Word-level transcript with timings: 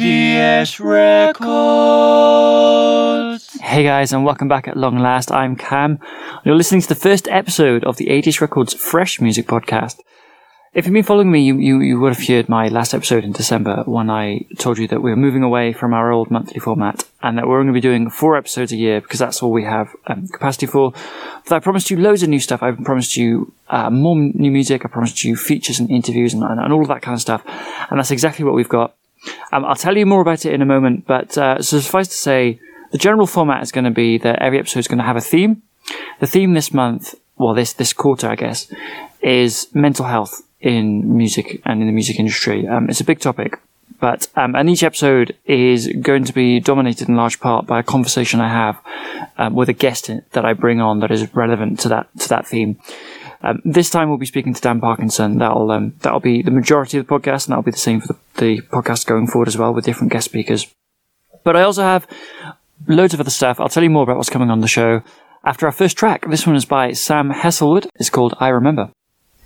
ADS 0.00 0.78
Records. 0.78 1.48
Hey 3.60 3.82
guys, 3.82 4.12
and 4.12 4.24
welcome 4.24 4.46
back 4.46 4.68
at 4.68 4.76
long 4.76 4.96
last. 5.00 5.32
I'm 5.32 5.56
Cam. 5.56 5.98
You're 6.44 6.54
listening 6.54 6.82
to 6.82 6.88
the 6.88 6.94
first 6.94 7.26
episode 7.26 7.82
of 7.82 7.96
the 7.96 8.08
ADS 8.16 8.40
Records 8.40 8.74
Fresh 8.74 9.20
Music 9.20 9.48
Podcast. 9.48 9.98
If 10.72 10.86
you've 10.86 10.94
been 10.94 11.02
following 11.02 11.32
me, 11.32 11.40
you, 11.40 11.58
you, 11.58 11.80
you 11.80 11.98
would 11.98 12.14
have 12.14 12.24
heard 12.24 12.48
my 12.48 12.68
last 12.68 12.94
episode 12.94 13.24
in 13.24 13.32
December 13.32 13.82
when 13.86 14.08
I 14.08 14.46
told 14.58 14.78
you 14.78 14.86
that 14.86 15.02
we 15.02 15.10
were 15.10 15.16
moving 15.16 15.42
away 15.42 15.72
from 15.72 15.92
our 15.92 16.12
old 16.12 16.30
monthly 16.30 16.60
format 16.60 17.02
and 17.20 17.36
that 17.36 17.48
we're 17.48 17.56
going 17.56 17.66
to 17.66 17.72
be 17.72 17.80
doing 17.80 18.08
four 18.08 18.36
episodes 18.36 18.70
a 18.70 18.76
year 18.76 19.00
because 19.00 19.18
that's 19.18 19.42
all 19.42 19.50
we 19.50 19.64
have 19.64 19.88
um, 20.06 20.28
capacity 20.28 20.66
for. 20.66 20.92
But 21.48 21.56
I 21.56 21.58
promised 21.58 21.90
you 21.90 21.96
loads 21.96 22.22
of 22.22 22.28
new 22.28 22.38
stuff. 22.38 22.62
I 22.62 22.70
promised 22.70 23.16
you 23.16 23.52
uh, 23.68 23.90
more 23.90 24.14
new 24.14 24.52
music. 24.52 24.84
I 24.84 24.88
promised 24.88 25.24
you 25.24 25.34
features 25.34 25.80
and 25.80 25.90
interviews 25.90 26.34
and, 26.34 26.44
and, 26.44 26.60
and 26.60 26.72
all 26.72 26.82
of 26.82 26.88
that 26.88 27.02
kind 27.02 27.16
of 27.16 27.20
stuff. 27.20 27.42
And 27.90 27.98
that's 27.98 28.12
exactly 28.12 28.44
what 28.44 28.54
we've 28.54 28.68
got. 28.68 28.94
Um, 29.52 29.64
I'll 29.64 29.76
tell 29.76 29.96
you 29.96 30.06
more 30.06 30.20
about 30.20 30.44
it 30.44 30.52
in 30.52 30.62
a 30.62 30.66
moment, 30.66 31.06
but 31.06 31.36
uh, 31.36 31.60
suffice 31.62 32.08
to 32.08 32.14
say, 32.14 32.60
the 32.90 32.98
general 32.98 33.26
format 33.26 33.62
is 33.62 33.72
going 33.72 33.84
to 33.84 33.90
be 33.90 34.18
that 34.18 34.40
every 34.40 34.58
episode 34.58 34.80
is 34.80 34.88
going 34.88 34.98
to 34.98 35.04
have 35.04 35.16
a 35.16 35.20
theme. 35.20 35.62
The 36.20 36.26
theme 36.26 36.54
this 36.54 36.72
month, 36.72 37.14
well, 37.36 37.54
this 37.54 37.72
this 37.72 37.92
quarter, 37.92 38.28
I 38.28 38.36
guess, 38.36 38.72
is 39.20 39.68
mental 39.74 40.06
health 40.06 40.42
in 40.60 41.16
music 41.16 41.60
and 41.64 41.80
in 41.80 41.86
the 41.86 41.92
music 41.92 42.18
industry. 42.18 42.66
Um, 42.66 42.88
it's 42.88 43.00
a 43.00 43.04
big 43.04 43.20
topic, 43.20 43.58
but 44.00 44.28
um, 44.36 44.54
and 44.54 44.68
each 44.68 44.82
episode 44.82 45.36
is 45.44 45.88
going 46.00 46.24
to 46.24 46.32
be 46.32 46.60
dominated 46.60 47.08
in 47.08 47.16
large 47.16 47.40
part 47.40 47.66
by 47.66 47.80
a 47.80 47.82
conversation 47.82 48.40
I 48.40 48.48
have 48.48 48.80
um, 49.36 49.54
with 49.54 49.68
a 49.68 49.74
guest 49.74 50.10
that 50.32 50.44
I 50.44 50.52
bring 50.52 50.80
on 50.80 51.00
that 51.00 51.10
is 51.10 51.32
relevant 51.34 51.80
to 51.80 51.88
that 51.90 52.08
to 52.20 52.28
that 52.28 52.46
theme. 52.46 52.78
Um, 53.42 53.62
this 53.64 53.90
time 53.90 54.08
we'll 54.08 54.18
be 54.18 54.26
speaking 54.26 54.54
to 54.54 54.60
Dan 54.60 54.80
Parkinson. 54.80 55.38
That'll 55.38 55.70
um, 55.70 55.94
that'll 56.00 56.20
be 56.20 56.42
the 56.42 56.50
majority 56.50 56.98
of 56.98 57.06
the 57.06 57.12
podcast, 57.12 57.46
and 57.46 57.52
that'll 57.52 57.62
be 57.62 57.70
the 57.70 57.76
same 57.78 58.00
for 58.00 58.08
the, 58.08 58.18
the 58.36 58.60
podcast 58.62 59.06
going 59.06 59.26
forward 59.26 59.48
as 59.48 59.56
well 59.56 59.72
with 59.72 59.84
different 59.84 60.12
guest 60.12 60.26
speakers. 60.26 60.66
But 61.44 61.56
I 61.56 61.62
also 61.62 61.82
have 61.82 62.06
loads 62.86 63.14
of 63.14 63.20
other 63.20 63.30
stuff. 63.30 63.60
I'll 63.60 63.68
tell 63.68 63.82
you 63.82 63.90
more 63.90 64.02
about 64.02 64.16
what's 64.16 64.30
coming 64.30 64.50
on 64.50 64.60
the 64.60 64.68
show 64.68 65.02
after 65.44 65.66
our 65.66 65.72
first 65.72 65.96
track. 65.96 66.28
This 66.28 66.46
one 66.46 66.56
is 66.56 66.64
by 66.64 66.92
Sam 66.92 67.30
Hesselwood. 67.30 67.86
It's 67.96 68.10
called 68.10 68.34
I 68.40 68.48
Remember. 68.48 68.90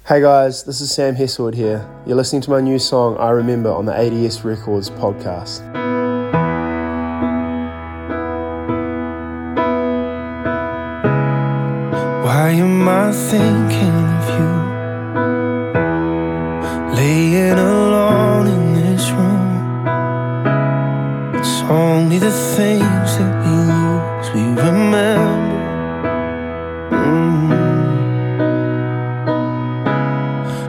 Hey 0.07 0.21
guys, 0.21 0.65
this 0.65 0.81
is 0.81 0.93
Sam 0.93 1.15
Hesselwood 1.15 1.55
here. 1.55 1.89
You're 2.07 2.17
listening 2.17 2.43
to 2.43 2.51
my 2.51 2.61
new 2.61 2.79
song 2.79 3.17
I 3.19 3.31
Remember 3.31 3.71
on 3.71 3.87
the 3.87 3.97
ADS 3.97 4.45
Records 4.45 4.91
podcast. 4.91 5.92
Why 12.35 12.53
am 12.53 12.89
I 12.89 13.13
thinking 13.13 13.97
of 14.17 14.25
you? 14.37 14.53
Laying 16.97 17.59
alone 17.59 18.47
in 18.47 18.65
this 18.81 19.05
room. 19.11 19.49
It's 21.37 21.57
only 21.69 22.19
the 22.19 22.35
things 22.57 23.11
that 23.19 23.35
we 23.45 23.53
lose 23.73 24.29
we 24.35 24.45
remember. 24.65 25.61
Mm. 27.03 27.51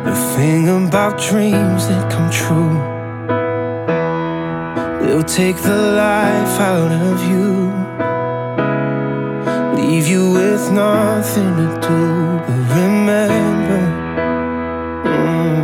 The 0.03 0.16
thing 0.36 0.64
about 0.67 1.14
dreams 1.17 1.88
that 1.88 2.11
come 2.11 2.30
true. 2.44 2.75
They'll 5.00 5.30
take 5.42 5.59
the 5.61 5.80
life 6.03 6.59
out 6.59 6.92
of 6.92 7.17
you 7.31 7.62
leave 9.94 10.08
you 10.08 10.31
with 10.31 10.72
nothing 10.72 11.52
to 11.61 11.67
do 11.88 12.02
but 12.45 12.59
remember. 12.77 13.83
Mm. 15.05 15.63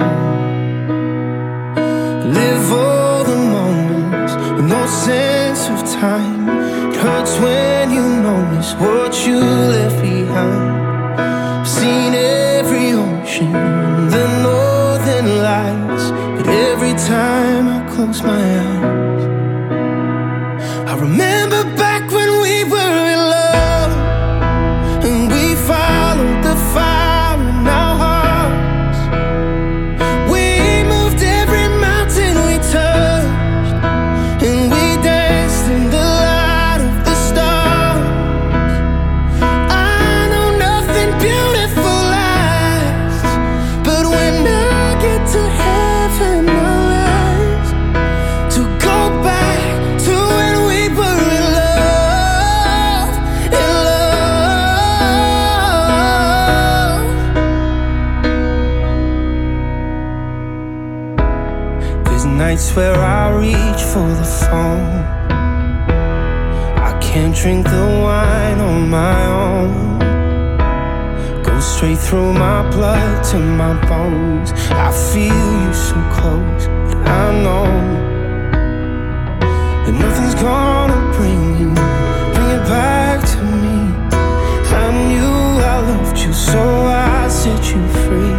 Live 2.37 2.65
all 2.71 3.23
the 3.23 3.39
moments 3.57 4.33
with 4.55 4.67
no 4.75 4.83
sense 5.07 5.61
of 5.73 5.79
time. 6.01 6.41
It 6.89 6.97
hurts 7.03 7.33
when 7.43 7.85
you 7.97 8.05
notice 8.29 8.71
what 8.83 9.13
you 9.25 9.39
left 9.75 9.99
behind. 9.99 10.69
I've 11.19 11.67
seen 11.67 12.13
every 12.13 12.87
ocean, 13.07 13.51
the 14.15 14.25
northern 14.47 15.27
lights, 15.49 16.05
but 16.35 16.47
every 16.69 16.95
time 17.13 17.63
I 17.77 17.79
close 17.93 18.21
my 18.21 18.41
eyes, 18.57 18.58
Where 62.75 62.95
I 62.95 63.35
reach 63.35 63.81
for 63.91 64.07
the 64.07 64.23
phone. 64.23 65.03
I 66.79 66.97
can't 67.01 67.35
drink 67.35 67.65
the 67.65 67.85
wine 68.05 68.59
on 68.61 68.89
my 68.89 69.25
own. 69.25 69.99
Go 71.43 71.59
straight 71.59 71.97
through 71.97 72.31
my 72.33 72.69
blood 72.71 73.23
to 73.31 73.37
my 73.37 73.73
bones. 73.85 74.53
I 74.71 74.91
feel 75.11 75.45
you 75.63 75.73
so 75.73 75.95
close, 76.15 76.67
but 76.87 77.05
I 77.05 77.43
know 77.43 77.67
that 79.83 79.95
nothing's 80.05 80.35
gonna 80.35 81.01
bring 81.17 81.59
you, 81.59 81.73
bring 82.33 82.49
it 82.57 82.65
back 82.69 83.19
to 83.33 83.41
me. 83.63 83.77
I 84.81 84.85
knew 85.09 85.35
I 85.73 85.79
loved 85.89 86.17
you, 86.17 86.31
so 86.31 86.61
I 86.85 87.27
set 87.27 87.63
you 87.73 87.81
free. 88.03 88.37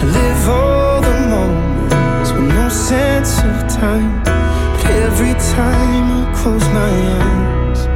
I 0.00 0.04
live 0.04 0.48
sense 2.72 3.38
of 3.40 3.68
time. 3.68 4.22
But 4.24 4.86
every 4.86 5.34
time 5.54 6.04
I 6.20 6.32
close 6.34 6.66
my 6.80 6.92
eyes, 7.28 7.86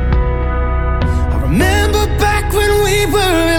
I 1.34 1.38
remember 1.42 2.04
back 2.18 2.52
when 2.52 2.70
we 2.84 3.06
were 3.06 3.55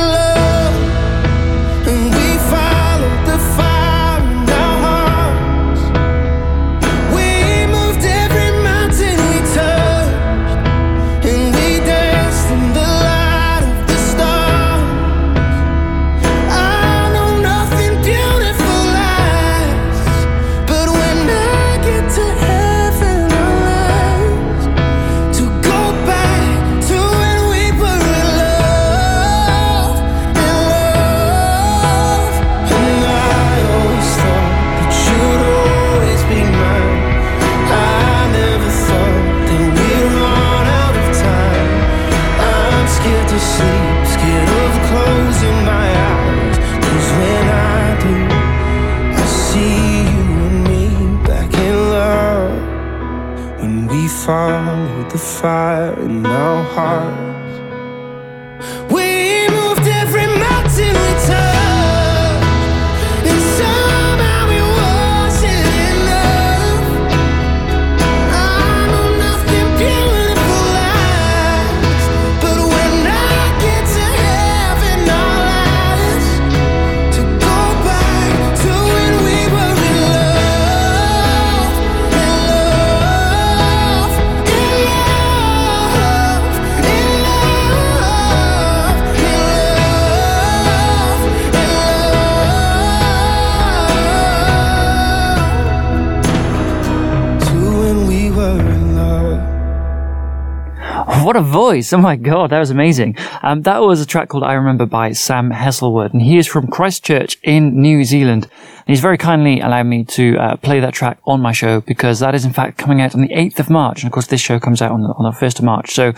what 101.27 101.35
a 101.35 101.41
voice! 101.41 101.91
Oh 101.91 101.97
my 101.97 102.15
god, 102.15 102.51
that 102.51 102.59
was 102.59 102.69
amazing. 102.69 103.17
Um, 103.43 103.63
that 103.63 103.79
was 103.79 103.99
a 103.99 104.05
track 104.05 104.29
called 104.29 104.45
"I 104.45 104.53
Remember" 104.53 104.85
by 104.85 105.11
Sam 105.11 105.51
Hesselwood, 105.51 106.13
and 106.13 106.21
he 106.21 106.37
is 106.37 106.47
from 106.47 106.67
Christchurch 106.67 107.37
in 107.43 107.81
New 107.81 108.05
Zealand. 108.05 108.45
And 108.45 108.87
he's 108.87 109.01
very 109.01 109.17
kindly 109.17 109.59
allowed 109.59 109.87
me 109.87 110.05
to 110.05 110.37
uh, 110.37 110.55
play 110.55 110.79
that 110.79 110.93
track 110.93 111.19
on 111.25 111.41
my 111.41 111.51
show 111.51 111.81
because 111.81 112.19
that 112.19 112.33
is 112.33 112.45
in 112.45 112.53
fact 112.53 112.77
coming 112.77 113.01
out 113.01 113.13
on 113.13 113.19
the 113.19 113.33
eighth 113.33 113.59
of 113.59 113.69
March, 113.69 114.03
and 114.03 114.07
of 114.07 114.13
course 114.13 114.27
this 114.27 114.39
show 114.39 114.57
comes 114.57 114.81
out 114.81 114.91
on 114.91 115.03
the, 115.03 115.09
on 115.09 115.25
the 115.25 115.33
first 115.33 115.59
of 115.59 115.65
March. 115.65 115.93
So, 115.93 116.13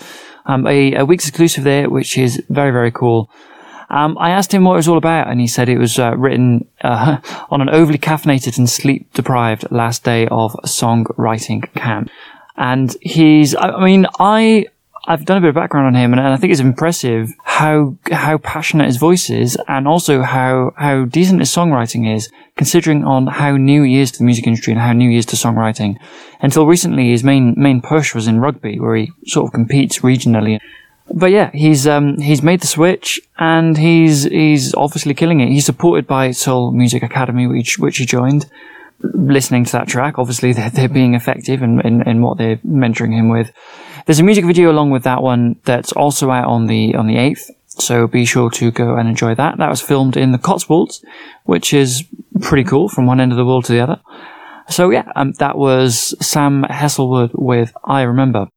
um, 0.45 0.67
a, 0.67 0.93
a 0.93 1.05
week's 1.05 1.27
exclusive 1.27 1.63
there, 1.63 1.89
which 1.89 2.15
is 2.15 2.43
very 2.47 2.69
very 2.69 2.91
cool. 2.91 3.31
Um, 3.89 4.15
I 4.19 4.29
asked 4.29 4.53
him 4.53 4.63
what 4.63 4.73
it 4.73 4.75
was 4.75 4.87
all 4.87 4.97
about, 4.99 5.27
and 5.27 5.41
he 5.41 5.47
said 5.47 5.69
it 5.69 5.79
was 5.79 5.97
uh, 5.97 6.15
written 6.17 6.67
uh, 6.81 7.17
on 7.49 7.61
an 7.61 7.69
overly 7.69 7.97
caffeinated 7.97 8.59
and 8.59 8.69
sleep 8.69 9.11
deprived 9.13 9.71
last 9.71 10.03
day 10.03 10.27
of 10.27 10.53
songwriting 10.65 11.73
camp. 11.73 12.11
And 12.57 12.95
he's, 13.01 13.55
I 13.55 13.83
mean, 13.83 14.05
I, 14.19 14.67
I've 15.09 15.25
done 15.25 15.37
a 15.37 15.41
bit 15.41 15.49
of 15.49 15.55
background 15.55 15.87
on 15.87 15.95
him 15.95 16.13
and, 16.13 16.21
I 16.21 16.37
think 16.37 16.51
it's 16.51 16.61
impressive 16.61 17.33
how, 17.43 17.97
how 18.11 18.37
passionate 18.37 18.85
his 18.85 18.97
voice 18.97 19.31
is 19.31 19.57
and 19.67 19.87
also 19.87 20.21
how, 20.21 20.71
how 20.77 21.05
decent 21.05 21.39
his 21.39 21.49
songwriting 21.49 22.15
is 22.15 22.29
considering 22.57 23.03
on 23.03 23.25
how 23.25 23.57
new 23.57 23.81
he 23.81 23.97
is 23.97 24.11
to 24.11 24.19
the 24.19 24.23
music 24.23 24.45
industry 24.45 24.71
and 24.71 24.79
how 24.79 24.93
new 24.93 25.09
he 25.09 25.17
is 25.17 25.25
to 25.25 25.35
songwriting. 25.35 25.97
Until 26.41 26.67
recently, 26.67 27.09
his 27.09 27.23
main, 27.23 27.55
main 27.57 27.81
push 27.81 28.13
was 28.13 28.27
in 28.27 28.39
rugby 28.39 28.79
where 28.79 28.97
he 28.97 29.11
sort 29.25 29.47
of 29.47 29.51
competes 29.51 29.99
regionally. 29.99 30.59
But 31.11 31.31
yeah, 31.31 31.49
he's 31.55 31.87
um, 31.87 32.19
he's 32.19 32.43
made 32.43 32.61
the 32.61 32.67
switch 32.67 33.19
and 33.39 33.75
he's 33.75 34.25
he's 34.25 34.75
obviously 34.75 35.15
killing 35.15 35.39
it. 35.39 35.49
He's 35.49 35.65
supported 35.65 36.05
by 36.05 36.29
Soul 36.29 36.71
Music 36.71 37.01
Academy, 37.01 37.47
which 37.47 37.79
which 37.79 37.97
he 37.97 38.05
joined 38.05 38.45
listening 39.01 39.65
to 39.65 39.71
that 39.71 39.87
track. 39.87 40.19
Obviously, 40.19 40.53
they're, 40.53 40.69
they're 40.69 40.89
being 40.89 41.15
effective 41.15 41.63
in, 41.63 41.79
in, 41.81 42.07
in, 42.07 42.21
what 42.21 42.37
they're 42.37 42.57
mentoring 42.57 43.13
him 43.13 43.29
with. 43.29 43.51
There's 44.05 44.19
a 44.19 44.23
music 44.23 44.45
video 44.45 44.71
along 44.71 44.91
with 44.91 45.03
that 45.03 45.21
one 45.21 45.57
that's 45.65 45.91
also 45.91 46.31
out 46.31 46.47
on 46.47 46.67
the 46.67 46.95
on 46.95 47.07
the 47.07 47.17
eighth. 47.17 47.51
So 47.67 48.07
be 48.07 48.25
sure 48.25 48.49
to 48.51 48.71
go 48.71 48.95
and 48.95 49.07
enjoy 49.07 49.35
that. 49.35 49.57
That 49.57 49.69
was 49.69 49.81
filmed 49.81 50.17
in 50.17 50.31
the 50.31 50.37
Cotswolds, 50.37 51.03
which 51.45 51.73
is 51.73 52.03
pretty 52.41 52.63
cool 52.63 52.89
from 52.89 53.05
one 53.05 53.19
end 53.19 53.31
of 53.31 53.37
the 53.37 53.45
world 53.45 53.65
to 53.65 53.71
the 53.71 53.79
other. 53.79 54.01
So 54.69 54.89
yeah, 54.89 55.11
um, 55.15 55.33
that 55.33 55.57
was 55.57 56.13
Sam 56.25 56.63
Hesselwood 56.63 57.31
with 57.33 57.73
I 57.83 58.01
Remember. 58.01 58.49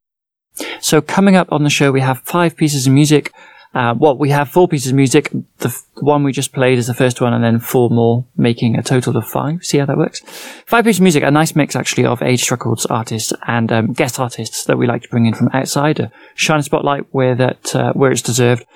So 0.81 1.01
coming 1.01 1.37
up 1.37 1.51
on 1.51 1.65
the 1.65 1.71
show, 1.71 1.93
we 1.93 2.01
have 2.01 2.21
five 2.21 2.57
pieces 2.57 2.87
of 2.87 2.93
music 2.93 3.33
uh, 3.75 3.95
well, 3.97 4.17
we 4.17 4.29
have 4.31 4.51
four 4.51 4.69
pieces 4.69 4.91
of 4.91 4.97
music. 4.97 5.31
The, 5.59 5.69
f- 5.69 5.87
one 5.95 6.25
we 6.25 6.33
just 6.33 6.53
played 6.53 6.79
is 6.79 6.87
the 6.87 6.95
first 6.95 7.21
one, 7.21 7.33
and 7.33 7.43
then 7.43 7.59
four 7.59 7.89
more, 7.89 8.27
making 8.37 8.77
a 8.77 8.83
total 8.83 9.17
of 9.17 9.27
five. 9.27 9.65
See 9.65 9.79
how 9.79 9.87
that 9.87 9.97
works? 9.97 10.21
Five 10.67 10.85
pieces 10.85 11.01
of 11.01 11.05
music, 11.05 11.23
a 11.23 11.31
nice 11.31 11.57
mix 11.57 11.75
actually 11.75 12.05
of 12.05 12.21
ADS 12.21 12.51
Records 12.51 12.85
artists 12.87 13.33
and 13.47 13.73
um, 13.73 13.93
guest 13.93 14.21
artists 14.21 14.65
that 14.65 14.77
we 14.77 14.87
like 14.87 15.03
to 15.03 15.09
bring 15.09 15.25
in 15.27 15.35
from 15.35 15.49
outside, 15.55 16.01
a 16.01 16.13
shine 16.35 16.61
a 16.61 16.63
spotlight 16.63 17.07
where 17.13 17.35
that 17.35 17.75
uh, 17.75 17.93
where 17.95 18.13
it's 18.13 18.23
deserved. 18.23 18.67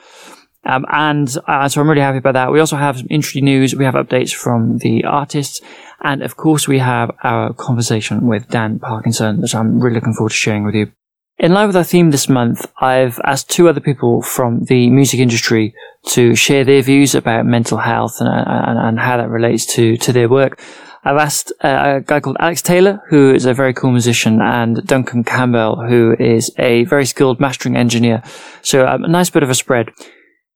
Um, 0.65 0.85
and 0.91 1.35
uh, 1.47 1.69
so 1.69 1.81
I'm 1.81 1.89
really 1.89 2.01
happy 2.01 2.19
about 2.19 2.33
that. 2.33 2.51
We 2.51 2.61
also 2.61 2.77
have 2.77 2.99
some 2.99 3.07
interesting 3.11 3.45
news. 3.45 3.75
We 3.75 3.85
have 3.85 3.95
updates 3.95 4.35
from 4.35 4.79
the 4.79 5.05
artists. 5.05 5.61
And 6.01 6.23
of 6.23 6.37
course, 6.37 6.67
we 6.67 6.79
have 6.79 7.11
our 7.23 7.53
conversation 7.53 8.27
with 8.27 8.49
Dan 8.49 8.79
Parkinson 8.79 9.41
which 9.41 9.55
I'm 9.55 9.79
really 9.81 9.97
looking 9.97 10.15
forward 10.15 10.31
to 10.31 10.37
sharing 10.37 10.65
with 10.65 10.75
you. 10.75 10.91
In 11.39 11.53
line 11.53 11.67
with 11.67 11.77
our 11.77 11.85
theme 11.85 12.13
this 12.13 12.31
month, 12.31 12.67
I've 12.81 13.21
asked 13.23 13.51
two 13.51 13.69
other 13.69 13.81
people 13.81 14.23
from 14.23 14.65
the 14.65 14.89
music 14.89 15.21
industry 15.21 15.75
to 16.07 16.35
share 16.35 16.65
their 16.65 16.81
views 16.81 17.15
about 17.15 17.45
mental 17.45 17.77
health 17.77 18.17
and, 18.21 18.29
and, 18.29 18.79
and 18.79 18.99
how 18.99 19.19
that 19.19 19.29
relates 19.29 19.67
to, 19.75 19.99
to 19.99 20.13
their 20.15 20.31
work. 20.31 20.59
I've 21.05 21.19
asked 21.19 21.53
uh, 21.63 21.97
a 21.97 22.01
guy 22.01 22.21
called 22.21 22.39
Alex 22.41 22.63
Taylor, 22.63 23.03
who 23.11 23.35
is 23.35 23.45
a 23.45 23.53
very 23.53 23.75
cool 23.75 23.91
musician, 23.91 24.41
and 24.41 24.85
Duncan 24.87 25.25
Campbell, 25.25 25.87
who 25.87 26.17
is 26.19 26.51
a 26.59 26.85
very 26.85 27.05
skilled 27.05 27.39
mastering 27.39 27.77
engineer. 27.77 28.23
So 28.63 28.87
um, 28.87 29.05
a 29.05 29.09
nice 29.09 29.29
bit 29.29 29.43
of 29.43 29.51
a 29.51 29.55
spread. 29.55 29.91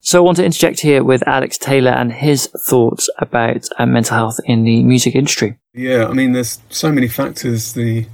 So 0.01 0.19
I 0.19 0.23
want 0.23 0.39
to 0.39 0.45
interject 0.47 0.81
here 0.81 1.05
with 1.05 1.29
Alex 1.29 1.59
Taylor 1.59 1.91
and 1.91 2.11
his 2.11 2.47
thoughts 2.47 3.11
about 3.19 3.69
uh, 3.79 3.85
mental 3.85 4.17
health 4.17 4.41
in 4.47 4.65
the 4.65 4.83
music 4.83 5.15
industry. 5.15 5.59
Yeah, 5.75 6.07
I 6.07 6.15
mean, 6.15 6.33
there's 6.33 6.59
so 6.71 6.91
many 6.91 7.07
factors: 7.07 7.75
the 7.75 8.07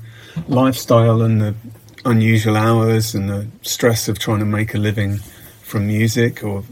lifestyle 0.49 1.23
and 1.23 1.41
the 1.41 1.55
unusual 2.07 2.57
hours 2.57 3.15
and 3.15 3.29
the 3.29 3.47
stress 3.63 4.09
of 4.09 4.19
trying 4.19 4.39
to 4.39 4.45
make 4.45 4.75
a 4.75 4.79
living 4.79 5.19
from 5.63 5.89
music 5.89 6.43
or 6.45 6.63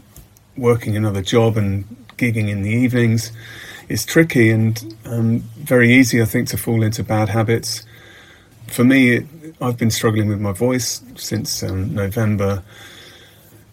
working 0.55 0.95
another 0.95 1.21
job 1.21 1.57
and 1.57 1.83
gigging 2.17 2.49
in 2.49 2.61
the 2.61 2.69
evenings 2.69 3.33
is 3.89 4.05
tricky 4.05 4.49
and 4.49 4.95
um, 5.05 5.39
very 5.57 5.93
easy, 5.93 6.21
I 6.21 6.25
think, 6.25 6.47
to 6.49 6.57
fall 6.57 6.81
into 6.81 7.03
bad 7.03 7.29
habits. 7.29 7.85
For 8.67 8.83
me, 8.83 9.17
it, 9.17 9.25
I've 9.61 9.77
been 9.77 9.91
struggling 9.91 10.29
with 10.29 10.39
my 10.39 10.53
voice 10.53 11.01
since 11.15 11.61
um, 11.61 11.93
November. 11.93 12.63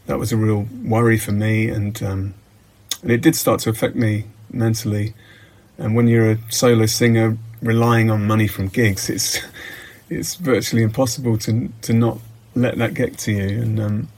That 0.07 0.19
was 0.19 0.33
a 0.33 0.37
real 0.37 0.67
worry 0.85 1.17
for 1.17 1.33
me, 1.33 1.69
and 1.69 2.03
um, 2.03 2.35
and 3.03 3.11
it 3.11 3.23
did 3.23 3.37
start 3.37 3.61
to 3.61 3.71
affect 3.71 3.97
me 3.97 4.25
mentally. 4.51 5.15
And 5.79 5.95
when 5.95 6.09
you're 6.09 6.33
a 6.33 6.39
solo 6.51 6.87
singer 6.87 7.39
relying 7.63 8.11
on 8.11 8.27
money 8.27 8.49
from 8.49 8.69
gigs, 8.69 9.09
it's 9.09 9.41
it's 10.13 10.35
virtually 10.37 10.83
impossible 10.83 11.39
to 11.39 11.71
to 11.83 11.93
not 11.93 12.19
let 12.55 12.79
that 12.79 12.95
get 12.95 13.19
to 13.19 13.33
you. 13.33 13.63
And 13.63 13.81
um, 13.81 14.09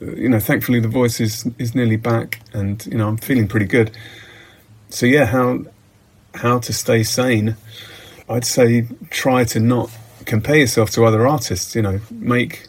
you 0.00 0.28
know, 0.28 0.40
thankfully 0.40 0.80
the 0.80 0.88
voice 0.88 1.20
is 1.20 1.48
is 1.58 1.74
nearly 1.74 1.96
back, 1.96 2.40
and 2.52 2.84
you 2.86 2.98
know 2.98 3.08
I'm 3.08 3.16
feeling 3.16 3.48
pretty 3.48 3.66
good. 3.66 3.90
So 4.88 5.06
yeah, 5.06 5.26
how 5.26 5.64
how 6.34 6.58
to 6.60 6.72
stay 6.72 7.02
sane? 7.02 7.56
I'd 8.28 8.44
say 8.44 8.86
try 9.10 9.44
to 9.44 9.60
not 9.60 9.90
compare 10.24 10.56
yourself 10.56 10.90
to 10.90 11.04
other 11.04 11.26
artists. 11.26 11.74
You 11.74 11.82
know, 11.82 12.00
make 12.10 12.68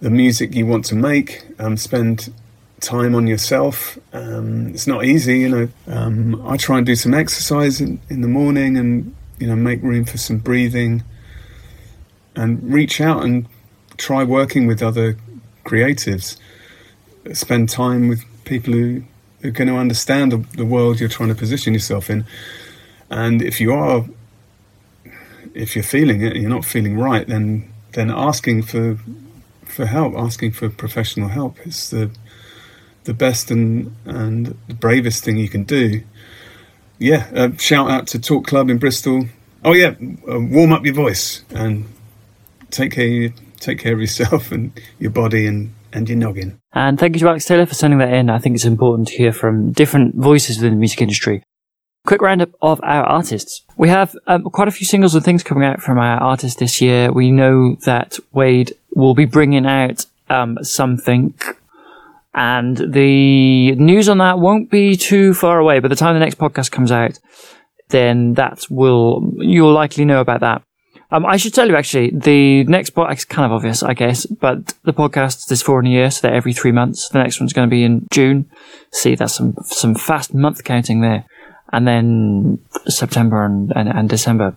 the 0.00 0.10
music 0.10 0.54
you 0.54 0.66
want 0.66 0.84
to 0.86 0.94
make. 0.94 1.44
Um, 1.58 1.76
spend 1.76 2.32
time 2.80 3.14
on 3.14 3.26
yourself. 3.26 3.98
Um, 4.12 4.68
it's 4.68 4.86
not 4.86 5.04
easy, 5.04 5.40
you 5.40 5.48
know. 5.48 5.68
Um, 5.86 6.46
I 6.46 6.56
try 6.56 6.76
and 6.78 6.86
do 6.86 6.94
some 6.94 7.14
exercise 7.14 7.80
in, 7.80 7.98
in 8.08 8.20
the 8.20 8.28
morning 8.28 8.76
and 8.76 9.14
you 9.38 9.46
know 9.46 9.56
make 9.56 9.82
room 9.82 10.04
for 10.04 10.18
some 10.18 10.38
breathing 10.38 11.02
and 12.36 12.72
reach 12.72 13.00
out 13.00 13.24
and 13.24 13.46
try 13.96 14.22
working 14.22 14.66
with 14.66 14.82
other 14.82 15.16
creatives. 15.64 16.36
Spend 17.32 17.68
time 17.68 18.08
with 18.08 18.24
people 18.44 18.72
who 18.72 19.02
are 19.42 19.50
going 19.50 19.68
to 19.68 19.76
understand 19.76 20.32
the, 20.32 20.64
world 20.64 21.00
you're 21.00 21.08
trying 21.08 21.30
to 21.30 21.34
position 21.34 21.74
yourself 21.74 22.08
in. 22.08 22.24
And 23.10 23.42
if 23.42 23.60
you 23.60 23.72
are, 23.72 24.04
if 25.54 25.74
you're 25.74 25.82
feeling 25.82 26.22
it, 26.22 26.32
and 26.32 26.42
you're 26.42 26.50
not 26.50 26.64
feeling 26.64 26.98
right, 26.98 27.26
then 27.26 27.72
then 27.92 28.10
asking 28.10 28.62
for 28.62 28.98
for 29.64 29.86
help, 29.86 30.14
asking 30.14 30.52
for 30.52 30.68
professional 30.68 31.28
help 31.28 31.58
is 31.66 31.90
the 31.90 32.10
the 33.04 33.14
best 33.14 33.50
and 33.50 33.94
and 34.04 34.56
the 34.68 34.74
bravest 34.74 35.24
thing 35.24 35.36
you 35.36 35.48
can 35.48 35.64
do. 35.64 36.02
Yeah, 36.98 37.28
uh, 37.34 37.56
shout 37.58 37.90
out 37.90 38.06
to 38.08 38.18
Talk 38.18 38.46
Club 38.46 38.70
in 38.70 38.78
Bristol. 38.78 39.26
Oh 39.64 39.72
yeah, 39.72 39.94
uh, 40.30 40.40
warm 40.40 40.72
up 40.72 40.84
your 40.84 40.94
voice 40.94 41.44
and 41.50 41.86
take 42.76 42.92
care 42.92 43.32
take 43.58 43.78
care 43.78 43.94
of 43.94 44.00
yourself 44.00 44.52
and 44.52 44.72
your 44.98 45.10
body 45.10 45.46
and 45.46 45.74
and 45.92 46.08
your 46.08 46.18
noggin. 46.18 46.58
And 46.72 46.98
thank 46.98 47.14
you 47.14 47.20
to 47.20 47.28
Alex 47.28 47.46
Taylor 47.46 47.64
for 47.64 47.74
sending 47.74 47.98
that 48.00 48.12
in. 48.12 48.28
I 48.28 48.38
think 48.38 48.54
it's 48.54 48.66
important 48.66 49.08
to 49.08 49.16
hear 49.16 49.32
from 49.32 49.72
different 49.72 50.14
voices 50.14 50.58
within 50.58 50.74
the 50.74 50.78
music 50.78 51.00
industry. 51.00 51.42
Quick 52.04 52.20
roundup 52.20 52.50
of 52.60 52.80
our 52.82 53.02
artists. 53.04 53.62
We 53.76 53.88
have 53.88 54.14
um, 54.26 54.44
quite 54.44 54.68
a 54.68 54.70
few 54.70 54.86
singles 54.86 55.14
and 55.14 55.24
things 55.24 55.42
coming 55.42 55.64
out 55.64 55.80
from 55.80 55.98
our 55.98 56.18
artists 56.18 56.60
this 56.60 56.80
year. 56.80 57.10
We 57.10 57.32
know 57.32 57.76
that 57.84 58.18
Wade 58.32 58.74
will 58.94 59.14
be 59.14 59.24
bringing 59.24 59.66
out 59.66 60.06
um, 60.28 60.58
something, 60.62 61.34
and 62.34 62.76
the 62.76 63.72
news 63.72 64.08
on 64.08 64.18
that 64.18 64.38
won't 64.38 64.70
be 64.70 64.96
too 64.96 65.34
far 65.34 65.58
away. 65.58 65.80
By 65.80 65.88
the 65.88 65.96
time 65.96 66.14
the 66.14 66.20
next 66.20 66.38
podcast 66.38 66.70
comes 66.70 66.92
out, 66.92 67.18
then 67.88 68.34
that 68.34 68.66
will 68.68 69.32
you'll 69.36 69.72
likely 69.72 70.04
know 70.04 70.20
about 70.20 70.40
that. 70.40 70.62
Um, 71.10 71.24
I 71.24 71.36
should 71.36 71.54
tell 71.54 71.68
you 71.68 71.76
actually, 71.76 72.10
the 72.10 72.64
next 72.64 72.94
podcast 72.94 73.18
is 73.18 73.24
kind 73.24 73.46
of 73.46 73.52
obvious, 73.52 73.82
I 73.82 73.94
guess, 73.94 74.26
but 74.26 74.74
the 74.82 74.92
podcast 74.92 75.50
is 75.52 75.62
four 75.62 75.78
in 75.80 75.86
a 75.86 75.90
year, 75.90 76.10
so 76.10 76.26
they're 76.26 76.36
every 76.36 76.52
three 76.52 76.72
months. 76.72 77.08
The 77.08 77.22
next 77.22 77.38
one's 77.38 77.52
going 77.52 77.68
to 77.68 77.70
be 77.70 77.84
in 77.84 78.06
June. 78.10 78.50
See, 78.92 79.14
that's 79.14 79.34
some 79.34 79.54
some 79.64 79.94
fast 79.94 80.34
month 80.34 80.64
counting 80.64 81.02
there, 81.02 81.24
and 81.72 81.86
then 81.86 82.58
September 82.88 83.44
and 83.44 83.72
and, 83.76 83.88
and 83.88 84.08
December. 84.08 84.56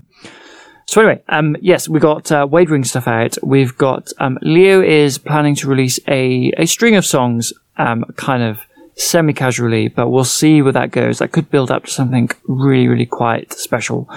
So 0.88 1.02
anyway, 1.02 1.22
um, 1.30 1.56
yes, 1.62 1.88
we 1.88 2.00
got 2.00 2.32
uh, 2.32 2.48
Ring 2.48 2.84
stuff 2.84 3.08
out. 3.08 3.38
We've 3.44 3.78
got 3.78 4.12
um, 4.18 4.40
Leo 4.42 4.82
is 4.82 5.20
planning 5.20 5.54
to 5.58 5.68
release 5.68 6.00
a 6.08 6.52
a 6.58 6.66
string 6.66 6.96
of 6.96 7.06
songs, 7.06 7.54
um, 7.78 8.06
kind 8.16 8.42
of 8.42 8.60
semi-casually, 9.00 9.88
but 9.88 10.10
we'll 10.10 10.24
see 10.24 10.62
where 10.62 10.74
that 10.74 10.92
goes. 10.92 11.20
That 11.20 11.32
could 11.32 11.50
build 11.50 11.72
up 11.72 11.86
to 11.86 11.92
something 11.92 12.30
really, 12.48 12.88
really 12.88 13.06
quite 13.06 13.54
special 13.54 14.08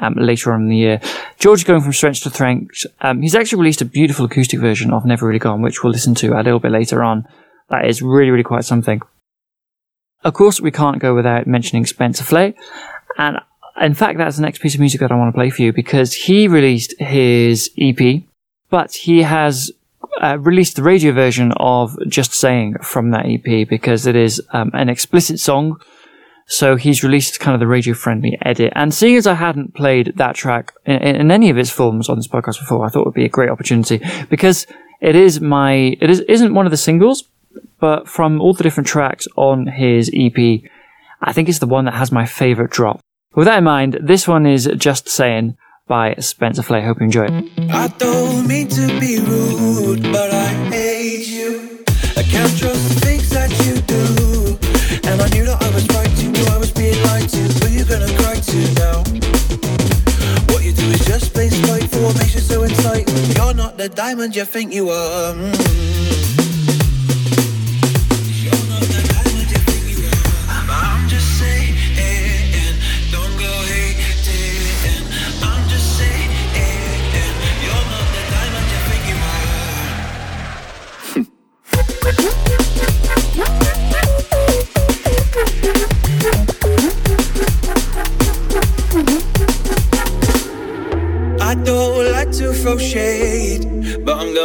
um, 0.00 0.14
later 0.14 0.52
on 0.52 0.62
in 0.62 0.68
the 0.68 0.76
year. 0.76 1.00
George 1.38 1.64
going 1.64 1.80
from 1.80 1.92
strength 1.92 2.22
to 2.22 2.30
strength. 2.30 2.84
Um, 3.00 3.22
he's 3.22 3.34
actually 3.34 3.60
released 3.60 3.82
a 3.82 3.86
beautiful 3.86 4.24
acoustic 4.24 4.60
version 4.60 4.92
of 4.92 5.06
Never 5.06 5.26
Really 5.26 5.38
Gone, 5.38 5.62
which 5.62 5.82
we'll 5.82 5.92
listen 5.92 6.14
to 6.16 6.38
a 6.38 6.42
little 6.42 6.58
bit 6.58 6.72
later 6.72 7.02
on. 7.02 7.26
That 7.70 7.86
is 7.86 8.02
really, 8.02 8.30
really 8.30 8.42
quite 8.42 8.64
something. 8.64 9.00
Of 10.24 10.34
course, 10.34 10.60
we 10.60 10.70
can't 10.70 10.98
go 10.98 11.14
without 11.14 11.46
mentioning 11.46 11.86
Spencer 11.86 12.24
Flay. 12.24 12.54
And 13.18 13.38
in 13.80 13.94
fact, 13.94 14.18
that's 14.18 14.36
the 14.36 14.42
next 14.42 14.60
piece 14.60 14.74
of 14.74 14.80
music 14.80 15.00
that 15.00 15.12
I 15.12 15.16
want 15.16 15.32
to 15.32 15.38
play 15.38 15.50
for 15.50 15.62
you 15.62 15.72
because 15.72 16.12
he 16.12 16.48
released 16.48 16.94
his 16.98 17.70
EP, 17.78 18.22
but 18.70 18.92
he 18.92 19.22
has 19.22 19.70
uh, 20.20 20.38
released 20.38 20.76
the 20.76 20.82
radio 20.82 21.12
version 21.12 21.52
of 21.56 21.96
Just 22.08 22.32
Saying 22.32 22.76
from 22.82 23.10
that 23.10 23.26
EP 23.26 23.68
because 23.68 24.06
it 24.06 24.16
is 24.16 24.42
um, 24.52 24.70
an 24.74 24.88
explicit 24.88 25.40
song. 25.40 25.80
So 26.46 26.76
he's 26.76 27.02
released 27.02 27.40
kind 27.40 27.54
of 27.54 27.60
the 27.60 27.66
radio 27.66 27.94
friendly 27.94 28.36
edit. 28.42 28.72
And 28.74 28.92
seeing 28.92 29.16
as 29.16 29.26
I 29.26 29.34
hadn't 29.34 29.74
played 29.74 30.12
that 30.16 30.34
track 30.34 30.72
in, 30.84 30.96
in, 30.96 31.30
any 31.30 31.50
of 31.50 31.56
its 31.56 31.70
forms 31.70 32.08
on 32.08 32.16
this 32.16 32.28
podcast 32.28 32.58
before, 32.58 32.84
I 32.84 32.88
thought 32.88 33.02
it 33.02 33.06
would 33.06 33.14
be 33.14 33.24
a 33.24 33.30
great 33.30 33.48
opportunity 33.48 34.00
because 34.28 34.66
it 35.00 35.16
is 35.16 35.40
my, 35.40 35.96
it 36.00 36.10
is, 36.10 36.20
isn't 36.20 36.54
one 36.54 36.66
of 36.66 36.72
the 36.72 36.76
singles, 36.76 37.24
but 37.80 38.08
from 38.08 38.40
all 38.40 38.54
the 38.54 38.62
different 38.62 38.86
tracks 38.86 39.26
on 39.36 39.66
his 39.66 40.10
EP, 40.14 40.62
I 41.20 41.32
think 41.32 41.48
it's 41.48 41.60
the 41.60 41.66
one 41.66 41.84
that 41.86 41.94
has 41.94 42.12
my 42.12 42.26
favorite 42.26 42.70
drop. 42.70 43.00
With 43.34 43.46
that 43.46 43.58
in 43.58 43.64
mind, 43.64 43.98
this 44.02 44.28
one 44.28 44.44
is 44.44 44.68
Just 44.76 45.08
Saying 45.08 45.56
by 45.92 46.14
Spencer 46.20 46.62
Flay. 46.62 46.80
Hope 46.80 47.00
you 47.00 47.04
enjoy 47.04 47.26
it. 47.26 47.44
I 47.70 47.86
don't 47.98 48.48
mean 48.48 48.66
to 48.68 48.86
be 48.98 49.18
rude, 49.18 50.02
but 50.04 50.30
I 50.32 50.46
hate 50.72 51.28
you. 51.28 51.84
I 52.16 52.22
can't 52.22 52.54
trust 52.56 52.82
the 52.88 52.98
things 53.04 53.28
that 53.28 53.50
you 53.62 53.74
do. 53.96 54.04
And 55.06 55.20
I 55.20 55.28
knew 55.34 55.44
that 55.44 55.58
I 55.60 55.68
was 55.76 55.86
right 55.88 56.12
to, 56.18 56.24
knew 56.34 56.46
I 56.46 56.56
was 56.56 56.72
being 56.72 56.96
lied 57.08 57.28
to. 57.28 57.42
Who 57.58 57.66
you 57.76 57.84
gonna 57.84 58.08
cry 58.20 58.36
to 58.52 58.58
now? 58.80 58.98
What 60.50 60.64
you 60.64 60.72
do 60.72 60.86
is 60.96 61.04
just 61.04 61.34
play 61.34 61.50
spiteful, 61.50 62.04
what 62.04 62.16
makes 62.16 62.34
you 62.36 62.40
so 62.40 62.64
entitled. 62.64 63.36
You're 63.36 63.52
not 63.52 63.76
the 63.76 63.90
diamond 63.90 64.34
you 64.34 64.46
think 64.46 64.72
you 64.72 64.88
are. 64.88 65.34
Mm. 65.34 66.41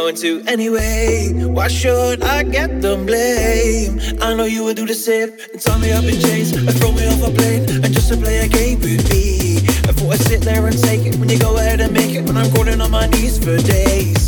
Going 0.08 0.42
to 0.42 0.50
anyway. 0.50 1.30
Why 1.34 1.68
should 1.68 2.22
I 2.22 2.42
get 2.42 2.80
the 2.80 2.96
blame? 2.96 4.00
I 4.22 4.34
know 4.34 4.44
you 4.44 4.64
would 4.64 4.76
do 4.76 4.86
the 4.86 4.94
same 4.94 5.30
and 5.52 5.60
tie 5.60 5.78
me 5.78 5.92
up 5.92 6.04
in 6.04 6.18
chains 6.20 6.52
and 6.52 6.72
throw 6.78 6.92
me 6.92 7.06
off 7.08 7.28
a 7.28 7.30
plane 7.30 7.68
and 7.84 7.92
just 7.92 8.08
to 8.08 8.16
play 8.16 8.38
a 8.38 8.48
game 8.48 8.80
with 8.80 9.04
me. 9.10 9.58
I 9.88 9.92
thought 9.92 10.14
I'd 10.14 10.20
sit 10.20 10.40
there 10.42 10.66
and 10.66 10.78
take 10.78 11.04
it 11.04 11.16
when 11.16 11.28
you 11.28 11.38
go 11.38 11.56
ahead 11.56 11.80
and 11.80 11.92
make 11.92 12.14
it 12.14 12.24
when 12.24 12.38
I'm 12.38 12.50
crawling 12.52 12.80
on 12.80 12.90
my 12.90 13.06
knees 13.08 13.36
for 13.38 13.58
days. 13.58 14.24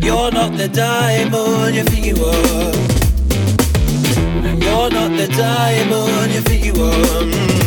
You're 0.00 0.32
not 0.32 0.56
the 0.56 0.68
diamond 0.72 1.74
you 1.76 1.84
think 1.84 2.06
you 2.06 2.16
are. 2.24 2.72
You're 4.64 4.90
not 4.96 5.10
the 5.20 5.28
diamond 5.36 6.32
you 6.32 6.40
think 6.40 6.64
you 6.64 6.72
are. 6.72 7.24
Mm. 7.28 7.59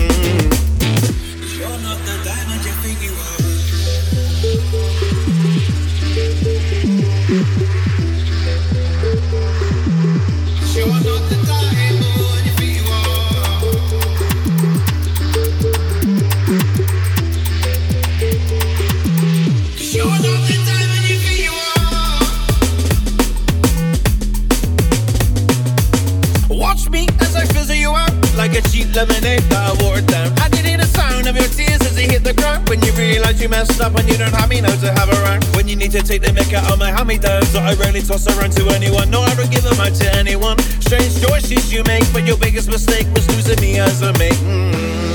When 32.74 32.82
you 32.82 32.92
realize 32.94 33.40
you 33.40 33.50
messed 33.50 33.80
up 33.82 33.94
and 33.94 34.10
you 34.10 34.18
don't 34.18 34.34
have 34.34 34.50
me 34.50 34.60
now 34.60 34.76
to 34.76 34.92
have 34.94 35.08
around. 35.08 35.44
When 35.56 35.68
you 35.68 35.76
need 35.76 35.92
to 35.92 36.02
take 36.02 36.24
the 36.24 36.30
mick 36.30 36.52
out 36.54 36.72
of 36.72 36.80
my 36.80 36.90
hand 36.90 37.08
me 37.08 37.20
downs 37.20 37.54
that 37.54 37.62
I 37.62 37.76
rarely 37.76 38.02
toss 38.02 38.26
around 38.26 38.54
to 38.54 38.68
anyone. 38.70 39.12
No, 39.12 39.22
I 39.22 39.36
don't 39.36 39.52
give 39.52 39.62
them 39.62 39.80
out 39.80 39.94
to 39.94 40.16
anyone. 40.16 40.58
Strange 40.82 41.22
choices 41.22 41.72
you 41.72 41.84
make, 41.84 42.12
but 42.12 42.26
your 42.26 42.38
biggest 42.38 42.70
mistake 42.70 43.06
was 43.14 43.30
losing 43.30 43.62
me 43.62 43.78
as 43.78 44.02
a 44.02 44.12
mate. 44.14 44.34
Mm. 44.42 45.13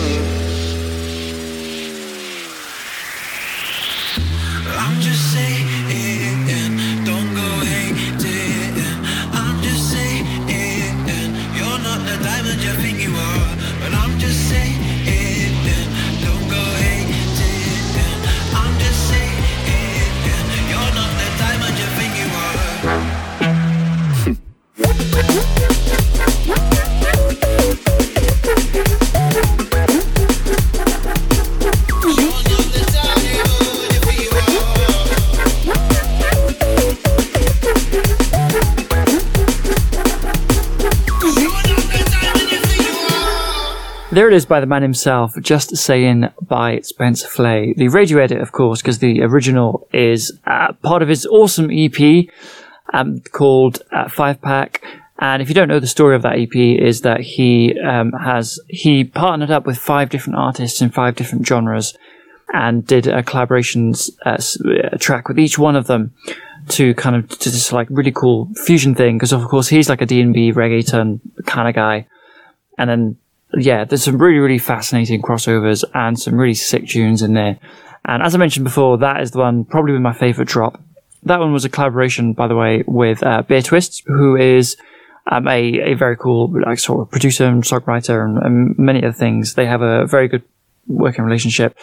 Are. 44.29 44.31
There 44.31 44.35
it 44.35 44.37
is 44.37 44.47
by 44.47 44.61
the 44.61 44.67
man 44.67 44.83
himself, 44.83 45.33
Just 45.41 45.75
Saying 45.75 46.29
by 46.43 46.81
Spencer 46.81 47.29
Flay. 47.29 47.73
The 47.75 47.89
radio 47.89 48.19
edit, 48.19 48.43
of 48.43 48.53
course, 48.53 48.83
because 48.83 48.99
the 48.99 49.23
original 49.23 49.89
is 49.93 50.39
uh, 50.47 50.75
part 50.83 51.01
of 51.01 51.09
his 51.09 51.25
awesome 51.25 51.71
EP 51.73 52.27
um, 52.93 53.21
called 53.33 53.83
uh, 53.91 54.09
Five 54.09 54.43
Pack. 54.43 54.85
And 55.19 55.41
if 55.41 55.49
you 55.49 55.55
don't 55.55 55.69
know 55.69 55.81
the 55.81 55.87
story 55.87 56.15
of 56.15 56.21
that 56.23 56.39
EP, 56.39 56.55
is 56.55 57.01
that 57.01 57.21
he 57.21 57.81
um, 57.81 58.13
has 58.13 58.61
he 58.69 59.05
partnered 59.05 59.51
up 59.51 59.67
with 59.67 59.79
five 59.79 60.11
different 60.11 60.39
artists 60.39 60.83
in 60.83 60.91
five 60.91 61.17
different 61.17 61.47
genres, 61.47 61.97
and 62.53 62.87
did 62.87 63.07
a 63.07 63.23
collaborations 63.23 64.11
uh, 64.27 64.37
uh, 64.69 64.99
track 64.99 65.29
with 65.29 65.39
each 65.39 65.59
one 65.59 65.75
of 65.75 65.87
them 65.87 66.13
to 66.69 66.93
kind 66.95 67.17
of 67.17 67.29
to 67.39 67.49
this 67.51 67.73
like 67.73 67.89
really 67.91 68.13
cool 68.13 68.51
fusion 68.67 68.95
thing. 68.95 69.17
Because 69.17 69.33
of 69.33 69.49
course 69.49 69.69
he's 69.69 69.89
like 69.89 70.03
a 70.03 70.07
D 70.07 70.21
and 70.21 70.35
B 70.35 70.53
reggaeton 70.53 71.21
kind 71.47 71.69
of 71.69 71.75
guy, 71.75 72.07
and 72.77 72.91
then 72.91 73.17
yeah, 73.55 73.85
there's 73.85 74.05
some 74.05 74.19
really, 74.19 74.39
really 74.39 74.59
fascinating 74.59 75.23
crossovers 75.23 75.85
and 75.95 76.19
some 76.19 76.35
really 76.35 76.55
sick 76.55 76.87
tunes 76.87 77.23
in 77.23 77.35
there. 77.35 77.59
And 78.05 78.23
as 78.23 78.35
I 78.35 78.39
mentioned 78.39 78.65
before, 78.65 78.99
that 78.99 79.21
is 79.21 79.31
the 79.31 79.39
one 79.39 79.65
probably 79.65 79.99
my 79.99 80.13
favorite 80.13 80.49
drop. 80.49 80.81
That 81.25 81.41
one 81.41 81.53
was 81.53 81.65
a 81.65 81.69
collaboration, 81.69 82.33
by 82.33 82.47
the 82.47 82.57
way, 82.57 82.85
with 82.87 83.23
uh, 83.23 83.43
Bear 83.43 83.63
Twists, 83.63 84.03
who 84.07 84.37
is 84.37 84.77
um, 85.31 85.49
a, 85.49 85.93
a 85.93 85.95
very 85.95 86.17
cool 86.17 86.53
like 86.65 86.79
sort 86.79 87.01
of 87.01 87.11
producer 87.11 87.47
and 87.47 87.63
songwriter 87.63 88.25
and, 88.25 88.39
and 88.39 88.79
many 88.79 89.03
other 89.03 89.13
things. 89.13 89.55
They 89.55 89.67
have 89.67 89.83
a 89.83 90.07
very 90.07 90.29
good 90.29 90.43
working 90.87 91.25
relationship. 91.25 91.77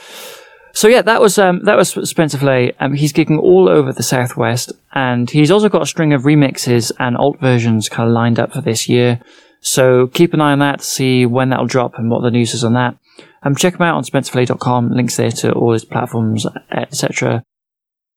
So 0.74 0.88
yeah, 0.88 1.02
that 1.04 1.22
was 1.22 1.38
um, 1.38 1.64
that 1.64 1.78
was 1.78 1.92
Spencer 2.10 2.38
Flay. 2.38 2.74
Um, 2.80 2.94
he's 2.96 3.14
gigging 3.14 3.40
all 3.40 3.70
over 3.70 3.94
the 3.94 4.04
southwest, 4.04 4.74
and 4.94 5.30
he's 5.30 5.50
also 5.50 5.70
got 5.70 5.82
a 5.82 5.86
string 5.86 6.12
of 6.12 6.24
remixes 6.24 6.92
and 7.00 7.16
alt 7.16 7.40
versions 7.40 7.88
kind 7.88 8.10
of 8.10 8.14
lined 8.14 8.40
up 8.40 8.52
for 8.52 8.62
this 8.62 8.90
year. 8.90 9.22
So 9.66 10.06
keep 10.06 10.34
an 10.36 10.42
eye 10.42 10.52
on 10.52 10.60
that 10.60 10.84
see 10.84 11.26
when 11.26 11.50
that'll 11.50 11.66
drop 11.66 11.98
and 11.98 12.10
what 12.12 12.22
the 12.22 12.30
news 12.30 12.54
is 12.54 12.64
on 12.64 12.74
that. 12.74 12.98
Um, 13.42 13.56
check 13.56 13.74
him 13.76 13.82
out 13.82 13.96
on 13.96 14.04
spencerflay.com. 14.04 14.92
Links 14.92 15.18
there 15.18 15.32
to 15.32 15.52
all 15.54 15.74
his 15.74 15.84
platforms, 15.84 16.46
etc. 16.72 17.44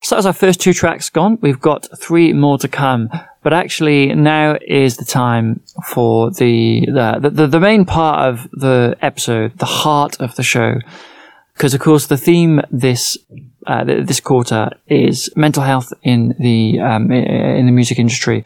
So 0.03 0.15
that 0.15 0.19
was 0.19 0.27
our 0.27 0.35
first 0.35 0.61
two 0.61 0.75
tracks 0.75 1.09
gone. 1.09 1.39
We've 1.41 1.61
got 1.61 1.89
three 1.99 2.35
more 2.35 2.59
to 2.59 2.69
come. 2.69 3.09
But 3.43 3.55
actually, 3.55 4.15
now 4.15 4.59
is 4.67 4.99
the 4.99 5.07
time 5.07 5.61
for 5.87 6.31
the 6.31 6.85
the, 6.87 7.31
the, 7.31 7.47
the 7.47 7.61
main 7.61 7.87
part 7.87 8.29
of 8.29 8.51
the 8.53 8.97
episode, 9.01 9.59
the 9.59 9.65
heart 9.65 10.21
of 10.21 10.37
the 10.37 10.43
show. 10.43 10.75
Because 11.55 11.73
of 11.73 11.81
course, 11.81 12.07
the 12.07 12.19
theme 12.19 12.61
this 12.71 13.17
uh, 13.67 13.85
this 13.85 14.21
quarter 14.21 14.71
is 14.87 15.31
mental 15.35 15.63
health 15.63 15.95
in 16.03 16.35
the 16.39 16.79
um, 16.79 17.11
in 17.11 17.65
the 17.65 17.73
music 17.73 17.99
industry. 17.99 18.45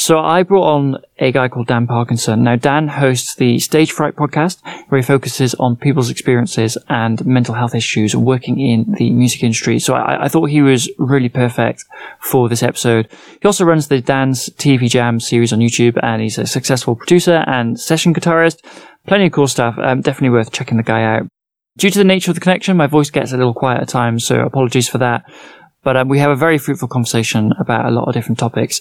So 0.00 0.18
I 0.18 0.44
brought 0.44 0.64
on 0.64 0.96
a 1.18 1.30
guy 1.30 1.48
called 1.48 1.66
Dan 1.66 1.86
Parkinson. 1.86 2.42
Now 2.42 2.56
Dan 2.56 2.88
hosts 2.88 3.34
the 3.34 3.58
Stage 3.58 3.92
Fright 3.92 4.16
podcast, 4.16 4.62
where 4.88 4.98
he 4.98 5.06
focuses 5.06 5.54
on 5.56 5.76
people's 5.76 6.08
experiences 6.08 6.78
and 6.88 7.24
mental 7.26 7.54
health 7.54 7.74
issues 7.74 8.16
working 8.16 8.58
in 8.58 8.94
the 8.96 9.10
music 9.10 9.42
industry. 9.42 9.78
So 9.78 9.92
I, 9.92 10.24
I 10.24 10.28
thought 10.28 10.46
he 10.46 10.62
was 10.62 10.88
really 10.96 11.28
perfect 11.28 11.84
for 12.18 12.48
this 12.48 12.62
episode. 12.62 13.10
He 13.42 13.46
also 13.46 13.66
runs 13.66 13.88
the 13.88 14.00
Dan's 14.00 14.48
TV 14.48 14.88
Jam 14.88 15.20
series 15.20 15.52
on 15.52 15.58
YouTube, 15.58 15.98
and 16.02 16.22
he's 16.22 16.38
a 16.38 16.46
successful 16.46 16.96
producer 16.96 17.44
and 17.46 17.78
session 17.78 18.14
guitarist. 18.14 18.64
Plenty 19.06 19.26
of 19.26 19.32
cool 19.32 19.48
stuff. 19.48 19.76
Um, 19.76 20.00
definitely 20.00 20.30
worth 20.30 20.50
checking 20.50 20.78
the 20.78 20.82
guy 20.82 21.02
out. 21.02 21.28
Due 21.76 21.90
to 21.90 21.98
the 21.98 22.04
nature 22.04 22.30
of 22.30 22.36
the 22.36 22.40
connection, 22.40 22.74
my 22.74 22.86
voice 22.86 23.10
gets 23.10 23.32
a 23.32 23.36
little 23.36 23.52
quiet 23.52 23.82
at 23.82 23.88
times, 23.90 24.24
so 24.24 24.40
apologies 24.40 24.88
for 24.88 24.96
that. 24.96 25.30
But 25.82 25.98
um, 25.98 26.08
we 26.08 26.20
have 26.20 26.30
a 26.30 26.36
very 26.36 26.56
fruitful 26.56 26.88
conversation 26.88 27.52
about 27.60 27.84
a 27.84 27.90
lot 27.90 28.08
of 28.08 28.14
different 28.14 28.38
topics. 28.38 28.80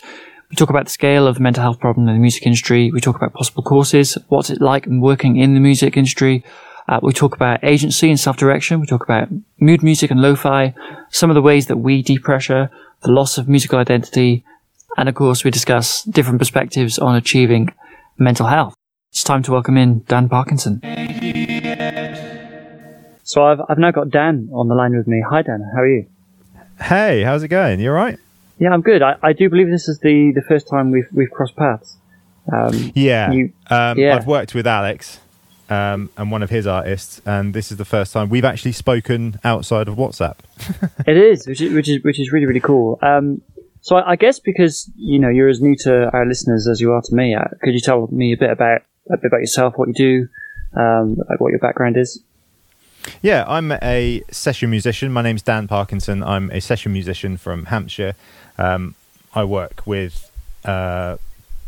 We 0.50 0.56
talk 0.56 0.72
about 0.72 0.86
the 0.86 0.91
scale 0.91 1.27
of 1.27 1.36
the 1.36 1.41
mental 1.41 1.62
health 1.62 1.79
problem 1.79 2.08
in 2.08 2.15
the 2.15 2.20
music 2.20 2.44
industry. 2.44 2.89
We 2.91 3.01
talk 3.01 3.15
about 3.15 3.34
possible 3.34 3.62
courses. 3.62 4.18
What's 4.29 4.50
it 4.50 4.60
like 4.60 4.88
working 4.88 5.38
in 5.38 5.53
the 5.53 5.60
music 5.60 5.96
industry? 5.96 6.44
Uh, 6.88 7.00
we 7.03 7.13
talk 7.13 7.36
about 7.36 7.63
agency 7.63 8.10
and 8.10 8.20
self-direction. 8.20 8.79
We 8.79 8.88
talk 8.88 9.03
about 9.03 9.29
mood 9.60 9.84
music 9.84 10.10
and 10.10 10.20
lo-fi, 10.20 10.74
some 11.12 11.29
of 11.29 11.36
the 11.36 11.41
ways 11.44 11.68
that 11.68 11.77
we 11.77 12.01
depressure, 12.01 12.72
the 13.01 13.12
loss 13.12 13.38
of 13.38 13.48
musical 13.48 13.77
identity, 13.77 14.44
and 14.98 15.08
of 15.08 15.13
course 15.13 15.44
we 15.44 15.51
discuss 15.51 16.01
different 16.01 16.39
perspectives 16.39 16.98
on 16.98 17.15
achieving 17.15 17.72
mental 18.18 18.48
health. 18.48 18.74
It's 19.12 19.24
time 19.24 19.44
to 19.44 19.51
welcome 19.51 19.77
in 19.77 20.00
Dan 20.08 20.29
Parkinson. 20.29 20.82
So 23.22 23.44
I've, 23.44 23.62
I've 23.70 23.77
now 23.77 23.91
got 23.91 24.10
Dan 24.10 24.50
on 24.51 24.68
the 24.68 24.74
line 24.74 24.98
with 24.98 25.06
me. 25.06 25.24
Hi 25.29 25.44
Dan, 25.44 25.63
how 25.75 25.82
are 25.82 25.88
you? 25.88 26.08
Hey, 26.82 27.22
how's 27.22 27.44
it 27.44 27.50
going? 27.50 27.79
You 27.79 27.89
all 27.91 27.96
right? 27.96 28.18
Yeah, 28.59 28.71
I'm 28.71 28.81
good. 28.81 29.01
I, 29.01 29.15
I 29.23 29.33
do 29.33 29.49
believe 29.49 29.69
this 29.69 29.87
is 29.87 29.99
the, 29.99 30.31
the 30.35 30.41
first 30.41 30.67
time 30.67 30.91
we've 30.91 31.07
we've 31.13 31.31
crossed 31.31 31.55
paths. 31.55 31.97
Um, 32.51 32.91
Yeah. 32.95 33.31
You- 33.31 33.53
um, 33.69 33.97
yeah. 33.97 34.15
I've 34.15 34.27
worked 34.27 34.53
with 34.53 34.67
Alex 34.67 35.19
um, 35.69 36.09
and 36.17 36.31
one 36.31 36.43
of 36.43 36.49
his 36.49 36.65
artists, 36.67 37.21
and 37.25 37.53
this 37.53 37.71
is 37.71 37.77
the 37.77 37.85
first 37.85 38.11
time 38.13 38.29
we've 38.29 38.45
actually 38.45 38.71
spoken 38.73 39.39
outside 39.43 39.87
of 39.87 39.95
WhatsApp. 39.95 40.35
It 41.07 41.17
is, 41.17 41.47
which 41.47 41.61
is 41.61 41.73
which 41.73 41.87
is 41.89 42.03
which 42.03 42.19
is 42.19 42.31
really 42.31 42.45
really 42.45 42.59
cool. 42.59 42.99
Um, 43.01 43.41
so 43.81 43.95
I, 43.95 44.11
I 44.11 44.15
guess 44.17 44.39
because 44.39 44.89
you 44.97 45.19
know 45.19 45.29
you're 45.29 45.47
as 45.49 45.61
new 45.61 45.75
to 45.85 46.09
our 46.11 46.25
listeners 46.25 46.67
as 46.67 46.81
you 46.81 46.91
are 46.91 47.01
to 47.01 47.15
me, 47.15 47.33
uh, 47.35 47.45
could 47.63 47.73
you 47.73 47.79
tell 47.79 48.07
me 48.11 48.33
a 48.33 48.37
bit 48.37 48.49
about 48.49 48.81
a 49.09 49.17
bit 49.17 49.25
about 49.25 49.39
yourself, 49.39 49.77
what 49.77 49.87
you 49.87 49.93
do, 49.93 50.27
um, 50.79 51.15
like 51.29 51.39
what 51.39 51.49
your 51.51 51.59
background 51.59 51.97
is? 51.97 52.21
Yeah, 53.21 53.45
I'm 53.47 53.71
a 53.71 54.21
session 54.29 54.69
musician. 54.69 55.11
My 55.13 55.21
name's 55.21 55.41
Dan 55.41 55.67
Parkinson. 55.67 56.21
I'm 56.21 56.51
a 56.51 56.59
session 56.59 56.91
musician 56.91 57.37
from 57.37 57.65
Hampshire. 57.65 58.13
Um, 58.59 58.95
I 59.33 59.45
work 59.45 59.81
with 59.85 60.29
uh, 60.65 61.17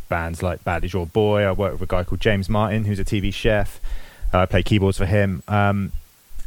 bands 0.10 0.44
like 0.44 0.64
Bad 0.64 0.84
Is 0.84 0.94
Your 0.94 1.08
Boy. 1.08 1.44
I 1.44 1.52
work 1.54 1.74
with 1.74 1.82
a 1.82 1.86
guy 1.86 2.04
called 2.04 2.20
James 2.20 2.50
Martin, 2.50 2.84
who's 2.84 3.00
a 3.00 3.06
TV 3.06 3.34
chef. 3.34 3.80
Uh, 4.34 4.40
I 4.40 4.46
play 4.46 4.62
keyboards 4.62 4.98
for 4.98 5.06
him. 5.06 5.42
Um, 5.48 5.94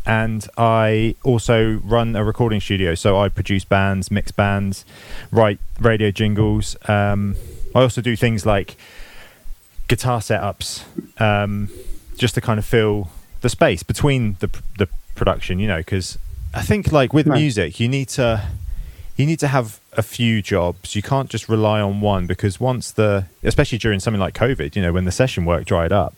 and 0.07 0.47
I 0.59 1.17
also 1.25 1.81
run 1.83 2.15
a 2.15 2.23
recording 2.23 2.61
studio. 2.61 2.95
So 2.95 3.19
I 3.19 3.31
produce 3.31 3.65
bands, 3.65 4.11
mix 4.11 4.31
bands, 4.33 4.85
write 5.33 5.59
radio 5.81 6.11
jingles. 6.11 6.77
Um, 6.89 7.37
I 7.75 7.81
also 7.81 8.03
do 8.03 8.15
things 8.15 8.45
like 8.45 8.77
guitar 9.89 10.21
setups, 10.21 10.85
um, 11.21 11.71
just 12.19 12.35
to 12.35 12.43
kind 12.43 12.59
of 12.59 12.67
fill 12.67 13.09
the 13.41 13.49
space 13.49 13.83
between 13.83 14.37
the 14.41 14.51
the 14.79 14.89
production. 15.15 15.59
You 15.59 15.69
know, 15.69 15.79
because 15.79 16.19
I 16.53 16.61
think 16.61 16.93
like 16.93 17.15
with 17.15 17.27
music, 17.27 17.81
you 17.81 17.89
need 17.89 18.11
to 18.11 18.47
you 19.17 19.27
need 19.27 19.39
to 19.41 19.49
have 19.49 19.81
a 19.93 20.03
few 20.03 20.43
jobs. 20.43 20.97
You 20.97 21.03
can't 21.03 21.31
just 21.31 21.49
rely 21.49 21.81
on 21.81 22.01
one 22.01 22.27
because 22.27 22.59
once 22.59 22.91
the, 22.91 23.27
especially 23.43 23.79
during 23.79 24.01
something 24.01 24.21
like 24.21 24.35
COVID, 24.35 24.75
you 24.75 24.83
know, 24.83 24.93
when 24.93 25.05
the 25.05 25.13
session 25.13 25.45
work 25.45 25.65
dried 25.65 25.93
up, 25.93 26.15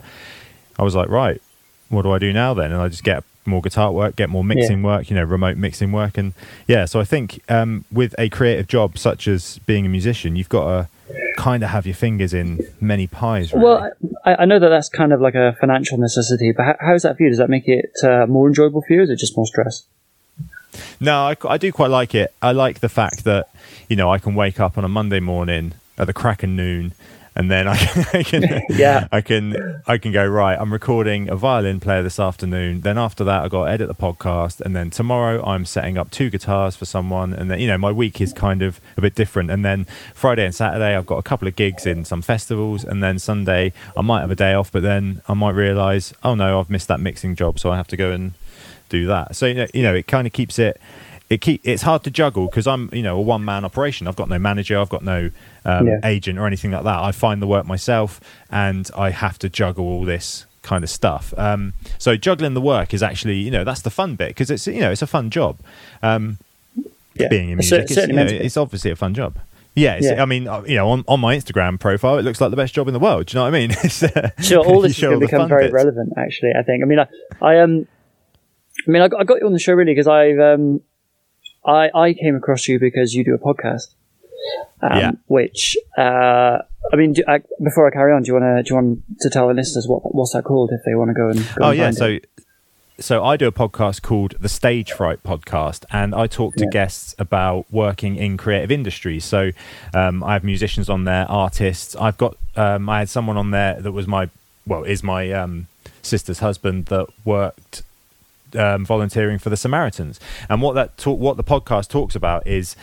I 0.79 0.83
was 0.83 0.95
like, 0.95 1.09
right, 1.09 1.41
what 1.89 2.03
do 2.03 2.13
I 2.13 2.19
do 2.19 2.33
now 2.33 2.55
then? 2.55 2.73
And 2.73 2.81
I 2.81 2.89
just 2.89 3.05
get 3.05 3.25
more 3.47 3.63
guitar 3.63 3.93
work, 3.93 4.17
get 4.17 4.29
more 4.29 4.45
mixing 4.45 4.83
work, 4.83 5.09
you 5.11 5.17
know, 5.17 5.23
remote 5.25 5.57
mixing 5.57 5.93
work, 5.93 6.19
and 6.19 6.33
yeah. 6.67 6.85
So 6.85 7.01
I 7.01 7.05
think 7.05 7.41
um, 7.49 7.85
with 7.93 8.15
a 8.19 8.29
creative 8.29 8.67
job 8.67 8.99
such 8.99 9.29
as 9.29 9.59
being 9.67 9.87
a 9.87 9.89
musician, 9.89 10.37
you've 10.37 10.49
got 10.49 10.65
to 10.65 10.89
kind 11.37 11.63
of 11.63 11.71
have 11.71 11.87
your 11.87 11.95
fingers 11.95 12.35
in 12.35 12.67
many 12.81 13.07
pies. 13.07 13.53
Really. 13.53 13.65
Well, 13.65 13.93
I, 14.25 14.35
I 14.37 14.45
know 14.47 14.59
that 14.59 14.69
that's 14.69 14.89
kind 14.89 15.13
of 15.13 15.21
like 15.21 15.35
a 15.35 15.55
financial 15.61 15.99
necessity, 15.99 16.53
but 16.53 16.65
how, 16.65 16.77
how 16.81 16.95
is 16.95 17.03
that 17.03 17.17
for 17.17 17.23
you? 17.23 17.29
Does 17.29 17.39
that 17.39 17.51
make 17.51 17.69
it 17.69 17.91
uh, 18.03 18.27
more 18.27 18.49
enjoyable 18.49 18.83
for 18.87 18.95
you, 18.95 19.01
or 19.01 19.03
is 19.05 19.11
it 19.11 19.19
just 19.19 19.37
more 19.37 19.47
stress? 19.47 19.87
No, 21.01 21.29
I, 21.29 21.37
I 21.49 21.59
do 21.59 21.73
quite 21.73 21.91
like 21.91 22.15
it. 22.15 22.33
I 22.43 22.53
like 22.53 22.81
the 22.81 22.89
fact 22.89 23.25
that 23.25 23.49
you 23.89 23.97
know 23.97 24.11
I 24.11 24.19
can 24.19 24.35
wake 24.35 24.61
up 24.61 24.77
on 24.79 24.85
a 24.85 24.89
Monday 24.89 25.21
morning 25.21 25.75
at 25.99 26.07
the 26.07 26.13
crack 26.13 26.43
of 26.43 26.51
noon, 26.51 26.93
and 27.35 27.51
then 27.51 27.69
I 27.69 27.77
can, 27.77 28.05
I 28.15 28.23
can 28.23 28.63
Yeah. 28.71 29.09
I 29.13 29.21
can 29.21 29.83
I 29.87 29.99
can 29.99 30.13
go 30.13 30.27
right. 30.27 30.59
I'm 30.59 30.73
recording 30.73 31.29
a 31.29 31.37
violin 31.37 31.81
player 31.81 32.03
this 32.03 32.19
afternoon. 32.19 32.81
Then 32.81 32.99
after 32.99 33.25
that, 33.25 33.45
I 33.45 33.49
got 33.49 33.65
to 33.67 33.71
edit 33.71 33.89
the 33.89 33.95
podcast, 33.95 34.61
and 34.61 34.75
then 34.75 34.91
tomorrow 34.91 35.45
I'm 35.45 35.65
setting 35.65 35.99
up 35.99 36.11
two 36.11 36.31
guitars 36.31 36.77
for 36.77 36.87
someone, 36.87 37.33
and 37.33 37.51
then 37.51 37.61
you 37.61 37.67
know 37.67 37.79
my 37.79 37.93
week 37.93 38.21
is 38.21 38.33
kind 38.33 38.63
of 38.63 38.81
a 38.97 39.01
bit 39.01 39.15
different. 39.15 39.51
And 39.51 39.65
then 39.65 39.87
Friday 40.15 40.45
and 40.45 40.55
Saturday 40.55 40.97
I've 40.97 41.07
got 41.07 41.19
a 41.19 41.23
couple 41.23 41.47
of 41.47 41.57
gigs 41.57 41.87
in 41.87 42.05
some 42.05 42.23
festivals, 42.23 42.85
and 42.85 43.03
then 43.03 43.19
Sunday 43.19 43.73
I 43.97 44.01
might 44.01 44.21
have 44.21 44.31
a 44.31 44.37
day 44.37 44.55
off, 44.55 44.73
but 44.73 44.83
then 44.83 45.21
I 45.29 45.35
might 45.35 45.55
realise 45.55 46.13
oh 46.23 46.35
no 46.35 46.59
I've 46.59 46.71
missed 46.71 46.89
that 46.89 47.01
mixing 47.01 47.37
job, 47.37 47.59
so 47.59 47.71
I 47.71 47.77
have 47.77 47.89
to 47.89 47.97
go 47.97 48.11
and 48.13 48.33
do 48.99 49.07
that. 49.07 49.37
So 49.37 49.47
you 49.47 49.55
know, 49.55 49.67
you 49.75 49.83
know 49.83 49.95
it 49.95 50.07
kind 50.07 50.27
of 50.27 50.33
keeps 50.33 50.59
it. 50.59 50.81
It 51.29 51.41
keep 51.41 51.61
it's 51.65 51.83
hard 51.83 52.03
to 52.05 52.11
juggle 52.11 52.47
because 52.47 52.67
I'm 52.73 52.89
you 52.93 53.03
know 53.03 53.17
a 53.17 53.21
one 53.35 53.45
man 53.45 53.65
operation. 53.65 54.07
I've 54.09 54.17
got 54.23 54.29
no 54.29 54.39
manager. 54.39 54.79
I've 54.79 54.89
got 54.97 55.03
no 55.03 55.31
um, 55.65 55.87
Yeah. 55.89 55.99
agent 56.05 56.39
or 56.39 56.47
anything 56.47 56.71
like 56.71 56.85
that. 56.85 56.99
I 57.09 57.11
find 57.13 57.43
the 57.43 57.47
work 57.49 57.67
myself, 57.67 58.21
and 58.51 58.89
I 58.97 59.11
have 59.11 59.37
to 59.41 59.49
juggle 59.49 59.85
all 59.87 60.05
this 60.05 60.47
kind 60.63 60.83
of 60.85 60.91
stuff. 60.91 61.35
Um, 61.37 61.73
so 61.99 62.17
juggling 62.17 62.55
the 62.55 62.61
work 62.75 62.95
is 62.95 63.03
actually 63.03 63.39
you 63.47 63.51
know 63.51 63.65
that's 63.65 63.83
the 63.83 63.91
fun 63.91 64.15
bit 64.17 64.29
because 64.29 64.51
it's 64.51 64.67
you 64.69 64.81
know 64.81 64.91
it's 64.93 65.03
a 65.03 65.07
fun 65.17 65.31
job. 65.31 65.59
Um, 66.03 66.39
Yeah, 67.15 67.29
being 67.29 67.49
in 67.51 67.57
music, 67.59 67.83
it's, 67.91 67.97
you 67.97 68.07
know, 68.09 68.15
meant 68.15 68.29
to 68.31 68.39
be. 68.39 68.45
it's 68.45 68.57
obviously 68.57 68.91
a 68.93 68.97
fun 68.97 69.15
job. 69.15 69.33
Yeah, 69.75 69.95
it's, 69.99 70.07
Yeah. 70.07 70.23
I 70.23 70.27
mean, 70.27 70.47
uh, 70.49 70.63
you 70.67 70.77
know, 70.77 70.89
on, 70.91 71.05
on 71.09 71.19
my 71.21 71.37
Instagram 71.37 71.79
profile, 71.79 72.19
it 72.19 72.23
looks 72.23 72.41
like 72.41 72.51
the 72.51 72.57
best 72.57 72.73
job 72.75 72.89
in 72.89 72.95
the 72.95 73.01
world. 73.01 73.27
Do 73.27 73.33
you 73.33 73.39
know 73.45 73.51
what 73.51 73.55
I 73.55 73.59
mean? 73.61 73.71
It's, 73.85 74.03
uh, 74.03 74.31
Sure, 74.41 74.65
all 74.65 74.81
this 74.85 74.93
is 74.97 75.03
going 75.03 75.19
to 75.21 75.27
become 75.27 75.49
very 75.49 75.65
bits. 75.65 75.75
relevant. 75.75 76.13
Actually, 76.17 76.53
I 76.59 76.63
think. 76.63 76.83
I 76.83 76.87
mean, 76.87 76.99
I, 76.99 77.07
I 77.43 77.61
um, 77.61 77.87
I 78.87 78.91
mean, 78.91 79.03
I 79.03 79.09
got, 79.09 79.21
I 79.21 79.25
got 79.25 79.41
you 79.41 79.47
on 79.47 79.53
the 79.53 79.59
show 79.59 79.73
really 79.73 79.93
because 79.93 80.07
I've 80.09 80.39
um, 80.39 80.81
I 81.65 81.91
I 81.95 82.13
came 82.15 82.37
across 82.37 82.69
you 82.69 82.79
because 82.79 83.15
you 83.15 83.25
do 83.25 83.35
a 83.35 83.39
podcast. 83.39 83.95
Um, 84.83 84.99
Yeah. 84.99 85.11
Which 85.27 85.77
uh, 85.99 86.59
I 86.93 86.97
mean, 86.97 87.15
do, 87.15 87.25
I, 87.27 87.41
before 87.63 87.87
I 87.87 87.91
carry 87.91 88.13
on, 88.13 88.23
do 88.23 88.29
you 88.29 88.35
want 88.35 88.45
to 88.45 88.63
do 88.63 88.69
you 88.71 88.77
want 88.77 89.03
to 89.21 89.31
tell 89.31 89.49
the 89.49 89.55
listeners 89.55 89.87
what 89.89 90.15
what's 90.15 90.33
that 90.33 90.45
called 90.45 90.71
if 90.73 90.81
they 90.85 90.95
want 90.95 91.09
to 91.11 91.15
go 91.15 91.29
and 91.31 91.39
go 91.57 91.65
Oh 91.67 91.71
and 91.71 91.79
yeah, 91.79 91.91
so 91.91 92.07
it? 92.07 92.29
so 92.99 93.25
I 93.25 93.37
do 93.37 93.47
a 93.47 93.53
podcast 93.53 94.03
called 94.03 94.35
the 94.41 94.49
Stage 94.49 94.93
Fright 94.93 95.23
Podcast, 95.23 95.85
and 95.91 96.15
I 96.15 96.27
talk 96.27 96.55
to 96.57 96.65
Yeah. 96.65 96.71
guests 96.71 97.15
about 97.19 97.67
working 97.71 98.17
in 98.17 98.37
creative 98.37 98.71
industries. 98.71 99.25
So 99.25 99.51
um, 99.95 100.23
I 100.23 100.35
have 100.35 100.45
musicians 100.45 100.89
on 100.89 101.05
there, 101.05 101.27
artists. 101.31 101.97
I've 101.97 102.17
got 102.19 102.37
um, 102.57 102.89
I 102.89 103.01
had 103.01 103.09
someone 103.09 103.37
on 103.37 103.51
there 103.51 103.81
that 103.81 103.93
was 103.93 104.07
my 104.07 104.29
well 104.67 104.85
is 104.85 105.03
my 105.03 105.33
um, 105.33 105.67
sister's 106.03 106.39
husband 106.39 106.87
that 106.87 107.07
worked 107.25 107.83
um, 108.55 108.85
volunteering 108.85 109.39
for 109.39 109.51
the 109.51 109.57
Samaritans. 109.57 110.21
And 110.49 110.63
what 110.63 110.75
that 110.75 110.97
talk, 110.97 111.19
what 111.19 111.37
the 111.37 111.45
podcast 111.45 111.89
talks 111.89 112.15
about 112.15 112.47
is 112.47 112.77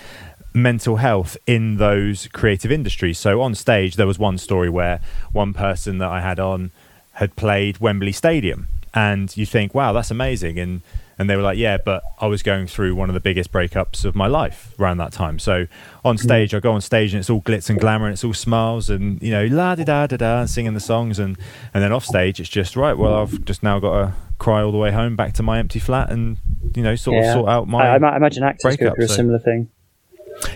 mental 0.54 0.98
health 0.98 1.36
in 1.48 1.78
those 1.78 2.28
creative 2.28 2.72
industries. 2.72 3.18
So 3.18 3.42
on 3.42 3.56
stage, 3.56 3.96
there 3.96 4.08
was 4.08 4.20
one 4.20 4.38
story 4.38 4.70
where 4.70 5.00
one 5.32 5.54
person 5.54 5.98
that 5.98 6.10
I 6.10 6.22
had 6.22 6.40
on 6.40 6.72
had 7.14 7.36
played 7.36 7.80
Wembley 7.80 8.12
Stadium, 8.12 8.68
and 8.94 9.36
you 9.36 9.46
think, 9.46 9.74
wow, 9.74 9.94
that's 9.94 10.12
amazing, 10.12 10.60
and 10.60 10.82
and 11.18 11.30
they 11.30 11.36
were 11.36 11.42
like, 11.42 11.58
yeah, 11.58 11.78
but 11.78 12.04
I 12.20 12.28
was 12.28 12.42
going 12.42 12.68
through 12.68 12.96
one 12.96 13.10
of 13.10 13.14
the 13.14 13.20
biggest 13.20 13.52
breakups 13.52 14.04
of 14.04 14.16
my 14.16 14.28
life 14.28 14.74
around 14.80 14.98
that 14.98 15.12
time. 15.12 15.38
So 15.40 15.68
on 16.04 16.18
mm. 16.18 16.20
stage, 16.20 16.54
I 16.54 16.60
go 16.60 16.72
on 16.72 16.82
stage 16.82 17.14
and 17.14 17.20
it's 17.20 17.30
all 17.30 17.42
glitz 17.42 17.70
and 17.70 17.80
glamour 17.80 18.06
and 18.06 18.14
it's 18.14 18.24
all 18.24 18.34
smiles 18.34 18.90
and 18.90 19.22
you 19.22 19.32
know 19.32 19.46
la 19.46 19.76
da 19.76 19.84
da 19.84 20.08
da 20.08 20.18
da 20.18 20.46
singing 20.46 20.74
the 20.74 20.80
songs 20.80 21.20
and 21.20 21.38
and 21.74 21.84
then 21.84 21.92
off 21.92 22.06
stage 22.06 22.40
it's 22.40 22.50
just 22.50 22.76
right. 22.76 22.98
Well, 22.98 23.16
I've 23.16 23.46
just 23.46 23.64
now 23.64 23.80
got 23.80 23.94
to 23.94 24.14
cry 24.40 24.62
all 24.62 24.72
the 24.72 24.78
way 24.78 24.92
home 24.92 25.16
back 25.16 25.34
to 25.34 25.44
my 25.44 25.60
empty 25.60 25.80
flat 25.80 26.12
and 26.12 26.38
you 26.76 26.84
know 26.84 26.96
sort 26.96 27.24
of 27.24 27.32
sort 27.32 27.50
out 27.50 27.68
my 27.68 27.88
I, 27.90 27.94
I 27.94 28.16
imagine 28.18 28.44
actors 28.44 28.76
go 28.76 28.78
breakup, 28.78 28.96
through 28.96 29.06
a 29.06 29.08
so- 29.08 29.16
similar 29.16 29.40
thing. 29.40 29.70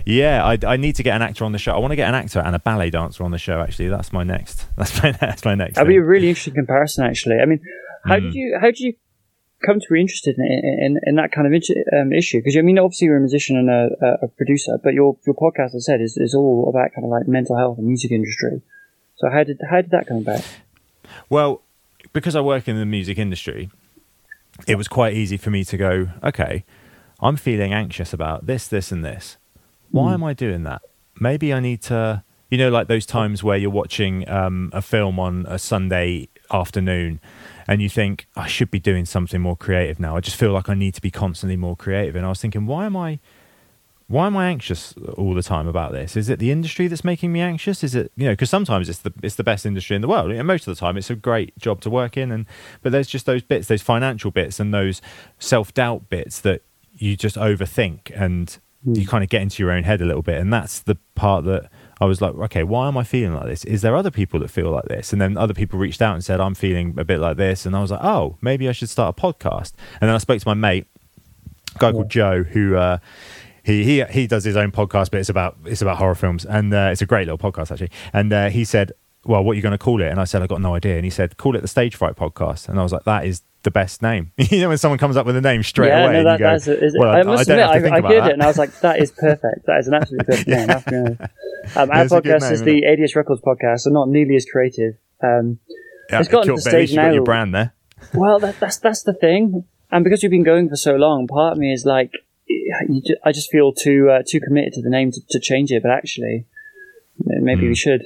yeah, 0.06 0.44
I, 0.44 0.58
I 0.66 0.76
need 0.76 0.96
to 0.96 1.04
get 1.04 1.16
an 1.16 1.22
actor 1.22 1.46
on 1.46 1.52
the 1.52 1.60
show. 1.60 1.72
I 1.72 1.78
want 1.78 1.92
to 1.92 1.96
get 1.96 2.10
an 2.10 2.16
actor 2.16 2.40
and 2.40 2.56
a 2.56 2.60
ballet 2.60 2.90
dancer 2.90 3.24
on 3.24 3.30
the 3.30 3.38
show. 3.38 3.62
Actually, 3.62 3.90
that's 3.90 4.12
my 4.12 4.24
next. 4.24 4.66
That's 4.76 5.04
my 5.04 5.12
that's 5.12 5.46
my 5.46 5.54
next. 5.54 5.76
That'd 5.76 5.88
be 5.88 5.98
a 5.98 6.04
really 6.04 6.30
interesting 6.30 6.56
comparison, 6.56 7.06
actually. 7.06 7.38
I 7.40 7.46
mean, 7.46 7.60
how 8.06 8.18
Mm. 8.18 8.22
did 8.24 8.34
you 8.36 8.58
how 8.60 8.68
did 8.68 8.80
you 8.80 8.94
come 9.66 9.80
to 9.80 9.86
be 9.92 10.00
interested 10.02 10.38
in 10.38 10.46
in, 10.46 11.00
in 11.04 11.16
that 11.16 11.32
kind 11.32 11.48
of 11.48 11.54
issue- 11.54 11.84
um, 11.94 12.14
issue? 12.14 12.40
Because 12.40 12.58
I 12.58 12.62
mean, 12.62 12.78
obviously 12.80 13.06
you're 13.08 13.18
a 13.18 13.20
musician 13.22 13.58
and 13.58 13.70
a, 13.70 14.18
a- 14.24 14.28
producer, 14.28 14.78
but 14.84 14.94
your 14.94 15.18
your 15.26 15.36
podcast, 15.36 15.74
as 15.76 15.76
I 15.76 15.80
said, 15.94 16.02
is, 16.02 16.18
is 16.18 16.34
all 16.36 16.68
about 16.70 16.94
kind 16.94 17.06
of 17.06 17.10
like 17.12 17.28
mental 17.28 17.58
health 17.58 17.78
and 17.78 17.88
music 17.88 18.12
industry. 18.12 18.62
So 19.16 19.30
how 19.30 19.44
did 19.44 19.60
how 19.70 19.82
did 19.82 19.92
that 19.92 20.08
come 20.08 20.18
about? 20.18 20.46
Well, 21.30 21.62
because 22.14 22.36
I 22.36 22.42
work 22.42 22.68
in 22.68 22.78
the 22.78 22.86
music 22.86 23.18
industry, 23.18 23.70
it 24.68 24.76
was 24.76 24.88
quite 24.88 25.14
easy 25.14 25.38
for 25.38 25.50
me 25.50 25.64
to 25.66 25.78
go, 25.78 26.10
okay, 26.24 26.64
I'm 27.20 27.36
feeling 27.38 27.74
anxious 27.74 28.14
about 28.14 28.46
this, 28.46 28.68
this, 28.68 28.92
and 28.92 29.04
this. 29.04 29.38
Why 29.92 30.14
am 30.14 30.24
I 30.24 30.34
doing 30.34 30.64
that? 30.64 30.82
Maybe 31.20 31.52
I 31.54 31.60
need 31.60 31.82
to, 31.84 32.24
you 32.52 32.58
know, 32.58 32.70
like 32.70 32.88
those 32.88 33.06
times 33.06 33.44
where 33.44 33.58
you're 33.58 33.70
watching 33.72 34.28
um, 34.30 34.70
a 34.74 34.82
film 34.82 35.20
on 35.20 35.46
a 35.48 35.58
Sunday 35.58 36.30
afternoon 36.52 37.20
and 37.68 37.82
you 37.82 37.90
think, 37.90 38.28
I 38.36 38.48
should 38.48 38.72
be 38.72 38.80
doing 38.80 39.06
something 39.06 39.42
more 39.42 39.58
creative 39.58 40.00
now. 40.00 40.16
I 40.16 40.22
just 40.22 40.38
feel 40.38 40.52
like 40.52 40.70
I 40.70 40.74
need 40.74 40.94
to 40.94 41.02
be 41.02 41.12
constantly 41.12 41.58
more 41.58 41.76
creative. 41.76 42.16
And 42.16 42.26
I 42.26 42.30
was 42.30 42.42
thinking, 42.42 42.66
why 42.66 42.86
am 42.86 42.96
I. 42.96 43.20
Why 44.10 44.28
am 44.28 44.38
I 44.38 44.48
anxious 44.48 44.94
all 45.18 45.34
the 45.34 45.44
time 45.44 45.68
about 45.68 45.92
this? 45.92 46.16
Is 46.16 46.30
it 46.30 46.40
the 46.40 46.50
industry 46.50 46.88
that's 46.88 47.04
making 47.04 47.34
me 47.34 47.42
anxious? 47.42 47.84
Is 47.84 47.94
it 47.94 48.10
you 48.16 48.24
know 48.24 48.32
because 48.32 48.50
sometimes 48.50 48.88
it's 48.88 49.00
the 49.00 49.12
it's 49.22 49.36
the 49.36 49.44
best 49.44 49.66
industry 49.66 49.98
in 49.98 50.02
the 50.02 50.08
world. 50.08 50.32
And 50.32 50.48
most 50.48 50.66
of 50.66 50.74
the 50.74 50.80
time, 50.80 50.96
it's 50.96 51.10
a 51.10 51.16
great 51.16 51.58
job 51.58 51.82
to 51.82 51.90
work 51.90 52.16
in, 52.16 52.32
and 52.32 52.46
but 52.82 52.94
there's 52.94 53.10
just 53.10 53.26
those 53.26 53.44
bits, 53.44 53.68
those 53.68 53.82
financial 53.82 54.32
bits, 54.32 54.62
and 54.62 54.74
those 54.74 55.02
self 55.40 55.74
doubt 55.74 56.08
bits 56.08 56.40
that 56.40 56.62
you 56.96 57.18
just 57.18 57.36
overthink. 57.36 58.10
And 58.16 58.58
you 58.86 59.02
hmm. 59.02 59.10
kind 59.10 59.26
of 59.26 59.30
get 59.30 59.42
into 59.42 59.62
your 59.62 59.74
own 59.74 59.84
head 59.84 60.00
a 60.00 60.06
little 60.06 60.22
bit, 60.22 60.40
and 60.40 60.54
that's 60.54 60.80
the 60.80 60.98
part 61.16 61.44
that 61.44 61.70
I 62.00 62.06
was 62.06 62.22
like, 62.22 62.36
okay, 62.36 62.64
why 62.64 62.88
am 62.88 62.98
I 62.98 63.04
feeling 63.04 63.34
like 63.34 63.46
this? 63.46 63.66
Is 63.66 63.82
there 63.82 63.96
other 63.96 64.12
people 64.12 64.40
that 64.42 64.50
feel 64.50 64.70
like 64.70 64.86
this? 64.86 65.12
And 65.12 65.22
then 65.22 65.38
other 65.38 65.54
people 65.54 65.80
reached 65.80 66.02
out 66.02 66.14
and 66.14 66.24
said, 66.24 66.40
I'm 66.40 66.56
feeling 66.56 66.96
a 66.98 67.04
bit 67.04 67.20
like 67.20 67.38
this. 67.38 67.66
And 67.66 67.76
I 67.76 67.82
was 67.82 67.92
like, 67.92 68.04
oh, 68.04 68.38
maybe 68.42 68.70
I 68.70 68.72
should 68.72 68.90
start 68.90 69.18
a 69.18 69.22
podcast. 69.22 69.74
And 70.00 70.08
then 70.08 70.16
I 70.16 70.20
spoke 70.20 70.40
to 70.40 70.48
my 70.48 70.54
mate, 70.54 70.86
a 71.76 71.80
guy 71.80 71.92
called 71.92 72.10
Joe, 72.10 72.44
who 72.44 72.76
uh, 72.76 73.00
he 73.64 73.84
he 73.84 74.04
he 74.06 74.28
does 74.28 74.44
his 74.44 74.56
own 74.56 74.72
podcast, 74.72 75.12
but 75.12 75.20
it's 75.20 75.30
about 75.30 75.58
it's 75.66 75.82
about 75.82 75.98
horror 75.98 76.16
films, 76.16 76.46
and 76.46 76.74
uh, 76.74 76.90
it's 76.92 77.02
a 77.02 77.06
great 77.06 77.28
little 77.28 77.38
podcast 77.38 77.72
actually. 77.72 77.92
And 78.14 78.32
uh, 78.32 78.50
he 78.50 78.64
said, 78.64 78.94
well, 79.26 79.44
what 79.44 79.52
are 79.52 79.56
you 79.56 79.62
going 79.62 79.74
to 79.74 79.78
call 79.78 80.02
it? 80.02 80.08
And 80.08 80.20
I 80.20 80.24
said, 80.24 80.42
I 80.42 80.48
got 80.48 80.62
no 80.62 80.74
idea. 80.74 80.96
And 80.96 81.04
he 81.04 81.12
said, 81.12 81.38
call 81.38 81.56
it 81.56 81.62
the 81.62 81.68
Stage 81.68 81.96
Fright 81.96 82.16
Podcast. 82.16 82.70
And 82.70 82.80
I 82.80 82.84
was 82.84 82.94
like, 82.94 83.04
that 83.04 83.26
is 83.26 83.42
the 83.68 83.72
best 83.72 84.02
name. 84.02 84.32
you 84.38 84.62
know, 84.62 84.70
when 84.70 84.78
someone 84.78 84.98
comes 84.98 85.18
up 85.18 85.26
with 85.26 85.36
a 85.36 85.42
name 85.42 85.62
straight 85.64 85.90
yeah, 85.90 86.06
away, 86.06 86.14
no, 86.14 86.24
that, 86.24 86.40
you 86.40 86.46
go, 86.46 86.52
that's 86.52 86.68
a, 86.68 86.84
is, 86.84 86.96
well, 86.98 87.14
I 87.16 87.24
must 87.24 87.50
I 87.50 87.54
admit, 87.54 87.66
have 87.66 87.76
to 87.76 87.82
think 87.82 87.94
I, 87.94 87.98
I 87.98 88.02
heard 88.02 88.28
it 88.30 88.34
and 88.34 88.44
I 88.44 88.48
was 88.48 88.58
like, 88.58 88.72
that 88.80 89.00
is 89.00 89.12
perfect. 89.12 89.66
That 89.66 89.80
is 89.80 89.88
an 89.90 89.94
absolutely 89.96 90.26
perfect 90.32 90.48
name. 90.48 90.68
Gonna- 90.68 91.30
Um, 91.76 91.92
our 91.92 92.04
It's 92.04 92.14
a 92.14 92.22
good 92.22 92.36
podcast 92.36 92.42
name, 92.42 92.54
is 92.54 92.62
the 92.64 92.86
ADS 92.86 93.16
Records 93.16 93.42
podcast, 93.42 93.80
so 93.82 93.90
not 93.90 94.08
nearly 94.08 94.36
as 94.38 94.46
creative. 94.46 94.96
Um, 95.22 95.60
Yeah, 96.10 96.20
it's 96.22 96.30
gotten 96.30 96.48
to 96.48 96.56
the 96.56 96.62
stage 96.62 96.92
you 96.92 96.96
got 96.96 97.08
your 97.12 97.18
now- 97.18 97.24
brand 97.26 97.54
there. 97.54 97.74
well, 98.14 98.40
that, 98.40 98.60
that's 98.60 98.78
that's 98.78 99.04
the 99.04 99.14
thing, 99.14 99.66
and 99.92 100.04
because 100.04 100.22
we've 100.24 100.30
been 100.32 100.44
going 100.44 100.70
for 100.70 100.76
so 100.78 100.96
long, 100.96 101.28
part 101.28 101.54
of 101.54 101.58
me 101.58 101.74
is 101.74 101.84
like, 101.84 102.12
you 102.48 103.02
ju- 103.06 103.18
I 103.26 103.32
just 103.32 103.50
feel 103.52 103.74
too 103.74 104.10
uh, 104.10 104.22
too 104.26 104.40
committed 104.40 104.74
to 104.74 104.82
the 104.84 104.90
name 104.90 105.12
to, 105.12 105.22
to 105.32 105.40
change 105.40 105.72
it. 105.72 105.82
But 105.84 105.92
actually, 105.92 106.46
maybe 107.26 107.62
Hmm. 107.62 107.68
we 107.70 107.76
should. 107.76 108.06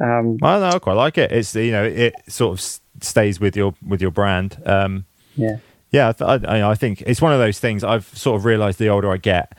Um, 0.00 0.38
Well, 0.40 0.60
no, 0.60 0.68
I 0.70 0.78
quite 0.80 0.94
like 0.94 1.18
it. 1.18 1.30
It's 1.30 1.54
you 1.54 1.70
know, 1.72 1.84
it 1.84 2.14
sort 2.28 2.58
of 2.58 2.79
stays 3.04 3.40
with 3.40 3.56
your 3.56 3.74
with 3.86 4.00
your 4.00 4.10
brand. 4.10 4.60
Um, 4.66 5.06
yeah, 5.36 5.56
yeah, 5.90 6.12
I, 6.20 6.34
I, 6.34 6.70
I 6.70 6.74
think 6.74 7.02
it's 7.06 7.20
one 7.20 7.32
of 7.32 7.38
those 7.38 7.58
things. 7.58 7.82
I've 7.84 8.06
sort 8.16 8.36
of 8.36 8.44
realised 8.44 8.78
the 8.78 8.88
older 8.88 9.10
I 9.10 9.16
get, 9.16 9.56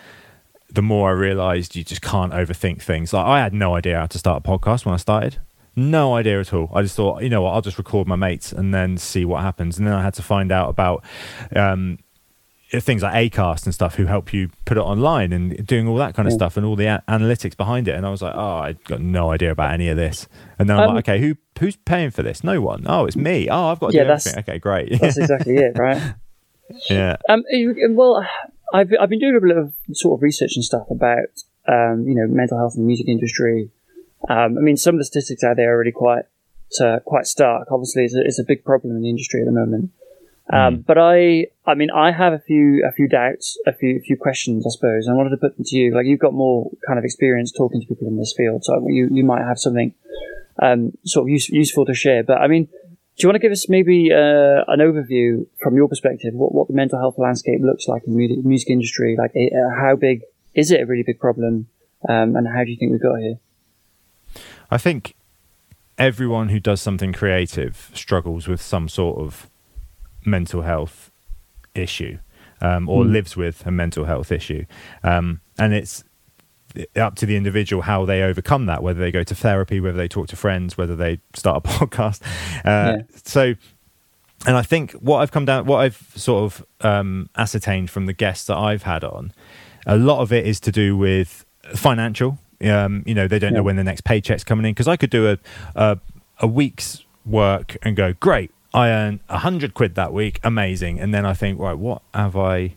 the 0.70 0.82
more 0.82 1.10
I 1.10 1.14
realised 1.14 1.76
you 1.76 1.84
just 1.84 2.02
can't 2.02 2.34
overthink 2.34 2.82
things. 2.82 3.14
Like 3.14 3.26
I 3.26 3.40
had 3.40 3.54
no 3.54 3.76
idea 3.76 4.00
how 4.00 4.06
to 4.08 4.18
start 4.18 4.46
a 4.46 4.50
podcast 4.50 4.86
when 4.86 4.94
I 4.94 4.98
started. 4.98 5.38
No 5.76 6.16
idea 6.16 6.40
at 6.40 6.54
all. 6.54 6.70
I 6.74 6.82
just 6.82 6.96
thought, 6.96 7.24
you 7.24 7.30
know 7.30 7.42
what, 7.42 7.52
I'll 7.54 7.62
just 7.62 7.78
record 7.78 8.06
my 8.08 8.18
mates 8.18 8.52
and 8.52 8.74
then 8.74 8.98
see 8.98 9.24
what 9.24 9.42
happens. 9.42 9.78
And 9.78 9.88
then 9.88 9.94
I 9.94 10.02
had 10.04 10.14
to 10.16 10.22
find 10.22 10.52
out 10.52 10.70
about 10.70 11.04
um, 11.56 12.00
things 12.80 13.04
like 13.04 13.32
Acast 13.34 13.66
and 13.66 13.74
stuff 13.74 13.96
who 13.96 14.06
help 14.06 14.32
you 14.34 14.50
put 14.66 14.78
it 14.78 14.82
online 14.82 15.34
and 15.34 15.66
doing 15.68 15.88
all 15.88 15.98
that 15.98 16.16
kind 16.16 16.28
of 16.28 16.34
stuff 16.34 16.56
and 16.56 16.66
all 16.66 16.76
the 16.78 16.86
a- 16.86 17.04
analytics 17.10 17.58
behind 17.58 17.88
it. 17.88 17.96
And 17.96 18.06
I 18.06 18.10
was 18.10 18.22
like, 18.22 18.34
oh, 18.36 18.58
I 18.58 18.74
got 18.74 19.02
no 19.02 19.32
idea 19.32 19.52
about 19.52 19.74
any 19.74 19.90
of 19.90 19.98
this. 19.98 20.28
And 20.58 20.70
then 20.70 20.78
I'm 20.80 20.90
Um, 20.90 20.96
like, 20.96 21.10
okay, 21.10 21.20
who 21.20 21.36
who's 21.60 21.76
paying 21.76 22.12
for 22.12 22.24
this? 22.24 22.44
No 22.44 22.62
one. 22.62 22.86
Oh, 22.88 23.06
it's 23.06 23.18
me. 23.18 23.50
Oh, 23.50 23.68
I've 23.68 23.80
got 23.80 23.92
to 23.92 23.96
Yeah, 23.98 24.04
do 24.04 24.08
that's- 24.08 24.28
everything. 24.28 24.54
Okay, 24.54 24.60
great. 24.60 25.00
that's 25.02 25.18
exactly 25.18 25.56
it, 25.58 25.78
right? 25.78 26.14
yeah. 26.90 27.18
Um, 27.28 27.44
well, 27.90 28.26
I've 28.74 28.90
I've 29.00 29.10
been 29.10 29.20
doing 29.20 29.36
a 29.36 29.42
bit 29.42 29.58
of 29.58 29.74
sort 29.94 30.18
of 30.18 30.22
research 30.24 30.54
and 30.56 30.64
stuff 30.64 30.90
about 30.90 31.28
um, 31.68 32.06
you 32.08 32.16
know 32.16 32.26
mental 32.28 32.58
health 32.58 32.76
in 32.76 32.84
the 32.84 32.88
music 32.88 33.08
industry. 33.10 33.70
Um, 34.30 34.58
I 34.58 34.62
mean, 34.62 34.78
some 34.78 34.96
of 34.96 35.00
the 35.00 35.06
statistics 35.06 35.44
out 35.44 35.58
there 35.58 35.74
are 35.76 35.78
really 35.80 35.92
quite 35.92 36.24
uh, 36.80 37.00
quite 37.06 37.28
stark. 37.28 37.68
Obviously, 37.72 38.06
it's 38.06 38.16
a, 38.16 38.22
it's 38.22 38.40
a 38.40 38.44
big 38.44 38.64
problem 38.64 38.96
in 38.96 39.02
the 39.02 39.10
industry 39.10 39.42
at 39.42 39.46
the 39.46 39.52
moment. 39.52 39.92
Um, 40.50 40.84
But 40.86 40.98
I, 40.98 41.48
I 41.66 41.76
mean, 41.76 41.92
I 41.92 42.12
have 42.12 42.34
a 42.34 42.40
few 42.40 42.84
a 42.88 42.92
few 42.92 43.08
doubts, 43.08 43.58
a 43.66 43.74
few 43.74 43.98
a 43.98 44.00
few 44.02 44.18
questions, 44.18 44.66
I 44.66 44.70
suppose. 44.70 45.08
and 45.08 45.14
I 45.14 45.18
wanted 45.18 45.32
to 45.32 45.38
put 45.38 45.56
them 45.56 45.66
to 45.66 45.76
you. 45.78 45.94
Like 45.94 46.06
you've 46.06 46.20
got 46.20 46.34
more 46.34 46.70
kind 46.86 47.00
of 47.00 47.06
experience 47.06 47.52
talking 47.52 47.82
to 47.82 47.88
people 47.88 48.08
in 48.08 48.18
this 48.18 48.34
field, 48.36 48.64
so 48.66 48.86
you 48.90 49.08
you 49.12 49.24
might 49.24 49.44
have 49.44 49.60
something 49.60 49.94
um, 50.62 50.98
sort 51.06 51.26
of 51.26 51.30
use, 51.30 51.50
useful 51.50 51.86
to 51.86 51.94
share. 51.94 52.24
But 52.24 52.40
I 52.40 52.48
mean, 52.48 52.66
do 52.66 53.20
you 53.20 53.30
want 53.30 53.36
to 53.36 53.40
give 53.40 53.52
us 53.52 53.70
maybe 53.70 54.12
uh, 54.12 54.64
an 54.68 54.80
overview 54.80 55.46
from 55.62 55.76
your 55.76 55.88
perspective 55.88 56.34
what, 56.34 56.54
what 56.54 56.68
the 56.68 56.74
mental 56.74 57.00
health 57.00 57.18
landscape 57.18 57.62
looks 57.62 57.88
like 57.88 58.04
in 58.06 58.14
the 58.14 58.18
music, 58.18 58.44
music 58.44 58.70
industry? 58.70 59.16
Like, 59.18 59.32
uh, 59.36 59.70
how 59.80 59.96
big 59.96 60.22
is 60.54 60.72
it 60.72 60.82
a 60.82 60.86
really 60.86 61.04
big 61.04 61.20
problem, 61.20 61.68
um, 62.10 62.36
and 62.36 62.48
how 62.48 62.64
do 62.64 62.72
you 62.72 62.78
think 62.78 62.92
we 62.92 62.98
got 62.98 63.20
here? 63.20 63.40
I 64.70 64.78
think 64.78 65.16
everyone 65.98 66.50
who 66.50 66.60
does 66.60 66.82
something 66.82 67.14
creative 67.14 67.92
struggles 67.94 68.48
with 68.48 68.62
some 68.62 68.90
sort 68.90 69.20
of 69.20 69.51
mental 70.26 70.62
health 70.62 71.12
issue 71.76 72.18
um, 72.62 72.88
or 72.88 73.04
lives 73.06 73.36
with 73.36 73.66
a 73.66 73.72
mental 73.72 74.06
health 74.06 74.32
issue. 74.32 74.66
Um, 75.04 75.42
and 75.58 75.74
it's 75.74 76.04
up 76.96 77.16
to 77.16 77.26
the 77.26 77.36
individual 77.36 77.82
how 77.82 78.06
they 78.06 78.22
overcome 78.22 78.66
that, 78.68 78.82
whether 78.82 79.00
they 79.00 79.12
go 79.12 79.24
to 79.24 79.36
therapy, 79.36 79.80
whether 79.80 79.98
they 79.98 80.08
talk 80.08 80.28
to 80.28 80.36
friends, 80.36 80.78
whether 80.78 80.96
they 80.96 81.20
start 81.34 81.66
a 81.66 81.68
podcast. 81.68 82.22
Uh, 82.66 82.98
Yeah. 82.98 83.02
So, 83.24 83.56
and 84.46 84.58
I 84.58 84.62
think 84.64 84.94
what 84.94 85.18
I've 85.20 85.32
come 85.32 85.46
down, 85.46 85.66
what 85.66 85.78
I've 85.78 86.12
sort 86.16 86.44
of 86.44 86.66
um, 86.82 87.30
ascertained 87.38 87.90
from 87.90 88.06
the 88.06 88.14
guests 88.14 88.46
that 88.48 88.58
I've 88.58 88.84
had 88.84 89.04
on, 89.04 89.34
a 89.86 89.98
lot 89.98 90.22
of 90.22 90.32
it 90.32 90.48
is 90.48 90.60
to 90.62 90.72
do 90.72 90.98
with 90.98 91.46
financial. 91.76 92.40
Um, 92.64 93.04
you 93.06 93.16
know, 93.16 93.28
they 93.28 93.40
don't 93.40 93.54
know 93.54 93.64
when 93.64 93.76
the 93.76 93.84
next 93.84 94.04
paycheck's 94.04 94.44
coming 94.44 94.66
in 94.66 94.72
because 94.72 94.88
I 94.88 94.96
could 94.96 95.10
do 95.10 95.32
a, 95.32 95.38
a 95.76 96.00
a 96.40 96.48
week's 96.48 97.04
work 97.26 97.78
and 97.84 97.96
go, 97.96 98.14
great, 98.14 98.52
I 98.74 98.90
earn 98.90 99.20
a 99.30 99.40
hundred 99.40 99.74
quid 99.74 99.96
that 99.96 100.14
week, 100.14 100.40
amazing, 100.44 101.00
and 101.00 101.14
then 101.14 101.26
I 101.26 101.34
think, 101.34 101.60
right, 101.60 101.78
what 101.78 102.02
have 102.14 102.38
I 102.38 102.76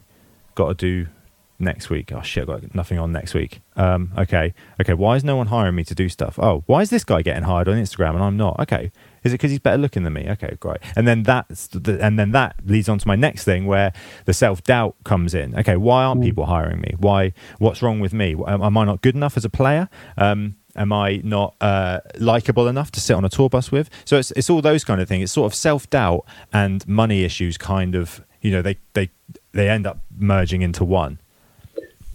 got 0.55 0.69
to 0.69 0.75
do 0.75 1.11
next 1.59 1.89
week? 1.89 2.13
Oh 2.13 2.23
shit, 2.23 2.49
I've 2.49 2.63
got 2.63 2.75
nothing 2.75 2.99
on 2.99 3.13
next 3.13 3.33
week. 3.33 3.61
Um, 3.77 4.13
okay, 4.19 4.55
okay, 4.81 4.95
why 4.95 5.17
is 5.17 5.25
no 5.25 5.37
one 5.37 5.49
hiring 5.49 5.77
me 5.77 5.85
to 5.85 5.95
do 5.95 6.09
stuff? 6.09 6.39
Oh, 6.39 6.65
why 6.67 6.83
is 6.83 6.91
this 6.91 7.05
guy 7.05 7.23
getting 7.23 7.45
hired 7.45 7.69
on 7.69 7.77
Instagram 7.77 8.15
and 8.15 8.25
I'm 8.25 8.37
not? 8.37 8.59
Okay, 8.61 8.91
is 9.23 9.33
it 9.33 9.37
because 9.37 9.51
he's 9.53 9.61
better 9.61 9.79
looking 9.79 10.03
than 10.03 10.13
me? 10.13 10.29
Okay, 10.31 10.57
great. 10.59 10.79
And 10.97 11.07
then 11.07 11.23
that's 11.23 11.69
the, 11.69 11.99
and 12.05 12.19
then 12.19 12.33
that 12.33 12.57
leads 12.67 12.89
on 12.89 12.99
to 12.99 13.07
my 13.07 13.17
next 13.17 13.45
thing 13.45 13.67
where 13.67 13.93
the 14.25 14.33
self 14.33 14.65
doubt 14.65 14.97
comes 15.05 15.33
in. 15.33 15.57
Okay, 15.61 15.77
why 15.77 16.05
aren't 16.05 16.23
people 16.23 16.47
hiring 16.47 16.81
me? 16.81 16.95
Why? 16.99 17.33
What's 17.59 17.83
wrong 17.83 18.01
with 18.01 18.13
me? 18.13 18.35
Am, 18.47 18.63
am 18.63 18.77
I 18.77 18.85
not 18.85 19.01
good 19.01 19.15
enough 19.15 19.37
as 19.37 19.45
a 19.45 19.51
player? 19.51 19.89
Um, 20.17 20.57
am 20.77 20.93
I 20.93 21.21
not 21.25 21.55
uh, 21.61 22.01
likable 22.19 22.69
enough 22.69 22.91
to 22.93 23.01
sit 23.01 23.15
on 23.15 23.25
a 23.25 23.29
tour 23.29 23.49
bus 23.49 23.71
with? 23.71 23.91
So 24.05 24.19
it's 24.19 24.31
it's 24.33 24.51
all 24.51 24.63
those 24.63 24.85
kind 24.85 25.01
of 25.01 25.09
things. 25.09 25.25
It's 25.25 25.33
sort 25.33 25.47
of 25.47 25.55
self 25.55 25.89
doubt 25.91 26.25
and 26.53 26.87
money 26.89 27.25
issues. 27.25 27.57
Kind 27.59 27.95
of, 27.95 28.25
you 28.41 28.51
know, 28.51 28.63
they 28.63 28.79
they 28.95 29.11
they 29.53 29.69
end 29.69 29.87
up 29.87 30.01
merging 30.17 30.63
into 30.63 30.85
one. 30.85 31.19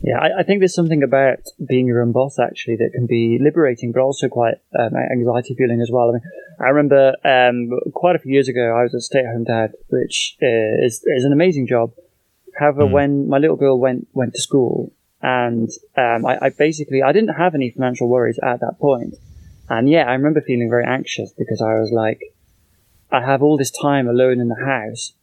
Yeah, 0.01 0.17
I, 0.17 0.39
I 0.39 0.43
think 0.43 0.59
there's 0.59 0.73
something 0.73 1.03
about 1.03 1.39
being 1.67 1.85
your 1.85 2.01
own 2.01 2.13
boss 2.13 2.39
actually 2.39 2.77
that 2.77 2.91
can 2.93 3.05
be 3.05 3.37
liberating, 3.41 3.91
but 3.91 4.01
also 4.01 4.29
quite 4.29 4.55
um, 4.79 4.95
anxiety 4.95 5.55
feeling 5.55 5.81
as 5.81 5.89
well. 5.91 6.09
I 6.09 6.11
mean, 6.13 6.21
I 6.59 6.69
remember 6.69 7.15
um, 7.25 7.69
quite 7.93 8.15
a 8.15 8.19
few 8.19 8.31
years 8.31 8.47
ago, 8.47 8.75
I 8.77 8.83
was 8.83 8.93
a 8.93 9.01
stay-at-home 9.01 9.43
dad, 9.43 9.73
which 9.89 10.37
uh, 10.41 10.85
is 10.85 11.03
is 11.05 11.25
an 11.25 11.33
amazing 11.33 11.67
job. 11.67 11.91
However, 12.57 12.85
when 12.85 13.27
my 13.29 13.37
little 13.37 13.55
girl 13.55 13.79
went 13.79 14.07
went 14.13 14.33
to 14.35 14.41
school, 14.41 14.91
and 15.21 15.69
um, 15.97 16.25
I, 16.25 16.37
I 16.41 16.49
basically 16.49 17.01
I 17.03 17.11
didn't 17.11 17.35
have 17.35 17.55
any 17.55 17.69
financial 17.71 18.07
worries 18.07 18.39
at 18.41 18.59
that 18.61 18.79
point, 18.79 19.15
and 19.69 19.89
yeah, 19.89 20.03
I 20.07 20.13
remember 20.13 20.41
feeling 20.41 20.69
very 20.69 20.85
anxious 20.85 21.31
because 21.37 21.61
I 21.61 21.73
was 21.79 21.91
like, 21.91 22.21
I 23.11 23.21
have 23.21 23.41
all 23.41 23.57
this 23.57 23.71
time 23.71 24.07
alone 24.07 24.39
in 24.39 24.47
the 24.47 24.63
house. 24.65 25.13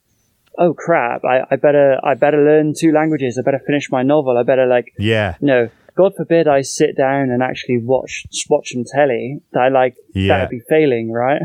Oh 0.57 0.73
crap! 0.73 1.23
I, 1.23 1.43
I 1.51 1.55
better 1.55 1.99
I 2.03 2.13
better 2.15 2.43
learn 2.43 2.73
two 2.77 2.91
languages. 2.91 3.37
I 3.37 3.41
better 3.43 3.61
finish 3.65 3.91
my 3.91 4.03
novel. 4.03 4.37
I 4.37 4.43
better 4.43 4.65
like 4.65 4.93
Yeah, 4.97 5.35
no. 5.41 5.69
God 5.95 6.13
forbid 6.15 6.47
I 6.47 6.61
sit 6.61 6.95
down 6.95 7.31
and 7.31 7.41
actually 7.41 7.79
watch 7.79 8.25
watch 8.49 8.69
some 8.73 8.83
telly. 8.83 9.41
That 9.53 9.71
like 9.71 9.95
Yeah. 10.13 10.27
that 10.29 10.39
would 10.41 10.49
be 10.49 10.61
failing, 10.67 11.11
right? 11.11 11.41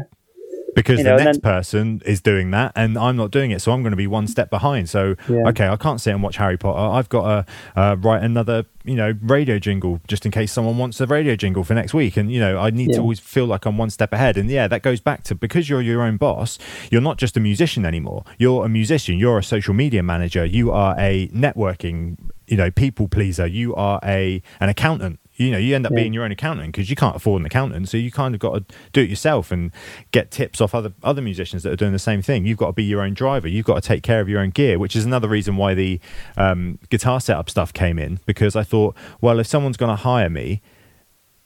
Because 0.74 0.98
You 0.98 1.04
the 1.04 1.10
know, 1.10 1.16
and 1.16 1.24
next 1.26 1.38
then- 1.42 1.52
person 1.52 2.02
is 2.06 2.20
doing 2.20 2.50
that 2.52 2.72
and 2.74 2.96
I'm 2.96 3.16
not 3.16 3.30
doing 3.30 3.50
it, 3.50 3.60
so 3.60 3.72
I'm 3.72 3.82
going 3.82 3.90
to 3.92 3.96
be 3.96 4.06
one 4.06 4.26
step 4.26 4.48
behind. 4.50 4.88
So 4.88 5.16
Yeah. 5.28 5.48
okay, 5.48 5.68
I 5.68 5.76
can't 5.76 6.00
sit 6.00 6.12
and 6.14 6.22
watch 6.22 6.36
Harry 6.36 6.56
Potter. 6.56 6.78
I've 6.96 7.08
got 7.08 7.46
to 7.46 7.80
uh, 7.80 7.96
write 8.00 8.22
another, 8.22 8.64
you 8.84 8.94
know, 8.94 9.14
radio 9.22 9.58
jingle 9.58 10.00
just 10.08 10.24
in 10.24 10.32
case 10.32 10.50
someone 10.52 10.78
wants 10.78 11.00
a 11.00 11.06
radio 11.06 11.36
jingle 11.36 11.62
for 11.64 11.74
next 11.74 11.92
week. 11.94 12.16
And 12.16 12.32
you 12.32 12.40
know, 12.40 12.58
I 12.58 12.70
need 12.70 12.88
Yeah. 12.90 12.96
to 12.96 13.02
always 13.02 13.20
feel 13.20 13.44
like 13.46 13.66
I'm 13.66 13.76
one 13.76 13.90
step 13.90 14.12
ahead. 14.12 14.36
And 14.36 14.48
yeah, 14.50 14.66
that 14.68 14.82
goes 14.82 15.00
back 15.00 15.22
to 15.24 15.34
because 15.34 15.68
you're 15.68 15.82
your 15.82 16.02
own 16.02 16.16
boss. 16.16 16.58
You're 16.90 17.00
not 17.02 17.18
just 17.18 17.36
a 17.36 17.40
musician 17.40 17.84
anymore. 17.84 18.24
You're 18.38 18.64
a 18.64 18.68
musician. 18.68 19.18
You're 19.18 19.38
a 19.38 19.44
social 19.44 19.74
media 19.74 20.02
manager. 20.02 20.44
You 20.44 20.72
are 20.72 20.94
a 20.98 21.28
networking, 21.28 22.16
you 22.46 22.56
know, 22.56 22.70
people 22.70 23.08
pleaser. 23.08 23.46
You 23.46 23.74
are 23.74 24.00
a 24.04 24.42
an 24.60 24.68
accountant. 24.68 25.18
You 25.36 25.50
know, 25.50 25.56
you 25.58 25.74
end 25.74 25.86
up 25.86 25.92
Yeah. 25.92 25.96
being 26.02 26.12
your 26.12 26.24
own 26.24 26.30
accountant 26.32 26.68
because 26.72 26.90
you 26.90 26.96
can't 26.96 27.16
afford 27.16 27.40
an 27.40 27.46
accountant, 27.46 27.88
so 27.88 27.96
you 27.96 28.10
kind 28.10 28.34
of 28.34 28.38
got 28.40 28.54
to 28.68 28.74
do 28.92 29.00
it 29.00 29.08
yourself 29.08 29.50
and 29.50 29.72
get 30.10 30.30
tips 30.30 30.60
off 30.60 30.74
other 30.74 30.92
other 31.02 31.22
musicians 31.22 31.62
that 31.62 31.72
are 31.72 31.76
doing 31.76 31.92
the 31.92 31.98
same 31.98 32.20
thing. 32.20 32.44
You've 32.44 32.58
got 32.58 32.66
to 32.66 32.72
be 32.74 32.84
your 32.84 33.00
own 33.00 33.14
driver. 33.14 33.48
You've 33.48 33.64
got 33.64 33.82
to 33.82 33.86
take 33.88 34.02
care 34.02 34.20
of 34.20 34.28
your 34.28 34.40
own 34.40 34.50
gear, 34.50 34.78
which 34.78 34.94
is 34.94 35.04
another 35.06 35.28
reason 35.28 35.56
why 35.56 35.72
the 35.74 36.00
um, 36.36 36.78
guitar 36.90 37.18
setup 37.20 37.48
stuff 37.48 37.72
came 37.72 37.98
in 37.98 38.20
because 38.26 38.54
I 38.54 38.62
thought, 38.62 38.94
well, 39.22 39.38
if 39.40 39.46
someone's 39.46 39.78
going 39.78 39.90
to 39.90 40.02
hire 40.02 40.28
me, 40.28 40.60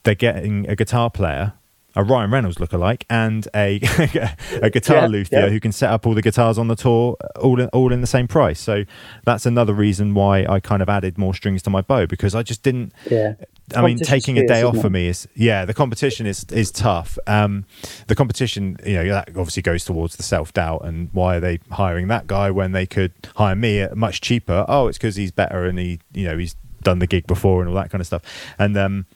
they're 0.03 0.15
getting 0.15 0.69
a 0.69 0.75
guitar 0.77 1.09
player. 1.11 1.53
A 1.99 2.05
Ryan 2.05 2.31
Reynolds 2.31 2.59
lookalike 2.59 3.05
and 3.09 3.49
a 3.55 3.77
a 4.63 4.69
guitar 4.69 4.97
Yeah, 5.03 5.07
luthier 5.07 5.41
yeah. 5.45 5.49
who 5.49 5.59
can 5.61 5.73
set 5.73 5.91
up 5.91 6.07
all 6.07 6.13
the 6.13 6.21
guitars 6.21 6.59
on 6.59 6.69
the 6.69 6.77
tour 6.77 7.17
all 7.41 7.59
in, 7.59 7.69
all 7.69 7.91
in 7.91 8.03
the 8.03 8.07
same 8.07 8.29
price. 8.29 8.61
So 8.61 8.85
that's 9.25 9.47
another 9.47 9.73
reason 9.73 10.13
why 10.13 10.45
I 10.47 10.61
kind 10.61 10.83
of 10.83 10.91
added 10.91 11.17
more 11.17 11.33
strings 11.33 11.63
to 11.63 11.71
my 11.71 11.81
bow 11.81 12.05
because 12.07 12.35
I 12.35 12.43
just 12.43 12.63
didn't 12.63 12.93
Yeah. 13.11 13.35
I 13.75 13.85
mean, 13.85 13.99
taking 13.99 14.39
a 14.39 14.47
day 14.47 14.63
off 14.63 14.81
for 14.81 14.91
me 14.91 15.09
is 15.09 15.27
yeah. 15.35 15.65
The 15.65 15.75
competition 15.75 16.27
is 16.27 16.45
is 16.53 16.71
tough. 16.71 17.19
Um, 17.27 17.65
the 18.07 18.15
competition, 18.15 18.77
you 18.87 18.95
know, 18.95 19.09
that 19.09 19.29
obviously 19.31 19.63
goes 19.63 19.85
towards 19.85 20.17
the 20.17 20.23
self 20.23 20.53
doubt 20.53 20.85
and 20.85 21.11
why 21.13 21.37
are 21.37 21.41
they 21.41 21.59
hiring 21.73 22.09
that 22.09 22.27
guy 22.27 22.51
when 22.51 22.73
they 22.73 22.87
could 22.87 23.13
hire 23.35 23.57
me 23.57 23.81
at 23.81 23.97
much 23.97 24.21
cheaper? 24.21 24.65
Oh, 24.69 24.87
it's 24.87 24.99
because 24.99 25.17
he's 25.17 25.33
better 25.33 25.65
and 25.65 25.79
he, 25.79 25.99
you 26.13 26.29
know, 26.29 26.39
he's 26.39 26.55
done 26.83 27.01
the 27.01 27.07
gig 27.07 27.27
before 27.27 27.61
and 27.61 27.69
all 27.69 27.75
that 27.75 27.91
kind 27.91 28.01
of 28.01 28.07
stuff. 28.07 28.23
And 28.59 28.77
um, 28.77 29.07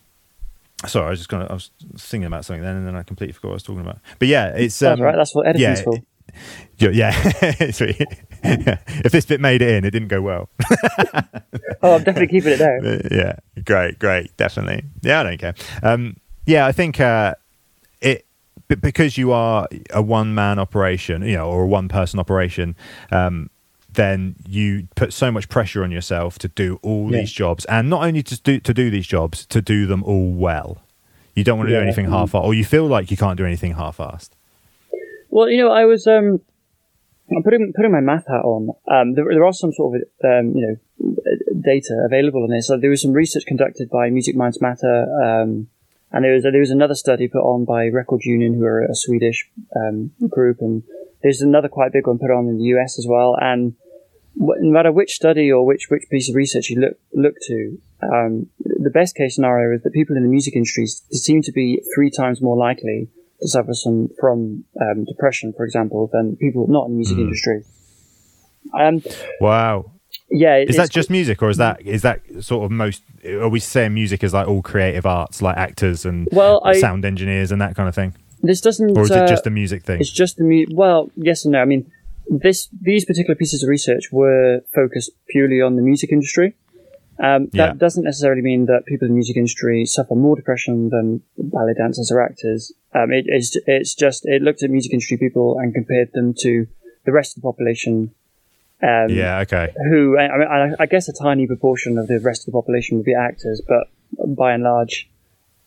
sorry, 0.87 1.07
I 1.07 1.11
was 1.11 1.21
just 1.21 1.29
gonna 1.29 1.47
I 1.49 1.55
was 1.55 1.71
thinking 1.97 2.27
about 2.27 2.45
something 2.45 2.63
then, 2.63 2.77
and 2.77 2.87
then 2.87 2.97
I 2.97 3.03
completely 3.03 3.33
forgot 3.33 3.49
what 3.49 3.53
I 3.53 3.55
was 3.55 3.63
talking 3.63 3.83
about. 3.83 3.99
But 4.19 4.29
yeah, 4.29 4.49
it's 4.49 4.79
That's 4.79 4.99
um, 4.99 5.05
right. 5.05 5.17
That's 5.17 5.35
what 5.35 5.47
editing's 5.47 5.79
yeah, 5.79 5.85
for. 5.85 5.99
Yeah, 6.79 6.91
yeah. 6.93 8.13
If 9.05 9.13
this 9.13 9.27
bit 9.27 9.41
made 9.41 9.61
it 9.63 9.69
in, 9.71 9.85
it 9.85 9.91
didn't 9.91 10.09
go 10.09 10.23
well. 10.23 10.49
Oh, 11.83 11.95
I'm 11.95 12.03
definitely 12.05 12.27
keeping 12.29 12.53
it 12.53 12.59
there. 12.59 13.01
Yeah, 13.11 13.37
great, 13.65 13.99
great, 13.99 14.37
definitely. 14.37 14.85
Yeah, 15.01 15.21
I 15.21 15.23
don't 15.23 15.39
care. 15.39 15.55
Um, 15.83 16.17
yeah, 16.45 16.67
I 16.67 16.73
think 16.73 17.01
uh, 17.01 17.35
it 18.03 18.27
because 18.69 19.17
you 19.17 19.33
are 19.33 19.67
a 19.91 20.03
one 20.03 20.35
man 20.35 20.59
operation, 20.59 21.23
you 21.23 21.37
know, 21.37 21.49
or 21.49 21.63
a 21.63 21.67
one 21.67 21.89
person 21.89 22.21
operation. 22.21 22.77
Um, 23.11 23.49
then 23.93 24.37
you 24.47 24.89
put 24.95 25.13
so 25.15 25.31
much 25.33 25.49
pressure 25.49 25.83
on 25.83 25.91
yourself 25.91 26.39
to 26.41 26.49
do 26.49 26.79
all 26.83 27.11
Yeah. 27.11 27.21
these 27.21 27.33
jobs, 27.33 27.65
and 27.65 27.89
not 27.89 28.05
only 28.05 28.23
to 28.25 28.41
do 28.41 28.61
to 28.61 28.75
do 28.75 28.91
these 28.91 29.07
jobs, 29.07 29.47
to 29.47 29.63
do 29.63 29.87
them 29.87 30.03
all 30.05 30.31
well. 30.33 30.83
You 31.35 31.45
don't 31.45 31.57
want 31.59 31.69
to 31.71 31.73
Yeah. 31.73 31.81
do 31.81 31.85
anything 31.87 32.11
half-assed, 32.11 32.45
or 32.45 32.53
you 32.53 32.65
feel 32.65 32.87
like 32.87 33.11
you 33.11 33.17
can't 33.17 33.39
do 33.39 33.47
anything 33.47 33.75
half-assed. 33.75 34.31
Well, 35.31 35.49
you 35.49 35.59
know, 35.59 35.71
I 35.71 35.85
was 35.85 36.07
um, 36.07 36.41
I'm 37.35 37.43
putting 37.43 37.73
putting 37.75 37.93
my 37.93 38.01
math 38.01 38.27
hat 38.27 38.45
on. 38.45 38.71
Um, 38.91 39.15
there, 39.15 39.25
there 39.31 39.47
are 39.47 39.53
some 39.53 39.73
sort 39.73 39.95
of 39.95 40.03
um, 40.25 40.57
you 40.57 40.67
know 40.67 40.77
data 41.61 41.95
available 42.05 42.43
on 42.43 42.51
this. 42.51 42.67
So 42.67 42.77
there 42.77 42.91
was 42.91 43.03
some 43.03 43.13
research 43.13 43.45
conducted 43.47 43.89
by 43.89 44.11
Music 44.11 44.35
Minds 44.35 44.61
Matter, 44.61 45.07
um, 45.23 45.69
and 46.11 46.25
there 46.25 46.35
was 46.35 46.43
there 46.43 46.59
was 46.59 46.71
another 46.71 46.97
study 46.97 47.29
put 47.29 47.43
on 47.43 47.65
by 47.65 47.87
Record 47.87 48.25
Union, 48.25 48.55
who 48.55 48.65
are 48.65 48.83
a 48.83 48.95
Swedish 48.95 49.49
um, 49.77 50.11
group, 50.29 50.59
and 50.61 50.83
there's 51.23 51.41
another 51.41 51.69
quite 51.69 51.93
big 51.93 52.09
one 52.09 52.19
put 52.19 52.33
on 52.33 52.49
in 52.49 52.59
the 52.59 52.65
US 52.75 52.99
as 52.99 53.07
well. 53.09 53.37
And 53.41 53.77
no 54.35 54.73
matter 54.73 54.91
which 54.91 55.15
study 55.15 55.53
or 55.53 55.65
which 55.65 55.89
which 55.91 56.11
piece 56.11 56.29
of 56.29 56.35
research 56.35 56.71
you 56.71 56.81
look 56.81 56.99
look 57.13 57.35
to, 57.43 57.79
um, 58.03 58.49
the 58.65 58.91
best 58.91 59.15
case 59.15 59.37
scenario 59.37 59.77
is 59.77 59.83
that 59.83 59.93
people 59.93 60.17
in 60.17 60.25
the 60.25 60.29
music 60.29 60.57
industry 60.57 60.87
seem 60.87 61.43
to 61.43 61.53
be 61.53 61.81
three 61.95 62.11
times 62.11 62.43
more 62.43 62.57
likely 62.57 63.09
suffer 63.43 63.75
some 63.75 64.09
from 64.21 64.65
um, 64.81 65.05
depression, 65.05 65.53
for 65.57 65.65
example, 65.65 66.09
than 66.13 66.37
people 66.37 66.67
not 66.69 66.87
in 66.87 66.93
the 66.93 66.97
music 66.97 67.19
industry. 67.19 67.65
Um, 68.79 69.03
Wow, 69.41 69.93
yeah, 70.31 70.59
is 70.59 70.77
that 70.77 70.91
just 70.91 71.11
music, 71.11 71.43
or 71.43 71.51
is 71.51 71.57
that 71.57 71.81
is 71.83 72.03
that 72.03 72.21
sort 72.41 72.65
of 72.65 72.71
most? 72.71 73.03
Are 73.25 73.49
we 73.49 73.61
saying 73.61 73.95
music 73.95 74.23
is 74.23 74.33
like 74.35 74.47
all 74.49 74.63
creative 74.63 75.07
arts, 75.07 75.41
like 75.43 75.57
actors 75.57 76.05
and 76.05 76.29
Well, 76.33 76.61
I- 76.65 76.79
sound 76.79 77.05
engineers 77.05 77.51
and 77.53 77.61
that 77.61 77.75
kind 77.75 77.89
of 77.89 77.95
thing, 77.95 78.15
this 78.43 78.61
doesn't? 78.61 78.97
or 78.97 79.05
is 79.05 79.11
uh, 79.11 79.25
it 79.25 79.29
just 79.29 79.47
a 79.47 79.51
music 79.51 79.83
thing? 79.85 80.01
It's 80.01 80.11
just 80.13 80.37
the 80.37 80.45
mu- 80.45 80.67
well, 80.73 81.11
yes 81.17 81.45
and 81.45 81.53
no. 81.53 81.61
I 81.61 81.65
mean, 81.65 81.91
this 82.29 82.69
these 82.81 83.05
particular 83.05 83.35
pieces 83.35 83.63
of 83.63 83.69
research 83.69 84.13
were 84.13 84.61
focused 84.75 85.11
purely 85.29 85.61
on 85.63 85.77
the 85.77 85.83
music 85.83 86.13
industry. 86.13 86.55
Um, 87.23 87.49
that 87.53 87.57
Yeah. 87.57 87.73
doesn't 87.75 88.05
necessarily 88.05 88.41
mean 88.41 88.67
that 88.67 88.87
people 88.87 89.07
in 89.07 89.13
the 89.13 89.17
music 89.17 89.37
industry 89.37 89.85
suffer 89.85 90.15
more 90.15 90.37
depression 90.37 90.89
than 90.89 91.23
ballet 91.37 91.75
dancers 91.75 92.11
or 92.11 92.23
actors. 92.23 92.73
Um, 92.95 93.13
it, 93.13 93.27
it's 93.29 93.57
it's 93.67 93.95
just 93.95 94.25
it 94.27 94.43
looked 94.43 94.63
at 94.63 94.71
music 94.71 94.93
industry 94.93 95.19
people 95.19 95.59
and 95.59 95.75
compared 95.75 96.13
them 96.13 96.33
to 96.41 96.67
the 97.05 97.13
rest 97.13 97.37
of 97.37 97.43
the 97.43 97.47
population. 97.47 98.13
Um, 98.83 99.11
yeah, 99.11 99.41
okay. 99.41 99.75
who 99.91 100.17
I, 100.19 100.29
I, 100.29 100.39
mean, 100.39 100.49
I, 100.79 100.83
I 100.85 100.87
guess 100.87 101.09
a 101.09 101.13
tiny 101.13 101.47
proportion 101.47 101.99
of 101.99 102.07
the 102.09 102.19
rest 102.21 102.43
of 102.43 102.47
the 102.47 102.53
population 102.53 102.97
would 102.97 103.05
be 103.05 103.15
actors, 103.15 103.61
but 103.69 103.89
by 104.35 104.55
and 104.55 104.63
large, 104.63 105.11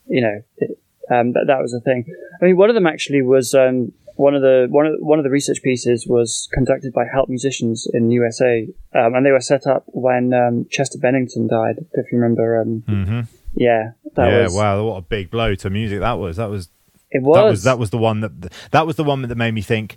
you 0.07 0.21
know, 0.21 0.41
it, 0.57 0.79
um, 1.11 1.33
that 1.33 1.45
that 1.45 1.61
was 1.61 1.71
the 1.71 1.81
thing. 1.81 2.05
I 2.41 2.45
mean, 2.45 2.57
one 2.57 2.69
of 2.69 2.73
them 2.75 2.87
actually 2.87 3.21
was 3.21 3.53
um, 3.53 3.91
one 4.15 4.35
of 4.35 4.41
the 4.41 4.67
one 4.69 4.85
of 4.85 4.93
one 4.99 5.19
of 5.19 5.23
the 5.23 5.31
research 5.31 5.61
pieces 5.61 6.05
was 6.07 6.47
conducted 6.53 6.93
by 6.93 7.05
help 7.11 7.29
musicians 7.29 7.87
in 7.93 8.07
the 8.07 8.13
USA, 8.15 8.67
um, 8.95 9.15
and 9.15 9.25
they 9.25 9.31
were 9.31 9.41
set 9.41 9.65
up 9.67 9.83
when 9.87 10.33
um, 10.33 10.65
Chester 10.69 10.97
Bennington 10.99 11.47
died. 11.47 11.77
If 11.93 12.11
you 12.11 12.19
remember, 12.19 12.61
um, 12.61 12.83
hmm 12.85 13.21
yeah, 13.55 13.91
that 14.15 14.29
yeah, 14.29 14.43
was 14.43 14.55
wow, 14.55 14.83
what 14.83 14.97
a 14.97 15.01
big 15.01 15.29
blow 15.29 15.55
to 15.55 15.69
music 15.69 15.99
that 15.99 16.13
was. 16.13 16.37
That 16.37 16.49
was 16.49 16.69
it 17.11 17.21
was 17.21 17.35
that 17.35 17.43
was 17.43 17.63
that 17.63 17.79
was 17.79 17.89
the 17.91 17.97
one 17.97 18.21
that 18.21 18.51
that 18.71 18.87
was 18.87 18.95
the 18.95 19.03
one 19.03 19.21
that 19.21 19.35
made 19.35 19.53
me 19.53 19.61
think, 19.61 19.95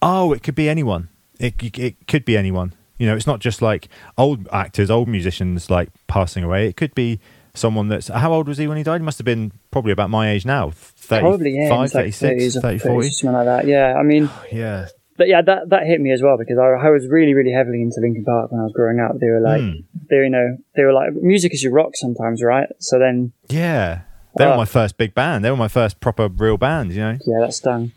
oh, 0.00 0.32
it 0.32 0.42
could 0.42 0.54
be 0.54 0.68
anyone. 0.68 1.08
It 1.38 1.54
it 1.78 2.06
could 2.06 2.24
be 2.24 2.36
anyone. 2.36 2.74
You 2.96 3.06
know, 3.08 3.16
it's 3.16 3.26
not 3.26 3.40
just 3.40 3.60
like 3.60 3.88
old 4.16 4.48
actors, 4.52 4.90
old 4.90 5.08
musicians 5.08 5.68
like 5.68 5.90
passing 6.06 6.44
away. 6.44 6.68
It 6.68 6.76
could 6.76 6.94
be 6.94 7.20
someone 7.54 7.88
that's 7.88 8.08
how 8.08 8.32
old 8.32 8.48
was 8.48 8.58
he 8.58 8.66
when 8.66 8.76
he 8.76 8.82
died? 8.82 9.00
He 9.00 9.04
must 9.04 9.18
have 9.18 9.24
been 9.24 9.52
probably 9.70 9.92
about 9.92 10.10
my 10.10 10.30
age 10.30 10.44
now, 10.44 10.70
35, 10.70 11.20
probably 11.20 11.54
yeah, 11.56 11.74
it 11.74 11.78
was 11.78 11.94
like 11.94 12.14
36, 12.14 12.60
30, 12.60 12.78
40. 12.78 13.08
something 13.10 13.32
like 13.34 13.46
that. 13.46 13.66
Yeah, 13.66 13.94
I 13.98 14.02
mean. 14.02 14.28
Yeah. 14.52 14.86
but 15.16 15.28
yeah, 15.28 15.42
that 15.42 15.68
that 15.70 15.86
hit 15.86 16.00
me 16.00 16.10
as 16.12 16.20
well 16.22 16.36
because 16.38 16.58
I, 16.58 16.64
I 16.86 16.90
was 16.90 17.06
really 17.08 17.34
really 17.34 17.52
heavily 17.52 17.80
into 17.82 18.00
Linkin 18.00 18.24
Park 18.24 18.50
when 18.50 18.60
I 18.60 18.64
was 18.64 18.72
growing 18.72 18.98
up. 19.00 19.18
They 19.20 19.28
were 19.28 19.40
like, 19.40 19.60
Hmm. 19.60 19.80
they 20.10 20.16
were, 20.16 20.24
you 20.24 20.30
know, 20.30 20.56
they 20.76 20.82
were 20.84 20.92
like, 20.92 21.12
music 21.14 21.54
is 21.54 21.62
your 21.62 21.72
rock 21.72 21.92
sometimes, 21.94 22.42
right? 22.42 22.68
So 22.80 22.98
then, 22.98 23.32
Yeah. 23.48 24.00
They 24.36 24.46
were 24.46 24.56
my 24.56 24.64
first 24.64 24.96
big 24.96 25.14
band. 25.14 25.44
They 25.44 25.50
were 25.50 25.56
my 25.56 25.68
first 25.68 26.00
proper 26.00 26.26
real 26.26 26.56
band, 26.56 26.92
you 26.92 26.98
know? 26.98 27.16
yeah, 27.24 27.38
that 27.46 27.54
stung. 27.54 27.92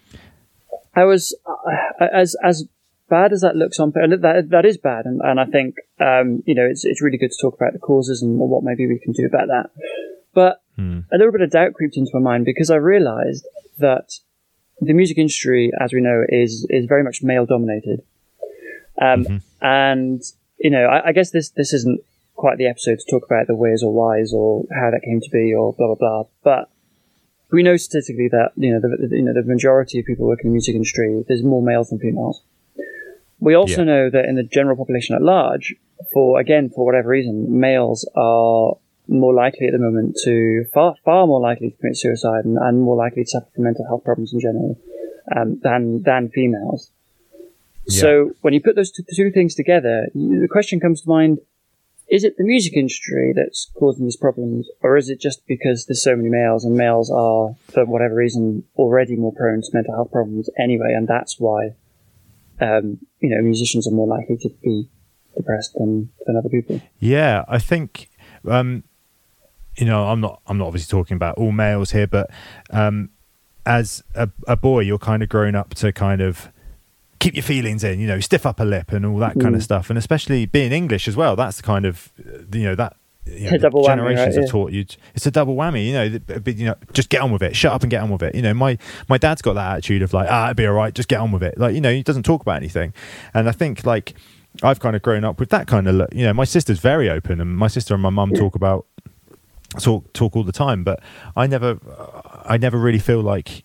I 0.95 1.03
was 1.05 1.35
uh, 1.47 2.05
as 2.13 2.35
as 2.43 2.65
bad 3.09 3.31
as 3.33 3.41
that 3.41 3.55
looks 3.55 3.79
on 3.79 3.91
paper. 3.91 4.17
That 4.17 4.49
that 4.49 4.65
is 4.65 4.77
bad, 4.77 5.05
and, 5.05 5.21
and 5.23 5.39
I 5.39 5.45
think 5.45 5.75
um, 5.99 6.43
you 6.45 6.55
know 6.55 6.65
it's 6.65 6.83
it's 6.85 7.01
really 7.01 7.17
good 7.17 7.31
to 7.31 7.37
talk 7.41 7.55
about 7.55 7.73
the 7.73 7.79
causes 7.79 8.21
and 8.21 8.37
what 8.39 8.63
maybe 8.63 8.87
we 8.87 8.99
can 8.99 9.13
do 9.13 9.25
about 9.25 9.47
that. 9.47 9.69
But 10.33 10.61
Hmm. 10.75 10.99
a 11.11 11.17
little 11.17 11.31
bit 11.31 11.41
of 11.41 11.49
doubt 11.49 11.73
creeped 11.73 11.97
into 11.97 12.11
my 12.13 12.19
mind 12.19 12.45
because 12.45 12.69
I 12.69 12.75
realised 12.75 13.43
that 13.79 14.11
the 14.79 14.93
music 14.93 15.17
industry, 15.17 15.71
as 15.81 15.91
we 15.91 16.01
know, 16.01 16.23
is 16.29 16.67
is 16.69 16.85
very 16.85 17.03
much 17.03 17.23
male 17.23 17.45
dominated. 17.47 18.03
Um, 19.01 19.23
Mm-hmm. 19.25 19.37
And 19.65 20.21
you 20.59 20.69
know, 20.69 20.85
I, 20.85 21.07
I 21.09 21.11
guess 21.13 21.31
this 21.31 21.49
this 21.49 21.73
isn't 21.73 22.01
quite 22.35 22.59
the 22.59 22.67
episode 22.67 22.99
to 22.99 23.05
talk 23.11 23.25
about 23.25 23.47
the 23.47 23.55
where's 23.55 23.81
or 23.81 23.91
whys 23.91 24.31
or 24.33 24.65
how 24.71 24.91
that 24.91 25.01
came 25.03 25.19
to 25.21 25.29
be 25.31 25.51
or 25.53 25.73
blah 25.73 25.87
blah 25.87 25.95
blah. 25.95 26.23
But 26.43 26.69
we 27.51 27.63
know 27.63 27.77
statistically 27.77 28.27
that 28.29 28.51
you 28.55 28.71
know 28.73 28.79
the, 28.79 29.07
the- 29.07 29.15
you 29.15 29.23
know 29.23 29.33
the 29.33 29.41
majority 29.41 29.99
of 29.99 30.05
people 30.05 30.27
working 30.27 30.47
in 30.47 30.51
the 30.51 30.57
music 30.57 30.75
industry 30.75 31.23
there's 31.27 31.41
more 31.43 31.63
males 31.63 31.89
than 31.89 31.97
females. 31.99 32.43
We 33.39 33.55
also 33.55 33.81
Yeah. 33.83 33.91
know 33.91 34.09
that 34.09 34.25
in 34.25 34.35
the 34.35 34.43
general 34.43 34.75
population 34.75 35.15
at 35.15 35.21
large, 35.21 35.75
for 36.13 36.39
again 36.39 36.69
for 36.69 36.85
whatever 36.85 37.09
reason, 37.09 37.59
males 37.59 38.09
are 38.15 38.77
more 39.07 39.33
likely 39.33 39.67
at 39.67 39.73
the 39.73 39.79
moment 39.79 40.17
to 40.23 40.65
far 40.73 40.95
far 41.05 41.25
more 41.27 41.39
likely 41.39 41.69
to 41.71 41.77
commit 41.77 41.95
suicide 41.97 42.43
and, 42.45 42.57
and 42.57 42.81
more 42.81 42.97
likely 42.97 43.23
to 43.23 43.29
suffer 43.29 43.47
from 43.55 43.63
mental 43.63 43.85
health 43.85 44.03
problems 44.03 44.33
in 44.33 44.39
general 44.39 44.77
um, 45.35 45.59
than 45.63 46.03
than 46.03 46.29
females. 46.29 46.91
So 47.89 48.31
when 48.41 48.53
you 48.53 48.61
put 48.61 48.75
those 48.75 48.91
two, 48.91 49.03
two 49.15 49.31
things 49.31 49.55
together, 49.55 50.07
the 50.13 50.49
question 50.51 50.81
comes 50.81 51.03
to 51.03 51.09
mind: 51.09 51.39
Is 52.09 52.25
it 52.25 52.35
the 52.37 52.43
music 52.43 52.73
industry 52.73 53.31
that's 53.33 53.71
causing 53.79 54.03
these 54.05 54.17
problems, 54.17 54.67
or 54.81 54.97
is 54.97 55.07
it 55.09 55.21
just 55.21 55.47
because 55.47 55.85
there's 55.85 56.01
so 56.01 56.15
many 56.15 56.27
males 56.29 56.65
and 56.65 56.75
males 56.75 57.09
are, 57.09 57.55
for 57.71 57.85
whatever 57.85 58.15
reason, 58.15 58.65
already 58.75 59.15
more 59.15 59.31
prone 59.33 59.61
to 59.61 59.69
mental 59.73 59.95
health 59.95 60.11
problems 60.11 60.49
anyway, 60.59 60.93
and 60.97 61.07
that's 61.07 61.39
why, 61.39 61.75
um, 62.59 62.99
you 63.19 63.29
know, 63.29 63.41
musicians 63.41 63.87
are 63.87 63.91
more 63.91 64.07
likely 64.07 64.37
to 64.37 64.49
be 64.63 64.89
depressed 65.35 65.73
than, 65.75 66.09
than 66.25 66.35
other 66.37 66.49
people. 66.49 66.81
Yeah, 66.99 67.45
I 67.47 67.59
think 67.59 68.09
um, 68.47 68.83
you 69.75 69.85
know, 69.85 70.07
I'm 70.07 70.19
not 70.21 70.41
I'm 70.47 70.57
not 70.57 70.67
obviously 70.67 70.89
talking 70.89 71.15
about 71.15 71.37
all 71.37 71.51
males 71.51 71.91
here, 71.91 72.07
but 72.07 72.29
um, 72.71 73.09
as 73.65 74.03
a, 74.15 74.29
a 74.47 74.55
boy, 74.55 74.79
you're 74.81 74.97
kind 74.97 75.21
of 75.21 75.29
grown 75.29 75.55
up 75.55 75.73
to 75.75 75.91
kind 75.91 76.21
of 76.21 76.49
keep 77.19 77.35
your 77.35 77.43
feelings 77.43 77.83
in, 77.83 77.99
you 77.99 78.07
know, 78.07 78.19
stiff 78.19 78.45
upper 78.45 78.63
lip 78.65 78.91
and 78.91 79.05
all 79.05 79.17
that 79.17 79.33
kind 79.39 79.55
of 79.55 79.61
Mm. 79.61 79.65
stuff, 79.65 79.89
and 79.89 79.97
especially 79.97 80.45
being 80.45 80.71
English 80.71 81.07
as 81.07 81.15
well. 81.15 81.35
That's 81.35 81.57
the 81.57 81.63
kind 81.63 81.85
of 81.85 82.11
you 82.53 82.63
know 82.63 82.75
that. 82.75 82.95
You 83.35 83.51
know, 83.51 83.57
Double 83.57 83.83
whammy, 83.83 83.87
generations 83.87 84.19
right? 84.19 84.33
have 84.35 84.43
Yeah. 84.45 84.51
taught 84.51 84.71
you. 84.71 84.85
It's 85.15 85.25
a 85.25 85.31
double 85.31 85.55
whammy, 85.55 85.85
you 85.87 85.93
know. 85.93 86.19
But, 86.39 86.55
you 86.55 86.65
know, 86.65 86.75
just 86.93 87.09
get 87.09 87.21
on 87.21 87.31
with 87.31 87.43
it. 87.43 87.55
Shut 87.55 87.71
up 87.73 87.81
and 87.83 87.89
get 87.91 88.01
on 88.01 88.09
with 88.09 88.23
it. 88.23 88.35
You 88.35 88.41
know, 88.41 88.53
my 88.53 88.77
my 89.07 89.17
dad's 89.17 89.41
got 89.41 89.53
that 89.53 89.71
attitude 89.73 90.01
of 90.01 90.13
like, 90.13 90.27
ah, 90.29 90.45
it'll 90.45 90.55
be 90.55 90.65
all 90.67 90.73
right. 90.73 90.93
Just 90.93 91.09
get 91.09 91.19
on 91.19 91.31
with 91.31 91.43
it. 91.43 91.57
Like, 91.57 91.75
you 91.75 91.81
know, 91.81 91.91
he 91.91 92.03
doesn't 92.03 92.23
talk 92.23 92.41
about 92.41 92.57
anything. 92.57 92.93
And 93.33 93.47
I 93.47 93.51
think 93.51 93.85
like 93.85 94.15
I've 94.63 94.79
kind 94.79 94.95
of 94.95 95.01
grown 95.01 95.23
up 95.23 95.39
with 95.39 95.49
that 95.49 95.67
kind 95.67 95.87
of 95.87 95.95
look. 95.95 96.09
You 96.13 96.23
know, 96.25 96.33
my 96.33 96.45
sister's 96.45 96.79
very 96.79 97.09
open, 97.09 97.39
and 97.41 97.55
my 97.57 97.67
sister 97.67 97.93
and 97.93 98.01
my 98.01 98.09
mum 98.09 98.33
talk 98.33 98.55
about 98.55 98.85
talk 99.79 100.11
talk 100.13 100.35
all 100.35 100.43
the 100.43 100.51
time. 100.51 100.83
But 100.83 101.01
I 101.35 101.47
never, 101.47 101.79
I 102.45 102.57
never 102.57 102.77
really 102.77 102.99
feel 102.99 103.21
like 103.21 103.63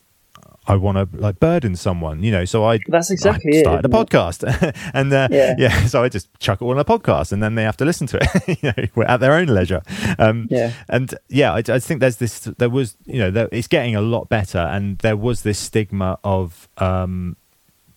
I 0.66 0.76
want 0.76 0.96
to 0.96 1.08
like 1.20 1.40
burden 1.40 1.74
someone. 1.74 2.22
You 2.22 2.30
know, 2.30 2.44
so 2.44 2.64
I 2.64 2.78
That's 2.86 3.10
exactly 3.10 3.56
I 3.56 3.58
it, 3.58 3.60
started 3.64 3.84
a 3.84 3.88
it? 3.88 3.92
podcast, 4.06 4.76
and 4.94 5.12
uh, 5.12 5.28
Yeah. 5.30 5.54
yeah. 5.58 5.86
so 5.86 6.04
I 6.04 6.08
just 6.08 6.28
chuck 6.38 6.60
it 6.60 6.64
all 6.64 6.70
on 6.70 6.78
a 6.78 6.84
podcast, 6.84 7.32
and 7.32 7.42
then 7.42 7.56
they 7.56 7.64
have 7.64 7.76
to 7.78 7.84
listen 7.84 8.06
to 8.08 8.18
it. 8.22 8.62
you 8.62 8.72
know, 8.96 9.02
at 9.04 9.18
their 9.18 9.32
own 9.34 9.46
leisure. 9.48 9.82
Um, 10.18 10.46
Yeah. 10.50 10.72
and 10.88 11.14
yeah, 11.28 11.52
I, 11.52 11.58
I 11.68 11.78
think 11.80 12.00
there's 12.00 12.16
this. 12.16 12.40
There 12.40 12.70
was, 12.70 12.96
you 13.06 13.18
know, 13.18 13.30
there, 13.30 13.48
it's 13.50 13.66
getting 13.68 13.96
a 13.96 14.00
lot 14.00 14.28
better, 14.28 14.58
and 14.58 14.98
there 14.98 15.16
was 15.16 15.42
this 15.42 15.58
stigma 15.58 16.18
of 16.22 16.68
um, 16.78 17.36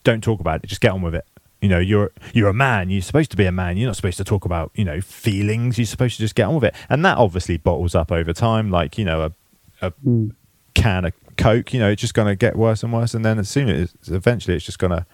don't 0.04 0.24
talk 0.24 0.40
about 0.40 0.64
it, 0.64 0.68
just 0.68 0.82
get 0.82 0.92
on 0.92 1.02
with 1.04 1.16
it. 1.16 1.26
You 1.62 1.70
know, 1.70 1.80
you're 1.80 2.12
you're 2.34 2.50
a 2.50 2.54
man. 2.54 2.90
You're 2.90 3.02
supposed 3.02 3.32
to 3.32 3.38
be 3.38 3.46
a 3.46 3.52
man. 3.52 3.78
You're 3.78 3.88
not 3.90 3.96
supposed 3.96 4.18
to 4.18 4.24
talk 4.24 4.44
about 4.46 4.72
you 4.76 4.86
know 4.86 5.02
feelings. 5.02 5.78
You're 5.78 5.86
supposed 5.86 6.16
to 6.18 6.22
just 6.22 6.36
get 6.36 6.44
on 6.48 6.56
with 6.56 6.64
it, 6.66 6.76
and 6.90 7.04
that 7.06 7.18
obviously 7.18 7.58
bottles 7.58 7.96
up 7.96 8.12
over 8.12 8.34
time. 8.34 8.70
Like 8.72 8.98
you 8.98 9.06
know, 9.06 9.22
a 9.22 9.32
a 9.88 9.90
Hmm. 10.04 10.30
can 10.76 11.06
of 11.06 11.14
coke. 11.38 11.74
You 11.74 11.80
know, 11.80 11.90
it's 11.92 12.02
just 12.02 12.14
going 12.14 12.28
to 12.28 12.36
get 12.36 12.56
worse 12.56 12.84
and 12.84 12.92
worse, 12.94 13.14
and 13.14 13.24
then 13.26 13.40
as 13.40 13.50
soon 13.50 13.70
as 13.70 13.94
eventually, 14.08 14.56
it's 14.56 14.66
just 14.66 14.80
going 14.80 14.92
to. 14.92 15.06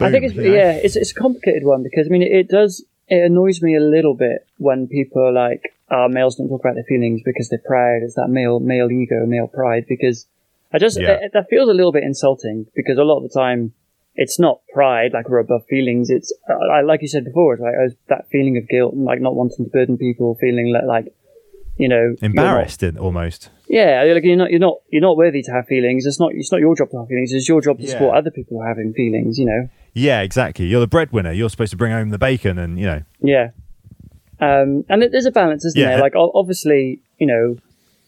I 0.00 0.10
think 0.10 0.24
it's 0.24 0.34
yeah, 0.34 0.72
it's 0.72 0.96
it's 0.96 1.12
a 1.12 1.14
complicated 1.14 1.64
one 1.64 1.82
because 1.84 2.06
I 2.08 2.10
mean 2.10 2.22
it, 2.22 2.32
it 2.32 2.48
does 2.48 2.84
it 3.08 3.22
annoys 3.22 3.62
me 3.62 3.76
a 3.76 3.80
little 3.80 4.14
bit 4.14 4.44
when 4.58 4.88
people 4.88 5.22
are 5.22 5.30
like 5.32 5.62
uh, 5.90 6.08
males 6.10 6.34
don't 6.36 6.48
talk 6.48 6.60
about 6.60 6.74
their 6.74 6.82
feelings 6.84 7.20
because 7.24 7.48
they're 7.48 7.62
proud. 7.64 8.02
It's 8.02 8.14
that 8.16 8.28
male 8.28 8.58
male 8.58 8.90
ego, 8.90 9.24
male 9.26 9.46
pride. 9.46 9.84
Because 9.88 10.26
I 10.72 10.78
just 10.78 10.98
Yeah. 11.00 11.12
it- 11.22 11.32
that 11.34 11.48
feels 11.48 11.68
a 11.68 11.72
little 11.72 11.92
bit 11.92 12.02
insulting 12.02 12.66
because 12.74 12.98
a 12.98 13.04
lot 13.04 13.18
of 13.18 13.22
the 13.22 13.28
time 13.28 13.72
it's 14.16 14.38
not 14.40 14.60
pride 14.74 15.12
like 15.12 15.28
we're 15.28 15.38
above 15.38 15.64
feelings. 15.66 16.10
It's 16.10 16.32
uh, 16.50 16.54
I- 16.54 16.80
like 16.80 17.00
you 17.02 17.08
said 17.08 17.24
before, 17.24 17.54
it's 17.54 17.62
like 17.62 17.74
uh, 17.76 17.94
that 18.08 18.28
feeling 18.28 18.56
of 18.56 18.68
guilt 18.68 18.92
and 18.94 19.04
like 19.04 19.20
not 19.20 19.36
wanting 19.36 19.66
to 19.66 19.70
burden 19.70 19.96
people, 19.98 20.34
feeling 20.34 20.72
like, 20.72 20.84
like 20.84 21.14
you 21.76 21.88
know 21.88 22.08
not- 22.10 22.22
Embarrassed 22.22 22.82
in, 22.82 22.98
almost. 22.98 23.50
Yeah, 23.68 24.02
like 24.14 24.24
you're 24.24 24.36
not 24.36 24.50
you're 24.50 24.60
not 24.60 24.76
you're 24.90 25.02
not 25.02 25.16
worthy 25.16 25.42
to 25.42 25.50
have 25.52 25.66
feelings. 25.66 26.06
It's 26.06 26.20
not 26.20 26.32
it's 26.34 26.52
not 26.52 26.60
your 26.60 26.74
job 26.76 26.90
to 26.90 26.98
have 26.98 27.08
feelings. 27.08 27.32
It's 27.32 27.48
your 27.48 27.60
job 27.60 27.78
to 27.78 27.84
Yeah. 27.84 27.90
support 27.92 28.16
other 28.16 28.30
people 28.30 28.62
having 28.62 28.92
feelings. 28.92 29.38
You 29.38 29.46
know. 29.46 29.68
Yeah, 29.94 30.20
exactly. 30.20 30.66
You're 30.66 30.80
the 30.80 30.86
breadwinner. 30.86 31.32
You're 31.32 31.50
supposed 31.50 31.70
to 31.70 31.76
bring 31.76 31.92
home 31.92 32.10
the 32.10 32.18
bacon, 32.18 32.58
and 32.58 32.78
you 32.78 32.86
know. 32.86 33.02
Yeah. 33.22 33.50
Um, 34.38 34.84
and 34.88 35.02
it, 35.02 35.12
there's 35.12 35.26
a 35.26 35.30
balance, 35.30 35.64
isn't 35.64 35.80
Yeah. 35.80 35.92
there? 35.92 36.00
Like 36.00 36.12
obviously, 36.14 37.00
you 37.18 37.26
know, 37.26 37.56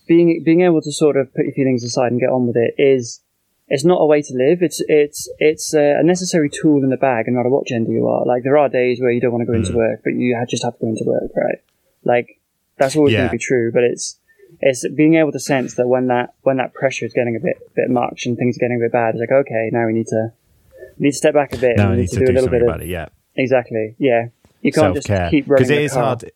being 0.07 0.42
being 0.44 0.61
able 0.62 0.83
to 0.83 0.92
sort 0.92 1.16
of 1.16 1.33
put 1.35 1.44
your 1.47 1.55
feelings 1.55 1.83
aside 1.85 2.12
and 2.12 2.21
get 2.21 2.29
on 2.31 2.47
with 2.47 2.57
it 2.57 2.75
is 2.79 3.21
it's 3.68 3.85
not 3.85 4.01
a 4.01 4.07
way 4.07 4.23
to 4.23 4.35
live. 4.35 4.62
It's 4.62 4.83
it's 4.88 5.29
it's 5.38 5.73
a 5.75 6.03
necessary 6.03 6.51
tool 6.51 6.83
in 6.83 6.90
the 6.90 6.97
bag, 6.97 7.27
no 7.29 7.35
matter 7.38 7.49
what 7.49 7.66
gender 7.66 7.92
you 7.92 8.07
are. 8.09 8.25
Like 8.27 8.42
there 8.42 8.59
are 8.59 8.68
days 8.68 9.01
where 9.01 9.11
you 9.11 9.21
don't 9.21 9.33
want 9.33 9.42
to 9.42 9.47
go 9.47 9.53
Mm. 9.59 9.64
into 9.64 9.77
work, 9.77 10.01
but 10.05 10.14
you 10.14 10.37
just 10.49 10.62
have 10.64 10.75
to 10.75 10.81
go 10.81 10.88
into 10.88 11.05
work, 11.05 11.31
right? 11.37 11.59
Like 12.05 12.38
that's 12.79 12.94
always 12.97 13.14
going 13.14 13.27
to 13.29 13.33
be 13.33 13.38
true. 13.38 13.73
But 13.73 13.85
it's 13.85 14.18
it's 14.61 14.87
being 14.89 15.15
able 15.15 15.33
to 15.33 15.41
sense 15.41 15.75
that 15.75 15.87
when 15.87 16.09
that 16.09 16.35
when 16.43 16.57
that 16.57 16.75
pressure 16.75 17.07
is 17.07 17.13
getting 17.13 17.37
a 17.37 17.41
bit 17.41 17.57
bit 17.75 17.91
much 17.91 18.27
and 18.27 18.37
things 18.37 18.57
are 18.57 18.61
getting 18.61 18.77
a 18.77 18.85
bit 18.85 18.93
bad, 18.93 19.15
it's 19.15 19.21
like 19.21 19.31
okay, 19.31 19.71
now 19.73 19.87
we 19.87 19.93
need 19.93 20.07
to 20.09 20.33
we 20.99 21.05
need 21.05 21.13
to 21.13 21.17
step 21.17 21.35
back 21.35 21.53
a 21.53 21.59
bit. 21.59 21.77
Now 21.77 21.89
and 21.89 21.97
we 21.97 22.03
need 22.03 22.11
to 22.11 22.27
do, 22.27 22.33
a 22.33 22.35
little 22.35 22.49
bit 22.49 22.63
of 22.63 22.81
it. 22.81 22.89
Yeah. 22.89 23.09
exactly, 23.37 23.95
yeah. 23.99 24.29
You 24.63 24.73
can't 24.73 24.95
self 24.95 25.05
care 25.05 25.19
just 25.25 25.31
keep 25.31 25.49
running 25.49 25.67
it 25.67 25.69
the 25.69 25.81
is 25.83 25.93
car. 25.93 26.03
hard. 26.03 26.33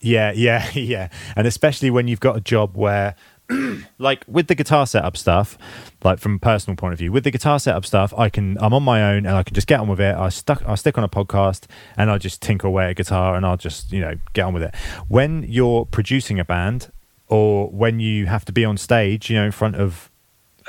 Yeah, 0.00 0.32
yeah, 0.32 0.70
yeah, 0.74 1.08
and 1.36 1.46
especially 1.46 1.90
when 1.90 2.08
you've 2.08 2.20
got 2.20 2.36
a 2.36 2.40
job 2.40 2.76
where, 2.76 3.14
like 3.98 4.24
with 4.26 4.48
the 4.48 4.54
guitar 4.54 4.86
setup 4.86 5.16
stuff, 5.16 5.58
like 6.02 6.18
from 6.18 6.36
a 6.36 6.38
personal 6.38 6.74
point 6.74 6.94
of 6.94 6.98
view, 6.98 7.12
with 7.12 7.22
the 7.22 7.30
guitar 7.30 7.60
setup 7.60 7.84
stuff, 7.84 8.12
I 8.16 8.28
can 8.28 8.56
I'm 8.60 8.72
on 8.72 8.82
my 8.82 9.12
own 9.12 9.26
and 9.26 9.36
I 9.36 9.42
can 9.42 9.54
just 9.54 9.66
get 9.66 9.78
on 9.78 9.88
with 9.88 10.00
it. 10.00 10.16
I 10.16 10.30
stuck 10.30 10.66
I 10.66 10.74
stick 10.74 10.98
on 10.98 11.04
a 11.04 11.08
podcast 11.08 11.66
and 11.96 12.10
I 12.10 12.18
just 12.18 12.42
tinker 12.42 12.66
away 12.66 12.90
at 12.90 12.96
guitar 12.96 13.36
and 13.36 13.46
I'll 13.46 13.58
just 13.58 13.92
you 13.92 14.00
know 14.00 14.14
get 14.32 14.46
on 14.46 14.54
with 14.54 14.62
it. 14.62 14.74
When 15.08 15.44
you're 15.46 15.84
producing 15.84 16.40
a 16.40 16.44
band 16.44 16.90
or 17.30 17.68
when 17.70 18.00
you 18.00 18.26
have 18.26 18.44
to 18.44 18.52
be 18.52 18.64
on 18.64 18.76
stage, 18.76 19.30
you 19.30 19.36
know, 19.36 19.46
in 19.46 19.52
front 19.52 19.76
of 19.76 20.10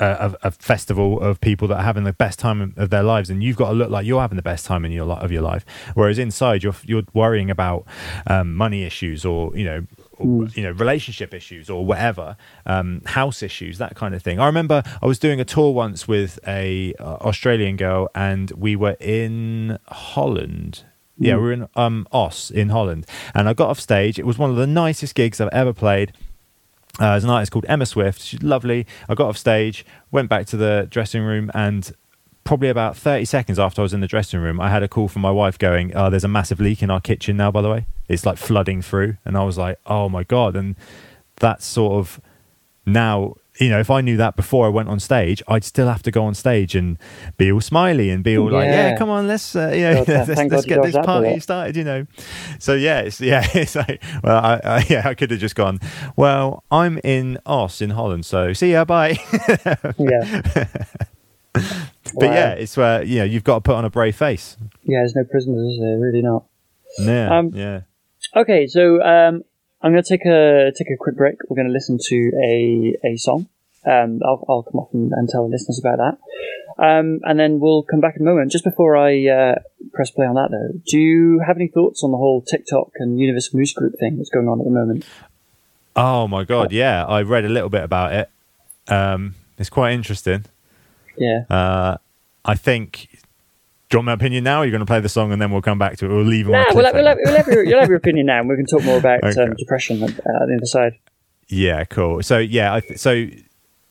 a, 0.00 0.06
a, 0.42 0.48
a 0.48 0.50
festival 0.52 1.20
of 1.20 1.40
people 1.40 1.68
that 1.68 1.76
are 1.76 1.82
having 1.82 2.04
the 2.04 2.12
best 2.12 2.38
time 2.38 2.72
of 2.76 2.90
their 2.90 3.02
lives, 3.02 3.28
and 3.28 3.42
you've 3.42 3.56
got 3.56 3.68
to 3.68 3.74
look 3.74 3.90
like 3.90 4.06
you're 4.06 4.20
having 4.20 4.36
the 4.36 4.42
best 4.42 4.64
time 4.64 4.84
in 4.84 4.92
your 4.92 5.04
li- 5.04 5.18
of 5.20 5.30
your 5.32 5.42
life. 5.42 5.66
Whereas 5.94 6.18
inside, 6.18 6.62
you're 6.62 6.76
you're 6.84 7.02
worrying 7.12 7.50
about 7.50 7.84
um, 8.26 8.54
money 8.54 8.84
issues, 8.84 9.24
or 9.24 9.54
you 9.56 9.64
know, 9.64 9.86
or, 10.18 10.46
you 10.54 10.62
know, 10.62 10.70
relationship 10.70 11.34
issues, 11.34 11.68
or 11.68 11.84
whatever, 11.84 12.36
um, 12.64 13.02
house 13.06 13.42
issues, 13.42 13.78
that 13.78 13.96
kind 13.96 14.14
of 14.14 14.22
thing. 14.22 14.38
I 14.38 14.46
remember 14.46 14.82
I 15.02 15.06
was 15.06 15.18
doing 15.18 15.40
a 15.40 15.44
tour 15.44 15.72
once 15.72 16.06
with 16.06 16.38
a 16.46 16.94
uh, 16.98 17.16
Australian 17.20 17.76
girl, 17.76 18.08
and 18.14 18.50
we 18.52 18.76
were 18.76 18.96
in 19.00 19.78
Holland. 19.88 20.84
Yeah, 21.18 21.36
we 21.36 21.42
were 21.42 21.52
in 21.52 21.68
um, 21.76 22.08
Oss 22.10 22.50
in 22.50 22.70
Holland, 22.70 23.06
and 23.34 23.48
I 23.48 23.52
got 23.52 23.68
off 23.68 23.78
stage. 23.78 24.18
It 24.18 24.26
was 24.26 24.38
one 24.38 24.50
of 24.50 24.56
the 24.56 24.66
nicest 24.66 25.14
gigs 25.14 25.40
I've 25.40 25.50
ever 25.52 25.72
played. 25.72 26.12
Uh, 26.98 27.12
there's 27.12 27.24
an 27.24 27.30
artist 27.30 27.52
called 27.52 27.64
Emma 27.68 27.86
Swift. 27.86 28.20
She's 28.20 28.42
lovely. 28.42 28.86
I 29.08 29.14
got 29.14 29.28
off 29.28 29.38
stage, 29.38 29.84
went 30.10 30.28
back 30.28 30.46
to 30.48 30.56
the 30.56 30.86
dressing 30.90 31.22
room, 31.22 31.50
and 31.54 31.90
probably 32.44 32.68
about 32.68 32.96
30 32.96 33.24
seconds 33.24 33.58
after 33.58 33.80
I 33.80 33.84
was 33.84 33.94
in 33.94 34.00
the 34.00 34.06
dressing 34.06 34.40
room, 34.40 34.60
I 34.60 34.68
had 34.70 34.82
a 34.82 34.88
call 34.88 35.08
from 35.08 35.22
my 35.22 35.30
wife 35.30 35.58
going, 35.58 35.94
oh, 35.94 36.10
There's 36.10 36.24
a 36.24 36.28
massive 36.28 36.60
leak 36.60 36.82
in 36.82 36.90
our 36.90 37.00
kitchen 37.00 37.36
now, 37.36 37.50
by 37.50 37.62
the 37.62 37.70
way. 37.70 37.86
It's 38.08 38.26
like 38.26 38.36
flooding 38.36 38.82
through. 38.82 39.16
And 39.24 39.36
I 39.36 39.44
was 39.44 39.56
like, 39.58 39.78
Oh 39.86 40.08
my 40.08 40.24
God. 40.24 40.56
And 40.56 40.76
that's 41.36 41.64
sort 41.64 41.94
of 41.94 42.20
now, 42.84 43.36
you 43.60 43.68
know, 43.68 43.78
if 43.80 43.90
I 43.90 44.00
knew 44.00 44.16
that 44.16 44.34
before 44.34 44.64
I 44.66 44.70
went 44.70 44.88
on 44.88 44.98
stage, 44.98 45.42
I'd 45.46 45.62
still 45.64 45.86
have 45.86 46.02
to 46.04 46.10
go 46.10 46.24
on 46.24 46.34
stage 46.34 46.74
and 46.74 46.96
be 47.36 47.52
all 47.52 47.60
smiley 47.60 48.08
and 48.10 48.24
be 48.24 48.36
all 48.38 48.50
like, 48.50 48.66
Yeah. 48.66 48.90
Yeah, 48.90 48.96
come 48.96 49.10
on, 49.10 49.28
let's, 49.28 49.54
uh, 49.54 49.68
you 49.74 49.82
know, 49.82 50.04
God, 50.06 50.28
let's, 50.28 50.50
let's 50.50 50.64
get 50.64 50.82
this 50.82 50.96
party 50.96 51.38
started, 51.40 51.76
you 51.76 51.84
know. 51.84 52.06
So 52.58 52.72
yeah, 52.74 53.00
it's 53.00 53.20
yeah, 53.32 53.46
it's 53.54 53.74
like 53.76 54.02
well, 54.24 54.36
I, 54.42 54.60
I 54.64 54.86
yeah, 54.88 55.06
I 55.06 55.14
could 55.14 55.30
have 55.30 55.40
just 55.40 55.54
gone. 55.54 55.80
Well, 56.16 56.64
I'm 56.70 56.98
in 57.04 57.38
Oss 57.44 57.80
in 57.82 57.90
Holland, 57.90 58.24
so 58.24 58.52
see 58.54 58.72
ya, 58.72 58.84
bye. 58.84 59.18
yeah. 59.98 60.66
but 61.52 62.14
Wow. 62.14 62.32
yeah, 62.32 62.52
it's 62.52 62.76
where 62.76 63.02
you 63.02 63.18
know 63.18 63.24
you've 63.24 63.44
got 63.44 63.56
to 63.56 63.60
put 63.60 63.74
on 63.76 63.84
a 63.84 63.90
brave 63.90 64.16
face. 64.16 64.56
Yeah, 64.84 65.00
there's 65.00 65.14
no 65.14 65.24
prisoners, 65.24 65.74
is 65.74 65.80
there? 65.80 65.98
Really 65.98 66.22
not. 66.22 66.44
Yeah, 66.98 67.38
Um, 67.38 67.50
yeah. 67.54 67.80
Okay, 68.34 68.66
so 68.66 69.02
um, 69.02 69.42
I'm 69.82 69.92
going 69.92 70.02
to 70.02 70.08
take 70.08 70.24
a 70.24 70.72
take 70.76 70.90
a 70.90 70.96
quick 70.96 71.16
break. 71.16 71.36
We're 71.48 71.56
going 71.56 71.68
to 71.68 71.72
listen 71.72 71.98
to 72.08 72.32
a 72.42 72.96
a 73.04 73.16
song. 73.16 73.48
Um, 73.84 74.20
I'll, 74.24 74.44
I'll 74.48 74.62
come 74.62 74.80
off 74.80 74.94
and, 74.94 75.12
and 75.12 75.28
tell 75.28 75.44
the 75.44 75.50
listeners 75.50 75.80
about 75.80 75.98
that, 75.98 76.82
um, 76.84 77.18
and 77.24 77.38
then 77.38 77.58
we'll 77.58 77.82
come 77.82 78.00
back 78.00 78.14
in 78.14 78.22
a 78.22 78.24
moment. 78.24 78.52
Just 78.52 78.62
before 78.62 78.96
I 78.96 79.26
uh, 79.26 79.54
press 79.92 80.10
play 80.10 80.24
on 80.24 80.36
that, 80.36 80.50
though, 80.52 80.78
do 80.86 80.98
you 80.98 81.40
have 81.44 81.56
any 81.56 81.66
thoughts 81.66 82.04
on 82.04 82.12
the 82.12 82.16
whole 82.16 82.42
TikTok 82.42 82.92
and 82.96 83.18
Universal 83.18 83.56
Music 83.56 83.76
Group 83.76 83.94
thing 83.98 84.18
that's 84.18 84.30
going 84.30 84.48
on 84.48 84.60
at 84.60 84.64
the 84.64 84.70
moment? 84.70 85.04
Oh 85.96 86.28
my 86.28 86.44
god, 86.44 86.70
yeah. 86.70 87.04
I 87.04 87.22
read 87.22 87.44
a 87.44 87.48
little 87.48 87.68
bit 87.68 87.82
about 87.82 88.12
it. 88.12 88.30
Um, 88.86 89.34
it's 89.58 89.68
quite 89.68 89.92
interesting. 89.94 90.44
Yeah, 91.16 91.42
Uh, 91.50 91.96
I 92.44 92.54
think. 92.54 93.08
Do 93.92 93.96
you 93.96 93.98
want 93.98 94.06
my 94.06 94.12
opinion 94.14 94.44
now? 94.44 94.56
Or 94.56 94.62
are 94.62 94.64
you 94.64 94.70
going 94.70 94.80
to 94.80 94.86
play 94.86 95.00
the 95.00 95.08
song 95.10 95.32
and 95.32 95.42
then 95.42 95.50
we'll 95.50 95.60
come 95.60 95.78
back 95.78 95.98
to 95.98 96.06
it? 96.06 96.08
We'll 96.08 96.24
leave. 96.24 96.46
on 96.46 96.52
nah, 96.52 96.64
we'll 96.72 96.86
have, 96.86 96.94
we'll, 96.94 97.06
have, 97.06 97.18
we'll 97.22 97.36
have 97.36 97.46
your, 97.46 97.62
you'll 97.62 97.78
have 97.78 97.90
your 97.90 97.98
opinion 97.98 98.24
now, 98.24 98.40
and 98.40 98.48
we 98.48 98.56
can 98.56 98.64
talk 98.64 98.82
more 98.84 98.96
about 98.96 99.22
Okay. 99.22 99.38
um, 99.42 99.52
depression 99.52 100.02
at, 100.02 100.08
uh, 100.10 100.46
the 100.46 100.54
other 100.56 100.64
side. 100.64 100.94
Yeah, 101.48 101.84
cool. 101.84 102.22
So 102.22 102.38
yeah, 102.38 102.72
I 102.72 102.80
th- 102.80 102.98
so 102.98 103.26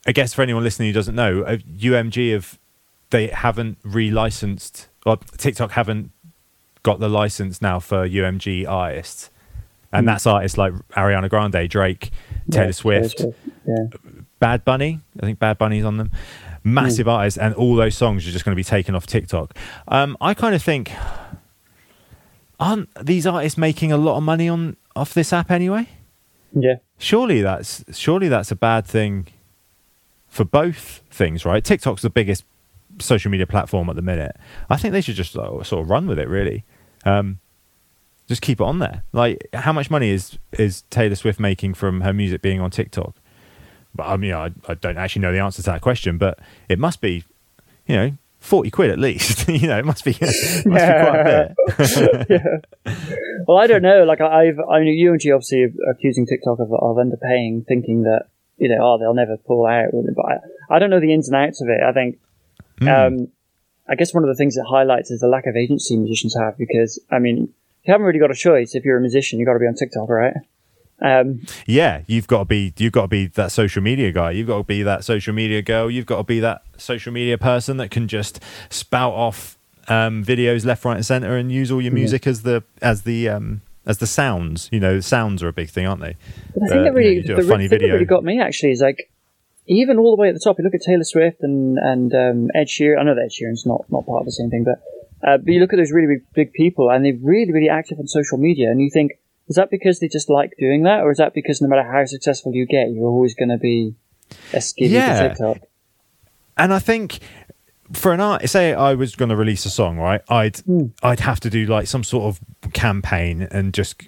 I 0.07 0.11
guess 0.11 0.33
for 0.33 0.41
anyone 0.41 0.63
listening 0.63 0.89
who 0.89 0.93
doesn't 0.93 1.13
know, 1.13 1.43
uh, 1.43 1.57
UMG 1.57 2.33
have 2.33 2.57
they 3.11 3.27
haven't 3.27 3.79
relicensed 3.83 4.87
or 5.05 5.17
TikTok 5.37 5.69
haven't 5.73 6.09
got 6.81 6.99
the 6.99 7.07
license 7.07 7.61
now 7.61 7.79
for 7.79 8.07
UMG 8.09 8.67
artists, 8.67 9.29
and 9.93 10.07
that's 10.07 10.25
artists 10.25 10.57
like 10.57 10.73
Ariana 10.97 11.29
Grande, 11.29 11.69
Drake, 11.69 12.09
Taylor 12.49 12.65
Yeah, 12.65 12.71
Swift, 12.71 13.21
Yeah, 13.67 13.75
Bad 14.39 14.65
Bunny. 14.65 14.99
I 15.21 15.25
think 15.27 15.37
Bad 15.37 15.59
Bunny's 15.59 15.85
on 15.85 15.97
them. 15.97 16.09
Massive 16.63 17.07
artists, 17.07 17.37
and 17.37 17.55
all 17.55 17.75
those 17.75 17.95
songs 17.97 18.27
are 18.27 18.31
just 18.31 18.45
going 18.45 18.53
to 18.53 18.59
be 18.59 18.63
taken 18.63 18.93
off 18.95 19.07
TikTok. 19.07 19.57
Um, 19.87 20.15
I 20.21 20.33
kind 20.33 20.53
of 20.53 20.61
think, 20.61 20.91
aren't 22.59 22.89
these 23.03 23.25
artists 23.25 23.57
making 23.57 23.91
a 23.91 23.97
lot 23.97 24.17
of 24.17 24.23
money 24.23 24.47
on 24.47 24.77
off 24.95 25.13
this 25.13 25.33
app 25.33 25.49
anyway? 25.51 25.87
yeah, 26.53 26.75
surely 26.97 27.41
that's 27.41 27.83
surely 27.97 28.27
that's 28.27 28.51
a 28.51 28.55
bad 28.55 28.85
thing 28.85 29.27
for 30.27 30.43
both 30.45 31.01
things, 31.09 31.45
right? 31.45 31.63
TikTok's 31.63 32.01
the 32.01 32.09
biggest 32.09 32.43
social 32.99 33.31
media 33.31 33.47
platform 33.47 33.89
at 33.89 33.95
the 33.95 34.01
minute. 34.01 34.35
I 34.69 34.77
think 34.77 34.91
they 34.93 35.01
should 35.01 35.15
just 35.15 35.35
uh, 35.35 35.63
sort 35.63 35.83
of 35.83 35.89
run 35.89 36.07
with 36.07 36.19
it, 36.19 36.27
really. 36.27 36.63
Um, 37.05 37.39
just 38.27 38.41
keep 38.41 38.61
it 38.61 38.63
on 38.63 38.79
there. 38.79 39.03
Like, 39.11 39.47
how 39.53 39.73
much 39.73 39.89
money 39.89 40.09
is 40.09 40.37
is 40.53 40.83
Taylor 40.89 41.15
Swift 41.15 41.39
making 41.39 41.73
from 41.73 42.01
her 42.01 42.13
music 42.13 42.41
being 42.41 42.61
on 42.61 42.71
TikTok? 42.71 43.15
But 43.95 44.07
I 44.07 44.17
mean, 44.17 44.33
I, 44.33 44.51
I 44.67 44.73
don't 44.75 44.97
actually 44.97 45.21
know 45.23 45.31
the 45.31 45.39
answer 45.39 45.61
to 45.63 45.71
that 45.71 45.81
question, 45.81 46.17
but 46.17 46.39
it 46.69 46.79
must 46.79 47.01
be, 47.01 47.23
you 47.87 47.95
know, 47.95 48.11
forty 48.39 48.71
quid 48.71 48.89
at 48.89 48.99
least. 48.99 49.47
you 49.49 49.67
know, 49.67 49.77
it 49.79 49.85
must 49.85 50.05
be, 50.05 50.11
it 50.21 50.65
must 50.65 50.65
be 50.65 50.69
quite 50.69 51.19
a 51.19 51.55
bit. 52.27 52.65
Well, 53.47 53.57
I 53.57 53.67
don't 53.67 53.81
know. 53.81 54.03
Like 54.03 54.21
I've, 54.21 54.59
I 54.59 54.79
mean, 54.79 54.95
UMG 55.05 55.33
obviously 55.33 55.63
are 55.63 55.91
accusing 55.91 56.25
TikTok 56.25 56.59
of, 56.59 56.71
of 56.71 56.95
underpaying, 56.97 57.65
thinking 57.67 58.03
that 58.03 58.25
you 58.57 58.69
know, 58.69 58.77
oh, 58.79 58.97
they'll 58.99 59.15
never 59.15 59.37
pull 59.37 59.65
out. 59.65 59.89
But 59.91 60.25
I, 60.25 60.75
I 60.75 60.79
don't 60.79 60.89
know 60.91 60.99
the 60.99 61.13
ins 61.13 61.27
and 61.27 61.35
outs 61.35 61.61
of 61.61 61.67
it. 61.69 61.81
I 61.83 61.91
think, 61.91 62.19
Hmm. 62.79 62.87
um, 62.87 63.27
I 63.89 63.95
guess 63.95 64.13
one 64.13 64.23
of 64.23 64.29
the 64.29 64.35
things 64.35 64.55
it 64.57 64.63
highlights 64.69 65.11
is 65.11 65.19
the 65.19 65.27
lack 65.27 65.45
of 65.47 65.55
agency 65.55 65.97
musicians 65.97 66.35
have. 66.39 66.57
Because 66.57 66.99
I 67.11 67.19
mean, 67.19 67.37
you 67.83 67.91
haven't 67.91 68.05
really 68.05 68.19
got 68.19 68.31
a 68.31 68.35
choice. 68.35 68.75
If 68.75 68.85
you're 68.85 68.97
a 68.97 69.01
musician, 69.01 69.39
You've 69.39 69.47
got 69.47 69.53
to 69.53 69.59
be 69.59 69.67
on 69.67 69.75
TikTok, 69.75 70.07
right? 70.07 70.33
Um, 71.01 71.41
Yeah, 71.65 72.01
you've 72.07 72.27
got 72.27 72.39
to 72.39 72.45
be 72.45 72.73
you've 72.77 72.91
got 72.93 73.03
to 73.03 73.07
be 73.07 73.27
that 73.27 73.51
social 73.51 73.81
media 73.81 74.11
guy. 74.11 74.31
You've 74.31 74.47
got 74.47 74.57
to 74.57 74.63
be 74.63 74.83
that 74.83 75.03
social 75.03 75.33
media 75.33 75.61
girl. 75.61 75.89
You've 75.89 76.05
got 76.05 76.17
to 76.17 76.23
be 76.23 76.39
that 76.41 76.61
social 76.77 77.11
media 77.11 77.37
person 77.37 77.77
that 77.77 77.89
can 77.91 78.07
just 78.07 78.39
spout 78.69 79.13
off 79.13 79.57
um, 79.87 80.23
videos 80.23 80.65
left, 80.65 80.85
right, 80.85 80.95
and 80.95 81.05
center, 81.05 81.35
and 81.35 81.51
use 81.51 81.71
all 81.71 81.81
your 81.81 81.91
music 81.93 82.27
as 82.27 82.43
the 82.43 82.63
as 82.81 83.01
the 83.01 83.29
um, 83.29 83.61
as 83.85 83.97
the 83.97 84.07
sounds. 84.07 84.69
You 84.71 84.79
know, 84.79 84.99
sounds 84.99 85.41
are 85.41 85.47
a 85.47 85.53
big 85.53 85.69
thing, 85.69 85.87
aren't 85.87 86.01
they? 86.01 86.15
But 86.53 86.59
the 86.61 86.65
Uh, 86.65 86.69
thing 86.69 86.83
that 86.83 86.93
you 87.01 87.01
know, 87.03 87.09
you 87.09 87.23
do 87.23 87.33
a 87.33 87.41
the 87.41 87.47
funny 87.49 87.67
thing 87.67 87.79
that 87.79 87.83
video. 87.85 87.93
really 87.95 88.05
got 88.05 88.23
me 88.23 88.39
actually 88.39 88.71
is 88.71 88.81
like, 88.81 89.09
even 89.65 89.97
all 89.97 90.15
the 90.15 90.21
way 90.21 90.27
at 90.29 90.33
the 90.35 90.39
top, 90.39 90.57
you 90.59 90.63
look 90.63 90.75
at 90.75 90.81
Taylor 90.81 91.03
Swift 91.03 91.41
and 91.41 91.79
and 91.79 92.13
um, 92.13 92.49
Ed 92.53 92.67
Sheeran. 92.67 92.99
I 92.99 93.03
know 93.03 93.15
that 93.15 93.23
Ed 93.23 93.31
Sheeran's 93.31 93.65
not 93.65 93.85
not 93.89 94.05
part 94.05 94.21
of 94.21 94.25
the 94.25 94.31
same 94.31 94.51
thing, 94.51 94.63
but 94.63 94.83
uh, 95.27 95.37
but 95.37 95.47
you 95.51 95.59
look 95.59 95.73
at 95.73 95.77
those 95.77 95.91
really 95.91 96.07
big, 96.15 96.23
big 96.33 96.53
people, 96.53 96.91
and 96.91 97.03
they're 97.03 97.17
really 97.21 97.51
really 97.51 97.69
active 97.69 97.97
on 97.99 98.07
social 98.07 98.37
media, 98.37 98.69
and 98.69 98.79
you 98.81 98.89
think, 98.91 99.13
is 99.51 99.55
that 99.57 99.69
because 99.69 99.99
they 99.99 100.07
just 100.07 100.29
like 100.29 100.53
doing 100.57 100.83
that, 100.83 101.01
or 101.03 101.11
is 101.11 101.17
that 101.17 101.33
because 101.33 101.61
no 101.61 101.67
matter 101.67 101.83
how 101.83 102.05
successful 102.05 102.53
you 102.53 102.65
get, 102.65 102.89
you're 102.91 103.05
always 103.05 103.35
going 103.35 103.49
to 103.49 103.57
be 103.57 103.93
a 104.53 104.57
skivvy 104.57 104.89
Yeah. 104.91 105.27
TikTok? 105.27 105.57
and 106.57 106.73
I 106.73 106.79
think 106.79 107.19
for 107.93 108.13
an 108.13 108.21
art, 108.21 108.47
say 108.49 108.73
I 108.73 108.93
was 108.93 109.15
going 109.15 109.29
to 109.29 109.35
release 109.35 109.65
a 109.65 109.69
song, 109.69 109.97
right? 109.97 110.21
I'd 110.29 110.57
hmm. 110.59 110.85
I'd 111.03 111.19
have 111.19 111.39
to 111.41 111.49
do 111.49 111.65
like 111.65 111.87
some 111.87 112.03
sort 112.05 112.23
of 112.23 112.39
campaign 112.73 113.41
and 113.51 113.73
just 113.73 114.01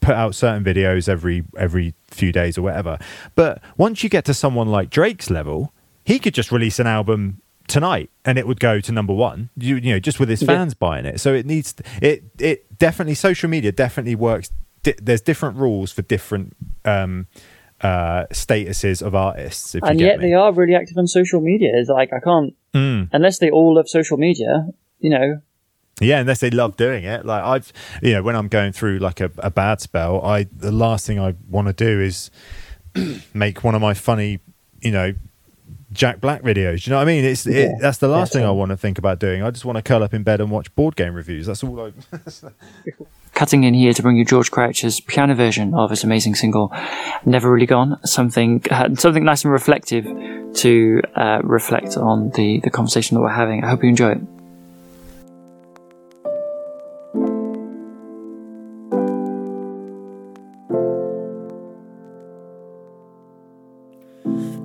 put 0.00 0.14
out 0.14 0.34
certain 0.34 0.64
videos 0.64 1.08
every 1.08 1.44
every 1.58 1.92
few 2.10 2.32
days 2.32 2.56
or 2.56 2.62
whatever. 2.62 2.98
But 3.34 3.60
once 3.76 4.02
you 4.02 4.08
get 4.08 4.24
to 4.24 4.34
someone 4.34 4.68
like 4.68 4.88
Drake's 4.88 5.28
level, 5.30 5.72
he 6.04 6.18
could 6.18 6.32
just 6.34 6.50
release 6.50 6.78
an 6.78 6.86
album 6.86 7.42
tonight 7.68 8.10
and 8.24 8.36
it 8.38 8.46
would 8.48 8.58
go 8.58 8.80
to 8.80 8.90
number 8.92 9.12
one. 9.12 9.50
You 9.56 9.76
you 9.76 9.92
know 9.92 10.00
just 10.00 10.18
with 10.18 10.28
his 10.30 10.40
Yeah. 10.42 10.46
fans 10.48 10.72
buying 10.74 11.04
it. 11.04 11.20
So 11.20 11.34
it 11.34 11.44
needs 11.44 11.74
it 12.00 12.24
it 12.38 12.78
definitely 12.78 13.14
social 13.14 13.50
media 13.50 13.70
definitely 13.72 14.14
works. 14.14 14.50
Di- 14.82 14.94
there's 15.00 15.20
different 15.20 15.56
rules 15.56 15.92
for 15.92 16.02
different 16.02 16.56
um 16.84 17.26
uh 17.82 18.24
statuses 18.32 19.02
of 19.02 19.14
artists. 19.14 19.74
If 19.74 19.82
and 19.84 19.98
you 19.98 20.06
get 20.06 20.12
yet 20.12 20.18
me. 20.20 20.26
they 20.28 20.34
are 20.34 20.52
really 20.52 20.74
active 20.74 20.96
on 20.98 21.06
social 21.06 21.40
media. 21.40 21.70
It's 21.74 21.88
like 21.88 22.12
I 22.12 22.20
can't 22.20 22.54
Mm. 22.72 23.08
unless 23.12 23.38
they 23.38 23.50
all 23.50 23.74
love 23.74 23.88
social 23.88 24.16
media. 24.16 24.68
You 25.00 25.10
know, 25.10 25.40
Yeah, 26.00 26.20
unless 26.20 26.38
they 26.40 26.50
love 26.50 26.76
doing 26.76 27.04
it. 27.04 27.24
Like 27.26 27.42
I've, 27.42 27.72
you 28.02 28.12
know, 28.12 28.22
when 28.22 28.36
I'm 28.36 28.48
going 28.48 28.72
through 28.72 28.98
like 28.98 29.20
a, 29.20 29.30
a 29.38 29.50
bad 29.50 29.80
spell, 29.80 30.22
I 30.24 30.44
the 30.44 30.70
last 30.72 31.06
thing 31.06 31.18
I 31.18 31.34
want 31.48 31.66
to 31.68 31.72
do 31.72 32.00
is 32.00 32.30
make 33.34 33.64
one 33.64 33.74
of 33.74 33.80
my 33.82 33.94
funny, 33.94 34.38
you 34.82 34.90
know, 34.92 35.14
Jack 35.92 36.20
Black 36.20 36.42
videos. 36.42 36.84
Do 36.84 36.90
you 36.90 36.92
know 36.92 36.98
what 36.98 37.02
I 37.08 37.12
mean? 37.12 37.24
It's 37.24 37.46
it, 37.46 37.54
Yeah. 37.54 37.72
that's 37.80 37.98
the 37.98 38.08
last 38.08 38.32
Yeah, 38.34 38.40
thing 38.42 38.48
I 38.48 38.52
want 38.52 38.70
to 38.70 38.76
think 38.76 38.98
about 38.98 39.18
doing. 39.18 39.42
I 39.42 39.50
just 39.50 39.64
want 39.64 39.76
to 39.76 39.82
curl 39.82 40.02
up 40.04 40.14
in 40.14 40.22
bed 40.22 40.40
and 40.40 40.50
watch 40.50 40.72
board 40.76 40.94
game 40.96 41.14
reviews. 41.14 41.46
That's 41.46 41.64
all 41.64 41.80
I. 41.80 41.92
cutting 43.40 43.64
in 43.64 43.72
here 43.72 43.94
to 43.94 44.02
bring 44.02 44.18
you 44.18 44.24
George 44.32 44.50
Croucher's 44.50 45.00
piano 45.00 45.34
version 45.34 45.72
of 45.72 45.88
his 45.88 46.04
amazing 46.04 46.34
single 46.34 46.70
"Never 47.24 47.50
Really 47.50 47.64
Gone." 47.64 47.98
Something 48.04 48.62
uh, 48.70 48.94
something 48.96 49.24
nice 49.24 49.44
and 49.44 49.52
reflective 49.52 50.04
to 50.56 51.00
uh, 51.16 51.40
reflect 51.42 51.96
on 51.96 52.28
the 52.32 52.60
the 52.60 52.68
conversation 52.68 53.14
that 53.14 53.22
we're 53.22 53.30
having. 53.30 53.64
I 53.64 53.70
hope 53.70 53.82
you 53.82 53.88
enjoy 53.88 54.10
it. 54.10 54.20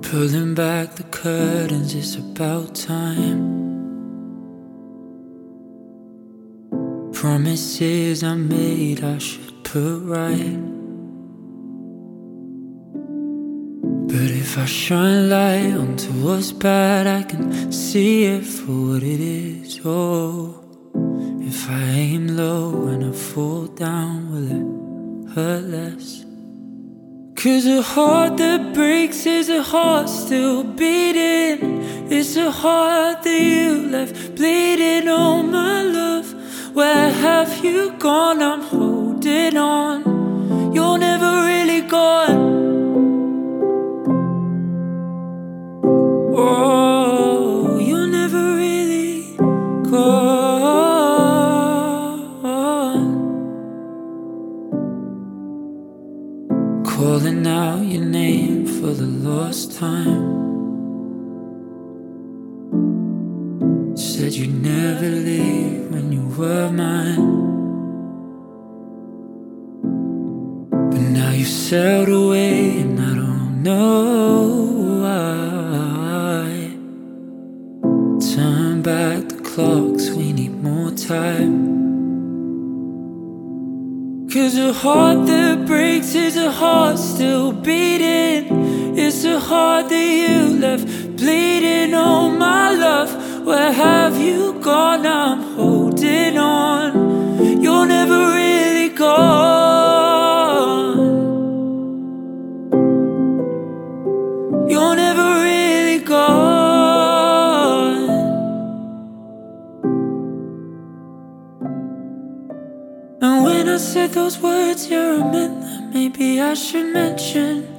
Pulling 0.02 0.54
back 0.54 0.96
the 0.96 1.06
curtains, 1.10 1.94
it's 1.94 2.16
about 2.16 2.74
time. 2.74 3.65
Promises 7.16 8.22
I 8.22 8.34
made, 8.34 9.02
I 9.02 9.16
should 9.16 9.64
put 9.64 10.00
right. 10.04 10.58
But 14.06 14.30
if 14.42 14.58
I 14.58 14.66
shine 14.66 15.30
light 15.30 15.72
onto 15.72 16.12
what's 16.22 16.52
bad, 16.52 17.06
I 17.06 17.22
can 17.22 17.72
see 17.72 18.26
it 18.26 18.44
for 18.44 18.72
what 18.88 19.02
it 19.02 19.20
is. 19.20 19.80
Oh, 19.82 20.62
if 21.40 21.70
I 21.70 21.80
aim 22.04 22.36
low 22.36 22.86
and 22.88 23.02
I 23.06 23.12
fall 23.12 23.64
down, 23.68 24.30
will 24.30 24.50
it 24.58 25.34
hurt 25.34 25.64
less? 25.64 26.22
Cause 27.34 27.64
a 27.64 27.80
heart 27.80 28.36
that 28.36 28.74
breaks 28.74 29.24
is 29.24 29.48
a 29.48 29.62
heart 29.62 30.10
still 30.10 30.64
beating. 30.64 31.80
It's 32.10 32.36
a 32.36 32.50
heart 32.50 33.22
that 33.22 33.40
you 33.40 33.88
left 33.88 34.34
bleeding. 34.34 35.08
Oh, 35.08 35.42
my 35.42 35.82
love, 35.82 36.35
where 36.76 37.10
have 37.10 37.64
you 37.64 37.92
gone? 37.92 38.42
I'm 38.42 38.60
holding 38.60 39.56
on. 39.56 40.74
You're 40.74 40.98
never 40.98 41.46
really 41.46 41.80
gone. 41.80 42.36
Oh, 46.36 47.78
you're 47.78 48.06
never 48.06 48.56
really 48.56 49.36
gone. 49.90 50.42
Calling 56.84 57.46
out 57.46 57.86
your 57.86 58.04
name 58.04 58.66
for 58.66 58.92
the 58.92 59.06
last 59.06 59.72
time. 59.78 60.45
Said 64.26 64.34
you'd 64.34 64.60
never 64.60 65.08
leave 65.08 65.88
when 65.92 66.10
you 66.10 66.26
were 66.36 66.68
mine. 66.72 67.26
But 70.90 71.00
now 71.00 71.30
you've 71.30 71.46
sailed 71.46 72.08
away, 72.08 72.80
and 72.80 73.00
I 73.00 73.14
don't 73.14 73.62
know 73.62 74.48
why. 75.02 76.48
Turn 78.34 78.82
back 78.82 79.28
the 79.28 79.40
clocks, 79.44 80.10
we 80.10 80.32
need 80.32 80.60
more 80.60 80.90
time. 80.90 81.76
Cause 84.32 84.58
a 84.58 84.72
heart 84.72 85.28
that 85.28 85.66
breaks 85.66 86.16
is 86.16 86.36
a 86.36 86.50
heart 86.50 86.98
still 86.98 87.52
beating. 87.52 88.98
It's 88.98 89.24
a 89.24 89.38
heart 89.38 89.88
that 89.90 90.10
you 90.22 90.58
left 90.58 90.84
bleeding. 91.16 91.94
Oh, 91.94 92.28
my 92.30 92.72
love, 92.74 93.10
where 93.46 93.72
have 93.72 94.18
you 94.18 94.58
gone? 94.60 95.06
I'm 95.06 95.54
holding 95.54 96.36
on. 96.36 97.62
You're 97.62 97.86
never 97.86 98.34
really 98.34 98.88
gone. 98.88 99.36
You're 104.68 104.96
never 104.96 105.44
really 105.44 106.00
gone. 106.00 108.10
And 113.22 113.44
when 113.44 113.68
I 113.68 113.76
said 113.76 114.10
those 114.10 114.40
words, 114.40 114.88
yeah, 114.88 115.22
I 115.22 115.30
meant 115.30 115.60
that 115.60 115.90
maybe 115.94 116.40
I 116.40 116.54
should 116.54 116.92
mention. 116.92 117.75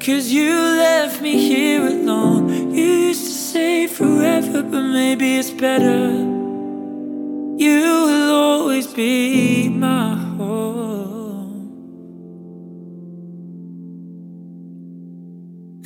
Cause 0.00 0.30
you 0.30 0.52
left 0.52 1.20
me 1.20 1.32
here 1.36 1.84
alone. 1.84 2.72
You 2.72 2.84
used 3.08 3.24
to 3.24 3.32
say 3.32 3.86
forever, 3.88 4.62
but 4.62 4.82
maybe 4.82 5.38
it's 5.38 5.50
better. 5.50 6.10
You 7.58 7.82
will 8.06 8.30
always 8.32 8.86
be 8.86 9.68
my 9.68 10.14
home. 10.14 11.58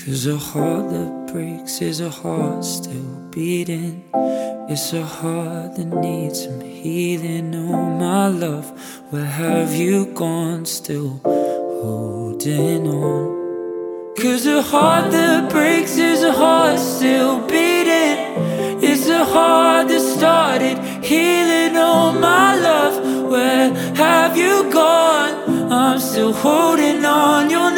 Cause 0.04 0.26
a 0.26 0.36
heart 0.36 0.90
that 0.90 1.32
breaks 1.32 1.80
is 1.80 2.00
a 2.00 2.10
heart 2.10 2.64
still 2.64 3.28
beating. 3.30 4.04
It's 4.68 4.92
a 4.92 5.02
heart 5.02 5.76
that 5.76 5.86
needs 5.86 6.44
some 6.44 6.60
healing. 6.60 7.54
Oh, 7.54 7.90
my 7.98 8.28
love, 8.28 8.70
where 9.10 9.24
have 9.24 9.72
you 9.74 10.06
gone? 10.06 10.66
Still 10.66 11.20
holding 11.24 12.86
on. 12.86 13.41
Cause 14.14 14.46
a 14.46 14.60
heart 14.60 15.10
that 15.10 15.50
breaks 15.50 15.96
is 15.96 16.22
a 16.22 16.32
heart 16.32 16.78
still 16.78 17.40
beating. 17.46 18.18
It's 18.82 19.08
a 19.08 19.24
heart 19.24 19.88
that 19.88 20.00
started 20.00 20.76
healing. 21.02 21.76
Oh, 21.76 22.12
my 22.12 22.54
love, 22.54 23.30
where 23.30 23.72
have 23.94 24.36
you 24.36 24.70
gone? 24.70 25.72
I'm 25.72 25.98
still 25.98 26.32
holding 26.32 27.04
on. 27.04 27.48
You're 27.50 27.71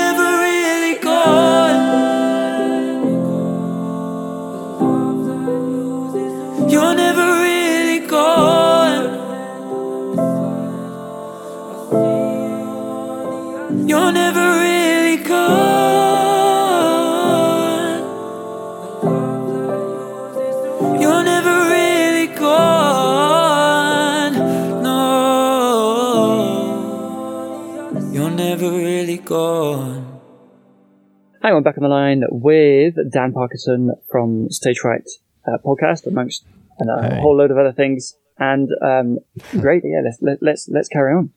Hi, 31.45 31.51
I'm 31.51 31.63
back 31.63 31.77
on 31.77 31.83
the 31.83 31.91
line 31.91 32.23
with 32.31 32.97
Dan 33.13 33.35
Parkinson 33.35 33.93
from 34.11 34.51
Stage 34.51 34.79
Fright 34.79 35.07
uh, 35.47 35.59
podcast, 35.63 36.07
amongst 36.07 36.47
and 36.79 36.89
a 36.89 37.17
Hey. 37.17 37.21
whole 37.21 37.37
load 37.37 37.51
of 37.51 37.59
other 37.59 37.71
things. 37.71 38.17
And 38.39 38.71
um, 38.81 39.19
great, 39.51 39.83
yeah. 39.85 40.01
Let's 40.03 40.23
let, 40.23 40.39
let's 40.43 40.71
let's 40.71 40.89
carry 40.89 41.13
on. 41.13 41.33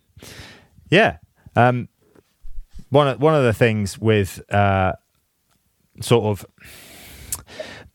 Yeah. 0.89 1.17
Um, 1.57 1.89
one 2.89 3.09
of 3.09 3.21
one 3.21 3.35
of 3.35 3.43
the 3.43 3.51
things 3.51 3.99
with 3.99 4.41
uh, 4.49 4.93
sort 5.99 6.23
of 6.23 6.45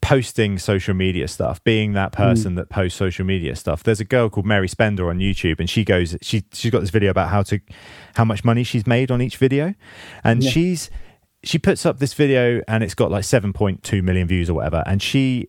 posting 0.03 0.59
social 0.59 0.93
media 0.93 1.29
stuff, 1.29 1.65
being 1.65 1.95
that 1.95 2.13
person 2.13 2.57
that 2.57 2.69
posts 2.69 2.99
social 2.99 3.25
media 3.25 3.57
stuff. 3.57 3.85
There's 3.85 4.01
a 4.01 4.05
girl 4.05 4.29
called 4.29 4.45
Mary 4.45 4.69
Spender 4.69 5.09
on 5.09 5.19
YouTube, 5.19 5.61
and 5.61 5.71
she 5.71 5.83
goes, 5.83 6.15
she 6.21 6.45
she's 6.53 6.71
got 6.71 6.81
this 6.81 6.91
video 6.91 7.11
about 7.11 7.31
how 7.31 7.43
to 7.45 7.59
how 8.17 8.27
much 8.27 8.45
money 8.45 8.65
she's 8.65 8.87
made 8.87 9.11
on 9.11 9.23
each 9.23 9.39
video, 9.39 9.75
and 10.23 10.45
she's 10.45 10.91
she 11.45 11.59
puts 11.59 11.84
up 11.84 11.99
this 11.99 12.14
video 12.14 12.62
and 12.68 12.84
it's 12.84 12.95
got 12.95 13.11
like 13.11 13.24
7.2 13.24 14.03
million 14.03 14.28
views 14.28 14.49
or 14.49 14.55
whatever, 14.55 14.82
and 14.86 15.03
she 15.03 15.49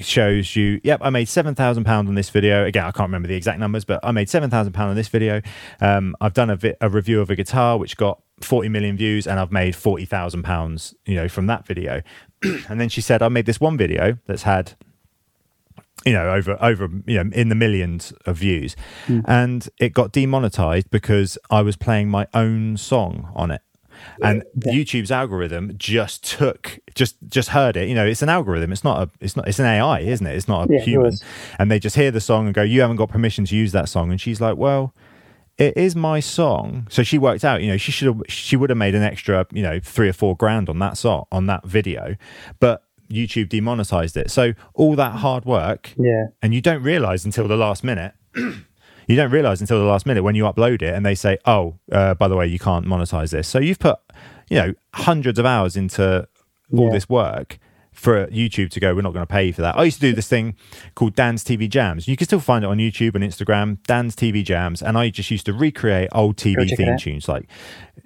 shows 0.00 0.56
you, 0.56 0.80
yep, 0.84 1.00
I 1.02 1.10
made 1.10 1.28
seven 1.28 1.54
thousand 1.54 1.84
pound 1.84 2.08
on 2.08 2.14
this 2.14 2.30
video. 2.30 2.64
Again, 2.64 2.84
I 2.84 2.90
can't 2.92 3.08
remember 3.08 3.28
the 3.28 3.34
exact 3.34 3.58
numbers, 3.58 3.84
but 3.84 4.00
I 4.02 4.12
made 4.12 4.30
seven 4.30 4.50
thousand 4.50 4.72
pound 4.72 4.90
on 4.90 4.96
this 4.96 5.08
video. 5.08 5.42
Um, 5.80 6.16
I've 6.20 6.34
done 6.34 6.50
a, 6.50 6.56
vi- 6.56 6.76
a 6.80 6.88
review 6.88 7.20
of 7.20 7.30
a 7.30 7.36
guitar 7.36 7.78
which 7.78 7.96
got 7.96 8.22
forty 8.40 8.68
million 8.68 8.96
views, 8.96 9.26
and 9.26 9.38
I've 9.38 9.52
made 9.52 9.76
forty 9.76 10.04
thousand 10.04 10.44
pounds, 10.44 10.94
you 11.04 11.16
know, 11.16 11.28
from 11.28 11.46
that 11.48 11.66
video. 11.66 12.02
and 12.42 12.80
then 12.80 12.88
she 12.88 13.00
said, 13.00 13.22
I 13.22 13.28
made 13.28 13.46
this 13.46 13.60
one 13.60 13.76
video 13.76 14.18
that's 14.26 14.42
had 14.42 14.74
you 16.04 16.12
know 16.12 16.32
over 16.32 16.56
over 16.60 16.88
you 17.06 17.22
know 17.22 17.30
in 17.32 17.48
the 17.48 17.54
millions 17.54 18.12
of 18.26 18.38
views 18.38 18.74
and 19.26 19.68
it 19.78 19.92
got 19.92 20.10
demonetized 20.10 20.90
because 20.90 21.38
i 21.48 21.62
was 21.62 21.76
playing 21.76 22.08
my 22.08 22.26
own 22.34 22.76
song 22.76 23.30
on 23.36 23.52
it 23.52 23.60
and 24.22 24.42
YouTube's 24.58 25.10
algorithm 25.10 25.72
just 25.78 26.24
took 26.24 26.78
just 26.94 27.16
just 27.28 27.50
heard 27.50 27.76
it. 27.76 27.88
You 27.88 27.94
know, 27.94 28.06
it's 28.06 28.22
an 28.22 28.28
algorithm. 28.28 28.72
It's 28.72 28.84
not 28.84 29.02
a 29.08 29.10
it's 29.20 29.36
not 29.36 29.48
it's 29.48 29.58
an 29.58 29.66
AI, 29.66 30.00
isn't 30.00 30.26
it? 30.26 30.34
It's 30.36 30.48
not 30.48 30.68
a 30.70 30.74
Yeah, 30.74 30.80
human. 30.80 31.12
And 31.58 31.70
they 31.70 31.78
just 31.78 31.96
hear 31.96 32.10
the 32.10 32.20
song 32.20 32.46
and 32.46 32.54
go, 32.54 32.62
"You 32.62 32.80
haven't 32.80 32.96
got 32.96 33.08
permission 33.08 33.44
to 33.46 33.56
use 33.56 33.72
that 33.72 33.88
song." 33.88 34.10
And 34.10 34.20
she's 34.20 34.40
like, 34.40 34.56
"Well, 34.56 34.94
it 35.58 35.76
is 35.76 35.94
my 35.96 36.20
song." 36.20 36.86
So 36.90 37.02
she 37.02 37.18
worked 37.18 37.44
out. 37.44 37.62
You 37.62 37.68
know, 37.68 37.76
she 37.76 37.92
should 37.92 38.08
have 38.08 38.20
she 38.28 38.56
would 38.56 38.70
have 38.70 38.76
made 38.78 38.94
an 38.94 39.02
extra 39.02 39.46
you 39.52 39.62
know 39.62 39.80
three 39.82 40.08
or 40.08 40.12
four 40.12 40.36
grand 40.36 40.68
on 40.68 40.78
that 40.80 40.96
song 40.96 41.24
on 41.32 41.46
that 41.46 41.64
video, 41.66 42.16
but 42.60 42.84
YouTube 43.10 43.48
demonetized 43.50 44.16
it. 44.16 44.30
So 44.30 44.54
all 44.74 44.94
that 44.96 45.16
hard 45.16 45.44
work 45.44 45.90
Yeah. 45.98 46.26
and 46.40 46.54
you 46.54 46.62
don't 46.62 46.82
realize 46.82 47.24
until 47.26 47.46
the 47.46 47.56
last 47.58 47.84
minute 47.84 48.14
you 49.08 49.16
don't 49.16 49.30
realize 49.30 49.60
until 49.60 49.78
the 49.78 49.84
last 49.84 50.06
minute 50.06 50.22
when 50.22 50.34
you 50.34 50.44
upload 50.44 50.82
it 50.82 50.94
and 50.94 51.04
they 51.04 51.14
say 51.14 51.38
oh 51.46 51.78
uh, 51.90 52.14
by 52.14 52.28
the 52.28 52.36
way 52.36 52.46
you 52.46 52.58
can't 52.58 52.86
monetize 52.86 53.30
this 53.30 53.48
so 53.48 53.58
you've 53.58 53.78
put 53.78 53.98
you 54.50 54.56
know 54.58 54.72
hundreds 54.94 55.38
of 55.38 55.46
hours 55.46 55.76
into 55.76 56.26
all 56.72 56.86
Yeah. 56.86 56.92
this 56.92 57.08
work 57.08 57.58
for 57.92 58.26
YouTube 58.28 58.70
to 58.70 58.80
go, 58.80 58.94
we're 58.94 59.02
not 59.02 59.12
going 59.12 59.26
to 59.26 59.30
pay 59.30 59.44
you 59.44 59.52
for 59.52 59.60
that. 59.60 59.76
I 59.76 59.84
used 59.84 60.00
to 60.00 60.08
do 60.08 60.14
this 60.14 60.26
thing 60.26 60.56
called 60.94 61.14
Dan's 61.14 61.44
TV 61.44 61.68
Jams. 61.68 62.08
You 62.08 62.16
can 62.16 62.26
still 62.26 62.40
find 62.40 62.64
it 62.64 62.68
on 62.68 62.78
YouTube 62.78 63.14
and 63.14 63.22
Instagram, 63.22 63.82
Dan's 63.86 64.16
TV 64.16 64.42
Jams. 64.42 64.80
And 64.82 64.96
I 64.96 65.10
just 65.10 65.30
used 65.30 65.44
to 65.44 65.52
recreate 65.52 66.08
old 66.12 66.36
TV 66.38 66.74
theme 66.74 66.96
tunes. 66.96 67.28
Like, 67.28 67.50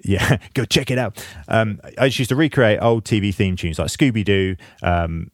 yeah, 0.03 0.39
go 0.53 0.65
check 0.65 0.91
it 0.91 0.97
out. 0.97 1.25
Um, 1.47 1.79
I 1.97 2.07
just 2.09 2.19
used 2.19 2.29
to 2.29 2.35
recreate 2.35 2.79
old 2.81 3.05
TV 3.05 3.33
theme 3.33 3.55
tunes 3.55 3.79
like 3.79 3.87
Scooby 3.87 4.25
Doo, 4.25 4.57
um, 4.83 5.31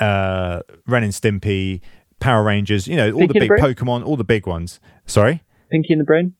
uh, 0.00 0.58
Ren 0.88 1.04
and 1.04 1.12
Stimpy, 1.12 1.80
Power 2.24 2.42
Rangers, 2.42 2.88
you 2.88 2.96
know, 2.96 3.12
all 3.12 3.18
Pinky 3.18 3.38
the 3.38 3.48
big 3.48 3.50
the 3.50 3.56
Pokemon, 3.62 4.04
all 4.06 4.16
the 4.16 4.24
big 4.24 4.46
ones. 4.46 4.80
Sorry? 5.04 5.42
Pinky 5.70 5.92
in 5.92 5.98
the 5.98 6.04
brain. 6.04 6.34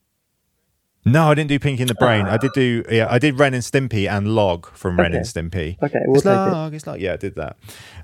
No, 1.07 1.29
I 1.29 1.35
didn't 1.35 1.49
do 1.49 1.59
Pinky 1.59 1.83
in 1.83 1.87
the 1.87 1.93
Brain. 1.93 2.25
I 2.25 2.37
did 2.37 2.51
do, 2.53 2.83
yeah, 2.89 3.05
I 3.07 3.19
did 3.19 3.37
Ren 3.37 3.53
and 3.53 3.61
Stimpy 3.61 4.09
and 4.09 4.29
Log 4.29 4.65
from 4.71 4.97
Ren 4.97 5.11
Okay. 5.11 5.17
and 5.17 5.25
Stimpy. 5.27 5.77
Okay, 5.83 5.99
we'll 6.07 6.15
it's 6.15 6.23
take 6.23 6.33
it. 6.33 6.51
Log, 6.51 6.73
it's 6.73 6.87
Log. 6.87 6.99
Yeah, 6.99 7.13
I 7.13 7.17
did 7.17 7.35
that. 7.35 7.57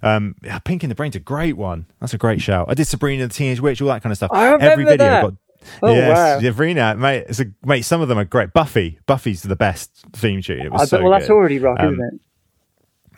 Um, 0.04 0.36
yeah, 0.44 0.60
Pink 0.60 0.84
in 0.84 0.90
the 0.90 0.96
Brain's 0.96 1.16
a 1.16 1.20
great 1.20 1.58
one. 1.58 1.88
That's 2.00 2.14
a 2.14 2.20
great 2.20 2.42
shout. 2.42 2.68
I 2.70 2.76
did 2.76 2.86
Sabrina 2.86 3.28
the 3.28 3.34
Teenage 3.34 3.60
Witch, 3.60 3.82
all 3.82 3.88
that 3.88 4.04
kind 4.04 4.12
of 4.12 4.18
stuff. 4.18 4.30
I 4.32 4.52
remember 4.52 4.66
Every 4.66 4.84
video 4.84 5.08
that. 5.08 5.22
got. 5.24 5.34
Oh, 5.82 5.92
yes, 5.92 6.16
wow. 6.16 6.40
Sabrina, 6.42 6.96
mate, 6.96 7.26
it's 7.28 7.40
a, 7.40 7.46
mate. 7.66 7.82
Some 7.86 8.02
of 8.02 8.08
them 8.08 8.20
are 8.20 8.26
great. 8.26 8.54
Buffy, 8.54 9.00
Buffy's 9.08 9.42
the 9.42 9.56
best 9.56 9.90
theme 10.14 10.44
tune. 10.44 10.60
It 10.62 10.72
was 10.72 10.82
I 10.82 10.86
so 10.86 11.02
well, 11.02 11.12
that's 11.12 11.26
good. 11.26 11.34
already 11.34 11.58
rock, 11.58 11.80
Um, 11.80 11.94
isn't 11.96 12.06
it? 12.06 12.22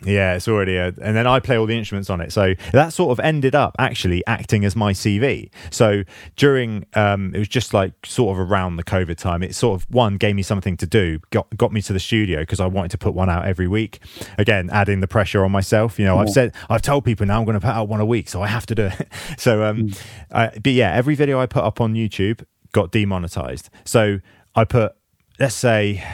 Yeah, 0.02 0.34
it's 0.34 0.48
already 0.48 0.76
a, 0.76 0.88
and 0.88 1.16
then 1.16 1.26
I 1.26 1.40
play 1.40 1.56
all 1.56 1.66
the 1.66 1.78
instruments 1.78 2.10
on 2.10 2.20
it. 2.20 2.32
So 2.32 2.54
that 2.72 2.92
sort 2.92 3.12
of 3.12 3.24
ended 3.24 3.54
up 3.54 3.74
actually 3.78 4.26
acting 4.26 4.64
as 4.64 4.74
my 4.74 4.92
CV. 4.92 5.50
So 5.70 6.02
during, 6.36 6.84
um, 6.94 7.34
it 7.34 7.38
was 7.38 7.48
just 7.48 7.72
like 7.72 7.92
sort 8.04 8.36
of 8.36 8.50
around 8.50 8.76
the 8.76 8.84
COVID 8.84 9.16
time. 9.16 9.42
It 9.42 9.54
sort 9.54 9.80
of 9.80 9.90
one 9.90 10.16
gave 10.16 10.34
me 10.34 10.42
something 10.42 10.76
to 10.78 10.86
do, 10.86 11.20
got 11.30 11.46
got 11.56 11.72
me 11.72 11.80
to 11.82 11.92
the 11.92 12.00
studio 12.00 12.40
because 12.40 12.60
I 12.60 12.66
wanted 12.66 12.90
to 12.92 12.98
put 12.98 13.14
one 13.14 13.30
out 13.30 13.46
every 13.46 13.68
week. 13.68 14.00
Again, 14.36 14.68
adding 14.72 15.00
the 15.00 15.08
pressure 15.08 15.44
on 15.44 15.52
myself. 15.52 15.98
You 15.98 16.04
know, 16.04 16.18
I've 16.18 16.30
said, 16.30 16.54
I've 16.68 16.82
told 16.82 17.04
people 17.04 17.24
now 17.26 17.38
I'm 17.38 17.44
going 17.44 17.58
to 17.58 17.60
put 17.60 17.74
out 17.74 17.88
one 17.88 18.00
a 18.00 18.06
week, 18.06 18.28
so 18.28 18.42
I 18.42 18.48
have 18.48 18.66
to 18.66 18.74
do 18.74 18.86
it. 18.86 19.08
so, 19.38 19.64
um, 19.64 19.90
I, 20.32 20.48
but 20.48 20.72
yeah, 20.72 20.92
every 20.92 21.14
video 21.14 21.40
I 21.40 21.46
put 21.46 21.64
up 21.64 21.80
on 21.80 21.94
YouTube 21.94 22.44
got 22.72 22.90
demonetized. 22.90 23.70
So 23.84 24.20
I 24.54 24.64
put, 24.64 24.94
let's 25.38 25.54
say. 25.54 26.04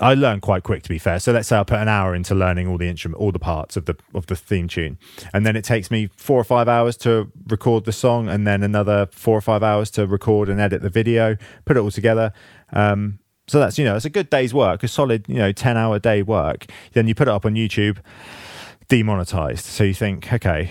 I 0.00 0.12
learned 0.12 0.42
quite 0.42 0.62
quick, 0.62 0.82
to 0.82 0.88
be 0.90 0.98
fair. 0.98 1.18
So 1.18 1.32
let's 1.32 1.48
say 1.48 1.56
I 1.56 1.64
put 1.64 1.78
an 1.78 1.88
hour 1.88 2.14
into 2.14 2.34
learning 2.34 2.68
all 2.68 2.76
the 2.76 2.88
instrument, 2.88 3.20
all 3.20 3.32
the 3.32 3.38
parts 3.38 3.76
of 3.76 3.86
the 3.86 3.96
of 4.14 4.26
the 4.26 4.36
theme 4.36 4.68
tune, 4.68 4.98
and 5.32 5.46
then 5.46 5.56
it 5.56 5.64
takes 5.64 5.90
me 5.90 6.10
four 6.16 6.38
or 6.38 6.44
five 6.44 6.68
hours 6.68 6.96
to 6.98 7.32
record 7.46 7.84
the 7.84 7.92
song, 7.92 8.28
and 8.28 8.46
then 8.46 8.62
another 8.62 9.08
four 9.10 9.36
or 9.36 9.40
five 9.40 9.62
hours 9.62 9.90
to 9.92 10.06
record 10.06 10.48
and 10.50 10.60
edit 10.60 10.82
the 10.82 10.90
video, 10.90 11.36
put 11.64 11.76
it 11.76 11.80
all 11.80 11.90
together. 11.90 12.32
Um, 12.72 13.20
so 13.46 13.58
that's 13.58 13.78
you 13.78 13.84
know 13.84 13.96
it's 13.96 14.04
a 14.04 14.10
good 14.10 14.28
day's 14.28 14.52
work, 14.52 14.82
a 14.82 14.88
solid 14.88 15.24
you 15.28 15.36
know 15.36 15.52
ten 15.52 15.78
hour 15.78 15.98
day 15.98 16.22
work. 16.22 16.66
Then 16.92 17.08
you 17.08 17.14
put 17.14 17.28
it 17.28 17.32
up 17.32 17.46
on 17.46 17.54
YouTube, 17.54 17.98
demonetized. 18.88 19.64
So 19.64 19.82
you 19.84 19.94
think, 19.94 20.30
okay, 20.30 20.70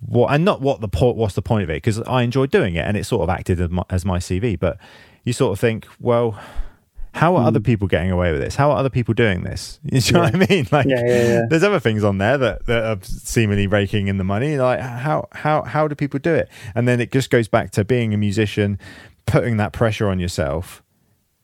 what 0.00 0.32
and 0.32 0.44
not 0.44 0.60
what 0.60 0.80
the 0.80 0.88
point 0.88 1.16
what's 1.16 1.34
the 1.34 1.42
point 1.42 1.64
of 1.64 1.70
it 1.70 1.74
because 1.74 2.00
I 2.02 2.22
enjoyed 2.22 2.50
doing 2.50 2.74
it 2.74 2.86
and 2.86 2.96
it 2.96 3.04
sort 3.04 3.22
of 3.22 3.28
acted 3.28 3.60
as 3.60 3.70
my, 3.70 3.84
as 3.90 4.04
my 4.04 4.18
CV 4.18 4.58
but 4.58 4.78
you 5.24 5.32
sort 5.32 5.52
of 5.52 5.60
think 5.60 5.86
well 6.00 6.40
how 7.12 7.34
are 7.36 7.40
Hmm. 7.42 7.46
other 7.48 7.60
people 7.60 7.88
getting 7.88 8.10
away 8.10 8.32
with 8.32 8.40
this 8.40 8.54
how 8.56 8.70
are 8.70 8.78
other 8.78 8.90
people 8.90 9.14
doing 9.14 9.42
this 9.42 9.78
you 9.84 10.00
know 10.12 10.20
what 10.20 10.34
I 10.34 10.46
mean 10.48 10.66
like 10.70 10.86
Yeah, 10.86 11.02
yeah, 11.06 11.22
yeah. 11.28 11.40
there's 11.48 11.62
other 11.64 11.80
things 11.80 12.04
on 12.04 12.18
there 12.18 12.38
that, 12.38 12.66
that 12.66 12.84
are 12.84 12.98
seemingly 13.02 13.66
raking 13.66 14.08
in 14.08 14.16
the 14.18 14.24
money 14.24 14.58
like 14.58 14.80
how 14.80 15.28
how 15.32 15.62
how 15.62 15.88
do 15.88 15.94
people 15.94 16.20
do 16.20 16.34
it 16.34 16.48
and 16.74 16.86
then 16.86 17.00
it 17.00 17.10
just 17.12 17.30
goes 17.30 17.48
back 17.48 17.70
to 17.72 17.84
being 17.84 18.14
a 18.14 18.16
musician 18.16 18.78
putting 19.26 19.56
that 19.58 19.72
pressure 19.72 20.08
on 20.08 20.18
yourself 20.20 20.82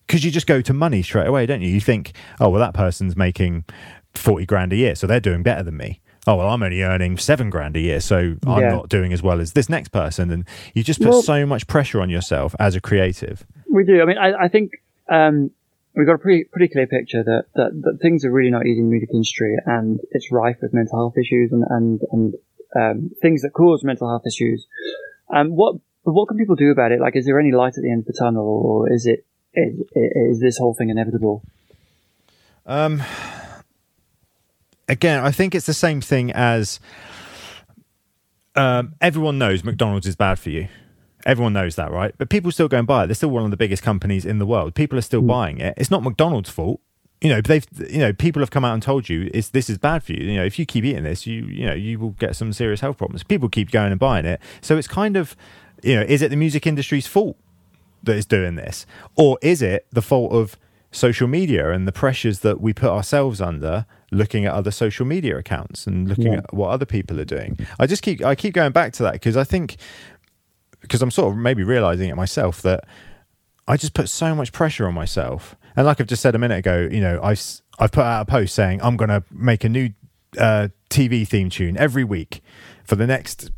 because 0.07 0.25
you 0.25 0.31
just 0.31 0.47
go 0.47 0.61
to 0.61 0.73
money 0.73 1.03
straight 1.03 1.27
away, 1.27 1.47
don't 1.47 1.63
you? 1.63 1.69
You 1.69 1.81
think, 1.81 2.13
oh, 2.39 2.49
well, 2.49 2.61
that 2.61 2.75
person's 2.75 3.17
making 3.17 3.65
40 4.15 4.47
grand 4.47 4.73
a 4.73 4.77
year, 4.77 4.95
so 4.95 5.05
they're 5.09 5.19
doing 5.19 5.43
better 5.43 5.65
than 5.65 5.77
me. 5.77 6.01
Oh, 6.29 6.37
well, 6.37 6.49
I'm 6.49 6.63
only 6.63 6.81
earning 6.83 7.19
seven 7.19 7.51
grand 7.51 7.77
a 7.77 7.81
year, 7.81 7.99
so 7.99 8.37
I'm 8.47 8.61
Yeah. 8.63 8.71
not 8.71 8.89
doing 8.89 9.13
as 9.13 9.21
well 9.21 9.41
as 9.41 9.55
this 9.55 9.69
next 9.69 9.89
person. 9.89 10.31
And 10.31 10.45
you 10.75 10.85
just 10.85 11.01
put 11.01 11.09
Well- 11.11 11.23
so 11.23 11.45
much 11.45 11.67
pressure 11.67 12.01
on 12.01 12.09
yourself 12.09 12.55
as 12.61 12.77
a 12.77 12.81
creative. 12.81 13.45
We 13.69 13.85
do. 13.85 14.01
I 14.01 14.05
mean, 14.05 14.17
I, 14.17 14.45
I 14.45 14.49
think 14.49 14.71
um, 15.09 15.51
we've 15.95 16.07
got 16.07 16.15
a 16.15 16.19
pretty 16.19 16.45
pretty 16.45 16.69
clear 16.69 16.87
picture 16.87 17.23
that, 17.25 17.45
that 17.55 17.71
that 17.83 17.99
things 18.01 18.25
are 18.25 18.31
really 18.31 18.51
not 18.51 18.67
easy 18.67 18.81
in 18.81 18.87
the 18.87 18.91
music 18.91 19.11
industry, 19.13 19.57
and 19.65 20.01
it's 20.11 20.31
rife 20.31 20.57
with 20.63 20.75
mental 20.75 20.99
health 20.99 21.19
issues 21.19 21.53
and 21.53 21.65
and 21.69 22.01
and 22.13 22.35
um, 22.75 23.11
things 23.23 23.43
that 23.43 23.51
cause 23.51 23.83
mental 23.83 24.09
health 24.09 24.27
issues. 24.27 24.67
Um, 25.35 25.51
what 25.51 25.77
what 26.03 26.29
can 26.29 26.37
people 26.37 26.55
do 26.55 26.71
about 26.71 26.93
it? 26.93 27.01
Like, 27.01 27.17
is 27.17 27.27
there 27.27 27.41
any 27.41 27.53
light 27.53 27.75
at 27.77 27.83
the 27.83 27.91
end 27.91 28.01
of 28.01 28.07
the 28.07 28.13
tunnel, 28.19 28.47
or 28.47 28.93
is 28.93 29.07
it 29.07 29.25
is, 29.55 29.81
is 29.95 30.41
this 30.41 30.59
whole 30.59 30.75
thing 30.75 30.91
inevitable? 30.91 31.43
Um, 32.67 33.03
again, 34.89 35.25
I 35.25 35.31
think 35.31 35.55
it's 35.55 35.67
the 35.67 35.75
same 35.75 36.01
thing 36.01 36.33
as 36.33 36.81
um, 38.55 38.95
everyone 39.01 39.39
knows 39.39 39.65
McDonald's 39.65 40.07
is 40.07 40.17
bad 40.17 40.39
for 40.39 40.51
you. 40.51 40.69
Everyone 41.27 41.53
knows 41.53 41.77
that, 41.77 41.91
right? 41.91 42.15
But 42.17 42.31
people 42.31 42.51
still 42.53 42.69
go 42.69 42.79
and 42.79 42.87
buy 42.87 43.05
it. 43.05 43.07
They're 43.09 43.15
still 43.15 43.31
one 43.31 43.45
of 43.45 43.51
the 43.51 43.57
biggest 43.57 43.83
companies 43.83 44.25
in 44.25 44.39
the 44.39 44.47
world. 44.47 44.75
People 44.75 44.99
are 44.99 45.03
still 45.03 45.21
hmm. 45.21 45.27
buying 45.27 45.61
it. 45.61 45.75
It's 45.77 45.91
not 45.91 46.03
McDonald's 46.03 46.51
fault. 46.51 46.81
You 47.21 47.31
know, 47.31 47.41
they've 47.41 47.67
you 47.91 47.99
know 47.99 48.13
people 48.13 48.41
have 48.41 48.51
come 48.51 48.65
out 48.65 48.75
and 48.75 48.83
told 48.83 49.09
you 49.09 49.31
it's 49.35 49.49
this 49.51 49.69
is 49.69 49.79
bad 49.79 50.03
for 50.03 50.13
you. 50.13 50.25
You 50.25 50.37
know, 50.37 50.45
if 50.45 50.59
you 50.59 50.67
keep 50.67 50.85
eating 50.85 51.05
this, 51.05 51.27
you 51.27 51.45
you 51.47 51.67
know 51.67 51.75
you 51.75 51.99
will 51.99 52.11
get 52.11 52.37
some 52.37 52.53
serious 52.53 52.81
health 52.81 52.99
problems. 52.99 53.23
People 53.23 53.49
keep 53.49 53.71
going 53.71 53.91
and 53.91 53.99
buying 53.99 54.27
it, 54.27 54.41
so 54.61 54.77
it's 54.77 54.89
kind 54.89 55.17
of 55.17 55.37
you 55.83 55.95
know, 55.95 56.03
is 56.03 56.23
it 56.23 56.31
the 56.31 56.37
music 56.37 56.67
industry's 56.67 57.07
fault 57.07 57.37
that 58.03 58.17
is 58.17 58.27
doing 58.27 58.55
this, 58.57 58.87
or 59.17 59.39
is 59.43 59.63
it 59.63 59.87
the 59.91 60.03
fault 60.03 60.33
of 60.33 60.57
social 60.93 61.29
media 61.29 61.71
and 61.71 61.87
the 61.87 61.93
pressures 61.93 62.41
that 62.41 62.61
we 62.61 62.73
put 62.73 62.89
ourselves 62.91 63.41
under 63.41 63.85
looking 64.13 64.47
at 64.47 64.55
other 64.55 64.71
social 64.71 65.05
media 65.05 65.37
accounts 65.37 65.87
and 65.87 66.09
looking 66.09 66.33
Yeah. 66.33 66.39
at 66.39 66.55
what 66.55 66.71
other 66.71 66.87
people 66.87 67.21
are 67.21 67.25
doing 67.25 67.59
i 67.79 67.87
just 67.87 68.03
keep 68.03 68.25
i 68.25 68.35
keep 68.35 68.55
going 68.55 68.73
back 68.73 68.93
to 68.95 69.03
that 69.03 69.13
because 69.15 69.37
i 69.37 69.45
think 69.45 69.77
because 70.87 71.03
i'm 71.03 71.11
sort 71.11 71.33
of 71.33 71.37
maybe 71.39 71.63
realizing 71.63 72.09
it 72.09 72.17
myself 72.17 72.63
that 72.63 72.85
i 73.69 73.77
just 73.77 73.95
put 73.95 74.09
so 74.09 74.35
much 74.35 74.53
pressure 74.53 74.87
on 74.87 74.95
myself 74.95 75.57
and 75.77 75.87
like 75.87 76.01
i've 76.01 76.07
just 76.07 76.23
said 76.23 76.35
a 76.35 76.39
minute 76.39 76.59
ago 76.59 76.89
you 76.91 77.01
know 77.01 77.21
i've 77.23 77.43
i've 77.79 77.93
put 77.93 78.05
out 78.05 78.23
a 78.23 78.25
post 78.25 78.55
saying 78.55 78.81
i'm 78.83 78.97
going 78.97 79.09
to 79.11 79.23
make 79.31 79.65
a 79.65 79.69
new 79.69 79.91
uh, 80.39 80.69
tv 80.91 81.27
theme 81.27 81.49
tune 81.51 81.77
every 81.77 82.05
week 82.05 82.43
for 82.85 82.97
the 82.97 83.07
next 83.07 83.51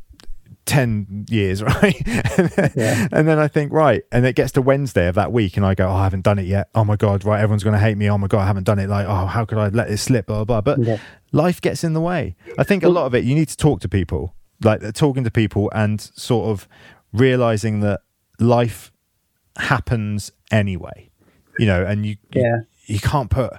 10 0.67 1.27
years, 1.31 1.63
right? 1.83 1.97
and, 2.07 2.49
then, 2.51 2.73
Yeah. 2.77 3.09
and 3.11 3.27
then 3.27 3.39
I 3.39 3.49
think, 3.49 3.73
right. 3.73 4.03
And 4.13 4.27
it 4.27 4.37
gets 4.37 4.53
to 4.53 4.61
Wednesday 4.63 5.09
of 5.09 5.15
that 5.15 5.33
week, 5.33 5.57
and 5.57 5.65
I 5.65 5.75
go, 5.75 5.89
oh, 5.89 5.93
I 5.95 6.03
haven't 6.05 6.25
done 6.25 6.39
it 6.39 6.45
yet. 6.45 6.69
Oh 6.75 6.85
my 6.85 6.97
God, 6.97 7.25
right. 7.25 7.41
Everyone's 7.41 7.65
going 7.65 7.73
to 7.73 7.79
hate 7.81 7.97
me. 7.97 8.11
Oh 8.11 8.19
my 8.19 8.27
God, 8.27 8.41
I 8.41 8.47
haven't 8.47 8.65
done 8.65 8.79
it. 8.79 8.89
Like, 8.91 9.07
oh, 9.09 9.25
how 9.25 9.47
could 9.47 9.57
I 9.57 9.69
let 9.69 9.91
it 9.91 9.97
slip? 9.97 10.27
Blah, 10.27 10.45
blah, 10.45 10.61
blah. 10.61 10.77
But 10.77 10.85
Yeah. 10.85 10.99
life 11.33 11.63
gets 11.63 11.85
in 11.85 11.95
the 11.95 12.03
way. 12.03 12.37
I 12.59 12.65
think 12.65 12.83
a 12.83 12.91
lot 12.91 13.07
of 13.07 13.15
it, 13.15 13.25
you 13.25 13.35
need 13.35 13.49
to 13.49 13.57
talk 13.57 13.81
to 13.81 13.89
people, 13.89 14.35
like 14.63 14.85
uh, 14.85 14.93
talking 14.93 15.25
to 15.25 15.31
people 15.31 15.71
and 15.75 16.01
sort 16.03 16.49
of 16.51 16.69
realizing 17.13 17.81
that 17.81 18.01
life 18.39 18.93
happens 19.57 20.31
anyway, 20.51 21.11
you 21.59 21.67
know, 21.67 21.85
and 21.85 22.05
you, 22.07 22.17
you- 22.35 22.43
Yeah. 22.43 22.59
you 22.87 23.01
can't 23.01 23.31
put, 23.31 23.53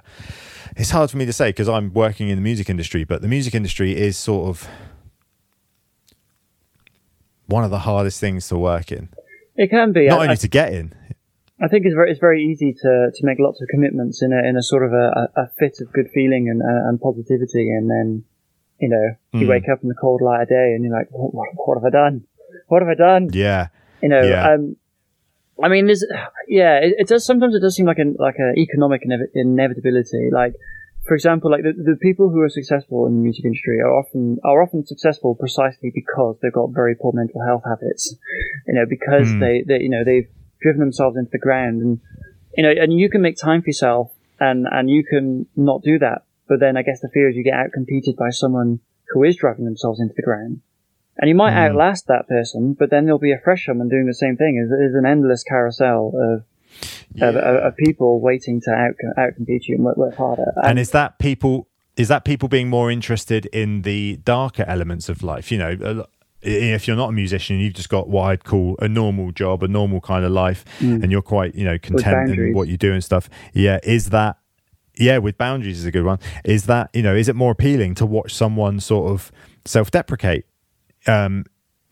it's 0.76 0.90
hard 0.90 1.10
for 1.10 1.16
me 1.16 1.26
to 1.26 1.32
say 1.32 1.50
because 1.50 1.68
I'm 1.68 1.92
working 1.92 2.28
in 2.28 2.36
the 2.36 2.42
music 2.42 2.68
industry, 2.70 3.04
but 3.04 3.22
the 3.22 3.28
music 3.28 3.54
industry 3.54 3.96
is 3.96 4.16
sort 4.16 4.48
of 4.48 4.68
one 7.46 7.64
of 7.64 7.70
the 7.70 7.80
hardest 7.80 8.20
things 8.20 8.48
to 8.48 8.56
work 8.56 8.92
in. 8.92 9.08
It 9.56 9.68
can 9.70 9.92
be. 9.92 10.06
Not 10.06 10.20
I, 10.20 10.22
only 10.22 10.32
I- 10.32 10.36
to 10.36 10.48
get 10.48 10.72
in. 10.72 10.94
I 11.62 11.68
think 11.68 11.84
it's 11.84 11.94
very 11.94 12.10
it's 12.10 12.20
very 12.20 12.42
easy 12.42 12.72
to, 12.72 13.10
to 13.14 13.20
make 13.26 13.38
lots 13.38 13.60
of 13.60 13.68
commitments 13.68 14.22
in 14.22 14.32
a 14.32 14.48
in 14.48 14.56
a 14.56 14.62
sort 14.62 14.82
of 14.82 14.92
a, 14.94 15.28
a 15.36 15.42
a 15.42 15.50
fit 15.58 15.76
of 15.82 15.92
good 15.92 16.08
feeling 16.14 16.48
and 16.48 16.62
uh, 16.62 16.88
and 16.88 16.98
positivity, 16.98 17.68
and 17.68 17.90
then 17.90 18.24
You 18.80 18.88
know, 18.88 19.06
you 19.38 19.46
Mm. 19.46 19.50
wake 19.50 19.68
up 19.70 19.82
in 19.82 19.90
the 19.90 19.94
cold 19.94 20.22
light 20.22 20.40
of 20.44 20.48
day 20.48 20.72
and 20.74 20.82
you're 20.82 20.96
like, 20.96 21.08
what, 21.10 21.34
what, 21.34 21.48
what 21.56 21.74
have 21.76 21.84
I 21.84 21.90
done? 21.90 22.24
What 22.70 22.82
have 22.82 22.88
I 22.88 22.94
done? 22.94 23.30
Yeah. 23.32 23.68
You 24.00 24.08
know, 24.08 24.22
Yeah. 24.22 24.54
um, 24.54 24.76
I 25.62 25.68
mean, 25.68 25.86
there's, 25.86 26.06
yeah, 26.48 26.78
it, 26.78 26.94
it 27.02 27.06
does, 27.08 27.26
sometimes 27.26 27.54
it 27.54 27.60
does 27.60 27.74
seem 27.76 27.84
like 27.86 27.98
an, 27.98 28.16
like 28.18 28.36
an 28.38 28.54
economic 28.56 29.02
inev- 29.06 29.28
inevitability. 29.34 30.30
Like, 30.32 30.54
for 31.06 31.14
example, 31.14 31.50
like 31.50 31.62
the, 31.64 31.72
the 31.72 31.96
people 32.00 32.30
who 32.30 32.40
are 32.40 32.48
successful 32.48 33.06
in 33.06 33.16
the 33.16 33.22
music 33.22 33.44
industry 33.44 33.80
are 33.80 33.92
often, 33.92 34.38
are 34.44 34.62
often 34.62 34.86
successful 34.86 35.34
precisely 35.34 35.90
because 35.94 36.36
they've 36.40 36.52
got 36.52 36.70
very 36.70 36.94
poor 36.94 37.12
mental 37.12 37.44
health 37.44 37.64
habits. 37.66 38.14
You 38.68 38.74
know, 38.74 38.86
because 38.88 39.32
Hmm. 39.32 39.40
they, 39.40 39.64
they, 39.66 39.80
you 39.82 39.90
know, 39.90 40.04
they've 40.04 40.28
driven 40.62 40.80
themselves 40.80 41.16
into 41.16 41.30
the 41.32 41.38
ground 41.38 41.82
and, 41.82 42.00
you 42.56 42.62
know, 42.62 42.70
and 42.70 42.98
you 42.98 43.10
can 43.10 43.20
make 43.20 43.36
time 43.36 43.60
for 43.62 43.68
yourself 43.68 44.12
and, 44.38 44.66
and 44.70 44.88
you 44.88 45.02
can 45.04 45.46
not 45.56 45.82
do 45.82 45.98
that. 45.98 46.22
But 46.48 46.60
then 46.60 46.76
I 46.76 46.82
guess 46.82 47.00
the 47.00 47.10
fear 47.12 47.28
is 47.28 47.36
you 47.36 47.44
get 47.44 47.54
out 47.54 47.72
competed 47.72 48.16
by 48.16 48.30
someone 48.30 48.80
who 49.10 49.24
is 49.24 49.36
driving 49.36 49.64
themselves 49.66 50.00
into 50.00 50.14
the 50.16 50.22
ground. 50.22 50.60
And 51.20 51.28
you 51.28 51.34
might 51.34 51.52
Mm. 51.52 51.68
outlast 51.68 52.06
that 52.08 52.26
person, 52.28 52.74
but 52.78 52.88
then 52.90 53.04
there'll 53.04 53.18
be 53.18 53.32
a 53.32 53.38
fresh 53.38 53.66
someone 53.66 53.88
doing 53.88 54.06
the 54.06 54.14
same 54.14 54.36
thing. 54.36 54.66
There's 54.68 54.94
an 54.94 55.04
endless 55.04 55.42
carousel 55.44 56.12
of, 56.14 56.44
of, 57.22 57.36
of, 57.36 57.56
of 57.66 57.76
people 57.76 58.20
waiting 58.20 58.60
to 58.62 58.70
out 58.70 58.94
outcompete 59.18 59.68
you 59.68 59.74
and 59.76 59.84
work, 59.84 59.96
work 59.98 60.14
harder. 60.16 60.52
and 60.64 60.78
is 60.78 60.90
that 60.92 61.18
people 61.18 61.68
is 61.96 62.08
that 62.08 62.24
people 62.24 62.48
being 62.48 62.70
more 62.70 62.90
interested 62.90 63.44
in 63.46 63.82
the 63.82 64.16
darker 64.24 64.64
elements 64.66 65.08
of 65.10 65.22
life? 65.22 65.52
You 65.52 65.58
know 65.58 66.06
if 66.42 66.88
you're 66.88 66.96
not 66.96 67.10
a 67.10 67.12
musician 67.12 67.58
you've 67.58 67.74
just 67.74 67.90
got 67.90 68.08
what 68.08 68.22
i'd 68.30 68.44
call 68.44 68.74
a 68.78 68.88
normal 68.88 69.30
job 69.30 69.62
a 69.62 69.68
normal 69.68 70.00
kind 70.00 70.24
of 70.24 70.32
life 70.32 70.64
and 70.80 71.12
you're 71.12 71.20
quite 71.20 71.54
you 71.54 71.64
know 71.66 71.76
content 71.78 72.30
in 72.30 72.54
what 72.54 72.66
you 72.66 72.78
do 72.78 72.94
and 72.94 73.04
stuff. 73.04 73.28
Yeah 73.52 73.78
is 73.82 74.08
that 74.08 74.38
yeah 74.96 75.18
with 75.18 75.36
boundaries 75.36 75.78
is 75.80 75.84
a 75.84 75.90
good 75.90 76.04
one. 76.04 76.18
Is 76.44 76.64
that 76.64 76.88
you 76.94 77.02
know 77.02 77.14
is 77.14 77.28
it 77.28 77.36
more 77.36 77.52
appealing 77.52 77.94
to 77.96 78.06
watch 78.06 78.32
someone 78.32 78.80
sort 78.80 79.10
of 79.12 79.30
self-deprecate 79.66 80.46
um 81.06 81.44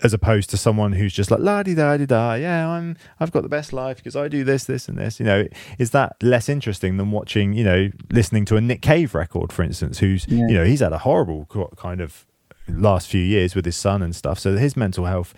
as 0.05 0.15
opposed 0.15 0.49
to 0.51 0.57
someone 0.57 0.93
who's 0.93 1.13
just 1.13 1.29
like 1.31 1.41
la 1.41 1.63
di 1.63 1.75
da 1.75 1.97
di 1.97 2.07
da 2.07 2.35
yeah 2.35 2.69
i'm 2.69 2.97
i've 3.19 3.33
got 3.33 3.43
the 3.43 3.49
best 3.49 3.73
life 3.73 3.97
because 3.97 4.15
i 4.15 4.29
do 4.29 4.45
this 4.45 4.65
this 4.65 4.89
and 4.89 4.97
this. 4.97 5.19
You 5.19 5.27
know 5.27 5.47
is 5.79 5.91
that 5.91 6.17
less 6.23 6.49
interesting 6.49 6.99
than 6.99 7.11
watching 7.11 7.53
you 7.53 7.65
know 7.65 7.91
listening 8.13 8.45
to 8.47 8.57
a 8.57 8.61
nick 8.61 8.81
cave 8.83 9.15
record 9.15 9.53
for 9.53 9.63
instance 9.65 9.99
who's 9.99 10.27
Yeah. 10.29 10.47
you 10.47 10.55
know 10.55 10.65
he's 10.65 10.81
had 10.81 10.93
a 10.93 10.99
horrible 10.99 11.47
kind 11.77 12.01
of 12.01 12.25
last 12.69 13.09
few 13.09 13.23
years 13.23 13.55
with 13.55 13.65
his 13.65 13.77
son 13.77 14.03
and 14.03 14.15
stuff. 14.15 14.39
So 14.39 14.55
his 14.59 14.77
mental 14.77 15.07
health 15.07 15.33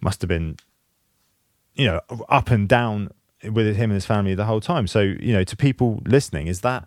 must 0.00 0.20
have 0.20 0.28
been 0.28 0.56
you 1.74 1.86
know 1.86 2.00
up 2.28 2.50
and 2.50 2.68
down 2.68 3.10
with 3.44 3.76
him 3.76 3.90
and 3.90 3.94
his 3.94 4.04
family 4.04 4.34
the 4.34 4.46
whole 4.46 4.60
time. 4.60 4.86
So 4.88 5.00
you 5.00 5.32
know 5.32 5.44
to 5.44 5.56
people 5.56 6.02
listening 6.04 6.48
is 6.48 6.62
that 6.62 6.84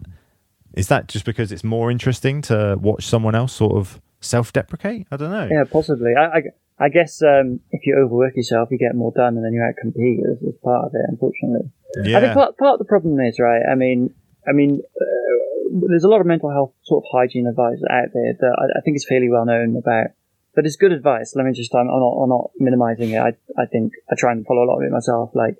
is 0.73 0.89
that 0.89 1.07
just 1.07 1.23
because 1.25 1.51
it's 1.53 1.63
more 1.63 1.89
interesting 1.89 2.41
to 2.43 2.77
watch 2.79 3.05
someone 3.07 3.35
else 3.35 3.53
sort 3.53 3.71
of 3.77 4.01
self-deprecate 4.21 5.07
i 5.11 5.17
don't 5.17 5.31
know 5.31 5.47
Yeah, 5.49 5.63
possibly. 5.71 6.13
I, 6.17 6.25
I, 6.37 6.41
I 6.81 6.89
guess 6.89 7.21
um, 7.21 7.59
if 7.71 7.85
you 7.85 7.97
overwork 7.97 8.35
yourself, 8.37 8.69
you 8.71 8.77
get 8.77 8.95
more 8.95 9.11
done, 9.13 9.35
and 9.35 9.43
then 9.43 9.51
you 9.51 9.59
outcompete. 9.59 10.19
That's, 10.25 10.39
that's 10.41 10.57
part 10.63 10.85
of 10.85 10.91
it, 10.95 11.01
unfortunately. 11.09 11.69
Yeah. 12.03 12.17
I 12.17 12.21
think 12.21 12.33
part, 12.33 12.57
part 12.57 12.73
of 12.75 12.79
the 12.79 12.85
problem 12.85 13.19
is 13.19 13.37
right. 13.37 13.61
I 13.69 13.75
mean, 13.75 14.13
I 14.47 14.53
mean, 14.53 14.81
uh, 14.95 15.85
there's 15.89 16.05
a 16.05 16.07
lot 16.07 16.21
of 16.21 16.25
mental 16.27 16.49
health 16.49 16.71
sort 16.83 17.03
of 17.03 17.09
hygiene 17.11 17.47
advice 17.47 17.79
out 17.89 18.09
there 18.13 18.31
that 18.39 18.55
I, 18.57 18.79
I 18.79 18.81
think 18.81 18.95
is 18.95 19.05
fairly 19.05 19.29
well 19.29 19.43
known 19.45 19.75
about. 19.75 20.07
But 20.55 20.65
it's 20.65 20.77
good 20.77 20.93
advice. 20.93 21.33
Let 21.35 21.45
me 21.45 21.51
just, 21.51 21.75
I'm, 21.75 21.89
I'm 21.89 21.99
not, 21.99 22.15
I'm 22.23 22.29
not 22.29 22.51
minimizing 22.59 23.11
it. 23.11 23.19
I, 23.19 23.33
I 23.61 23.65
think 23.65 23.91
I 24.09 24.15
try 24.17 24.31
and 24.31 24.45
follow 24.45 24.63
a 24.63 24.67
lot 24.71 24.77
of 24.79 24.83
it 24.83 24.91
myself. 24.91 25.31
Like, 25.35 25.55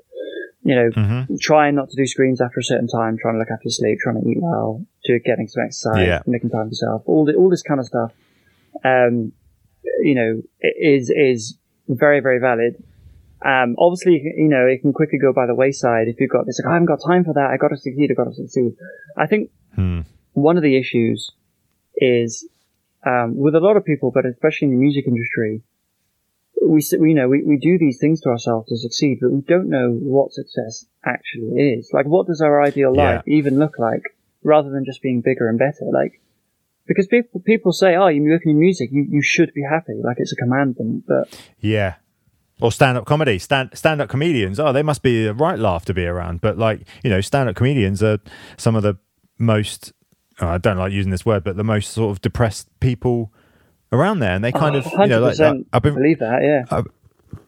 you 0.64 0.76
know, 0.76 0.90
Mhm. 0.90 1.40
trying 1.42 1.76
not 1.76 1.90
to 1.90 1.98
do 1.98 2.06
screens 2.08 2.40
after 2.40 2.60
a 2.62 2.64
certain 2.64 2.88
time, 2.88 3.18
trying 3.22 3.36
to 3.36 3.40
look 3.40 3.52
after 3.52 3.70
sleep, 3.70 4.00
trying 4.02 4.22
to 4.22 4.28
eat 4.30 4.38
well, 4.42 4.86
to 5.06 5.20
getting 5.20 5.48
some 5.50 5.64
exercise, 5.66 6.08
Yeah. 6.08 6.22
making 6.26 6.50
time 6.50 6.68
for 6.68 6.70
yourself, 6.70 7.02
all 7.06 7.26
the, 7.26 7.34
all 7.36 7.50
this 7.50 7.62
kind 7.62 7.80
of 7.82 7.86
stuff. 7.86 8.14
Um, 8.84 9.32
you 10.02 10.16
know, 10.16 10.42
is 10.62 11.10
is 11.10 11.58
very 11.88 12.20
very 12.20 12.40
valid. 12.40 12.84
Um, 13.46 13.76
obviously, 13.80 14.22
you 14.36 14.50
know, 14.50 14.66
it 14.66 14.82
can 14.82 14.92
quickly 14.92 15.18
go 15.18 15.32
by 15.32 15.46
the 15.46 15.56
wayside 15.56 16.08
if 16.10 16.20
you've 16.20 16.30
got 16.30 16.46
this. 16.46 16.60
Like, 16.60 16.70
I 16.70 16.74
haven't 16.74 16.88
got 16.88 17.00
time 17.06 17.24
for 17.24 17.34
that. 17.34 17.50
I 17.52 17.58
got 17.58 17.70
to 17.70 17.78
succeed. 17.78 18.12
I 18.12 18.14
got 18.14 18.26
to 18.26 18.34
succeed. 18.34 18.76
I 19.18 19.28
think 19.28 19.50
Hmm. 19.76 20.02
one 20.34 20.58
of 20.58 20.64
the 20.64 20.76
issues 20.78 21.32
is 21.96 22.48
um, 23.06 23.38
with 23.38 23.56
a 23.56 23.60
lot 23.60 23.78
of 23.78 23.86
people, 23.86 24.12
but 24.12 24.26
especially 24.26 24.68
in 24.68 24.72
the 24.72 24.80
music 24.80 25.06
industry, 25.08 25.62
we 26.62 26.82
you 26.92 27.14
know 27.14 27.30
we, 27.30 27.44
we 27.44 27.58
do 27.58 27.78
these 27.78 27.98
things 28.00 28.20
to 28.22 28.30
ourselves 28.30 28.68
to 28.70 28.78
succeed, 28.78 29.20
but 29.22 29.32
we 29.32 29.42
don't 29.42 29.70
know 29.70 29.92
what 29.94 30.34
success 30.34 30.86
actually 31.06 31.74
is. 31.74 31.90
Like, 31.94 32.06
what 32.08 32.28
does 32.28 32.42
our 32.42 32.62
ideal 32.62 32.94
Yeah. 32.94 33.04
life 33.04 33.24
even 33.26 33.58
look 33.58 33.80
like, 33.80 34.04
rather 34.44 34.70
than 34.70 34.84
just 34.86 35.02
being 35.02 35.22
bigger 35.22 35.48
and 35.48 35.58
better? 35.58 35.86
Like, 35.94 36.20
because 36.90 37.08
people 37.08 37.40
people 37.40 37.72
say, 37.72 37.96
"Oh, 37.96 38.08
you 38.08 38.22
work 38.24 38.42
in 38.46 38.60
music, 38.60 38.90
you, 38.92 39.06
you 39.10 39.22
should 39.22 39.54
be 39.54 39.64
happy," 39.64 39.94
like 40.04 40.18
it's 40.20 40.34
a 40.34 40.36
commandment. 40.36 41.06
But 41.08 41.30
Yeah. 41.62 41.96
Or 42.62 42.74
stand 42.74 42.98
up 42.98 43.06
comedy. 43.06 43.40
Stand 43.40 43.70
stand 43.74 44.02
up 44.02 44.10
comedians. 44.10 44.60
Oh, 44.60 44.74
they 44.74 44.84
must 44.84 45.02
be 45.02 45.28
a 45.28 45.34
right 45.34 45.58
laugh 45.58 45.86
to 45.86 45.94
be 45.94 46.06
around. 46.06 46.42
But 46.42 46.58
like, 46.58 46.82
you 47.06 47.10
know, 47.10 47.22
stand 47.22 47.48
up 47.48 47.56
comedians 47.56 48.04
are 48.04 48.20
some 48.58 48.76
of 48.76 48.84
the 48.84 48.98
most 49.38 49.94
oh, 50.42 50.48
I 50.50 50.58
don't 50.58 50.76
like 50.78 50.92
using 50.92 51.12
this 51.12 51.26
word, 51.26 51.46
but 51.46 51.56
the 51.56 51.64
most 51.64 51.92
sort 51.94 52.12
of 52.12 52.20
depressed 52.22 52.68
people 52.82 53.32
around 53.94 54.20
there. 54.20 54.34
And 54.36 54.44
they 54.44 54.52
kind 54.52 54.76
of 54.76 54.86
you 54.86 55.08
know, 55.08 55.22
like 55.22 55.32
percent 55.32 55.68
I've 55.72 55.82
been 55.84 55.94
believe 55.94 56.20
that. 56.20 56.42
Yeah, 56.44 56.82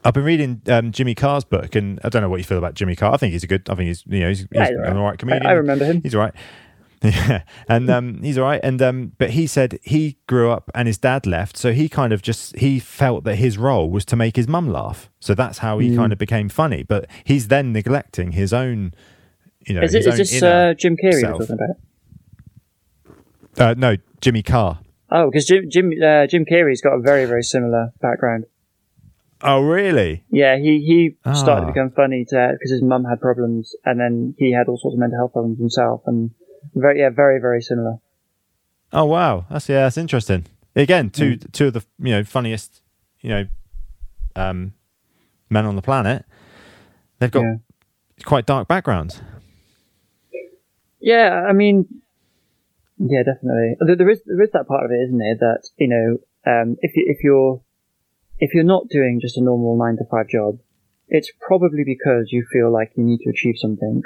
I've 0.06 0.14
been 0.14 0.24
reading 0.24 0.62
um, 0.68 0.92
Jimmy 0.92 1.14
Carr's 1.16 1.44
book 1.44 1.76
and 1.76 2.00
I 2.04 2.10
don't 2.10 2.22
know 2.22 2.30
what 2.30 2.38
you 2.38 2.44
feel 2.46 2.58
about 2.58 2.76
Jimmy 2.76 2.96
Carr. 2.96 3.14
I 3.14 3.18
think 3.18 3.34
he's 3.34 3.44
a 3.44 3.48
good 3.48 3.70
I 3.70 3.76
think 3.76 3.88
he's 3.88 4.04
you 4.08 4.22
know, 4.22 4.30
he's, 4.30 4.40
he's 4.40 4.48
Yeah, 4.54 4.68
an 4.68 4.76
alright. 4.78 4.96
all 4.96 5.04
right 5.04 5.20
comedian. 5.20 5.46
I, 5.46 5.50
I 5.50 5.54
remember 5.54 5.86
him. 5.86 6.02
He's 6.02 6.16
all 6.16 6.22
right. 6.22 6.34
Yeah, 7.04 7.42
and 7.68 7.90
um, 7.90 8.22
he's 8.22 8.38
all 8.38 8.44
right. 8.44 8.60
And 8.64 8.80
um, 8.82 9.14
but 9.18 9.32
he 9.32 9.48
said 9.48 9.80
he 9.82 10.18
grew 10.28 10.52
up 10.52 10.70
and 10.76 10.88
his 10.88 11.00
dad 11.00 11.26
left, 11.26 11.58
so 11.58 11.74
he 11.74 11.90
kind 11.90 12.14
of 12.14 12.22
just 12.22 12.56
he 12.58 12.80
felt 12.80 13.24
that 13.24 13.38
his 13.38 13.58
role 13.58 13.90
was 13.90 14.06
to 14.06 14.16
make 14.16 14.36
his 14.36 14.48
mum 14.48 14.70
laugh. 14.70 15.10
So 15.20 15.34
that's 15.34 15.58
how 15.60 15.80
he 15.80 15.96
kind 15.96 16.14
of 16.14 16.20
became 16.20 16.48
funny. 16.48 16.84
But 16.84 17.08
he's 17.24 17.48
then 17.48 17.74
neglecting 17.74 18.34
his 18.34 18.54
own, 18.54 18.94
you 19.66 19.74
know, 19.74 19.82
Is, 19.82 19.96
it, 19.96 20.06
is 20.06 20.18
this 20.18 20.44
uh, 20.44 20.76
Jim 20.78 20.96
Carrey 20.96 21.22
self. 21.22 21.40
we're 21.40 21.48
talking 21.48 21.58
about? 23.56 23.68
Uh, 23.70 23.74
no, 23.78 23.96
Jimmy 24.22 24.44
Carr. 24.44 24.80
Oh, 25.10 25.30
because 25.30 25.46
Jim 25.46 25.70
Jim 25.70 25.92
uh, 26.04 26.28
Jim 26.28 26.46
Carrey's 26.46 26.82
got 26.82 26.94
a 26.94 27.02
very 27.02 27.26
very 27.26 27.44
similar 27.44 27.94
background. 28.02 28.46
Oh, 29.44 29.62
really? 29.62 30.24
Yeah, 30.30 30.58
he 30.58 30.80
he 30.86 31.34
started 31.34 31.64
Ah. 31.64 31.66
to 31.66 31.74
become 31.74 31.90
funny 31.92 32.26
to 32.30 32.50
because 32.54 32.72
his 32.72 32.84
mum 32.84 33.06
had 33.06 33.20
problems, 33.20 33.76
and 33.86 34.00
then 34.00 34.36
he 34.38 34.52
had 34.54 34.68
all 34.68 34.78
sorts 34.78 34.94
of 34.94 35.00
mental 35.00 35.18
health 35.18 35.34
problems 35.34 35.58
himself, 35.58 36.02
and 36.06 36.30
very 36.76 37.00
yeah, 37.00 37.10
very 37.10 37.40
very 37.40 37.62
similar. 37.62 37.98
Oh, 38.94 39.06
wow. 39.06 39.46
That's 39.50 39.70
yeah, 39.70 39.84
that's 39.84 39.98
interesting. 39.98 40.46
Again, 40.76 41.10
two 41.10 41.34
Hmm. 41.36 41.50
two 41.52 41.68
of 41.68 41.74
the 41.74 41.86
you 42.00 42.12
know 42.12 42.24
funniest, 42.24 42.82
you 43.22 43.30
know, 43.30 43.48
um, 44.36 44.74
men 45.50 45.66
on 45.66 45.76
the 45.76 45.82
planet. 45.82 46.26
They've 47.20 47.32
got 47.32 47.42
Yeah. 47.44 47.56
quite 48.26 48.46
dark 48.46 48.68
backgrounds. 48.68 49.22
Yeah, 51.00 51.46
I 51.50 51.54
mean, 51.54 51.86
yeah, 52.98 53.24
definitely. 53.24 53.76
There, 53.86 53.96
there 53.96 54.10
is 54.10 54.22
there 54.26 54.42
is 54.44 54.52
that 54.52 54.68
part 54.68 54.86
of 54.86 54.92
it, 54.92 55.02
isn't 55.06 55.18
there? 55.18 55.36
That 55.40 55.68
you 55.78 55.88
know, 55.88 56.52
um, 56.52 56.78
if 56.82 56.96
you, 56.96 57.06
if 57.08 57.24
you're 57.24 57.62
if 58.40 58.54
you're 58.54 58.64
not 58.64 58.88
doing 58.90 59.20
just 59.22 59.38
a 59.38 59.42
normal 59.44 59.78
nine 59.78 59.98
to 59.98 60.06
five 60.10 60.28
job, 60.30 60.60
it's 61.08 61.32
probably 61.40 61.84
because 61.86 62.30
you 62.32 62.46
feel 62.52 62.72
like 62.72 62.92
you 62.96 63.04
need 63.04 63.20
to 63.24 63.30
achieve 63.30 63.56
something, 63.58 64.02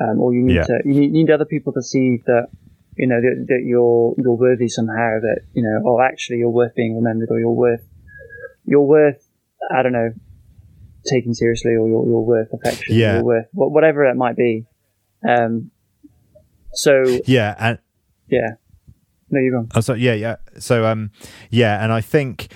um, 0.00 0.20
or 0.20 0.34
you 0.34 0.42
need 0.42 0.56
Yeah. 0.56 0.64
to 0.64 0.80
you 0.84 0.94
need, 0.94 1.12
need 1.12 1.30
other 1.30 1.44
people 1.44 1.72
to 1.74 1.82
see 1.82 2.22
that 2.26 2.48
you 2.96 3.06
know 3.06 3.20
that, 3.20 3.46
that 3.48 3.62
you're 3.64 4.14
you're 4.18 4.34
worthy 4.34 4.68
somehow. 4.68 5.20
That 5.20 5.40
you 5.52 5.62
know, 5.62 5.82
oh, 5.86 6.00
actually, 6.00 6.38
you're 6.38 6.50
worth 6.50 6.74
being 6.74 6.96
remembered, 6.96 7.28
or 7.30 7.38
you're 7.40 7.50
worth 7.50 7.86
you're 8.66 8.82
worth 8.82 9.28
I 9.74 9.82
don't 9.82 9.92
know 9.92 10.12
taking 11.10 11.34
seriously, 11.34 11.70
or 11.72 11.86
you're, 11.88 12.04
you're 12.06 12.20
worth 12.20 12.48
affection, 12.52 12.96
Yeah. 12.96 13.14
you're 13.14 13.24
worth 13.24 13.46
wha- 13.52 13.68
whatever 13.68 14.04
it 14.06 14.16
might 14.16 14.36
be. 14.36 14.66
Um, 15.28 15.70
so 16.72 17.20
Yeah, 17.26 17.54
and 17.58 17.78
yeah. 18.28 18.56
No, 19.30 19.40
you're 19.40 19.54
wrong. 19.54 19.70
Oh, 19.74 19.80
so 19.80 19.94
yeah, 19.94 20.14
yeah. 20.14 20.36
So 20.58 20.84
um, 20.86 21.10
yeah, 21.50 21.82
and 21.82 21.92
I 21.92 22.00
think 22.00 22.48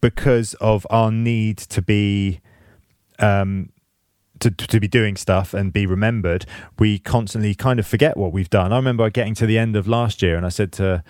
because 0.00 0.54
of 0.54 0.86
our 0.90 1.10
need 1.10 1.58
to 1.58 1.82
be 1.82 2.40
um 3.18 3.70
to 4.42 4.50
to 4.50 4.80
be 4.80 4.88
doing 4.88 5.16
stuff 5.16 5.54
and 5.54 5.72
be 5.72 5.86
remembered, 5.86 6.46
we 6.78 6.98
constantly 6.98 7.54
kind 7.54 7.78
of 7.78 7.86
forget 7.86 8.16
what 8.16 8.32
we've 8.32 8.50
done. 8.50 8.72
I 8.72 8.76
remember 8.76 9.08
getting 9.10 9.34
to 9.36 9.46
the 9.46 9.58
end 9.58 9.76
of 9.76 9.88
last 9.88 10.22
year 10.22 10.36
and 10.36 10.44
I 10.44 10.50
said 10.50 10.72
to 10.72 11.02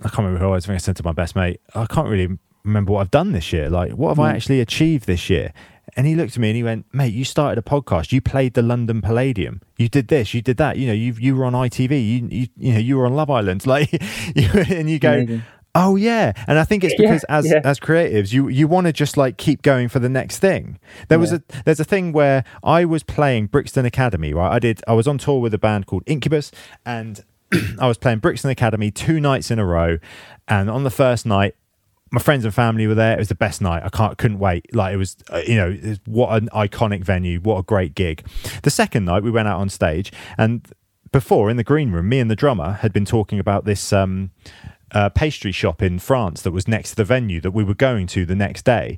I 0.00 0.08
can't 0.08 0.18
remember 0.18 0.40
who 0.40 0.46
I 0.46 0.50
was. 0.50 0.64
I 0.64 0.68
think 0.68 0.76
I 0.76 0.78
said 0.78 0.96
to 0.96 1.04
my 1.04 1.12
best 1.12 1.36
mate, 1.36 1.60
I 1.74 1.86
can't 1.86 2.08
really 2.08 2.38
remember 2.64 2.92
what 2.92 3.00
I've 3.00 3.10
done 3.10 3.32
this 3.32 3.52
year. 3.52 3.70
Like, 3.70 3.92
what 3.92 4.08
have 4.10 4.18
I 4.18 4.32
mm. 4.32 4.36
actually 4.36 4.60
achieved 4.60 5.06
this 5.06 5.30
year? 5.30 5.52
And 5.96 6.06
he 6.06 6.14
looked 6.14 6.32
at 6.32 6.38
me 6.38 6.48
and 6.48 6.56
he 6.56 6.62
went, 6.62 6.86
"Mate, 6.92 7.12
you 7.12 7.24
started 7.24 7.58
a 7.58 7.62
podcast. 7.62 8.10
You 8.10 8.20
played 8.20 8.54
the 8.54 8.62
London 8.62 9.00
Palladium. 9.00 9.60
You 9.76 9.88
did 9.88 10.08
this. 10.08 10.34
You 10.34 10.42
did 10.42 10.56
that. 10.56 10.76
You 10.76 10.88
know, 10.88 10.92
you 10.92 11.12
you 11.12 11.36
were 11.36 11.44
on 11.44 11.52
ITV. 11.52 11.90
You 11.90 12.28
you, 12.30 12.46
you 12.56 12.72
know, 12.72 12.78
you 12.78 12.96
were 12.96 13.06
on 13.06 13.14
Love 13.14 13.30
Island. 13.30 13.66
Like, 13.74 13.92
you, 14.34 14.48
and 14.54 14.90
you 14.90 14.98
go." 14.98 15.12
Amazing. 15.12 15.42
Oh 15.76 15.96
yeah, 15.96 16.32
and 16.46 16.58
I 16.58 16.64
think 16.64 16.84
it's 16.84 16.94
Yeah, 16.98 17.06
because 17.08 17.24
as 17.24 17.46
yeah. 17.50 17.60
as 17.64 17.80
creatives, 17.80 18.32
you 18.32 18.48
you 18.48 18.68
want 18.68 18.86
to 18.86 18.92
just 18.92 19.16
like 19.16 19.36
keep 19.38 19.62
going 19.62 19.88
for 19.88 19.98
the 19.98 20.08
next 20.08 20.38
thing. 20.38 20.78
There 21.08 21.18
was 21.18 21.32
a 21.32 21.42
there's 21.64 21.80
a 21.80 21.84
thing 21.84 22.12
where 22.12 22.44
I 22.62 22.84
was 22.84 23.02
playing 23.02 23.46
Brixton 23.46 23.84
Academy, 23.84 24.32
right? 24.32 24.52
I 24.52 24.58
did 24.60 24.82
I 24.86 24.92
was 24.92 25.08
on 25.08 25.18
tour 25.18 25.40
with 25.40 25.52
a 25.52 25.58
band 25.58 25.86
called 25.86 26.04
Incubus, 26.06 26.52
and 26.86 27.24
I 27.80 27.88
was 27.88 27.98
playing 27.98 28.20
Brixton 28.20 28.50
Academy 28.50 28.90
two 28.92 29.18
nights 29.20 29.50
in 29.50 29.58
a 29.58 29.64
row, 29.66 29.98
and 30.46 30.70
on 30.70 30.84
the 30.84 30.90
first 30.90 31.26
night, 31.26 31.56
my 32.12 32.20
friends 32.20 32.44
and 32.44 32.54
family 32.54 32.86
were 32.86 32.94
there. 32.94 33.14
It 33.14 33.18
was 33.18 33.28
the 33.28 33.34
best 33.34 33.60
night. 33.60 33.82
I 33.84 33.88
can't 33.88 34.16
couldn't 34.16 34.38
wait. 34.38 34.72
Like 34.72 34.94
it 34.94 34.98
was, 34.98 35.16
uh, 35.32 35.42
you 35.44 35.56
know, 35.56 35.76
was- 35.82 35.98
what 36.06 36.40
an 36.40 36.48
iconic 36.50 37.02
venue. 37.02 37.40
What 37.40 37.58
a 37.58 37.62
great 37.64 37.96
gig. 37.96 38.24
The 38.62 38.70
second 38.70 39.06
night, 39.06 39.24
we 39.24 39.30
went 39.32 39.48
out 39.48 39.58
on 39.58 39.68
stage, 39.70 40.12
and 40.38 40.64
before 41.10 41.50
in 41.50 41.56
the 41.56 41.64
green 41.64 41.90
room, 41.90 42.08
me 42.08 42.20
and 42.20 42.30
the 42.30 42.36
drummer 42.36 42.74
had 42.74 42.92
been 42.92 43.04
talking 43.04 43.40
about 43.40 43.64
this. 43.64 43.92
Um, 43.92 44.30
uh, 44.94 45.10
pastry 45.10 45.52
shop 45.52 45.82
in 45.82 45.98
France 45.98 46.40
that 46.42 46.52
was 46.52 46.66
next 46.66 46.90
to 46.90 46.96
the 46.96 47.04
venue 47.04 47.40
that 47.40 47.50
we 47.50 47.64
were 47.64 47.74
going 47.74 48.06
to 48.06 48.24
the 48.24 48.36
next 48.36 48.64
day. 48.64 48.96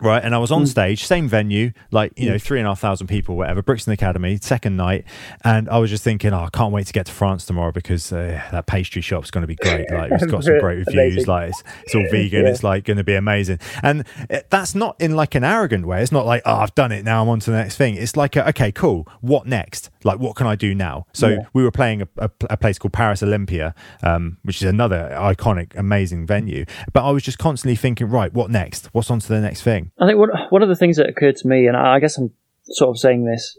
Right, 0.00 0.22
and 0.24 0.34
I 0.34 0.38
was 0.38 0.50
on 0.50 0.66
stage, 0.66 1.04
same 1.04 1.28
venue, 1.28 1.72
like 1.90 2.12
you 2.18 2.28
know, 2.30 2.38
three 2.38 2.58
and 2.58 2.66
a 2.66 2.70
half 2.70 2.80
thousand 2.80 3.06
people, 3.08 3.36
whatever. 3.36 3.62
Brixton 3.62 3.92
Academy, 3.92 4.38
second 4.40 4.76
night, 4.76 5.04
and 5.44 5.68
I 5.68 5.78
was 5.78 5.90
just 5.90 6.02
thinking, 6.04 6.32
oh, 6.32 6.44
I 6.44 6.48
can't 6.50 6.72
wait 6.72 6.86
to 6.86 6.92
get 6.92 7.06
to 7.06 7.12
France 7.12 7.44
tomorrow 7.44 7.72
because 7.72 8.12
uh, 8.12 8.42
that 8.50 8.66
pastry 8.66 9.02
shop's 9.02 9.30
going 9.30 9.42
to 9.42 9.46
be 9.46 9.56
great. 9.56 9.90
Like, 9.90 10.12
it's 10.12 10.26
got 10.26 10.44
some 10.44 10.58
great 10.60 10.78
reviews. 10.86 10.94
Amazing. 11.24 11.26
Like, 11.26 11.48
it's, 11.50 11.62
it's 11.84 11.94
all 11.94 12.06
vegan. 12.10 12.46
It's 12.46 12.62
like 12.62 12.84
going 12.84 12.96
to 12.96 13.04
be 13.04 13.14
amazing. 13.14 13.58
And 13.82 14.04
uh, 14.30 14.40
that's 14.48 14.74
not 14.74 14.96
in 15.00 15.16
like 15.16 15.34
an 15.34 15.44
arrogant 15.44 15.86
way. 15.86 16.02
It's 16.02 16.12
not 16.12 16.26
like, 16.26 16.42
oh, 16.46 16.54
I've 16.56 16.74
done 16.74 16.92
it. 16.92 17.04
Now 17.04 17.22
I'm 17.22 17.28
on 17.28 17.40
to 17.40 17.50
the 17.50 17.56
next 17.58 17.76
thing. 17.76 17.96
It's 17.96 18.16
like, 18.16 18.36
a, 18.36 18.48
okay, 18.50 18.72
cool. 18.72 19.06
What 19.20 19.46
next? 19.46 19.90
Like, 20.04 20.18
what 20.18 20.34
can 20.36 20.46
I 20.46 20.56
do 20.56 20.74
now? 20.74 21.06
So 21.12 21.28
Yeah. 21.28 21.38
we 21.52 21.62
were 21.62 21.70
playing 21.70 22.02
a, 22.02 22.08
a, 22.18 22.30
a 22.50 22.56
place 22.56 22.78
called 22.78 22.92
Paris 22.92 23.22
Olympia, 23.22 23.74
um, 24.02 24.38
which 24.42 24.56
is 24.62 24.68
another 24.68 25.10
iconic, 25.18 25.76
amazing 25.76 26.26
venue. 26.26 26.64
But 26.92 27.04
I 27.04 27.10
was 27.10 27.22
just 27.22 27.38
constantly 27.38 27.76
thinking, 27.76 28.08
right, 28.08 28.32
what 28.32 28.50
next? 28.50 28.86
What's 28.92 29.10
on 29.10 29.18
to 29.20 29.28
the 29.28 29.40
next 29.40 29.62
thing? 29.62 29.89
I 29.98 30.06
think 30.06 30.18
one, 30.18 30.30
one 30.50 30.62
of 30.62 30.68
the 30.68 30.76
things 30.76 30.96
that 30.96 31.08
occurred 31.08 31.36
to 31.36 31.48
me, 31.48 31.66
and 31.66 31.76
I 31.76 31.98
guess 32.00 32.16
I'm 32.18 32.30
sort 32.64 32.90
of 32.90 32.98
saying 32.98 33.24
this 33.24 33.58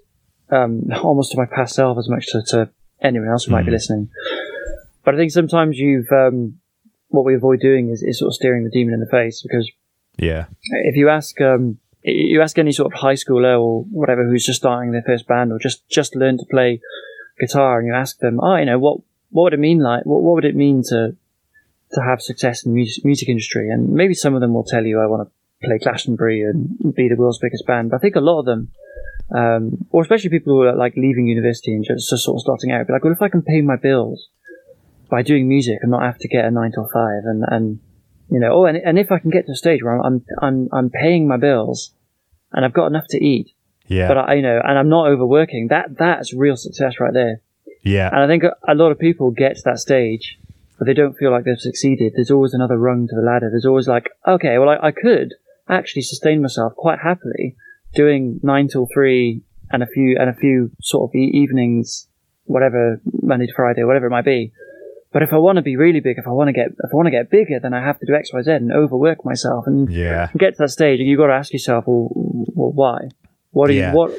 um, 0.50 0.84
almost 1.04 1.32
to 1.32 1.38
my 1.38 1.46
past 1.46 1.76
self 1.76 1.98
as 1.98 2.10
much 2.10 2.28
to, 2.28 2.42
to 2.48 2.70
anyone 3.02 3.30
else 3.30 3.46
who 3.46 3.52
might 3.52 3.66
be 3.66 3.72
listening, 3.72 4.10
but 5.04 5.16
I 5.16 5.18
think 5.18 5.32
sometimes 5.32 5.78
you've 5.78 6.12
um, 6.12 6.60
what 7.10 7.26
we 7.26 7.36
avoid 7.36 7.60
doing 7.60 7.90
is, 7.90 8.02
is 8.04 8.20
sort 8.20 8.30
of 8.30 8.36
staring 8.36 8.64
the 8.64 8.70
demon 8.70 8.94
in 8.94 9.00
the 9.00 9.06
face 9.08 9.42
because 9.42 9.70
Yeah. 10.18 10.46
if 10.86 10.96
you 10.96 11.10
ask 11.10 11.40
um, 11.42 11.78
you 12.04 12.42
ask 12.42 12.58
any 12.58 12.72
sort 12.72 12.92
of 12.94 13.00
high 13.00 13.14
schooler 13.14 13.60
or 13.60 13.84
whatever 13.92 14.28
who's 14.28 14.46
just 14.46 14.60
starting 14.60 14.92
their 14.92 15.04
first 15.06 15.28
band 15.28 15.52
or 15.52 15.60
just 15.60 15.88
just 15.90 16.16
learned 16.16 16.40
to 16.40 16.46
play 16.50 16.80
guitar, 17.40 17.80
and 17.80 17.88
you 17.88 17.94
ask 17.94 18.20
them, 18.20 18.40
oh, 18.42 18.56
you 18.56 18.66
know, 18.66 18.80
what 18.80 19.00
what 19.30 19.44
would 19.44 19.54
it 19.54 19.60
mean 19.60 19.80
like? 19.80 20.06
What 20.06 20.22
what 20.22 20.36
would 20.36 20.46
it 20.46 20.56
mean 20.56 20.84
to 20.90 21.16
to 21.94 22.02
have 22.02 22.22
success 22.22 22.66
in 22.66 22.72
the 22.72 22.76
music, 22.76 23.04
music 23.06 23.30
industry? 23.30 23.70
And 23.70 23.90
maybe 23.90 24.14
some 24.14 24.34
of 24.36 24.42
them 24.42 24.54
will 24.54 24.64
tell 24.64 24.86
you, 24.86 25.00
I 25.00 25.06
want 25.08 25.28
to 25.28 25.34
play 25.64 25.78
Glastonbury 25.78 26.42
and 26.44 26.94
be 26.96 27.08
the 27.10 27.16
world's 27.16 27.40
biggest 27.40 27.66
band. 27.68 27.90
But 27.92 27.98
I 27.98 28.00
think 28.00 28.16
a 28.16 28.20
lot 28.22 28.40
of 28.40 28.46
them, 28.46 28.70
um, 29.34 29.86
or 29.92 30.02
especially 30.02 30.30
people 30.30 30.54
who 30.54 30.62
are 30.64 30.76
like 30.76 30.94
leaving 30.98 31.28
university 31.28 31.74
and 31.74 31.84
just, 31.86 32.10
just 32.10 32.24
sort 32.26 32.36
of 32.38 32.42
starting 32.42 32.72
out, 32.72 32.88
be 32.88 32.94
like, 32.94 33.04
well, 33.04 33.14
if 33.14 33.22
I 33.22 33.30
can 33.30 33.42
pay 33.42 33.62
my 33.62 33.76
bills 33.78 34.28
by 35.10 35.22
doing 35.22 35.48
music 35.48 35.80
and 35.82 35.92
not 35.92 36.04
have 36.04 36.18
to 36.20 36.28
get 36.28 36.46
a 36.46 36.52
nine 36.52 36.72
till 36.72 36.90
five, 36.94 37.24
and 37.26 37.44
and 37.48 37.80
you 38.30 38.40
know, 38.40 38.52
oh, 38.54 38.66
and, 38.66 38.78
and 38.78 38.98
if 38.98 39.12
I 39.12 39.20
can 39.20 39.30
get 39.30 39.46
to 39.48 39.52
a 39.54 39.56
stage 39.56 39.84
where 39.84 39.94
I'm 40.00 40.02
I'm 40.04 40.26
I'm, 40.42 40.70
I'm 40.72 40.90
paying 40.90 41.28
my 41.28 41.38
bills 41.38 41.94
and 42.54 42.66
I've 42.66 42.74
got 42.74 42.88
enough 42.88 43.06
to 43.10 43.24
eat, 43.24 43.52
Yeah. 43.88 44.08
but 44.10 44.18
I, 44.18 44.34
you 44.36 44.42
know, 44.42 44.60
and 44.64 44.78
I'm 44.80 44.90
not 44.90 45.08
overworking, 45.08 45.68
that 45.70 45.98
that's 45.98 46.34
real 46.34 46.58
success 46.58 47.00
right 47.00 47.14
there. 47.14 47.42
yeah. 47.84 48.10
And 48.12 48.20
I 48.22 48.28
think 48.28 48.44
a- 48.44 48.56
a 48.68 48.76
lot 48.76 48.92
of 48.92 49.00
people 49.00 49.32
get 49.32 49.56
to 49.58 49.62
that 49.66 49.80
stage, 49.80 50.38
but 50.78 50.86
they 50.86 50.94
don't 50.94 51.14
feel 51.18 51.32
like 51.32 51.46
they've 51.46 51.58
succeeded. 51.60 52.14
There's 52.16 52.32
always 52.32 52.54
another 52.54 52.78
rung 52.78 53.08
to 53.08 53.16
the 53.16 53.22
ladder. 53.22 53.50
There's 53.50 53.66
always 53.66 53.88
like, 53.88 54.10
okay, 54.28 54.58
well, 54.58 54.68
I, 54.70 54.88
I 54.88 54.92
could 54.92 55.34
actually 55.72 56.04
sustain 56.04 56.42
myself 56.42 56.74
quite 56.76 57.00
happily 57.00 57.56
doing 57.96 58.40
nine 58.44 58.68
till 58.68 58.88
three 58.94 59.42
and 59.72 59.82
a 59.84 59.88
few 59.88 60.18
and 60.20 60.30
a 60.30 60.34
few 60.34 60.72
sort 60.82 61.10
of 61.10 61.16
evenings, 61.16 62.08
whatever 62.44 63.02
Monday 63.22 63.48
to 63.48 63.54
Friday, 63.56 63.84
whatever 63.84 64.08
it 64.08 64.12
might 64.12 64.26
be. 64.26 64.52
But 65.14 65.24
if 65.24 65.34
I 65.34 65.38
want 65.38 65.58
to 65.58 65.62
be 65.62 65.76
really 65.76 66.00
big, 66.00 66.18
if 66.18 66.28
I 66.28 66.32
want 66.32 66.48
to 66.50 66.54
get 66.54 66.68
if 66.68 66.92
I 66.92 66.96
want 66.96 67.08
to 67.08 67.12
get 67.12 67.30
bigger, 67.30 67.60
then 67.62 67.74
I 67.74 67.82
have 67.82 68.00
to 68.00 68.06
do 68.06 68.14
X, 68.14 68.32
Y, 68.34 68.42
Z 68.44 68.52
and 68.52 68.72
overwork 68.72 69.26
myself 69.26 69.66
and 69.68 69.92
Yeah. 69.92 70.30
get 70.38 70.52
to 70.56 70.64
that 70.64 70.70
stage. 70.70 71.00
And 71.00 71.10
you've 71.10 71.18
got 71.20 71.28
to 71.28 71.34
ask 71.34 71.52
yourself, 71.52 71.86
well, 71.88 72.10
well 72.14 72.72
why? 72.72 73.10
What 73.52 73.68
do 73.68 73.74
you 73.74 73.82
what? 73.92 74.12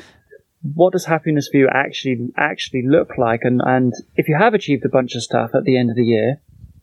what 0.74 0.92
does 0.92 1.06
happiness 1.06 1.48
for 1.50 1.58
you 1.58 1.68
actually 1.72 2.28
actually 2.36 2.82
look 2.86 3.16
like? 3.18 3.40
And 3.42 3.60
and 3.64 3.92
if 4.16 4.28
you 4.28 4.36
have 4.38 4.54
achieved 4.54 4.84
a 4.84 4.88
bunch 4.88 5.14
of 5.14 5.22
stuff 5.22 5.50
at 5.54 5.64
the 5.64 5.78
end 5.78 5.90
of 5.90 5.96
the 5.96 6.04
year, 6.04 6.40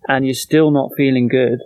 and 0.08 0.26
you're 0.26 0.34
still 0.34 0.72
not 0.72 0.92
feeling 0.98 1.28
good, 1.28 1.60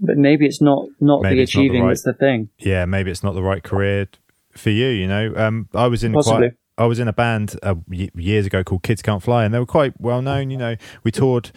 but 0.00 0.16
maybe 0.16 0.46
it's 0.46 0.60
not 0.60 0.86
not 1.00 1.22
Maybe 1.22 1.36
the 1.36 1.42
it's 1.42 1.54
not 1.54 1.60
the 1.60 1.66
achieving 1.66 1.82
right- 1.82 1.88
that's 1.90 2.02
the 2.02 2.12
thing. 2.14 2.48
yeah, 2.58 2.84
maybe 2.84 3.10
it's 3.10 3.22
not 3.22 3.34
the 3.34 3.42
right 3.42 3.62
career 3.62 4.08
for 4.52 4.70
you. 4.70 4.88
You 4.88 5.06
know, 5.06 5.32
um, 5.36 5.68
I 5.74 5.86
was 5.86 6.02
in 6.04 6.12
Possibly. 6.12 6.48
quite. 6.50 6.56
I 6.78 6.86
was 6.86 6.98
in 6.98 7.08
a 7.08 7.12
band 7.12 7.56
uh, 7.62 7.74
years 7.90 8.46
ago 8.46 8.64
called 8.64 8.82
Kids 8.82 9.02
Can't 9.02 9.22
Fly, 9.22 9.44
and 9.44 9.52
they 9.52 9.58
were 9.58 9.66
quite 9.66 10.00
well 10.00 10.22
known. 10.22 10.50
You 10.50 10.56
know, 10.56 10.76
we 11.04 11.10
toured 11.10 11.50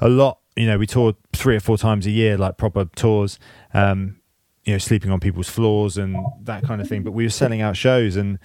a 0.00 0.08
lot. 0.08 0.38
You 0.56 0.66
know, 0.66 0.78
we 0.78 0.86
toured 0.86 1.16
three 1.34 1.56
or 1.56 1.60
four 1.60 1.76
times 1.76 2.06
a 2.06 2.10
year, 2.10 2.38
like 2.38 2.56
proper 2.56 2.86
tours. 2.86 3.38
Um, 3.74 4.16
you 4.64 4.72
know, 4.72 4.78
sleeping 4.78 5.10
on 5.10 5.18
people's 5.20 5.48
floors 5.48 5.98
and 5.98 6.16
that 6.44 6.62
kind 6.62 6.80
of 6.80 6.88
thing. 6.88 7.02
But 7.02 7.10
we 7.12 7.24
were 7.24 7.30
selling 7.30 7.60
out 7.60 7.76
shows, 7.76 8.16
and 8.16 8.38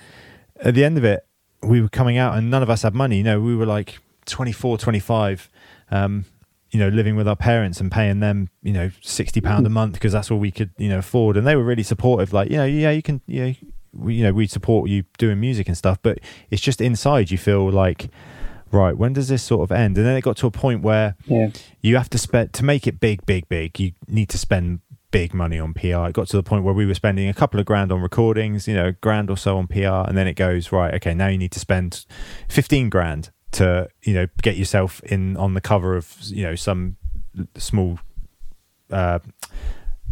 at 0.61 0.73
the 0.75 0.83
end 0.83 0.97
of 0.97 1.05
it, 1.05 1.25
we 1.63 1.79
were 1.81 1.89
coming 1.89 2.17
out, 2.17 2.37
and 2.37 2.49
none 2.49 2.61
of 2.63 2.69
us 2.69 2.81
had 2.81 2.93
money. 2.93 3.17
You 3.17 3.23
know, 3.23 3.39
we 3.39 3.55
were 3.55 3.65
like 3.67 3.99
24, 4.25 4.77
25. 4.79 5.49
Um, 5.91 6.25
you 6.71 6.79
know, 6.79 6.89
living 6.89 7.15
with 7.15 7.27
our 7.27 7.35
parents 7.35 7.79
and 7.79 7.91
paying 7.91 8.19
them, 8.19 8.49
you 8.61 8.73
know, 8.73 8.89
sixty 9.01 9.41
pound 9.41 9.65
a 9.65 9.69
month 9.69 9.93
because 9.93 10.13
that's 10.13 10.29
all 10.31 10.37
we 10.39 10.51
could, 10.51 10.71
you 10.77 10.89
know, 10.89 10.99
afford. 10.99 11.37
And 11.37 11.47
they 11.47 11.55
were 11.55 11.63
really 11.63 11.83
supportive. 11.83 12.33
Like, 12.33 12.49
you 12.49 12.57
know, 12.57 12.65
yeah, 12.65 12.91
you 12.91 13.01
can, 13.01 13.21
you 13.25 13.45
know, 13.45 13.53
we, 13.93 14.15
you 14.15 14.23
know, 14.23 14.33
we 14.33 14.47
support 14.47 14.89
you 14.89 15.03
doing 15.17 15.39
music 15.39 15.67
and 15.67 15.77
stuff. 15.77 15.97
But 16.01 16.19
it's 16.51 16.61
just 16.61 16.81
inside 16.81 17.31
you 17.31 17.37
feel 17.37 17.69
like, 17.71 18.09
right, 18.71 18.97
when 18.97 19.13
does 19.13 19.29
this 19.29 19.43
sort 19.43 19.61
of 19.63 19.71
end? 19.71 19.97
And 19.97 20.05
then 20.05 20.17
it 20.17 20.21
got 20.21 20.37
to 20.37 20.47
a 20.47 20.51
point 20.51 20.81
where 20.81 21.15
Yeah. 21.25 21.49
you 21.81 21.95
have 21.95 22.09
to 22.11 22.17
spend 22.17 22.53
to 22.53 22.65
make 22.65 22.85
it 22.85 22.99
big, 22.99 23.25
big, 23.25 23.47
big. 23.47 23.79
You 23.79 23.93
need 24.07 24.27
to 24.29 24.37
spend 24.37 24.81
big 25.09 25.33
money 25.33 25.57
on 25.57 25.73
PR. 25.73 26.07
It 26.09 26.13
got 26.13 26.27
to 26.27 26.35
the 26.35 26.43
point 26.43 26.65
where 26.65 26.73
we 26.73 26.85
were 26.85 26.93
spending 26.93 27.29
a 27.29 27.33
couple 27.33 27.61
of 27.61 27.65
grand 27.65 27.93
on 27.93 28.01
recordings, 28.01 28.67
you 28.67 28.73
know, 28.75 28.87
a 28.87 28.91
grand 28.91 29.29
or 29.29 29.37
so 29.37 29.57
on 29.57 29.67
PR, 29.67 30.03
and 30.05 30.17
then 30.17 30.27
it 30.27 30.33
goes 30.33 30.73
right. 30.73 30.93
Okay, 30.95 31.13
now 31.13 31.27
you 31.27 31.37
need 31.37 31.53
to 31.53 31.59
spend 31.61 32.05
fifteen 32.49 32.89
grand 32.89 33.31
to 33.57 33.89
you 34.03 34.13
know 34.13 34.27
get 34.41 34.57
yourself 34.57 35.01
in 35.03 35.37
on 35.37 35.53
the 35.53 35.61
cover 35.61 35.95
of 35.95 36.15
you 36.23 36.43
know 36.43 36.55
some 36.55 36.97
small 37.57 37.99
uh, 38.91 39.19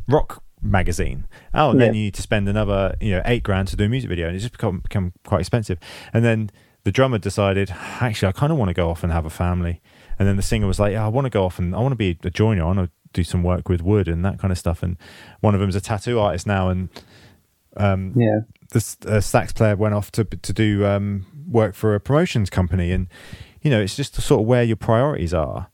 rock 0.07 0.43
magazine. 0.61 1.27
Oh, 1.53 1.71
and 1.71 1.79
then 1.79 1.93
you 1.93 2.01
need 2.03 2.13
to 2.15 2.21
spend 2.21 2.49
another 2.49 2.95
you 3.01 3.11
know 3.11 3.21
eight 3.25 3.43
grand 3.43 3.67
to 3.69 3.75
do 3.75 3.85
a 3.85 3.89
music 3.89 4.09
video, 4.09 4.27
and 4.27 4.35
it's 4.35 4.43
just 4.43 4.53
become 4.53 4.79
become 4.79 5.13
quite 5.25 5.39
expensive. 5.41 5.77
And 6.13 6.23
then 6.25 6.49
the 6.83 6.91
drummer 6.91 7.17
decided, 7.17 7.71
actually, 7.99 8.29
I 8.29 8.31
kind 8.31 8.51
of 8.51 8.57
want 8.59 8.69
to 8.69 8.73
go 8.73 8.89
off 8.89 9.03
and 9.03 9.11
have 9.11 9.25
a 9.25 9.29
family. 9.31 9.81
And 10.19 10.27
then 10.27 10.35
the 10.37 10.43
singer 10.43 10.67
was 10.67 10.79
like, 10.79 10.93
yeah, 10.93 11.03
I 11.03 11.07
want 11.09 11.25
to 11.25 11.29
go 11.31 11.43
off 11.43 11.59
and 11.59 11.75
I 11.75 11.79
want 11.79 11.91
to 11.91 11.97
be 11.97 12.17
a 12.23 12.29
joiner. 12.29 12.61
I 12.63 12.67
want 12.67 12.79
to 12.79 12.89
do 13.11 13.23
some 13.23 13.43
work 13.43 13.67
with 13.67 13.81
wood 13.81 14.07
and 14.07 14.23
that 14.23 14.39
kind 14.39 14.51
of 14.51 14.57
stuff. 14.57 14.83
And 14.83 14.97
one 15.41 15.53
of 15.55 15.59
them's 15.59 15.75
a 15.75 15.81
tattoo 15.81 16.19
artist 16.19 16.45
now, 16.47 16.69
and 16.69 16.89
um, 17.77 18.13
Yeah. 18.15 18.41
the 18.71 18.95
uh, 19.07 19.19
sax 19.21 19.51
player 19.51 19.75
went 19.75 19.93
off 19.93 20.11
to 20.11 20.23
to 20.23 20.53
do 20.53 20.85
um, 20.85 21.25
work 21.47 21.75
for 21.75 21.95
a 21.95 21.99
promotions 21.99 22.49
company, 22.49 22.91
and 22.91 23.07
you 23.61 23.69
know 23.71 23.81
it's 23.81 23.95
just 23.95 24.15
sort 24.21 24.41
of 24.41 24.47
where 24.47 24.63
your 24.63 24.77
priorities 24.77 25.33
are. 25.33 25.67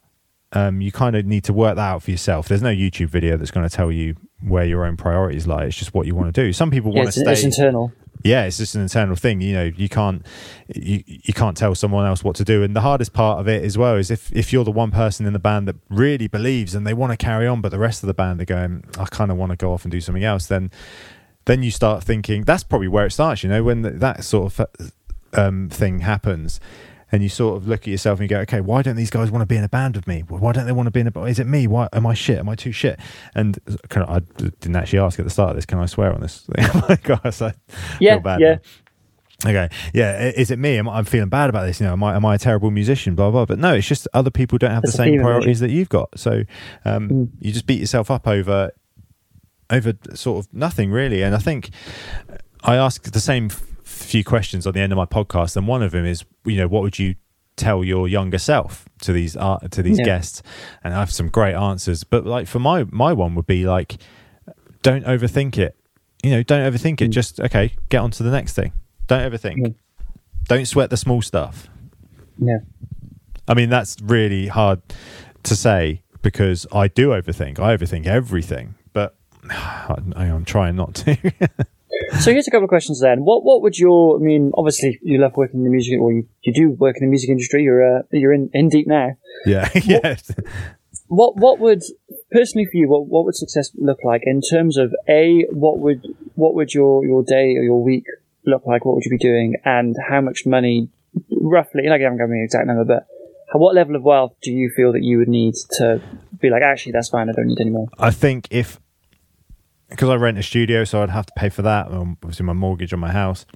Um, 0.54 0.82
you 0.82 0.92
kind 0.92 1.16
of 1.16 1.24
need 1.24 1.44
to 1.44 1.52
work 1.54 1.76
that 1.76 1.82
out 1.92 2.02
for 2.02 2.10
yourself. 2.10 2.46
There's 2.46 2.60
no 2.60 2.68
YouTube 2.68 3.08
video 3.08 3.38
that's 3.38 3.50
going 3.50 3.66
to 3.66 3.74
tell 3.74 3.90
you 3.90 4.16
where 4.46 4.64
your 4.66 4.84
own 4.84 4.98
priorities 4.98 5.46
lie. 5.46 5.64
It's 5.64 5.76
just 5.78 5.94
what 5.94 6.06
you 6.06 6.14
want 6.14 6.34
to 6.34 6.44
do. 6.44 6.52
Some 6.52 6.70
people 6.70 6.90
Yeah, 6.92 6.96
want 6.98 7.08
it's, 7.08 7.16
to 7.22 7.30
it's 7.30 7.40
stay. 7.40 7.46
internal. 7.48 7.90
yeah, 8.22 8.44
it's 8.44 8.58
just 8.58 8.74
an 8.74 8.82
internal 8.82 9.16
thing. 9.16 9.40
You 9.40 9.54
know, 9.54 9.64
you 9.74 9.88
can't 9.88 10.26
you 10.74 11.02
you 11.06 11.32
can't 11.32 11.56
tell 11.56 11.74
someone 11.74 12.04
else 12.06 12.22
what 12.22 12.36
to 12.36 12.44
do. 12.44 12.62
And 12.62 12.76
the 12.76 12.82
hardest 12.82 13.14
part 13.14 13.40
of 13.40 13.48
it 13.48 13.64
as 13.64 13.78
well 13.78 13.96
is 13.96 14.10
if 14.10 14.30
if 14.32 14.52
you're 14.52 14.64
the 14.64 14.70
one 14.70 14.90
person 14.90 15.24
in 15.24 15.32
the 15.32 15.38
band 15.38 15.66
that 15.68 15.76
really 15.88 16.26
believes 16.28 16.74
and 16.74 16.86
they 16.86 16.92
want 16.92 17.12
to 17.12 17.16
carry 17.16 17.46
on, 17.46 17.62
but 17.62 17.70
the 17.70 17.78
rest 17.78 18.02
of 18.02 18.06
the 18.08 18.14
band 18.14 18.42
are 18.42 18.44
going, 18.44 18.84
I 18.98 19.06
kind 19.06 19.30
of 19.30 19.38
want 19.38 19.50
to 19.52 19.56
go 19.56 19.72
off 19.72 19.84
and 19.86 19.90
do 19.90 20.02
something 20.02 20.24
else. 20.24 20.46
Then 20.48 20.70
then 21.46 21.62
you 21.62 21.70
start 21.70 22.04
thinking 22.04 22.42
that's 22.44 22.62
probably 22.62 22.88
where 22.88 23.06
it 23.06 23.12
starts. 23.12 23.42
You 23.42 23.48
know, 23.48 23.62
when 23.64 23.82
th- 23.84 23.94
that 24.00 24.22
sort 24.22 24.58
of 24.60 24.66
um, 25.34 25.68
thing 25.68 26.00
happens. 26.00 26.60
And 27.14 27.22
you 27.22 27.28
sort 27.28 27.58
of 27.58 27.68
look 27.68 27.80
at 27.82 27.88
yourself 27.88 28.20
and 28.20 28.30
you 28.30 28.34
go, 28.34 28.40
okay, 28.40 28.62
why 28.62 28.80
don't 28.80 28.96
these 28.96 29.10
guys 29.10 29.30
want 29.30 29.42
to 29.42 29.46
be 29.46 29.56
in 29.56 29.64
a 29.64 29.68
band 29.68 29.96
with 29.96 30.06
me? 30.06 30.20
Why 30.26 30.52
don't 30.52 30.64
they 30.64 30.72
want 30.72 30.86
to 30.86 30.90
be 30.90 31.00
in 31.00 31.06
a? 31.06 31.10
band? 31.10 31.28
Is 31.28 31.38
it 31.38 31.46
me? 31.46 31.66
Why 31.66 31.86
am 31.92 32.06
I 32.06 32.14
shit? 32.14 32.38
Am 32.38 32.48
I 32.48 32.54
too 32.54 32.72
shit? 32.72 32.98
And 33.34 33.58
can 33.90 34.02
I, 34.04 34.14
I 34.16 34.18
didn't 34.20 34.76
actually 34.76 35.00
ask 35.00 35.18
at 35.18 35.26
the 35.26 35.30
start 35.30 35.50
of 35.50 35.56
this. 35.56 35.66
Can 35.66 35.78
I 35.78 35.84
swear 35.84 36.10
on 36.14 36.22
this? 36.22 36.46
oh 36.58 36.86
my 36.88 36.96
gosh, 36.96 37.42
I 37.42 37.52
Yeah, 38.00 38.14
feel 38.14 38.20
bad. 38.20 38.40
yeah. 38.40 38.54
now. 38.54 38.60
Okay, 39.50 39.68
yeah. 39.92 40.28
Is 40.30 40.50
it 40.52 40.58
me? 40.58 40.78
Am 40.78 40.88
I 40.88 40.96
I'm 40.98 41.04
feeling 41.04 41.28
bad 41.28 41.50
about 41.50 41.66
this? 41.66 41.80
You 41.80 41.86
know, 41.86 41.92
am 41.92 42.02
I 42.04 42.14
am 42.16 42.24
I 42.24 42.36
a 42.36 42.38
terrible 42.38 42.70
musician? 42.70 43.14
Blah 43.16 43.30
blah. 43.32 43.44
But 43.44 43.58
no, 43.58 43.74
it's 43.74 43.88
just 43.88 44.06
other 44.14 44.30
people 44.30 44.56
don't 44.56 44.70
have 44.70 44.84
It's 44.84 44.92
the 44.92 44.96
same 44.96 45.20
priorities 45.20 45.58
that 45.60 45.70
you've 45.70 45.88
got. 45.90 46.16
So 46.18 46.44
um, 46.86 47.08
Mm. 47.10 47.28
you 47.40 47.52
just 47.52 47.66
beat 47.66 47.80
yourself 47.80 48.08
up 48.10 48.26
over 48.28 48.70
over 49.68 49.94
sort 50.14 50.46
of 50.46 50.54
nothing 50.54 50.90
really. 50.92 51.22
And 51.22 51.34
I 51.34 51.38
think 51.38 51.70
I 52.62 52.76
ask 52.76 53.02
the 53.10 53.20
same 53.20 53.50
few 53.92 54.24
questions 54.24 54.66
on 54.66 54.72
the 54.72 54.80
end 54.80 54.92
of 54.92 54.96
my 54.96 55.06
podcast, 55.06 55.56
and 55.56 55.66
one 55.68 55.82
of 55.82 55.92
them 55.92 56.04
is, 56.04 56.24
you 56.44 56.56
know, 56.56 56.68
what 56.68 56.82
would 56.82 56.98
you 56.98 57.14
tell 57.56 57.84
your 57.84 58.08
younger 58.08 58.38
self 58.38 58.86
to 59.02 59.12
these 59.12 59.36
art 59.36 59.70
to 59.72 59.82
these 59.82 59.98
Yeah. 59.98 60.04
guests? 60.04 60.42
And 60.82 60.94
I 60.94 60.98
have 60.98 61.12
some 61.12 61.28
great 61.28 61.54
answers. 61.54 62.04
But 62.04 62.26
like 62.26 62.46
for 62.46 62.58
my 62.58 62.84
my 62.90 63.12
one 63.12 63.34
would 63.34 63.46
be 63.46 63.66
like, 63.66 63.96
don't 64.82 65.04
overthink 65.04 65.58
it. 65.58 65.76
You 66.22 66.30
know, 66.30 66.42
don't 66.42 66.72
overthink 66.72 67.00
it. 67.00 67.08
Mm. 67.08 67.12
Just 67.12 67.40
okay, 67.40 67.74
get 67.88 67.98
on 68.00 68.10
to 68.12 68.22
the 68.22 68.30
next 68.30 68.54
thing. 68.54 68.72
Don't 69.06 69.30
overthink. 69.30 69.58
Mm. 69.66 69.74
Don't 70.48 70.66
sweat 70.66 70.90
the 70.90 70.96
small 70.96 71.22
stuff. 71.22 71.68
Yeah. 72.38 72.58
I 73.48 73.54
mean, 73.54 73.68
that's 73.70 73.96
really 74.02 74.46
hard 74.48 74.80
to 75.42 75.56
say 75.56 76.02
because 76.22 76.66
I 76.72 76.88
do 76.88 77.08
overthink. 77.08 77.58
I 77.58 77.76
overthink 77.76 78.06
everything, 78.06 78.74
but 78.92 79.16
I'm 79.50 80.44
trying 80.44 80.76
not 80.76 80.94
to. 80.96 81.16
So 82.20 82.32
here's 82.32 82.48
a 82.48 82.50
couple 82.50 82.64
of 82.64 82.68
questions 82.68 83.00
then. 83.00 83.24
What 83.24 83.44
what 83.44 83.62
would 83.62 83.78
your 83.78 84.16
I 84.16 84.22
mean, 84.22 84.52
obviously 84.56 84.98
you 85.02 85.18
love 85.18 85.36
working 85.36 85.60
in 85.60 85.64
the 85.64 85.70
music 85.70 86.00
or 86.00 86.12
you, 86.12 86.26
you 86.42 86.52
do 86.52 86.70
work 86.70 86.96
in 86.96 87.06
the 87.06 87.10
music 87.10 87.30
industry, 87.30 87.62
you're 87.62 87.98
uh, 87.98 88.02
you're 88.10 88.32
in, 88.32 88.50
in 88.52 88.68
deep 88.68 88.86
now. 88.86 89.10
yeah, 89.46 89.68
yeah. 89.84 90.16
What 91.08 91.36
what 91.36 91.58
would 91.58 91.82
personally 92.30 92.66
for 92.66 92.76
you 92.76 92.88
what, 92.88 93.06
what 93.06 93.24
would 93.24 93.36
success 93.36 93.70
look 93.76 93.98
like 94.04 94.22
in 94.24 94.40
terms 94.40 94.78
of 94.78 94.92
A, 95.08 95.46
what 95.50 95.78
would 95.78 96.06
what 96.34 96.54
would 96.54 96.72
your, 96.72 97.04
your 97.04 97.22
day 97.22 97.56
or 97.56 97.62
your 97.62 97.82
week 97.82 98.04
look 98.46 98.66
like? 98.66 98.84
What 98.84 98.94
would 98.94 99.04
you 99.04 99.10
be 99.10 99.18
doing 99.18 99.56
and 99.64 99.94
how 100.08 100.20
much 100.20 100.46
money 100.46 100.88
roughly 101.30 101.82
like 101.88 102.00
I 102.00 102.04
haven't 102.04 102.18
got 102.18 102.24
an 102.24 102.42
exact 102.42 102.66
number, 102.66 102.84
but 102.84 103.06
what 103.58 103.74
level 103.74 103.96
of 103.96 104.02
wealth 104.02 104.34
do 104.42 104.50
you 104.50 104.70
feel 104.74 104.92
that 104.92 105.02
you 105.02 105.18
would 105.18 105.28
need 105.28 105.54
to 105.72 106.00
be 106.40 106.50
like, 106.50 106.62
actually 106.62 106.92
that's 106.92 107.10
fine, 107.10 107.28
I 107.28 107.32
don't 107.32 107.46
need 107.46 107.60
any 107.60 107.70
more? 107.70 107.88
I 107.98 108.10
think 108.10 108.48
if 108.50 108.80
because 109.92 110.08
I 110.08 110.16
rent 110.16 110.38
a 110.38 110.42
studio, 110.42 110.84
so 110.84 111.02
I'd 111.02 111.10
have 111.10 111.26
to 111.26 111.32
pay 111.36 111.48
for 111.48 111.62
that. 111.62 111.86
um, 111.92 112.16
Obviously, 112.22 112.44
my 112.44 112.52
mortgage 112.52 112.92
on 112.92 112.98
my 113.00 113.12
house. 113.12 113.46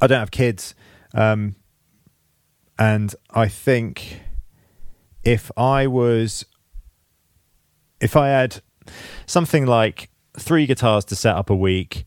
I 0.00 0.06
don't 0.06 0.18
have 0.18 0.30
kids, 0.30 0.74
um, 1.14 1.56
and 2.78 3.14
I 3.30 3.48
think 3.48 4.20
if 5.24 5.50
I 5.56 5.86
was, 5.86 6.44
if 8.00 8.16
I 8.16 8.28
had 8.28 8.60
something 9.26 9.66
like 9.66 10.10
three 10.38 10.66
guitars 10.66 11.04
to 11.06 11.16
set 11.16 11.34
up 11.34 11.48
a 11.50 11.56
week, 11.56 12.04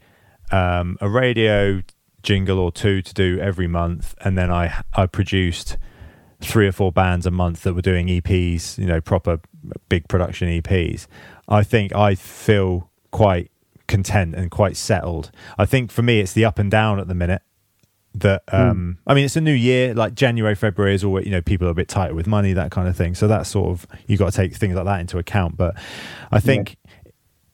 um, 0.51 0.97
a 1.01 1.09
radio 1.09 1.81
jingle 2.21 2.59
or 2.59 2.71
two 2.71 3.01
to 3.01 3.13
do 3.13 3.39
every 3.39 3.67
month, 3.67 4.13
and 4.21 4.37
then 4.37 4.51
I 4.51 4.83
I 4.93 5.05
produced 5.07 5.77
three 6.41 6.67
or 6.67 6.71
four 6.71 6.91
bands 6.91 7.25
a 7.25 7.31
month 7.31 7.63
that 7.63 7.73
were 7.73 7.81
doing 7.81 8.07
EPs, 8.07 8.77
you 8.77 8.85
know, 8.85 9.01
proper 9.01 9.39
big 9.89 10.07
production 10.07 10.47
EPs. 10.61 11.07
I 11.49 11.63
think 11.63 11.95
I 11.95 12.13
feel 12.13 12.86
quite 13.11 13.51
content 13.87 14.35
and 14.35 14.51
quite 14.51 14.77
settled. 14.77 15.31
I 15.57 15.65
think 15.65 15.91
for 15.91 16.01
me, 16.01 16.19
it's 16.19 16.33
the 16.33 16.45
up 16.45 16.59
and 16.59 16.69
down 16.69 16.99
at 16.99 17.07
the 17.07 17.15
minute. 17.15 17.41
That 18.15 18.41
um, 18.51 18.97
I 19.05 19.13
mean, 19.13 19.25
it's 19.25 19.35
a 19.35 19.41
new 19.41 19.53
year. 19.53 19.93
Like 19.93 20.15
January, 20.15 20.55
February 20.55 20.95
is 20.95 21.03
always 21.03 21.25
you 21.25 21.31
know 21.31 21.41
people 21.41 21.67
are 21.67 21.71
a 21.71 21.75
bit 21.75 21.87
tighter 21.87 22.15
with 22.15 22.25
money, 22.25 22.51
that 22.53 22.71
kind 22.71 22.87
of 22.87 22.97
thing. 22.97 23.13
So 23.13 23.27
that's 23.27 23.49
sort 23.49 23.69
of 23.69 23.85
you 24.07 24.17
got 24.17 24.31
to 24.31 24.35
take 24.35 24.55
things 24.55 24.75
like 24.75 24.85
that 24.85 24.99
into 25.01 25.19
account. 25.19 25.55
But 25.55 25.75
I 26.31 26.39
think 26.39 26.77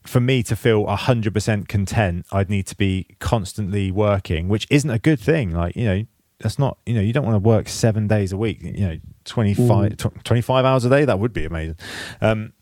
for 0.06 0.20
me 0.20 0.43
to 0.43 0.56
feel 0.56 0.86
100% 0.86 1.68
content, 1.68 2.26
I'd 2.32 2.49
need 2.49 2.68
to 2.68 2.76
be 2.76 3.08
constantly 3.20 3.91
working, 3.91 4.49
which 4.49 4.68
isn't 4.70 4.89
a 4.89 4.99
good 4.99 5.20
thing. 5.20 5.51
Like, 5.51 5.76
you 5.76 5.86
know, 5.86 6.04
that's 6.39 6.60
not, 6.60 6.78
you 6.86 6.93
know, 6.93 7.01
you 7.01 7.14
don't 7.14 7.26
want 7.26 7.36
to 7.36 7.47
work 7.47 7.70
seven 7.70 8.08
days 8.08 8.32
a 8.32 8.38
week, 8.38 8.62
you 8.62 8.86
know, 8.86 8.97
25, 9.24 9.97
tw- 9.97 10.24
25 10.26 10.66
hours 10.66 10.84
a 10.84 10.89
day. 10.89 11.06
That 11.06 11.20
would 11.20 11.32
be 11.32 11.45
amazing. 11.45 11.78
Um, 12.20 12.54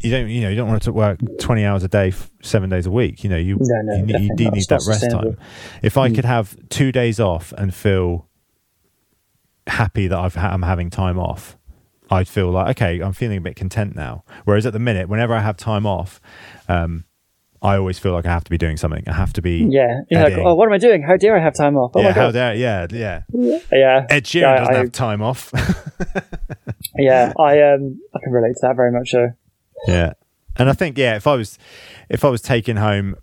you 0.00 0.10
don't, 0.10 0.28
you 0.28 0.40
know, 0.42 0.48
you 0.50 0.56
don't 0.56 0.68
want 0.68 0.82
to 0.82 0.92
work 0.92 1.18
20 1.40 1.64
hours 1.64 1.82
a 1.84 1.88
day, 1.88 2.12
seven 2.42 2.70
days 2.70 2.86
a 2.86 2.90
week. 2.90 3.24
You 3.24 3.30
know, 3.30 3.36
you, 3.36 3.56
No, 3.60 3.80
no, 3.82 3.96
you, 3.96 4.02
need, 4.06 4.20
you 4.20 4.30
do 4.36 4.50
need 4.50 4.66
that 4.68 4.84
rest 4.86 5.10
time. 5.10 5.36
If 5.82 5.96
I 5.96 6.10
could 6.10 6.24
have 6.24 6.56
two 6.68 6.92
days 6.92 7.18
off 7.20 7.52
and 7.56 7.74
feel 7.74 8.28
happy 9.66 10.06
that 10.08 10.18
I've 10.18 10.34
ha- 10.34 10.50
I'm 10.52 10.62
having 10.62 10.90
time 10.90 11.18
off, 11.18 11.56
I'd 12.10 12.28
feel 12.28 12.50
like 12.50 12.76
okay, 12.76 13.00
I'm 13.00 13.12
feeling 13.14 13.38
a 13.38 13.40
bit 13.40 13.56
content 13.56 13.94
now. 13.96 14.24
Whereas 14.44 14.66
at 14.66 14.72
the 14.72 14.78
minute, 14.78 15.08
whenever 15.08 15.34
I 15.34 15.40
have 15.40 15.56
time 15.56 15.86
off, 15.86 16.20
um, 16.68 17.04
I 17.62 17.76
always 17.78 17.98
feel 17.98 18.12
like 18.12 18.26
I 18.26 18.30
have 18.30 18.44
to 18.44 18.50
be 18.50 18.58
doing 18.58 18.76
something. 18.76 19.04
I 19.08 19.14
have 19.14 19.32
to 19.32 19.42
be 19.42 19.66
Yeah. 19.70 20.00
You're 20.10 20.22
like, 20.22 20.34
oh, 20.36 20.54
what 20.54 20.66
am 20.66 20.74
I 20.74 20.78
doing? 20.78 21.02
How 21.02 21.16
dare 21.16 21.34
I 21.34 21.42
have 21.42 21.54
time 21.54 21.76
off? 21.78 21.92
Oh 21.94 22.00
yeah, 22.02 22.08
my 22.08 22.12
how 22.12 22.26
god. 22.26 22.32
dare 22.32 22.54
yeah, 22.56 22.86
yeah. 22.90 23.22
yeah. 23.72 24.06
Ed 24.10 24.24
Sheeran 24.24 24.40
Yeah, 24.42 24.58
doesn't 24.58 24.74
I- 24.74 24.78
have 24.78 24.92
time 24.92 25.22
off. 25.22 25.50
Yeah. 26.96 27.32
I 27.40 27.60
um 27.72 28.00
I 28.14 28.18
can 28.22 28.32
relate 28.32 28.52
to 28.54 28.58
that 28.62 28.76
very 28.76 28.92
much. 28.92 29.14
Yeah, 29.86 30.12
and 30.56 30.68
I 30.68 30.72
think 30.72 30.96
yeah, 30.98 31.16
if 31.16 31.26
I 31.26 31.34
was 31.34 31.58
if 32.08 32.24
I 32.24 32.28
was 32.28 32.40
taking 32.42 32.76
home 32.76 33.16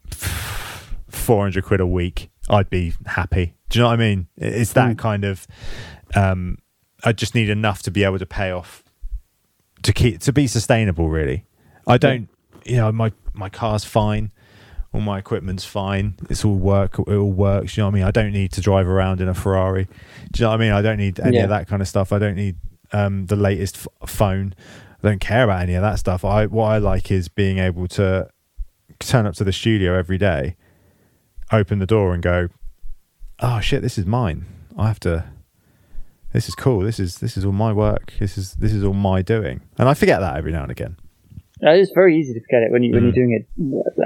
four 1.09 1.43
hundred 1.43 1.65
quid 1.65 1.79
a 1.79 1.87
week, 1.87 2.29
I'd 2.49 2.69
be 2.69 2.93
happy. 3.05 3.55
Do 3.69 3.79
you 3.79 3.83
know 3.83 3.89
what 3.89 3.93
I 3.93 3.97
mean? 3.97 4.27
It's 4.37 4.73
that 4.73 4.97
kind 4.97 5.23
of. 5.23 5.47
Um, 6.15 6.57
I 7.03 7.13
just 7.13 7.35
need 7.35 7.49
enough 7.49 7.81
to 7.83 7.91
be 7.91 8.03
able 8.03 8.19
to 8.19 8.25
pay 8.25 8.51
off 8.51 8.83
to 9.83 9.93
keep 9.93 10.19
to 10.21 10.33
be 10.33 10.47
sustainable. 10.47 11.09
Really, 11.09 11.45
I 11.87 11.97
don't. 11.97 12.29
You 12.65 12.77
know, 12.77 12.91
my 12.91 13.11
my 13.33 13.49
car's 13.49 13.83
fine. 13.85 14.31
All 14.93 14.99
my 14.99 15.17
equipment's 15.19 15.63
fine. 15.63 16.15
It's 16.29 16.43
all 16.43 16.55
work. 16.57 16.99
It 16.99 17.07
all 17.15 17.31
works. 17.31 17.77
You 17.77 17.81
know 17.83 17.87
what 17.87 17.93
I 17.93 17.95
mean? 17.95 18.03
I 18.03 18.11
don't 18.11 18.33
need 18.33 18.51
to 18.51 18.61
drive 18.61 18.87
around 18.89 19.21
in 19.21 19.29
a 19.29 19.33
Ferrari. 19.33 19.85
Do 19.85 20.39
you 20.39 20.43
know 20.43 20.49
what 20.49 20.55
I 20.55 20.63
mean? 20.63 20.73
I 20.73 20.81
don't 20.81 20.97
need 20.97 21.17
any 21.21 21.37
Yeah. 21.37 21.43
of 21.43 21.49
that 21.49 21.69
kind 21.69 21.81
of 21.81 21.87
stuff. 21.87 22.11
I 22.11 22.19
don't 22.19 22.35
need 22.35 22.57
um, 22.91 23.25
the 23.27 23.37
latest 23.37 23.77
f- 24.01 24.09
phone. 24.09 24.53
I 25.03 25.07
don't 25.09 25.19
care 25.21 25.43
about 25.43 25.61
any 25.63 25.73
of 25.75 25.81
that 25.81 25.97
stuff. 25.99 26.23
I 26.23 26.45
what 26.45 26.65
I 26.65 26.77
like 26.77 27.11
is 27.11 27.27
being 27.27 27.57
able 27.57 27.87
to 27.89 28.29
turn 28.99 29.25
up 29.25 29.33
to 29.35 29.43
the 29.43 29.51
studio 29.53 29.97
every 29.97 30.17
day, 30.17 30.55
open 31.51 31.79
the 31.79 31.85
door, 31.87 32.13
and 32.13 32.21
go, 32.21 32.49
"Oh 33.39 33.59
shit, 33.59 33.81
this 33.81 33.97
is 33.97 34.05
mine. 34.05 34.45
I 34.77 34.87
have 34.87 34.99
to. 35.01 35.25
This 36.33 36.47
is 36.47 36.55
cool. 36.55 36.79
This 36.81 36.99
is 36.99 37.17
this 37.17 37.35
is 37.35 37.43
all 37.45 37.51
my 37.51 37.73
work. 37.73 38.13
This 38.19 38.37
is 38.37 38.53
this 38.55 38.73
is 38.73 38.83
all 38.83 38.93
my 38.93 39.21
doing." 39.21 39.61
And 39.77 39.89
I 39.89 39.93
forget 39.95 40.19
that 40.21 40.35
every 40.37 40.51
now 40.51 40.61
and 40.63 40.71
again 40.71 40.95
Uh, 41.63 41.71
It's 41.71 41.91
very 41.93 42.17
easy 42.17 42.33
to 42.33 42.39
forget 42.41 42.63
it 42.63 42.71
when 42.71 42.83
you 42.83 42.91
when 42.93 43.01
Mm. 43.01 43.05
you're 43.05 43.11
doing 43.25 43.31
it 43.33 43.47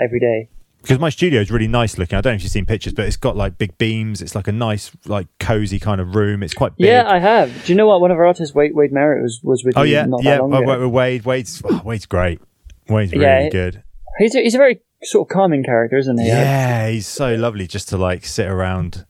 every 0.03 0.19
day. 0.19 0.49
Because 0.85 0.99
my 0.99 1.09
studio 1.09 1.41
is 1.41 1.49
really 1.49 1.67
nice 1.67 1.97
looking. 1.97 2.15
I 2.15 2.21
don't 2.21 2.33
know 2.33 2.35
if 2.35 2.43
you've 2.43 2.51
seen 2.51 2.67
pictures, 2.67 2.93
but 2.93 3.05
it's 3.05 3.17
got 3.17 3.35
like 3.35 3.57
big 3.57 3.75
beams. 3.79 4.21
It's 4.21 4.35
like 4.35 4.47
a 4.47 4.51
nice, 4.51 4.91
like 5.07 5.27
cozy 5.39 5.79
kind 5.79 5.99
of 5.99 6.13
room. 6.13 6.43
It's 6.43 6.53
quite 6.53 6.77
big. 6.77 6.85
Yeah, 6.87 7.09
I 7.09 7.17
have. 7.17 7.65
Do 7.65 7.71
you 7.71 7.75
know 7.75 7.87
what? 7.87 8.01
One 8.01 8.11
of 8.11 8.17
our 8.17 8.25
artists, 8.27 8.53
Wade, 8.53 8.75
Wade 8.75 8.91
Merritt, 8.91 9.23
was, 9.23 9.39
was 9.43 9.63
with 9.63 9.75
oh 9.77 9.81
you 9.81 9.93
yeah, 9.93 10.05
not 10.05 10.23
yeah. 10.23 10.35
that 10.35 10.41
long 10.43 10.53
I 10.53 10.57
ago. 10.59 10.67
work 10.67 10.79
with 10.81 10.91
Wade. 10.91 11.25
Wade's 11.25 11.61
oh, 11.65 11.81
Wade's 11.83 12.05
great. 12.05 12.39
Wade's 12.87 13.11
really 13.13 13.23
Yeah, 13.25 13.49
good. 13.49 13.83
He's 14.19 14.35
a, 14.35 14.41
he's 14.41 14.53
a 14.53 14.59
very 14.59 14.79
sort 15.03 15.27
of 15.27 15.33
calming 15.33 15.63
character, 15.63 15.97
isn't 15.97 16.19
he? 16.19 16.27
Yeah, 16.27 16.89
he's 16.89 17.07
so 17.07 17.33
lovely 17.35 17.65
just 17.67 17.89
to 17.89 17.97
like 17.97 18.23
sit 18.25 18.47
around, 18.47 19.05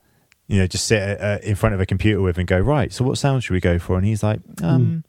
you 0.48 0.60
know, 0.60 0.68
just 0.68 0.86
sit 0.88 1.22
uh, 1.22 1.40
in 1.44 1.56
front 1.56 1.76
of 1.76 1.82
a 1.82 1.86
computer 1.86 2.22
with 2.22 2.38
and 2.38 2.48
go, 2.48 2.58
right, 2.60 2.92
so 2.94 3.04
what 3.04 3.18
sound 3.18 3.44
should 3.44 3.54
we 3.54 3.60
go 3.60 3.78
for? 3.80 3.98
And 3.98 4.06
he's 4.06 4.24
like, 4.24 4.40
um, 4.64 5.04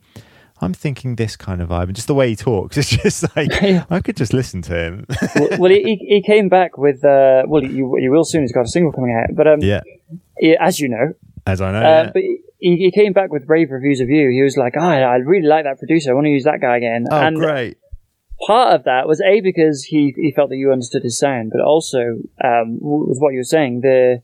I'm 0.61 0.73
thinking 0.73 1.15
this 1.15 1.35
kind 1.35 1.61
of 1.61 1.69
vibe. 1.69 1.83
And 1.83 1.95
just 1.95 2.07
the 2.07 2.15
way 2.15 2.29
he 2.29 2.35
talks, 2.35 2.77
it's 2.77 2.89
just 2.89 3.23
like, 3.35 3.49
Yeah. 3.61 3.85
I 3.89 3.99
could 3.99 4.17
just 4.17 4.33
listen 4.33 4.61
to 4.63 4.73
him. 4.75 5.05
well, 5.35 5.49
well, 5.59 5.71
he, 5.71 5.95
he 6.07 6.21
came 6.25 6.49
back 6.49 6.77
with 6.77 7.03
uh, 7.05 7.43
well, 7.47 7.63
you 7.63 7.97
you 7.99 8.11
will 8.11 8.23
soon. 8.25 8.41
He's 8.41 8.51
got 8.53 8.65
a 8.65 8.67
single 8.67 8.91
coming 8.91 9.15
out, 9.15 9.35
but 9.35 9.47
um, 9.47 9.59
yeah, 9.61 9.81
he- 10.39 10.57
as 10.59 10.79
you 10.79 10.89
know, 10.89 11.13
as 11.45 11.61
I 11.61 11.71
know. 11.71 11.79
uh, 11.79 11.81
yeah. 12.05 12.11
but 12.13 12.21
he, 12.59 12.77
he 12.77 12.91
came 12.91 13.13
back 13.13 13.31
with 13.31 13.43
rave 13.47 13.69
reviews 13.71 13.99
of 13.99 14.09
you. 14.09 14.29
He 14.31 14.41
was 14.41 14.57
like, 14.57 14.73
oh, 14.75 14.81
I 14.81 15.15
really 15.17 15.47
like 15.47 15.65
that 15.65 15.77
producer. 15.77 16.11
I 16.11 16.13
want 16.15 16.25
to 16.25 16.31
use 16.31 16.45
that 16.45 16.59
guy 16.59 16.77
again. 16.77 17.05
oh, 17.11 17.15
and 17.15 17.35
great. 17.37 17.77
part 18.47 18.73
of 18.73 18.83
that 18.85 19.07
was 19.07 19.21
a 19.21 19.41
because 19.41 19.83
he 19.83 20.13
he 20.17 20.31
felt 20.31 20.49
that 20.49 20.57
you 20.57 20.71
understood 20.71 21.03
his 21.03 21.17
sound, 21.19 21.51
but 21.51 21.61
also 21.61 21.99
um, 22.43 22.77
with 22.81 23.19
what 23.19 23.33
you 23.33 23.39
were 23.39 23.43
saying, 23.43 23.81
the 23.81 24.23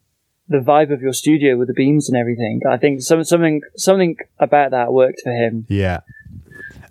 the 0.49 0.57
vibe 0.57 0.91
of 0.91 1.01
your 1.01 1.13
studio 1.13 1.57
with 1.57 1.67
the 1.69 1.73
beams 1.73 2.09
and 2.09 2.17
everything. 2.17 2.59
I 2.69 2.77
think 2.77 3.01
some, 3.01 3.23
something 3.23 3.61
something 3.77 4.17
about 4.39 4.71
that 4.71 4.91
worked 4.91 5.21
for 5.23 5.31
him. 5.31 5.65
Yeah. 5.69 6.01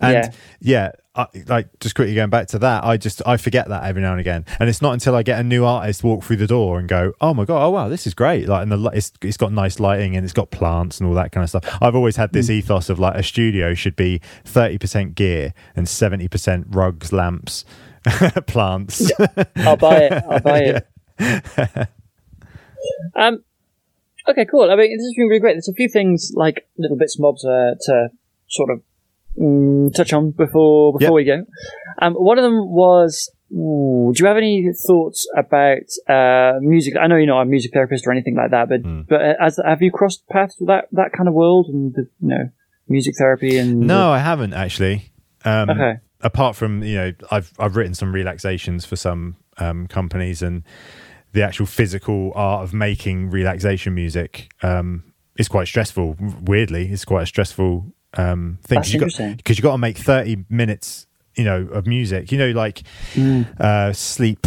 And 0.03 0.13
Yeah. 0.13 0.31
yeah, 0.59 0.91
I, 1.15 1.27
like 1.47 1.67
just 1.79 1.93
quickly 1.95 2.15
going 2.15 2.29
back 2.31 2.47
to 2.49 2.59
that, 2.59 2.83
I 2.83 2.97
just 2.97 3.21
I 3.25 3.37
forget 3.37 3.69
that 3.69 3.83
every 3.83 4.01
now 4.01 4.11
and 4.11 4.19
again, 4.19 4.45
and 4.59 4.67
it's 4.67 4.81
not 4.81 4.93
until 4.93 5.15
I 5.15 5.21
get 5.23 5.39
a 5.39 5.43
new 5.43 5.63
artist 5.63 6.03
walk 6.03 6.23
through 6.23 6.37
the 6.37 6.47
door 6.47 6.79
and 6.79 6.89
go, 6.89 7.13
oh 7.21 7.33
my 7.33 7.45
god, 7.45 7.63
oh 7.63 7.69
wow, 7.69 7.87
this 7.87 8.07
is 8.07 8.13
great. 8.13 8.47
Like, 8.47 8.63
and 8.63 8.71
the 8.71 8.89
it's 8.89 9.11
it's 9.21 9.37
got 9.37 9.51
nice 9.51 9.79
lighting 9.79 10.15
and 10.15 10.23
it's 10.23 10.33
got 10.33 10.49
plants 10.51 10.99
and 10.99 11.07
all 11.07 11.15
that 11.15 11.31
kind 11.31 11.43
of 11.43 11.49
stuff. 11.49 11.77
I've 11.81 11.95
always 11.95 12.15
had 12.15 12.33
this 12.33 12.49
ethos 12.49 12.89
of 12.89 12.97
like 12.99 13.15
a 13.15 13.23
studio 13.23 13.73
should 13.75 13.95
be 13.95 14.21
thirty 14.43 14.77
percent 14.79 15.13
gear 15.15 15.53
and 15.75 15.87
seventy 15.87 16.27
percent 16.27 16.67
rugs, 16.71 17.13
lamps, 17.13 17.63
plants. 18.47 19.11
I'll 19.57 19.77
buy 19.77 19.97
it. 19.97 20.13
I'll 20.29 20.39
buy 20.39 20.59
it. 20.59 20.87
um. 23.15 23.43
Okay, 24.27 24.45
cool. 24.49 24.71
I 24.71 24.75
mean, 24.77 24.97
this 24.97 25.05
has 25.05 25.13
been 25.15 25.27
really 25.27 25.41
great. 25.41 25.53
There's 25.53 25.67
a 25.67 25.73
few 25.73 25.89
things 25.89 26.31
like 26.33 26.65
little 26.77 26.97
bits 26.97 27.17
bobs 27.17 27.43
uh, 27.43 27.75
to 27.81 28.07
sort 28.47 28.69
of 28.71 28.81
mm, 29.37 29.93
touch 29.95 30.13
on 30.13 30.31
before 30.31 30.93
before 30.93 31.19
Yep. 31.19 31.25
we 31.25 31.25
go. 31.25 31.45
Um, 32.01 32.13
one 32.13 32.37
of 32.37 32.43
them 32.43 32.67
was. 32.69 33.31
Ooh, 33.55 34.11
do 34.15 34.23
you 34.23 34.27
have 34.27 34.37
any 34.37 34.71
thoughts 34.87 35.27
about 35.37 35.83
uh, 36.09 36.53
music? 36.61 36.95
I 36.99 37.05
know 37.05 37.17
you're 37.17 37.27
not 37.27 37.41
a 37.41 37.45
music 37.45 37.71
therapist 37.71 38.07
or 38.07 38.11
anything 38.11 38.35
like 38.35 38.49
that, 38.49 38.67
but 38.67 38.81
Mm. 38.81 39.07
but 39.07 39.21
uh, 39.21 39.33
as, 39.39 39.59
have 39.63 39.79
you 39.83 39.91
crossed 39.91 40.27
paths 40.27 40.55
with 40.59 40.69
that 40.69 40.85
that 40.93 41.11
kind 41.15 41.27
of 41.29 41.35
world 41.35 41.67
and 41.67 41.93
the, 41.93 42.07
you 42.19 42.29
know 42.29 42.49
music 42.87 43.13
therapy 43.15 43.59
and 43.59 43.81
no, 43.81 44.09
I 44.09 44.17
haven't 44.17 44.53
actually. 44.53 45.11
Um, 45.45 45.69
Okay. 45.69 45.93
Apart 46.21 46.55
from 46.55 46.81
you 46.81 46.95
know, 46.95 47.11
I've 47.29 47.51
I've 47.59 47.75
written 47.75 47.93
some 47.93 48.11
relaxations 48.11 48.85
for 48.85 48.95
some 48.95 49.35
um, 49.59 49.85
companies 49.87 50.41
and 50.41 50.63
the 51.33 51.43
actual 51.43 51.67
physical 51.67 52.31
art 52.33 52.63
of 52.63 52.73
making 52.73 53.29
relaxation 53.29 53.93
music 53.93 54.51
um, 54.63 55.03
is 55.37 55.47
quite 55.47 55.67
stressful. 55.67 56.15
Weirdly, 56.41 56.87
it's 56.91 57.05
quite 57.05 57.23
a 57.23 57.27
stressful 57.27 57.92
um, 58.17 58.59
thing 58.63 58.77
That's 58.77 58.93
you 58.93 58.99
got 58.99 59.37
because 59.37 59.57
you 59.57 59.63
got 59.63 59.71
to 59.73 59.77
make 59.77 59.97
thirty 59.97 60.45
minutes, 60.49 61.07
you 61.35 61.43
know, 61.43 61.67
of 61.71 61.87
music. 61.87 62.31
You 62.31 62.37
know, 62.37 62.51
like 62.51 62.83
Mm. 63.15 63.59
uh, 63.59 63.93
sleep 63.93 64.45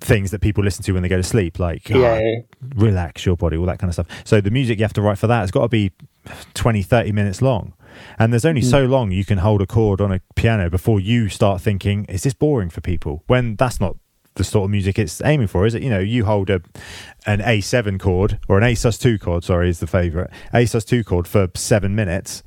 things 0.00 0.30
that 0.30 0.40
people 0.40 0.62
listen 0.62 0.84
to 0.84 0.92
when 0.92 1.02
they 1.02 1.08
go 1.08 1.16
to 1.16 1.22
sleep, 1.24 1.58
like 1.58 1.88
Yeah, 1.88 1.96
ah, 1.96 2.00
yeah, 2.00 2.20
yeah. 2.20 2.36
relax 2.76 3.26
your 3.26 3.36
body, 3.36 3.56
all 3.56 3.66
that 3.66 3.78
kind 3.80 3.88
of 3.90 3.94
stuff. 3.94 4.06
So 4.24 4.40
the 4.40 4.50
music 4.50 4.78
you 4.78 4.84
have 4.84 4.92
to 4.92 5.02
write 5.02 5.18
for 5.18 5.26
that 5.26 5.40
has 5.40 5.50
got 5.50 5.62
to 5.62 5.68
be 5.68 5.90
20, 6.54 6.82
30 6.82 7.10
minutes 7.12 7.42
long. 7.42 7.72
And 8.16 8.32
there's 8.32 8.44
only 8.44 8.62
so 8.62 8.84
long 8.84 9.10
you 9.10 9.24
can 9.24 9.38
hold 9.38 9.60
a 9.60 9.66
chord 9.66 10.00
on 10.00 10.12
a 10.12 10.20
piano 10.36 10.70
before 10.70 11.00
you 11.00 11.28
start 11.28 11.60
thinking, 11.60 12.04
is 12.04 12.22
this 12.22 12.32
boring 12.34 12.70
for 12.70 12.80
people? 12.80 13.24
When 13.26 13.56
that's 13.56 13.80
not 13.80 13.96
the 14.34 14.44
sort 14.44 14.66
of 14.66 14.70
music 14.70 15.00
it's 15.00 15.20
aiming 15.24 15.48
for, 15.48 15.66
is 15.66 15.74
it? 15.74 15.82
You 15.82 15.90
know, 15.90 15.98
you 15.98 16.24
hold 16.24 16.48
a 16.48 16.60
an 17.26 17.40
A7 17.40 17.98
chord 17.98 18.38
or 18.48 18.56
an 18.58 18.62
A 18.62 18.74
sus2 18.74 19.20
chord, 19.20 19.42
sorry, 19.42 19.68
is 19.68 19.80
the 19.80 19.88
favorite. 19.88 20.30
A 20.52 20.58
sus2 20.58 21.04
chord 21.04 21.26
for 21.26 21.48
seven 21.56 21.96
minutes. 21.96 22.44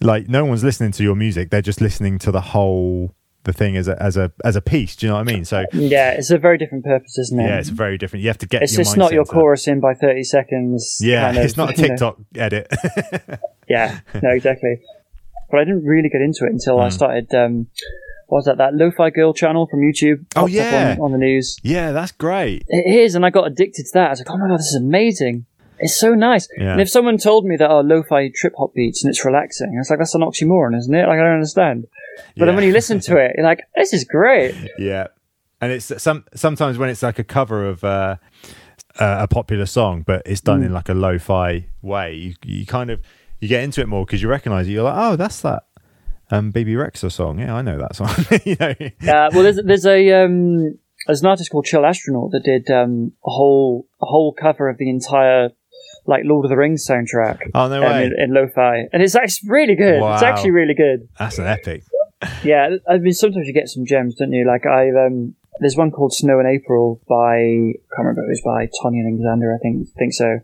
Like, 0.00 0.28
no 0.28 0.44
one's 0.44 0.62
listening 0.64 0.92
to 0.92 1.02
your 1.02 1.14
music, 1.16 1.50
they're 1.50 1.62
just 1.62 1.80
listening 1.80 2.18
to 2.20 2.30
the 2.30 2.40
whole 2.40 3.14
the 3.44 3.52
thing 3.52 3.76
as 3.76 3.86
a 3.86 4.00
as 4.02 4.16
a 4.16 4.32
as 4.44 4.56
a 4.56 4.60
piece. 4.60 4.96
Do 4.96 5.06
you 5.06 5.10
know 5.12 5.18
what 5.18 5.28
I 5.28 5.32
mean? 5.32 5.44
So 5.44 5.64
Yeah, 5.72 6.10
it's 6.10 6.30
a 6.30 6.38
very 6.38 6.58
different 6.58 6.84
purpose, 6.84 7.16
isn't 7.16 7.38
it? 7.38 7.44
yeah, 7.44 7.58
it's 7.58 7.68
very 7.68 7.96
different. 7.96 8.22
You 8.24 8.28
have 8.28 8.38
to 8.38 8.46
get. 8.46 8.62
It's 8.62 8.74
just 8.74 8.96
not 8.96 9.12
your 9.12 9.24
chorus 9.24 9.68
in 9.68 9.78
by 9.80 9.94
30 9.94 10.24
seconds. 10.24 10.98
Yeah, 11.00 11.22
kind 11.26 11.38
of, 11.38 11.44
it's 11.44 11.56
not 11.56 11.70
a 11.70 11.72
you 11.76 11.82
know. 11.82 11.88
TikTok 11.88 12.18
edit. 12.36 12.66
Yeah, 13.68 13.98
no, 14.22 14.30
exactly. 14.30 14.78
But 15.50 15.58
I 15.60 15.64
didn't 15.64 15.84
really 15.84 16.08
get 16.08 16.20
into 16.20 16.44
it 16.44 16.52
until 16.52 16.76
Hmm. 16.76 16.82
I 16.84 16.88
started. 16.88 17.34
Um, 17.34 17.66
what 18.28 18.38
was 18.38 18.44
that? 18.46 18.58
That 18.58 18.74
Lo-Fi 18.74 19.10
Girl 19.10 19.32
channel 19.32 19.66
from 19.68 19.80
YouTube. 19.80 20.24
Oh, 20.36 20.46
yeah. 20.46 20.96
on, 20.98 21.06
on 21.06 21.12
the 21.12 21.18
news. 21.18 21.56
yeah, 21.64 21.90
that's 21.92 22.12
great. 22.12 22.64
It 22.68 22.86
is, 22.92 23.14
and 23.16 23.24
I 23.26 23.30
got 23.30 23.46
addicted 23.46 23.84
to 23.84 23.90
that. 23.94 24.06
I 24.06 24.10
was 24.10 24.18
like, 24.20 24.30
oh 24.30 24.36
my 24.38 24.48
god, 24.48 24.58
this 24.60 24.68
is 24.68 24.74
amazing. 24.76 25.46
It's 25.78 25.94
so 25.96 26.14
nice. 26.14 26.48
Yeah. 26.58 26.72
And 26.72 26.80
if 26.80 26.88
someone 26.88 27.18
told 27.18 27.44
me 27.44 27.56
that, 27.56 27.70
oh, 27.70 27.80
lo-fi 27.80 28.30
trip 28.34 28.54
hop 28.56 28.74
beats 28.74 29.04
and 29.04 29.10
it's 29.10 29.24
relaxing, 29.24 29.76
it's 29.78 29.90
like, 29.90 29.98
that's 29.98 30.14
an 30.14 30.22
oxymoron, 30.22 30.76
isn't 30.76 30.94
it? 30.94 31.06
Like, 31.06 31.18
I 31.18 31.22
don't 31.22 31.34
understand. 31.34 31.86
But 32.16 32.24
then 32.36 32.48
Yeah. 32.48 32.54
when 32.54 32.64
you 32.64 32.72
listen 32.72 33.00
to 33.00 33.16
it, 33.18 33.32
you're 33.36 33.44
like, 33.46 33.60
this 33.76 33.92
is 33.92 34.04
great. 34.04 34.54
Yeah, 34.78 35.08
and 35.60 35.72
it's 35.72 35.92
some 36.02 36.24
sometimes 36.34 36.78
when 36.78 36.88
it's 36.88 37.02
like 37.02 37.18
a 37.18 37.24
cover 37.24 37.66
of 37.66 37.82
uh, 37.84 38.16
uh, 38.98 39.16
a 39.20 39.28
popular 39.28 39.66
song, 39.66 40.02
but 40.06 40.22
it's 40.24 40.40
done 40.40 40.60
Mm. 40.62 40.66
in 40.66 40.72
like 40.72 40.88
a 40.88 40.94
lo-fi 40.94 41.66
way. 41.82 42.14
You 42.14 42.34
you 42.44 42.66
kind 42.66 42.90
of 42.90 43.00
you 43.40 43.48
get 43.48 43.62
into 43.64 43.80
it 43.82 43.88
more 43.88 44.04
because 44.06 44.22
you 44.22 44.28
recognise 44.28 44.66
it. 44.68 44.72
You're 44.72 44.84
like, 44.84 44.96
oh, 44.96 45.16
that's 45.16 45.40
that 45.42 45.64
um 46.30 46.50
Bebe 46.50 46.72
Rexha 46.72 47.10
song. 47.12 47.38
Yeah, 47.38 47.54
I 47.54 47.62
know 47.62 47.78
that 47.78 47.94
song. 47.96 48.08
you 48.44 48.56
know. 48.58 48.70
Uh, 49.12 49.30
well, 49.32 49.42
there's, 49.42 49.60
there's 49.64 49.86
a, 49.86 50.24
um, 50.24 50.78
there's 51.06 51.20
an 51.20 51.26
artist 51.28 51.50
called 51.50 51.66
Chill 51.66 51.84
Astronaut 51.86 52.32
that 52.32 52.42
did, 52.44 52.68
um, 52.70 53.12
a 53.24 53.30
whole, 53.30 53.86
a 54.02 54.06
whole 54.06 54.32
cover 54.32 54.68
of 54.68 54.76
the 54.78 54.90
entire, 54.90 55.50
like, 56.06 56.22
Lord 56.24 56.44
of 56.44 56.50
the 56.50 56.56
Rings 56.56 56.86
soundtrack. 56.86 57.50
Oh 57.54 57.68
no 57.68 57.82
um, 57.82 57.90
way. 57.92 58.04
in, 58.06 58.12
in 58.18 58.34
lo-fi, 58.34 58.84
and 58.92 59.02
it's 59.02 59.14
actually 59.14 59.50
really 59.50 59.74
good. 59.74 59.96
It's 59.96 60.02
Wow. 60.02 60.20
actually 60.22 60.52
really 60.52 60.74
good. 60.74 61.08
That's 61.18 61.38
an 61.38 61.46
epic. 61.46 61.82
Yeah, 62.42 62.76
I 62.88 62.96
mean, 62.96 63.12
sometimes 63.12 63.46
you 63.46 63.52
get 63.52 63.68
some 63.68 63.84
gems, 63.84 64.14
don't 64.14 64.32
you? 64.32 64.46
Like 64.46 64.64
I've 64.64 64.96
um, 64.96 65.34
there's 65.60 65.76
one 65.76 65.90
called 65.90 66.14
Snow 66.14 66.40
in 66.40 66.46
April 66.46 66.98
by 67.06 67.36
I 67.36 67.74
can't 67.94 67.98
remember 68.06 68.22
it 68.24 68.30
was 68.30 68.40
by 68.42 68.70
Tony 68.82 69.00
and 69.00 69.08
Alexander, 69.20 69.54
I 69.54 69.58
think 69.58 69.88
think 69.98 70.14
so, 70.14 70.40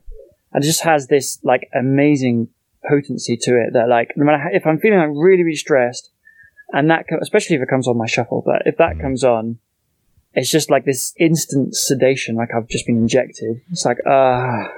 and 0.52 0.62
it 0.62 0.66
just 0.66 0.82
has 0.82 1.06
this 1.06 1.38
like 1.42 1.70
amazing 1.74 2.48
potency 2.86 3.38
to 3.38 3.56
it 3.56 3.72
that 3.72 3.88
like 3.88 4.10
no 4.16 4.24
matter 4.26 4.38
how, 4.38 4.48
if 4.52 4.66
I'm 4.66 4.78
feeling 4.80 4.98
like 4.98 5.08
really 5.14 5.44
really 5.44 5.56
stressed, 5.56 6.10
and 6.74 6.90
that 6.90 7.06
especially 7.22 7.56
if 7.56 7.62
it 7.62 7.68
comes 7.70 7.88
on 7.88 7.96
my 7.96 8.06
shuffle, 8.06 8.42
but 8.44 8.62
if 8.66 8.76
that 8.76 9.00
comes 9.00 9.24
on, 9.24 9.58
it's 10.34 10.50
just 10.50 10.70
like 10.70 10.84
this 10.84 11.14
instant 11.18 11.74
sedation, 11.74 12.36
like 12.36 12.50
I've 12.54 12.68
just 12.68 12.86
been 12.86 12.98
injected. 12.98 13.62
It's 13.70 13.86
like 13.86 13.98
ah. 14.06 14.68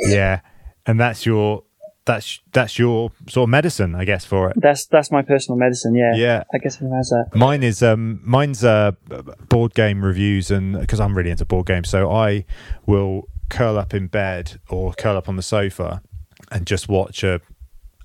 Yeah, 0.00 0.40
and 0.86 0.98
that's 0.98 1.26
your 1.26 1.64
that's 2.04 2.40
that's 2.52 2.78
your 2.78 3.12
sort 3.28 3.44
of 3.44 3.50
medicine, 3.50 3.94
I 3.94 4.04
guess, 4.04 4.24
for 4.24 4.48
it. 4.50 4.56
that's 4.60 4.86
that's 4.86 5.10
my 5.10 5.22
personal 5.22 5.58
medicine. 5.58 5.94
Yeah, 5.94 6.14
Yeah. 6.14 6.44
I 6.54 6.58
guess 6.58 6.80
it 6.80 6.88
has 6.88 7.10
that. 7.10 7.30
Mine 7.34 7.62
is 7.62 7.82
um 7.82 8.20
mine's 8.24 8.64
uh 8.64 8.92
board 9.48 9.74
game 9.74 10.02
reviews 10.02 10.50
and 10.50 10.80
because 10.80 11.00
I'm 11.00 11.16
really 11.16 11.30
into 11.30 11.44
board 11.44 11.66
games, 11.66 11.88
so 11.90 12.10
I 12.10 12.46
will 12.86 13.28
curl 13.50 13.78
up 13.78 13.92
in 13.94 14.06
bed 14.08 14.58
or 14.68 14.92
curl 14.94 15.16
up 15.16 15.28
on 15.28 15.36
the 15.36 15.42
sofa 15.42 16.02
and 16.50 16.66
just 16.66 16.88
watch 16.88 17.22
a 17.22 17.40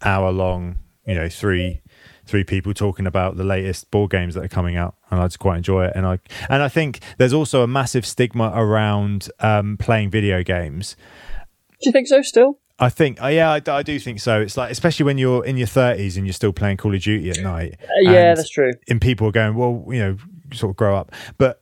hour 0.03 0.31
long, 0.31 0.79
you 1.07 1.15
know, 1.15 1.29
three 1.29 1.81
three 2.25 2.43
people 2.43 2.73
talking 2.73 3.05
about 3.07 3.35
the 3.37 3.43
latest 3.43 3.89
board 3.91 4.11
games 4.11 4.35
that 4.35 4.43
are 4.43 4.49
coming 4.49 4.75
out 4.77 4.95
and 5.11 5.19
I 5.19 5.25
just 5.27 5.39
quite 5.39 5.57
enjoy 5.57 5.85
it 5.85 5.93
and 5.95 6.05
I 6.05 6.19
and 6.49 6.61
I 6.61 6.67
think 6.67 6.99
there's 7.17 7.33
also 7.33 7.63
a 7.63 7.67
massive 7.67 8.05
stigma 8.05 8.51
around 8.53 9.29
um 9.39 9.77
playing 9.77 10.09
video 10.09 10.43
games. 10.43 10.97
Do 11.83 11.89
you 11.89 11.91
think 11.91 12.07
so? 12.07 12.21
Still? 12.21 12.59
I 12.79 12.89
think, 12.89 13.21
uh, 13.21 13.27
yeah, 13.27 13.51
I, 13.51 13.61
I 13.67 13.83
do 13.83 13.99
think 13.99 14.19
so. 14.19 14.41
It's 14.41 14.57
like, 14.57 14.71
especially 14.71 15.05
when 15.05 15.17
you're 15.19 15.45
in 15.45 15.57
your 15.57 15.67
30s 15.67 16.17
and 16.17 16.25
you're 16.25 16.33
still 16.33 16.51
playing 16.51 16.77
Call 16.77 16.93
of 16.93 17.01
Duty 17.01 17.29
at 17.29 17.39
night. 17.39 17.75
Uh, 17.83 18.11
yeah, 18.11 18.33
that's 18.33 18.49
true. 18.49 18.71
and 18.89 18.99
people 18.99 19.27
are 19.27 19.31
going, 19.31 19.55
well, 19.55 19.85
you 19.87 19.99
know, 19.99 20.17
sort 20.53 20.71
of 20.71 20.75
grow 20.75 20.97
up. 20.97 21.11
But 21.37 21.61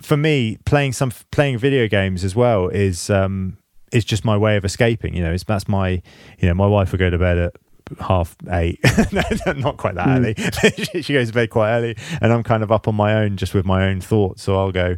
for 0.00 0.16
me, 0.16 0.58
playing 0.64 0.92
some 0.92 1.12
playing 1.30 1.58
video 1.58 1.88
games 1.88 2.24
as 2.24 2.36
well 2.36 2.68
is 2.68 3.10
um 3.10 3.56
is 3.92 4.04
just 4.04 4.24
my 4.24 4.36
way 4.36 4.56
of 4.56 4.64
escaping. 4.64 5.14
You 5.14 5.22
know, 5.22 5.32
it's 5.32 5.44
that's 5.44 5.66
my 5.68 6.02
you 6.38 6.48
know 6.48 6.54
my 6.54 6.66
wife 6.66 6.92
will 6.92 6.98
go 6.98 7.10
to 7.10 7.18
bed 7.18 7.38
at 7.38 7.56
half 8.00 8.36
eight 8.50 8.80
no, 9.12 9.22
no, 9.46 9.52
not 9.52 9.76
quite 9.76 9.94
that 9.94 10.08
early 10.08 10.34
she, 10.84 11.02
she 11.02 11.12
goes 11.12 11.28
to 11.28 11.34
bed 11.34 11.50
quite 11.50 11.70
early 11.70 11.96
and 12.20 12.32
i'm 12.32 12.42
kind 12.42 12.62
of 12.62 12.72
up 12.72 12.88
on 12.88 12.94
my 12.94 13.14
own 13.14 13.36
just 13.36 13.54
with 13.54 13.64
my 13.66 13.86
own 13.86 14.00
thoughts 14.00 14.42
so 14.42 14.56
i'll 14.56 14.72
go 14.72 14.96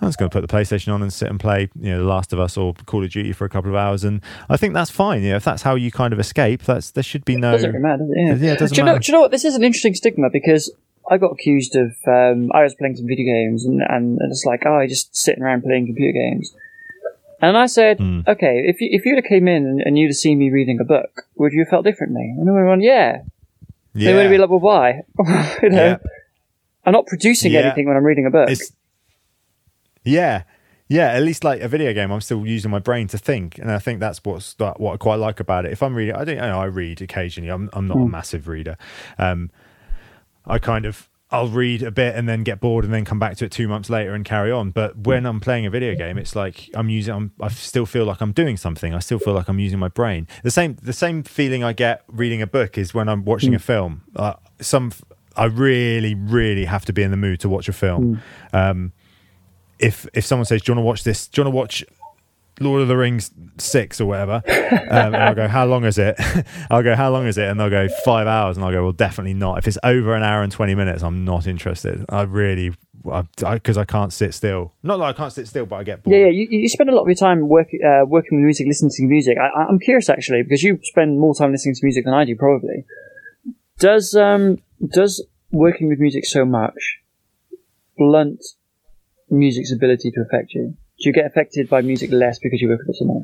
i'm 0.00 0.08
just 0.08 0.18
going 0.18 0.30
to 0.30 0.34
put 0.34 0.40
the 0.40 0.52
playstation 0.52 0.92
on 0.92 1.02
and 1.02 1.12
sit 1.12 1.28
and 1.28 1.38
play 1.38 1.68
you 1.78 1.90
know 1.90 1.98
the 1.98 2.08
last 2.08 2.32
of 2.32 2.40
us 2.40 2.56
or 2.56 2.72
call 2.86 3.04
of 3.04 3.10
duty 3.10 3.32
for 3.32 3.44
a 3.44 3.50
couple 3.50 3.70
of 3.70 3.76
hours 3.76 4.02
and 4.02 4.22
i 4.48 4.56
think 4.56 4.72
that's 4.72 4.90
fine 4.90 5.22
you 5.22 5.30
know 5.30 5.36
if 5.36 5.44
that's 5.44 5.62
how 5.62 5.74
you 5.74 5.90
kind 5.90 6.12
of 6.12 6.18
escape 6.18 6.62
that's 6.62 6.90
there 6.92 7.02
should 7.02 7.24
be 7.24 7.36
no 7.36 7.52
doesn't 7.52 7.70
really 7.70 7.82
matter, 7.82 8.06
does? 8.06 8.40
Yeah. 8.42 8.48
Yeah, 8.48 8.54
doesn't 8.56 8.74
do, 8.74 8.80
you 8.80 8.84
know, 8.84 8.92
matter. 8.92 9.02
do 9.02 9.12
you 9.12 9.16
know 9.16 9.20
what? 9.20 9.30
This 9.30 9.44
is 9.44 9.54
an 9.54 9.64
interesting 9.64 9.94
stigma 9.94 10.30
because 10.30 10.72
I 11.10 11.18
got 11.18 11.32
accused 11.32 11.76
of. 11.76 11.94
Um, 12.06 12.50
I 12.52 12.62
was 12.62 12.74
playing 12.74 12.96
some 12.96 13.06
video 13.06 13.32
games 13.32 13.64
and, 13.64 13.82
and 13.82 14.18
it's 14.22 14.44
like, 14.44 14.62
oh, 14.66 14.76
I 14.76 14.86
just 14.86 15.14
sitting 15.16 15.42
around 15.42 15.62
playing 15.62 15.86
computer 15.86 16.12
games. 16.12 16.54
And 17.42 17.56
I 17.58 17.66
said, 17.66 17.98
Hmm. 17.98 18.20
okay, 18.26 18.62
if 18.66 18.80
you, 18.80 18.88
if 18.92 19.04
you'd 19.04 19.16
have 19.16 19.24
came 19.24 19.48
in 19.48 19.82
and, 19.84 19.98
you'd 19.98 20.08
have 20.10 20.16
seen 20.16 20.38
me 20.38 20.50
reading 20.50 20.78
a 20.80 20.84
book, 20.84 21.26
would 21.34 21.52
you 21.52 21.60
have 21.62 21.68
felt 21.68 21.84
differently? 21.84 22.22
And 22.38 22.48
everyone 22.48 22.68
went, 22.68 22.82
yeah. 22.82 23.22
They 23.94 24.14
would 24.14 24.22
have 24.22 24.30
been 24.30 24.40
like, 24.40 24.48
well, 24.48 24.60
why? 24.60 25.02
you 25.62 25.68
know, 25.70 25.84
Yeah. 25.84 25.96
I'm 26.86 26.92
not 26.92 27.06
producing 27.06 27.52
Yeah. 27.52 27.60
anything 27.60 27.86
when 27.88 27.96
I'm 27.96 28.04
reading 28.04 28.26
a 28.26 28.30
book. 28.30 28.48
It's 28.48 28.72
yeah, 30.04 30.42
yeah. 30.88 31.08
At 31.12 31.22
least 31.22 31.44
like 31.44 31.60
a 31.60 31.68
video 31.68 31.92
game, 31.92 32.10
I'm 32.10 32.20
still 32.20 32.44
using 32.46 32.70
my 32.70 32.78
brain 32.80 33.06
to 33.08 33.18
think, 33.18 33.58
and 33.58 33.70
I 33.70 33.78
think 33.78 34.00
that's 34.00 34.20
what's 34.24 34.54
that, 34.54 34.80
what 34.80 34.94
I 34.94 34.96
quite 34.96 35.16
like 35.16 35.38
about 35.40 35.64
it. 35.64 35.72
If 35.72 35.82
I'm 35.82 35.94
reading, 35.94 36.14
I 36.14 36.24
don't 36.24 36.36
you 36.36 36.40
know 36.42 36.60
I 36.60 36.64
read 36.64 37.00
occasionally. 37.02 37.50
I'm 37.50 37.70
I'm 37.72 37.86
not 37.86 37.98
a 37.98 38.06
massive 38.06 38.48
reader. 38.48 38.76
Um, 39.18 39.50
I 40.46 40.58
kind 40.58 40.84
of 40.86 41.08
I'll 41.32 41.48
read 41.48 41.82
a 41.82 41.90
bit 41.90 42.14
and 42.14 42.28
then 42.28 42.44
get 42.44 42.60
bored 42.60 42.84
and 42.84 42.92
then 42.92 43.06
come 43.06 43.18
back 43.18 43.38
to 43.38 43.46
it 43.46 43.50
two 43.50 43.66
months 43.66 43.88
later 43.88 44.12
and 44.12 44.22
carry 44.22 44.52
on. 44.52 44.70
But 44.70 44.98
when 44.98 45.24
I'm 45.24 45.40
playing 45.40 45.64
a 45.64 45.70
video 45.70 45.94
game, 45.94 46.18
it's 46.18 46.36
like 46.36 46.68
I'm 46.74 46.90
using. 46.90 47.14
I'm, 47.14 47.32
I 47.40 47.48
still 47.48 47.86
feel 47.86 48.04
like 48.04 48.20
I'm 48.20 48.32
doing 48.32 48.58
something. 48.58 48.92
I 48.94 48.98
still 48.98 49.18
feel 49.18 49.32
like 49.32 49.48
I'm 49.48 49.58
using 49.58 49.78
my 49.78 49.88
brain. 49.88 50.28
The 50.42 50.50
same 50.50 50.76
the 50.82 50.92
same 50.92 51.22
feeling 51.22 51.64
I 51.64 51.72
get 51.72 52.04
reading 52.06 52.42
a 52.42 52.46
book 52.46 52.76
is 52.76 52.92
when 52.92 53.08
I'm 53.08 53.24
watching 53.24 53.54
a 53.54 53.58
film. 53.58 54.02
Uh, 54.14 54.34
some 54.60 54.92
I 55.34 55.46
really 55.46 56.14
really 56.14 56.66
have 56.66 56.84
to 56.84 56.92
be 56.92 57.02
in 57.02 57.10
the 57.10 57.16
mood 57.16 57.40
to 57.40 57.48
watch 57.48 57.66
a 57.68 57.72
film. 57.72 58.20
Um, 58.52 58.92
if 59.78 60.06
if 60.12 60.26
someone 60.26 60.44
says, 60.44 60.60
"Do 60.60 60.70
you 60.70 60.76
want 60.76 60.84
to 60.84 60.86
watch 60.86 61.04
this? 61.04 61.26
Do 61.28 61.40
you 61.40 61.44
want 61.44 61.54
to 61.54 61.56
watch 61.56 61.84
Lord 62.60 62.82
of 62.82 62.88
the 62.88 62.96
Rings 62.96 63.30
six 63.58 64.00
or 64.00 64.06
whatever?" 64.06 64.42
Um, 64.90 65.14
I'll 65.14 65.34
go, 65.34 65.48
"How 65.48 65.66
long 65.66 65.84
is 65.84 65.98
it?" 65.98 66.16
I'll 66.70 66.82
go, 66.82 66.94
"How 66.94 67.10
long 67.10 67.26
is 67.26 67.38
it?" 67.38 67.48
And 67.48 67.58
they'll 67.58 67.70
go, 67.70 67.88
five 68.04 68.26
hours." 68.26 68.56
And 68.56 68.64
I'll 68.64 68.72
go, 68.72 68.82
"Well, 68.82 68.92
definitely 68.92 69.34
not. 69.34 69.58
If 69.58 69.66
it's 69.68 69.78
over 69.82 70.14
an 70.14 70.22
hour 70.22 70.42
and 70.42 70.52
twenty 70.52 70.74
minutes, 70.74 71.02
I'm 71.02 71.24
not 71.24 71.46
interested. 71.46 72.04
I 72.08 72.22
really." 72.22 72.72
Because 73.04 73.76
I, 73.76 73.84
can't 73.84 74.12
sit 74.12 74.32
still. 74.32 74.74
Not 74.84 74.98
that 74.98 75.02
I 75.02 75.12
can't 75.12 75.32
sit 75.32 75.48
still, 75.48 75.66
but 75.66 75.74
I 75.74 75.82
get 75.82 76.04
bored. 76.04 76.14
Yeah, 76.14 76.26
yeah. 76.26 76.30
You, 76.30 76.46
you 76.50 76.68
spend 76.68 76.88
a 76.88 76.94
lot 76.94 77.02
of 77.02 77.08
your 77.08 77.16
time 77.16 77.48
work, 77.48 77.66
uh, 77.84 78.04
working 78.06 78.38
with 78.38 78.44
music, 78.44 78.68
listening 78.68 78.92
to 78.94 79.02
music. 79.02 79.38
I, 79.38 79.48
I- 79.60 79.64
I'm 79.66 79.80
curious 79.80 80.08
actually 80.08 80.44
because 80.44 80.62
you 80.62 80.78
spend 80.84 81.18
more 81.18 81.34
time 81.34 81.50
listening 81.50 81.74
to 81.74 81.80
music 81.82 82.04
than 82.04 82.14
I 82.14 82.24
do, 82.24 82.36
probably. 82.36 82.84
Does 83.80 84.14
um 84.14 84.58
does 84.86 85.26
working 85.50 85.88
with 85.88 85.98
music 85.98 86.24
so 86.24 86.44
much 86.44 86.98
blunt 87.98 88.40
music's 89.28 89.72
ability 89.72 90.12
to 90.12 90.20
affect 90.20 90.54
you? 90.54 90.76
Do 91.02 91.08
you 91.08 91.12
get 91.12 91.26
affected 91.26 91.68
by 91.68 91.82
music 91.82 92.12
less 92.12 92.38
because 92.38 92.60
you 92.60 92.68
work 92.68 92.80
with 92.80 92.90
it 92.90 92.96
so 92.96 93.04
much? 93.04 93.22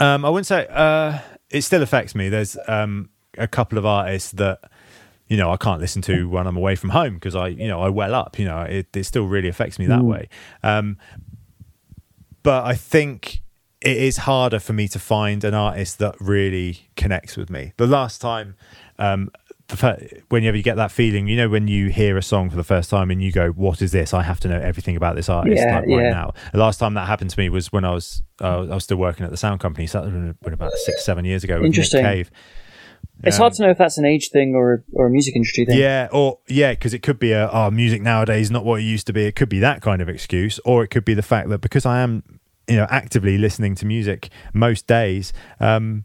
Um, 0.00 0.24
I 0.24 0.28
wouldn't 0.28 0.46
say 0.46 0.66
uh, 0.68 1.18
it 1.50 1.62
still 1.62 1.82
affects 1.82 2.14
me. 2.14 2.28
There's 2.28 2.56
um, 2.66 3.10
a 3.38 3.46
couple 3.46 3.78
of 3.78 3.86
artists 3.86 4.32
that 4.32 4.60
you 5.28 5.36
know 5.36 5.52
I 5.52 5.56
can't 5.56 5.80
listen 5.80 6.02
to 6.02 6.28
when 6.28 6.46
I'm 6.46 6.56
away 6.56 6.74
from 6.74 6.90
home 6.90 7.14
because 7.14 7.36
I 7.36 7.48
you 7.48 7.68
know 7.68 7.80
I 7.80 7.88
well 7.90 8.14
up. 8.14 8.38
You 8.38 8.46
know 8.46 8.62
it, 8.62 8.88
it 8.94 9.04
still 9.04 9.26
really 9.26 9.48
affects 9.48 9.78
me 9.78 9.86
that 9.86 10.02
way. 10.02 10.28
Um, 10.62 10.98
but 12.42 12.64
I 12.64 12.74
think 12.74 13.42
it 13.80 13.96
is 13.96 14.18
harder 14.18 14.58
for 14.58 14.72
me 14.72 14.88
to 14.88 14.98
find 14.98 15.44
an 15.44 15.54
artist 15.54 15.98
that 16.00 16.16
really 16.20 16.88
connects 16.96 17.36
with 17.36 17.50
me. 17.50 17.72
The 17.76 17.86
last 17.86 18.20
time. 18.20 18.56
Um, 18.98 19.30
the 19.76 20.22
whenever 20.28 20.56
you 20.56 20.62
get 20.62 20.76
that 20.76 20.90
feeling, 20.90 21.26
you 21.28 21.36
know, 21.36 21.48
when 21.48 21.68
you 21.68 21.88
hear 21.88 22.16
a 22.16 22.22
song 22.22 22.50
for 22.50 22.56
the 22.56 22.64
first 22.64 22.90
time 22.90 23.10
and 23.10 23.22
you 23.22 23.32
go, 23.32 23.50
"What 23.50 23.82
is 23.82 23.92
this? 23.92 24.12
I 24.14 24.22
have 24.22 24.40
to 24.40 24.48
know 24.48 24.58
everything 24.58 24.96
about 24.96 25.16
this 25.16 25.28
artist 25.28 25.62
Yeah, 25.64 25.76
like, 25.76 25.86
right 25.88 26.02
yeah. 26.04 26.10
now." 26.10 26.34
The 26.52 26.58
last 26.58 26.78
time 26.78 26.94
that 26.94 27.06
happened 27.06 27.30
to 27.30 27.38
me 27.38 27.48
was 27.48 27.72
when 27.72 27.84
I 27.84 27.90
was 27.90 28.22
uh, 28.40 28.62
I 28.62 28.74
was 28.74 28.84
still 28.84 28.96
working 28.96 29.24
at 29.24 29.30
the 29.30 29.36
sound 29.36 29.60
company. 29.60 29.86
So 29.86 30.02
that 30.42 30.52
about 30.52 30.72
six, 30.72 31.04
seven 31.04 31.24
years 31.24 31.44
ago. 31.44 31.62
Interesting. 31.62 32.02
Cave. 32.04 32.30
It's 33.22 33.36
Um, 33.36 33.42
hard 33.42 33.52
to 33.54 33.62
know 33.62 33.70
if 33.70 33.78
that's 33.78 33.98
an 33.98 34.06
age 34.06 34.30
thing 34.30 34.54
or 34.54 34.72
a, 34.72 34.78
or 34.92 35.06
a 35.06 35.10
music 35.10 35.36
industry 35.36 35.66
thing. 35.66 35.78
Yeah, 35.78 36.08
or 36.10 36.38
yeah, 36.48 36.72
because 36.72 36.94
it 36.94 37.02
could 37.02 37.18
be 37.18 37.32
a 37.32 37.50
oh, 37.50 37.70
music 37.70 38.00
nowadays 38.00 38.46
is 38.46 38.50
not 38.50 38.64
what 38.64 38.80
it 38.80 38.84
used 38.84 39.06
to 39.08 39.12
be. 39.12 39.26
It 39.26 39.36
could 39.36 39.48
be 39.50 39.58
that 39.60 39.82
kind 39.82 40.00
of 40.00 40.08
excuse, 40.08 40.58
or 40.64 40.82
it 40.82 40.88
could 40.88 41.04
be 41.04 41.14
the 41.14 41.22
fact 41.22 41.50
that 41.50 41.60
because 41.60 41.84
I 41.84 42.00
am, 42.00 42.22
you 42.66 42.76
know, 42.76 42.86
actively 42.88 43.36
listening 43.36 43.74
to 43.76 43.86
music 43.86 44.30
most 44.54 44.86
days, 44.86 45.34
um, 45.60 46.04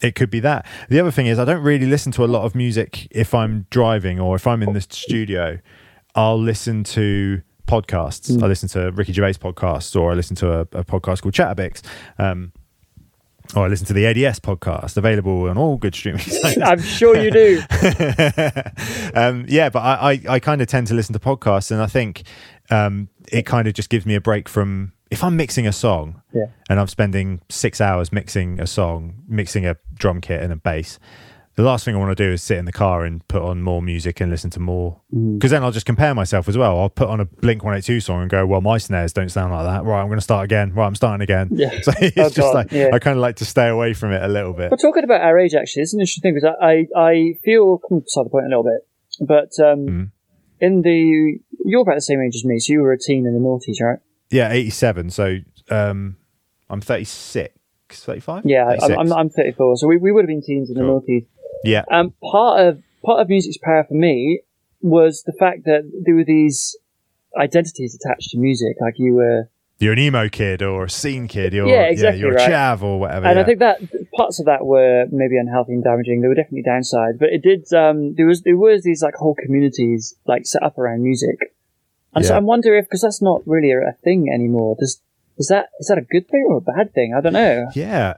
it 0.00 0.14
could 0.14 0.30
be 0.30 0.40
that. 0.40 0.66
The 0.88 1.00
other 1.00 1.10
thing 1.10 1.26
is, 1.26 1.38
I 1.38 1.44
don't 1.44 1.62
really 1.62 1.86
listen 1.86 2.12
to 2.12 2.24
a 2.24 2.26
lot 2.26 2.44
of 2.44 2.54
music 2.54 3.06
if 3.10 3.34
I'm 3.34 3.66
driving 3.70 4.18
or 4.18 4.36
if 4.36 4.46
I'm 4.46 4.62
in 4.62 4.72
the 4.72 4.80
studio. 4.80 5.58
I'll 6.14 6.40
listen 6.40 6.84
to 6.84 7.42
podcasts. 7.66 8.42
I 8.42 8.46
listen 8.46 8.68
to 8.70 8.90
Ricky 8.90 9.12
Gervais 9.12 9.34
podcasts, 9.34 9.98
or 9.98 10.10
I 10.10 10.14
listen 10.14 10.34
to 10.36 10.52
a, 10.52 10.60
a 10.60 10.84
podcast 10.84 11.22
called 11.22 11.34
Chatterbix, 11.34 11.82
um, 12.18 12.52
or 13.54 13.64
I 13.64 13.68
listen 13.68 13.86
to 13.86 13.92
the 13.92 14.06
ADS 14.06 14.40
podcast, 14.40 14.96
available 14.96 15.48
on 15.48 15.56
all 15.56 15.76
good 15.76 15.94
streaming 15.94 16.20
sites. 16.20 16.58
I'm 16.60 16.80
sure 16.80 17.16
you 17.16 17.30
do. 17.30 17.62
um, 19.14 19.44
yeah, 19.48 19.68
but 19.70 19.80
I, 19.80 20.12
I, 20.12 20.20
I 20.28 20.40
kind 20.40 20.60
of 20.60 20.66
tend 20.66 20.88
to 20.88 20.94
listen 20.94 21.12
to 21.12 21.20
podcasts, 21.20 21.70
and 21.70 21.80
I 21.80 21.86
think 21.86 22.22
um, 22.70 23.08
it 23.28 23.46
kind 23.46 23.68
of 23.68 23.74
just 23.74 23.88
gives 23.88 24.04
me 24.04 24.14
a 24.14 24.20
break 24.20 24.48
from 24.48 24.92
if 25.10 25.22
I'm 25.24 25.36
mixing 25.36 25.66
a 25.66 25.72
song 25.72 26.22
Yeah. 26.32 26.46
and 26.68 26.78
I'm 26.80 26.86
spending 26.88 27.40
six 27.48 27.80
hours 27.80 28.12
mixing 28.12 28.60
a 28.60 28.66
song, 28.66 29.22
mixing 29.28 29.66
a 29.66 29.76
drum 29.94 30.20
kit 30.20 30.42
and 30.42 30.52
a 30.52 30.56
bass. 30.56 30.98
The 31.56 31.64
last 31.64 31.84
thing 31.84 31.94
I 31.96 31.98
want 31.98 32.16
to 32.16 32.24
do 32.24 32.32
is 32.32 32.42
sit 32.42 32.56
in 32.58 32.64
the 32.64 32.72
car 32.72 33.04
and 33.04 33.26
put 33.28 33.42
on 33.42 33.60
more 33.60 33.82
music 33.82 34.20
and 34.20 34.30
listen 34.30 34.50
to 34.50 34.60
more. 34.60 35.00
Mm. 35.12 35.34
Because 35.38 35.50
then 35.50 35.62
I'll 35.64 35.72
just 35.72 35.84
compare 35.84 36.14
myself 36.14 36.48
as 36.48 36.56
well. 36.56 36.78
I'll 36.78 36.88
put 36.88 37.08
on 37.08 37.20
a 37.20 37.24
Blink 37.26 37.62
182 37.64 38.00
song 38.00 38.22
and 38.22 38.30
go, 38.30 38.46
well, 38.46 38.60
my 38.62 38.78
snares 38.78 39.12
don't 39.12 39.28
sound 39.28 39.52
like 39.52 39.64
that. 39.66 39.84
Right, 39.84 40.00
I'm 40.00 40.06
going 40.06 40.18
to 40.18 40.22
start 40.22 40.44
again. 40.44 40.72
Right, 40.72 40.86
I'm 40.86 40.94
starting 40.94 41.22
again. 41.22 41.48
Yeah. 41.52 41.80
So 41.82 41.92
it's 42.00 42.16
Oh, 42.16 42.22
just 42.30 42.36
God, 42.38 42.54
like, 42.54 42.72
yeah. 42.72 42.90
I 42.94 42.98
kind 43.00 43.16
of 43.18 43.20
like 43.20 43.36
to 43.36 43.44
stay 43.44 43.68
away 43.68 43.92
from 43.94 44.12
it 44.12 44.22
a 44.22 44.28
little 44.28 44.52
bit. 44.54 44.70
But 44.70 44.80
talking 44.80 45.04
about 45.04 45.20
our 45.22 45.38
age, 45.38 45.54
actually, 45.54 45.82
it's 45.82 45.92
an 45.92 46.00
interesting 46.00 46.22
thing 46.22 46.34
because 46.34 46.54
I, 46.62 46.66
I, 46.98 47.08
I 47.10 47.34
feel 47.44 47.78
come 47.86 47.98
beside 47.98 48.26
the 48.26 48.30
point 48.30 48.46
a 48.46 48.48
little 48.48 48.64
bit, 48.64 49.26
but 49.26 49.50
um, 49.62 49.86
Mm. 49.86 50.10
in 50.60 50.82
the 50.82 51.40
you're 51.66 51.82
about 51.82 51.96
the 51.96 52.00
same 52.00 52.22
age 52.22 52.36
as 52.36 52.44
me, 52.44 52.58
so 52.60 52.72
you 52.72 52.80
were 52.80 52.92
a 52.92 52.98
teen 52.98 53.26
in 53.26 53.34
the 53.34 53.40
noughties, 53.40 53.84
right? 53.84 53.98
Yeah, 54.30 54.50
87. 54.52 55.10
So 55.10 55.38
um, 55.70 56.16
I'm 56.68 56.80
36, 56.80 57.54
35? 57.90 58.42
Yeah, 58.46 58.64
I'm, 58.66 58.78
36. 58.80 58.98
I'm, 58.98 59.12
I'm 59.12 59.28
34, 59.30 59.76
so 59.76 59.86
we, 59.88 59.96
we 59.96 60.12
would 60.12 60.22
have 60.22 60.28
been 60.28 60.42
teens 60.42 60.70
in 60.70 60.76
the 60.76 60.82
Cool. 60.82 61.00
noughties. 61.00 61.26
yeah. 61.64 61.84
Um, 61.90 62.14
part 62.30 62.66
of 62.66 62.82
part 63.04 63.20
of 63.20 63.28
music's 63.28 63.58
power 63.58 63.84
for 63.88 63.94
me 63.94 64.40
was 64.82 65.22
the 65.24 65.32
fact 65.32 65.64
that 65.64 65.90
there 66.04 66.14
were 66.14 66.24
these 66.24 66.76
identities 67.38 67.94
attached 68.02 68.30
to 68.30 68.38
music, 68.38 68.76
like 68.80 68.94
you 68.98 69.14
were, 69.14 69.48
You're 69.78 69.92
an 69.94 69.98
emo 69.98 70.28
kid 70.28 70.62
or 70.62 70.84
a 70.84 70.90
scene 70.90 71.28
kid. 71.28 71.52
You're, 71.52 71.66
Yeah, 71.68 71.82
exactly 71.82 72.20
you're 72.20 72.36
a 72.36 72.40
chav 72.48 72.82
or 72.82 72.98
whatever. 73.00 73.26
and 73.26 73.36
yeah. 73.36 73.42
I 73.42 73.44
think 73.44 73.58
that 73.60 73.80
parts 74.16 74.38
of 74.40 74.46
that 74.46 74.64
were 74.64 75.06
maybe 75.10 75.36
unhealthy 75.38 75.72
and 75.72 75.84
damaging. 75.84 76.20
There 76.20 76.28
were 76.30 76.34
definitely 76.34 76.64
downsides, 76.68 77.18
but 77.18 77.30
it 77.30 77.42
did. 77.42 77.72
Um, 77.72 78.14
there 78.14 78.26
was 78.26 78.42
there 78.42 78.56
was 78.56 78.82
these 78.82 79.02
like 79.02 79.14
whole 79.14 79.34
communities 79.34 80.14
like 80.26 80.44
set 80.46 80.62
up 80.62 80.78
around 80.78 81.02
music, 81.02 81.38
and 82.14 82.24
so 82.24 82.32
Yeah. 82.34 82.38
I 82.38 82.40
wonder 82.40 82.76
if 82.76 82.86
because 82.86 83.02
that's 83.02 83.22
not 83.22 83.42
really 83.46 83.70
a, 83.72 83.92
thing 84.04 84.28
anymore. 84.32 84.76
Does 84.78 85.00
is 85.38 85.48
that 85.48 85.66
is 85.80 85.86
that 85.88 85.98
a 85.98 86.02
good 86.02 86.28
thing 86.28 86.44
or 86.48 86.56
a 86.58 86.60
bad 86.60 86.92
thing? 86.94 87.14
I 87.16 87.20
don't 87.20 87.32
know. 87.32 87.66
Yeah. 87.74 88.14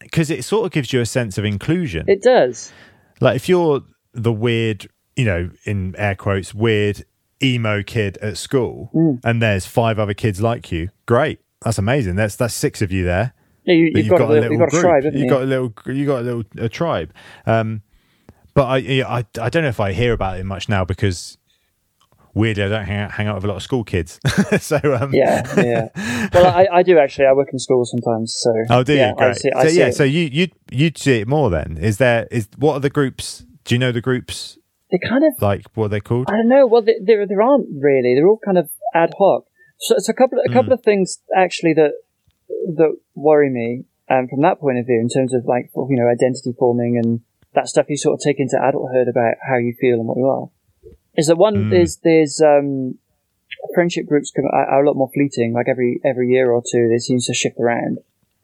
Because 0.00 0.30
it 0.30 0.44
sort 0.44 0.66
of 0.66 0.72
gives 0.72 0.92
you 0.92 1.00
a 1.00 1.06
sense 1.06 1.38
of 1.38 1.44
inclusion. 1.44 2.04
It 2.08 2.22
does. 2.22 2.72
like 3.20 3.36
if 3.36 3.48
you're 3.48 3.82
the 4.12 4.32
weird, 4.32 4.88
you 5.16 5.24
know, 5.24 5.50
in 5.64 5.94
air 5.96 6.14
quotes, 6.14 6.52
weird 6.54 7.04
emo 7.42 7.82
kid 7.82 8.18
at 8.18 8.36
school 8.36 8.90
Mm. 8.94 9.20
and 9.24 9.40
there's 9.42 9.66
five 9.66 9.98
other 9.98 10.14
kids 10.14 10.40
like 10.40 10.70
you, 10.72 10.90
great. 11.06 11.40
That's 11.64 11.78
amazing. 11.78 12.16
That's 12.16 12.36
that's 12.36 12.54
six 12.54 12.82
of 12.82 12.90
you 12.92 13.04
there. 13.04 13.32
Yeah, 13.64 13.74
you, 13.74 13.90
But 13.92 14.04
you've, 14.04 14.10
got, 14.10 14.20
a 14.22 14.26
little, 14.26 14.50
you've 14.50 14.58
got 14.60 14.74
a 14.74 14.80
tribe, 14.80 15.04
you've 15.04 15.14
you? 15.14 15.28
got 15.28 15.42
a 15.42 15.46
little 15.46 15.72
you 15.86 16.04
got 16.06 16.20
a 16.20 16.22
little 16.22 16.42
a 16.58 16.68
tribe. 16.68 17.12
Um 17.46 17.82
but 18.54 18.64
I, 18.64 18.76
I 19.02 19.24
I 19.40 19.48
don't 19.48 19.62
know 19.62 19.68
if 19.68 19.80
I 19.80 19.92
hear 19.92 20.12
about 20.12 20.38
it 20.38 20.44
much 20.44 20.68
now 20.68 20.84
because 20.84 21.38
weirdly 22.34 22.64
I 22.64 22.68
don't 22.68 22.84
hang 22.84 22.98
out, 22.98 23.10
hang 23.12 23.26
out 23.26 23.34
with 23.36 23.44
a 23.44 23.48
lot 23.48 23.56
of 23.56 23.62
school 23.62 23.84
kids. 23.84 24.18
so 24.60 24.78
um 25.00 25.12
yeah, 25.14 25.42
yeah. 25.56 26.28
Well, 26.32 26.46
I, 26.46 26.66
I 26.72 26.82
do 26.82 26.98
actually. 26.98 27.26
I 27.26 27.32
work 27.32 27.48
in 27.52 27.58
schools 27.58 27.90
sometimes, 27.90 28.34
so 28.38 28.52
Oh, 28.70 28.82
do 28.82 28.92
you? 28.94 28.98
yeah, 29.00 29.12
I 29.18 29.24
Great. 29.24 29.36
see, 29.36 29.50
I 29.54 29.66
so 29.66 29.72
yeah, 29.72 29.86
it. 29.86 29.94
so 29.94 30.04
you 30.04 30.28
you 30.32 30.48
you'd 30.70 30.98
see 30.98 31.20
it 31.20 31.28
more 31.28 31.50
then. 31.50 31.76
Is 31.80 31.98
there 31.98 32.26
is 32.30 32.48
what 32.56 32.74
are 32.74 32.80
the 32.80 32.90
groups? 32.90 33.44
Do 33.64 33.74
you 33.74 33.78
know 33.78 33.92
the 33.92 34.00
groups 34.00 34.58
they 34.90 34.98
kind 34.98 35.24
of 35.24 35.32
like 35.40 35.64
what 35.74 35.90
they're 35.90 36.00
called? 36.00 36.28
I 36.28 36.32
don't 36.36 36.48
know. 36.48 36.66
Well, 36.66 36.82
they- 36.82 36.98
there 37.02 37.26
there 37.26 37.40
aren't 37.42 37.66
really. 37.80 38.14
They're 38.14 38.26
all 38.28 38.40
kind 38.44 38.58
of 38.58 38.70
ad 38.94 39.12
hoc. 39.18 39.44
So 39.78 39.96
it's 39.96 40.08
a 40.08 40.14
couple 40.14 40.38
of, 40.38 40.44
a 40.48 40.52
couple 40.52 40.72
of 40.72 40.82
things 40.82 41.18
actually 41.36 41.72
that 41.74 41.92
that 42.76 42.96
worry 43.14 43.50
me 43.50 43.84
um, 44.10 44.28
from 44.28 44.42
that 44.42 44.60
point 44.60 44.78
of 44.78 44.86
view 44.86 45.00
in 45.00 45.08
terms 45.08 45.34
of 45.34 45.44
like 45.46 45.70
you 45.74 45.96
know 45.96 46.06
identity 46.08 46.52
forming 46.58 47.00
and 47.02 47.20
that 47.54 47.68
stuff 47.68 47.86
you 47.88 47.96
sort 47.96 48.14
of 48.14 48.20
take 48.20 48.38
into 48.38 48.56
adulthood 48.56 49.08
about 49.08 49.34
how 49.48 49.56
you 49.58 49.74
feel 49.80 49.94
and 49.94 50.06
what 50.06 50.16
you 50.18 50.26
are. 50.26 50.48
Is 51.16 51.26
that 51.26 51.36
one? 51.36 51.54
Mm. 51.54 51.70
There's 51.70 51.96
there's 51.98 52.40
um, 52.40 52.98
friendship 53.74 54.06
groups 54.06 54.32
are, 54.36 54.64
are 54.66 54.82
a 54.82 54.86
lot 54.86 54.96
more 54.96 55.10
fleeting. 55.12 55.52
Like 55.52 55.68
every 55.68 56.00
every 56.04 56.28
year 56.30 56.50
or 56.50 56.62
two, 56.62 56.88
they 56.88 56.98
seem 56.98 57.20
to 57.20 57.34
shift 57.34 57.58
around. 57.58 57.98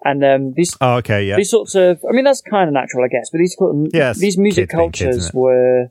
And 0.04 0.24
um, 0.24 0.52
these 0.54 0.76
Oh, 0.80 0.96
okay, 0.98 1.24
yeah. 1.24 1.34
these 1.36 1.50
sorts 1.50 1.74
of 1.74 1.98
i 2.08 2.12
mean 2.12 2.22
that's 2.24 2.40
kind 2.40 2.68
of 2.68 2.72
natural 2.72 3.04
i 3.04 3.08
guess 3.08 3.30
but 3.30 3.38
these 3.38 3.56
Yeah, 3.92 4.12
these 4.12 4.38
music 4.38 4.68
kids 4.70 4.78
being 4.78 4.92
kids, 4.92 5.16
cultures 5.16 5.34
were 5.34 5.90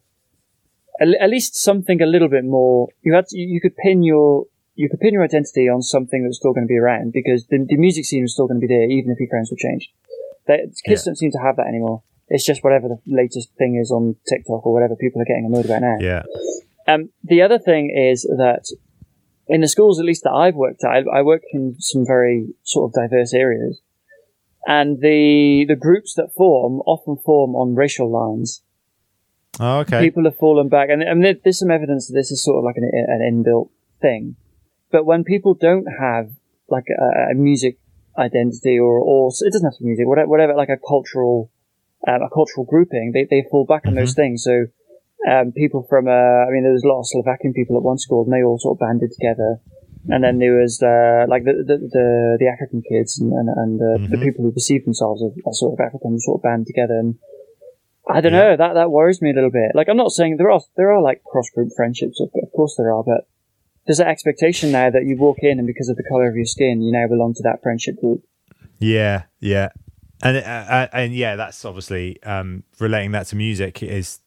at, 1.01 1.29
least 1.29 1.57
something 1.57 2.01
a 2.01 2.05
little 2.05 2.29
bit 2.29 2.45
more 2.45 2.87
you 3.01 3.13
had 3.13 3.27
to, 3.27 3.37
you 3.37 3.59
could 3.59 3.75
pin 3.75 4.03
your 4.03 4.45
you 4.75 4.87
could 4.89 5.01
pin 5.01 5.13
your 5.13 5.23
identity 5.23 5.67
on 5.67 5.81
something 5.81 6.23
that's 6.23 6.37
still 6.37 6.53
going 6.53 6.63
to 6.65 6.71
be 6.71 6.77
around 6.77 7.11
because 7.11 7.47
the, 7.47 7.65
the 7.67 7.75
music 7.75 8.05
scene 8.05 8.21
was 8.21 8.31
still 8.33 8.47
going 8.47 8.61
to 8.61 8.65
be 8.65 8.73
there 8.73 8.85
even 8.89 9.11
if 9.11 9.19
your 9.19 9.27
friends 9.27 9.51
were 9.51 9.57
changed 9.57 9.89
they, 10.47 10.59
kids 10.85 10.85
Yeah. 10.85 10.97
don't 11.05 11.17
seem 11.17 11.31
to 11.31 11.39
have 11.39 11.57
that 11.57 11.67
anymore 11.67 12.01
it's 12.29 12.45
just 12.45 12.63
whatever 12.63 12.87
the 12.87 12.99
latest 13.07 13.49
thing 13.57 13.75
is 13.75 13.91
on 13.91 14.15
tiktok 14.25 14.65
or 14.65 14.71
whatever 14.71 14.95
people 14.95 15.21
are 15.21 15.25
getting 15.25 15.45
annoyed 15.47 15.65
about 15.65 15.81
now 15.81 15.97
Yeah. 15.99 16.23
Um, 16.87 17.09
the 17.23 17.41
other 17.41 17.59
thing 17.59 17.89
is 17.95 18.23
that 18.23 18.65
in 19.47 19.61
the 19.61 19.67
schools, 19.67 19.99
at 19.99 20.05
least 20.05 20.23
that 20.23 20.31
I've 20.33 20.55
worked 20.55 20.83
at, 20.83 20.89
I, 20.91 21.19
I 21.19 21.21
work 21.21 21.43
in 21.51 21.75
some 21.79 22.05
very 22.05 22.47
sort 22.63 22.89
of 22.89 22.93
diverse 23.01 23.33
areas, 23.33 23.79
and 24.67 24.99
the 25.01 25.65
the 25.67 25.75
groups 25.75 26.13
that 26.15 26.33
form 26.35 26.81
often 26.85 27.17
form 27.23 27.55
on 27.55 27.75
racial 27.75 28.09
lines. 28.11 28.61
Oh, 29.59 29.79
okay. 29.79 30.01
People 30.01 30.25
have 30.25 30.37
fallen 30.37 30.69
back, 30.69 30.89
and, 30.89 31.01
and 31.01 31.23
there- 31.23 31.37
there's 31.43 31.57
some 31.59 31.71
evidence 31.71 32.07
that 32.07 32.13
this 32.13 32.31
is 32.31 32.43
sort 32.43 32.57
of 32.59 32.63
like 32.63 32.75
an, 32.77 32.89
an 32.93 33.21
inbuilt 33.43 33.69
thing. 34.01 34.35
But 34.91 35.05
when 35.05 35.23
people 35.23 35.53
don't 35.55 35.87
have 35.99 36.29
like 36.69 36.85
a, 36.89 37.31
a 37.31 37.33
music 37.35 37.77
identity, 38.17 38.77
or 38.79 38.99
or 38.99 39.29
it 39.29 39.51
doesn't 39.53 39.65
have 39.69 39.77
to 39.77 39.83
be 39.83 39.87
music, 39.87 40.07
whatever, 40.07 40.27
whatever 40.29 40.53
like 40.55 40.69
a 40.69 40.77
cultural 40.77 41.51
um, 42.07 42.21
a 42.21 42.29
cultural 42.29 42.65
grouping, 42.65 43.11
they 43.13 43.25
they 43.25 43.45
fall 43.49 43.65
back 43.65 43.85
on 43.87 43.95
those 43.95 44.13
things. 44.13 44.43
So 44.43 44.67
um, 45.27 45.51
people 45.51 45.85
from, 45.89 46.07
uh, 46.07 46.45
I 46.47 46.49
mean, 46.51 46.63
there 46.63 46.71
was 46.71 46.83
a 46.83 46.87
lot 46.87 46.99
of 46.99 47.07
Slovakian 47.07 47.53
people 47.53 47.75
at 47.75 47.83
one 47.83 47.97
school, 47.97 48.23
and 48.23 48.31
they 48.31 48.43
all 48.43 48.59
sort 48.59 48.77
of 48.77 48.79
banded 48.79 49.11
together. 49.11 49.59
And 50.09 50.23
then 50.23 50.39
there 50.39 50.55
was 50.55 50.81
uh, 50.81 51.25
like 51.27 51.43
the, 51.43 51.67
the 51.67 51.77
the 51.77 52.37
the 52.39 52.47
African 52.47 52.81
kids 52.81 53.19
and 53.19 53.33
and, 53.33 53.49
and 53.49 53.75
uh, 53.81 54.07
the 54.07 54.23
people 54.23 54.45
who 54.45 54.53
perceive 54.53 54.85
themselves 54.85 55.21
as, 55.21 55.31
as 55.45 55.59
sort 55.59 55.77
of 55.77 55.85
African 55.85 56.17
sort 56.21 56.39
of 56.39 56.43
band 56.43 56.65
together. 56.65 56.97
And 56.97 57.15
I 58.09 58.21
don't 58.21 58.31
know 58.31 58.55
that 58.55 58.73
that 58.75 58.89
worries 58.89 59.21
me 59.21 59.31
a 59.31 59.33
little 59.33 59.51
bit. 59.51 59.75
Like 59.75 59.89
I'm 59.89 59.97
not 59.97 60.11
saying 60.11 60.37
there 60.37 60.49
are 60.49 60.61
there 60.77 60.93
are 60.93 61.01
like 61.01 61.23
cross 61.25 61.49
group 61.49 61.73
friendships, 61.75 62.21
of, 62.21 62.29
of 62.41 62.49
course 62.55 62.75
there 62.77 62.93
are, 62.93 63.03
but 63.03 63.27
there's 63.85 63.97
that 63.97 64.07
expectation 64.07 64.71
now 64.71 64.89
that 64.89 65.03
you 65.03 65.17
walk 65.17 65.39
in 65.41 65.59
and 65.59 65.67
because 65.67 65.89
of 65.89 65.97
the 65.97 66.03
color 66.03 66.29
of 66.29 66.35
your 66.37 66.45
skin, 66.45 66.81
you 66.81 66.93
now 66.93 67.07
belong 67.09 67.33
to 67.33 67.43
that 67.43 67.61
friendship 67.61 67.99
group. 67.99 68.23
Yeah, 68.79 69.23
yeah, 69.41 69.69
and 70.23 70.37
uh, 70.37 70.39
uh, 70.39 70.87
and 70.93 71.13
yeah, 71.13 71.35
that's 71.35 71.65
obviously 71.65 72.23
um, 72.23 72.63
relating 72.79 73.11
that 73.11 73.27
to 73.27 73.35
music 73.35 73.83
is 73.83 74.19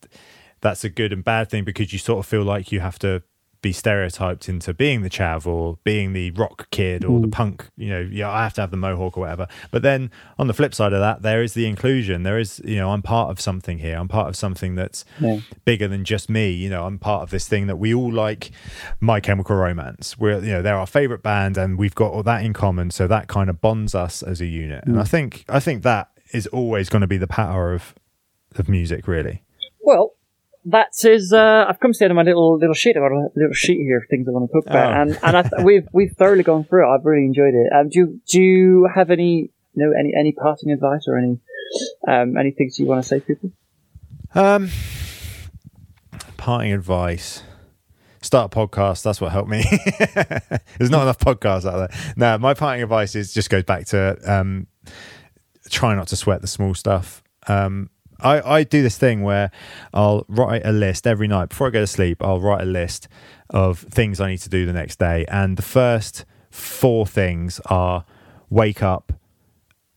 that's 0.61 0.85
a 0.85 0.89
good 0.89 1.13
and 1.13 1.25
bad 1.25 1.51
thing 1.51 1.65
because 1.65 1.93
you 1.93 1.99
sort 1.99 2.19
of 2.19 2.27
feel 2.27 2.43
like 2.43 2.73
you 2.73 2.81
have 2.81 2.99
to 3.01 3.23
be 3.63 3.73
stereotyped 3.73 4.49
into 4.49 4.73
being 4.73 5.03
the 5.03 5.11
chav 5.11 5.47
or 5.47 5.79
being 5.85 6.13
the 6.13 6.31
rock 6.31 6.71
kid 6.71 7.05
or 7.05 7.21
the 7.21 7.27
mm. 7.27 7.33
punk. 7.33 7.69
You 7.77 7.91
know, 7.91 8.01
yeah, 8.01 8.31
I 8.31 8.43
have 8.43 8.55
to 8.55 8.63
have 8.63 8.71
the 8.71 8.77
mohawk 8.77 9.19
or 9.19 9.21
whatever. 9.21 9.49
But 9.71 9.83
then 9.83 10.11
on 10.39 10.47
the 10.47 10.55
flip 10.55 10.75
side 10.75 10.93
of 10.93 11.01
that, 11.01 11.23
there 11.23 11.43
is 11.43 11.53
the 11.53 11.67
inclusion. 11.67 12.23
There 12.23 12.39
is, 12.39 12.61
you 12.65 12.77
know, 12.77 12.91
I'm 12.91 13.03
part 13.03 13.31
of 13.31 13.41
something 13.41 13.79
here. 13.79 13.97
I'm 13.97 14.09
part 14.09 14.29
of 14.29 14.37
something 14.37 14.77
that's 14.77 15.05
Yeah. 15.19 15.41
bigger 15.65 15.89
than 15.89 16.05
just 16.05 16.31
me. 16.31 16.51
You 16.51 16.71
know, 16.71 16.87
I'm 16.87 16.99
part 16.99 17.23
of 17.23 17.31
this 17.31 17.47
thing 17.47 17.67
that 17.67 17.77
we 17.77 17.93
all 17.93 18.13
like. 18.13 18.51
My 18.99 19.21
Chemical 19.21 19.57
Romance. 19.57 20.19
We're, 20.19 20.41
you 20.41 20.53
know, 20.53 20.63
they're 20.63 20.77
our 20.77 20.87
favorite 20.87 21.23
band, 21.23 21.59
and 21.59 21.79
we've 21.79 21.95
got 21.95 22.13
all 22.13 22.23
that 22.23 22.45
in 22.45 22.53
common. 22.53 22.91
So 22.91 23.07
that 23.09 23.29
kind 23.29 23.51
of 23.51 23.61
bonds 23.61 23.95
us 23.95 24.23
as 24.23 24.41
a 24.41 24.47
unit. 24.47 24.85
And 24.87 24.99
I 24.99 25.03
mm. 25.03 25.09
think, 25.09 25.45
I 25.49 25.61
think 25.61 25.83
that 25.83 26.09
is 26.33 26.47
always 26.47 26.89
going 26.89 27.03
to 27.03 27.07
be 27.07 27.19
the 27.19 27.27
power 27.27 27.75
of 27.75 27.95
of 28.57 28.69
music, 28.69 29.07
really. 29.07 29.45
Well, 29.81 30.15
that 30.67 30.89
is. 31.05 31.33
Uh, 31.33 31.65
I've 31.69 31.81
come 31.81 31.93
to 31.93 31.99
the 31.99 32.05
end 32.05 32.13
of 32.13 32.17
my 32.17 32.23
little 32.23 32.59
little 32.59 32.75
sheet. 32.75 32.97
I've 32.97 33.03
got 33.03 33.13
a 33.13 33.29
little 33.35 33.53
sheet 33.55 33.79
here 33.79 33.99
of 33.99 34.05
things 34.11 34.27
I 34.29 34.33
want 34.33 34.51
to 34.51 34.53
talk 34.53 34.67
about, 34.67 34.93
Oh. 34.93 35.01
and 35.03 35.19
and 35.23 35.37
I 35.37 35.43
th- 35.43 35.65
we've 35.65 35.87
we've 35.93 36.13
thoroughly 36.13 36.43
gone 36.43 36.65
through 36.65 36.85
it. 36.91 36.95
I've 36.95 37.05
really 37.05 37.25
enjoyed 37.27 37.55
it. 37.55 37.73
Um, 37.73 37.89
do 37.89 37.99
you, 37.99 38.21
do 38.29 38.41
you 38.43 38.89
have 38.95 39.11
any 39.11 39.51
you 39.75 39.87
know 39.87 39.93
any 39.99 40.13
any 40.19 40.33
parting 40.33 40.71
advice 40.71 41.05
or 41.07 41.17
any 41.19 41.39
um 42.09 42.37
any 42.39 42.51
things 42.51 42.79
you 42.79 42.87
want 42.87 43.03
to 43.03 43.09
say 43.09 43.21
to 43.21 43.27
people? 43.27 43.53
Um, 44.35 44.69
parting 46.37 46.73
advice. 46.73 47.43
Start 48.23 48.55
a 48.55 48.57
podcast. 48.57 49.03
That's 49.03 49.21
what 49.21 49.33
helped 49.33 49.49
me. 49.49 49.63
There's 50.79 50.91
not 50.91 51.03
enough 51.03 51.19
podcasts 51.19 51.65
out 51.65 51.89
there. 51.89 52.13
No, 52.17 52.37
my 52.39 52.53
parting 52.53 52.83
advice 52.83 53.15
is 53.15 53.33
just 53.33 53.49
goes 53.49 53.65
back 53.65 53.87
to 53.87 54.19
um, 54.31 54.67
try 55.71 55.95
not 55.95 56.09
to 56.09 56.17
sweat 56.17 56.43
the 56.43 56.47
small 56.47 56.75
stuff. 56.75 57.23
Um, 57.49 57.89
I, 58.23 58.41
I 58.59 58.65
do 58.65 58.83
this 58.83 58.97
thing 58.99 59.23
where 59.23 59.51
I'll 59.95 60.25
write 60.29 60.63
a 60.65 60.73
list 60.73 61.07
every 61.07 61.29
night 61.29 61.49
before 61.51 61.67
I 61.69 61.71
go 61.71 61.81
to 61.81 61.87
sleep. 61.87 62.23
I'll 62.23 62.41
write 62.41 62.63
a 62.63 62.67
list 62.67 63.09
of 63.51 63.81
things 63.81 64.21
I 64.21 64.29
need 64.31 64.39
to 64.39 64.49
do 64.49 64.67
the 64.67 64.73
next 64.73 64.99
day, 64.99 65.25
and 65.29 65.57
the 65.57 65.63
first 65.63 66.25
four 66.51 67.07
things 67.07 67.61
are 67.67 68.05
wake 68.49 68.83
up, 68.83 69.13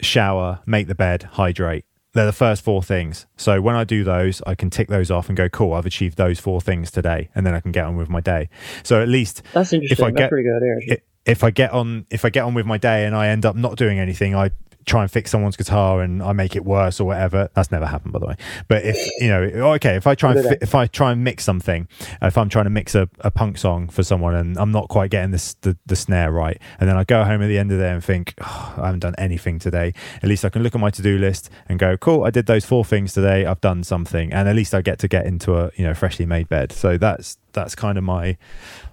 shower, 0.02 0.60
make 0.66 0.88
the 0.88 0.96
bed, 0.96 1.24
hydrate. 1.34 1.86
they're 2.14 2.28
the 2.28 2.32
first 2.32 2.64
four 2.64 2.84
things. 2.84 3.26
So 3.38 3.60
when 3.60 3.76
I 3.76 3.84
do 3.84 4.04
those, 4.04 4.40
I 4.46 4.54
can 4.54 4.70
tick 4.70 4.88
those 4.88 5.10
off 5.10 5.30
and 5.30 5.36
go, 5.36 5.50
cool, 5.50 5.74
I've 5.74 5.88
achieved 5.88 6.16
those 6.18 6.40
four 6.40 6.62
things 6.62 6.92
today, 6.92 7.30
and 7.34 7.44
then 7.46 7.56
I 7.56 7.60
can 7.60 7.72
get 7.72 7.86
on 7.86 7.96
with 7.96 8.08
my 8.10 8.22
day. 8.22 8.50
So 8.84 9.02
at 9.02 9.08
least 9.08 9.42
That's 9.54 9.74
interesting. 9.74 9.98
If 9.98 10.04
I 10.04 10.12
That's 10.12 10.18
get- 10.22 10.30
pretty 10.30 10.48
good 10.48 10.58
idea. 10.58 10.76
Actually. 10.78 10.98
i- 10.98 11.02
if 11.26 11.42
I 11.42 11.52
get 11.52 11.72
on 11.72 12.06
if 12.10 12.26
I 12.26 12.30
get 12.30 12.42
on 12.44 12.54
with 12.54 12.66
my 12.66 12.78
day 12.78 13.06
and 13.06 13.16
I 13.16 13.30
end 13.30 13.46
up 13.46 13.56
not 13.56 13.78
doing 13.78 13.98
anything, 13.98 14.36
I 14.36 14.52
try 14.86 15.02
and 15.02 15.12
fix 15.12 15.32
someone's 15.32 15.56
guitar 15.56 16.02
and 16.02 16.22
I 16.22 16.34
make 16.34 16.56
it 16.56 16.66
worse 16.66 17.00
or 17.00 17.06
whatever. 17.06 17.50
That's 17.54 17.72
never 17.72 17.86
happened, 17.86 18.14
by 18.14 18.20
the 18.20 18.28
way. 18.28 18.36
But 18.68 18.84
if 18.84 18.98
you 19.20 19.30
know, 19.30 19.42
okay, 19.76 19.96
if 19.96 20.08
I 20.08 20.16
try 20.16 20.34
and 20.34 20.44
fi- 20.46 20.58
if 20.62 20.76
I 20.76 20.88
try 20.88 21.12
and 21.12 21.24
mix 21.24 21.44
something, 21.44 21.88
if 22.22 22.38
I'm 22.38 22.50
trying 22.50 22.66
to 22.66 22.70
mix 22.70 22.96
a, 22.96 23.10
a 23.20 23.32
punk 23.32 23.58
song 23.58 23.88
for 23.88 24.04
someone 24.04 24.36
and 24.36 24.58
I'm 24.58 24.72
not 24.72 24.90
quite 24.90 25.12
getting 25.12 25.32
this 25.32 25.56
the, 25.62 25.78
the 25.86 25.96
snare 25.96 26.32
right, 26.32 26.60
and 26.80 26.90
then 26.90 26.98
I 26.98 27.04
go 27.04 27.24
home 27.24 27.42
at 27.42 27.48
the 27.48 27.58
end 27.58 27.72
of 27.72 27.78
the 27.78 27.84
day 27.84 27.92
and 27.92 28.04
think 28.04 28.34
oh, 28.42 28.74
I 28.78 28.86
haven't 28.86 29.02
done 29.02 29.16
anything 29.18 29.60
today. 29.60 29.94
At 30.22 30.30
least 30.30 30.46
I 30.46 30.50
can 30.50 30.64
look 30.64 30.76
at 30.76 30.82
my 30.82 30.90
to 30.90 31.02
do 31.02 31.18
list 31.18 31.50
and 31.68 31.80
go, 31.80 31.98
cool, 31.98 32.24
I 32.24 32.30
did 32.30 32.46
those 32.46 32.66
four 32.66 32.86
things 32.86 33.14
today. 33.14 33.46
I've 33.46 33.62
done 33.62 33.84
something, 33.84 34.32
and 34.34 34.48
at 34.48 34.56
least 34.56 34.74
I 34.74 34.82
get 34.82 35.00
to 35.00 35.08
get 35.08 35.26
into 35.26 35.56
a 35.56 35.72
you 35.76 35.86
know 35.86 35.94
freshly 35.94 36.26
made 36.26 36.50
bed. 36.50 36.72
So 36.72 36.98
that's 36.98 37.38
that's 37.54 37.76
kind 37.76 37.98
of 37.98 38.04
my 38.04 38.38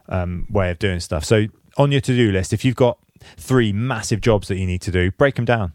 um, 0.08 0.46
way 0.50 0.70
of 0.70 0.78
doing 0.78 1.00
stuff. 1.00 1.24
So 1.24 1.46
on 1.76 1.92
your 1.92 2.00
to-do 2.00 2.30
list, 2.32 2.52
if 2.52 2.64
you've 2.64 2.76
got 2.76 2.98
three 3.36 3.72
massive 3.72 4.20
jobs 4.20 4.48
that 4.48 4.56
you 4.56 4.66
need 4.66 4.82
to 4.82 4.90
do, 4.90 5.10
break 5.12 5.36
them 5.36 5.44
down. 5.44 5.72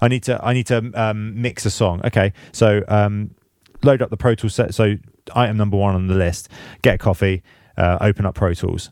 I 0.00 0.08
need 0.08 0.22
to 0.24 0.44
I 0.44 0.52
need 0.52 0.66
to 0.66 0.90
um, 0.94 1.40
mix 1.40 1.64
a 1.64 1.70
song. 1.70 2.00
Okay, 2.04 2.32
so 2.52 2.82
um, 2.88 3.34
load 3.82 4.02
up 4.02 4.10
the 4.10 4.16
Pro 4.16 4.34
Tools 4.34 4.54
set. 4.54 4.74
So 4.74 4.96
item 5.34 5.56
number 5.56 5.76
one 5.76 5.94
on 5.94 6.06
the 6.06 6.14
list: 6.14 6.48
get 6.82 7.00
coffee, 7.00 7.42
uh, 7.76 7.98
open 8.00 8.26
up 8.26 8.34
Pro 8.34 8.52
Tools. 8.54 8.90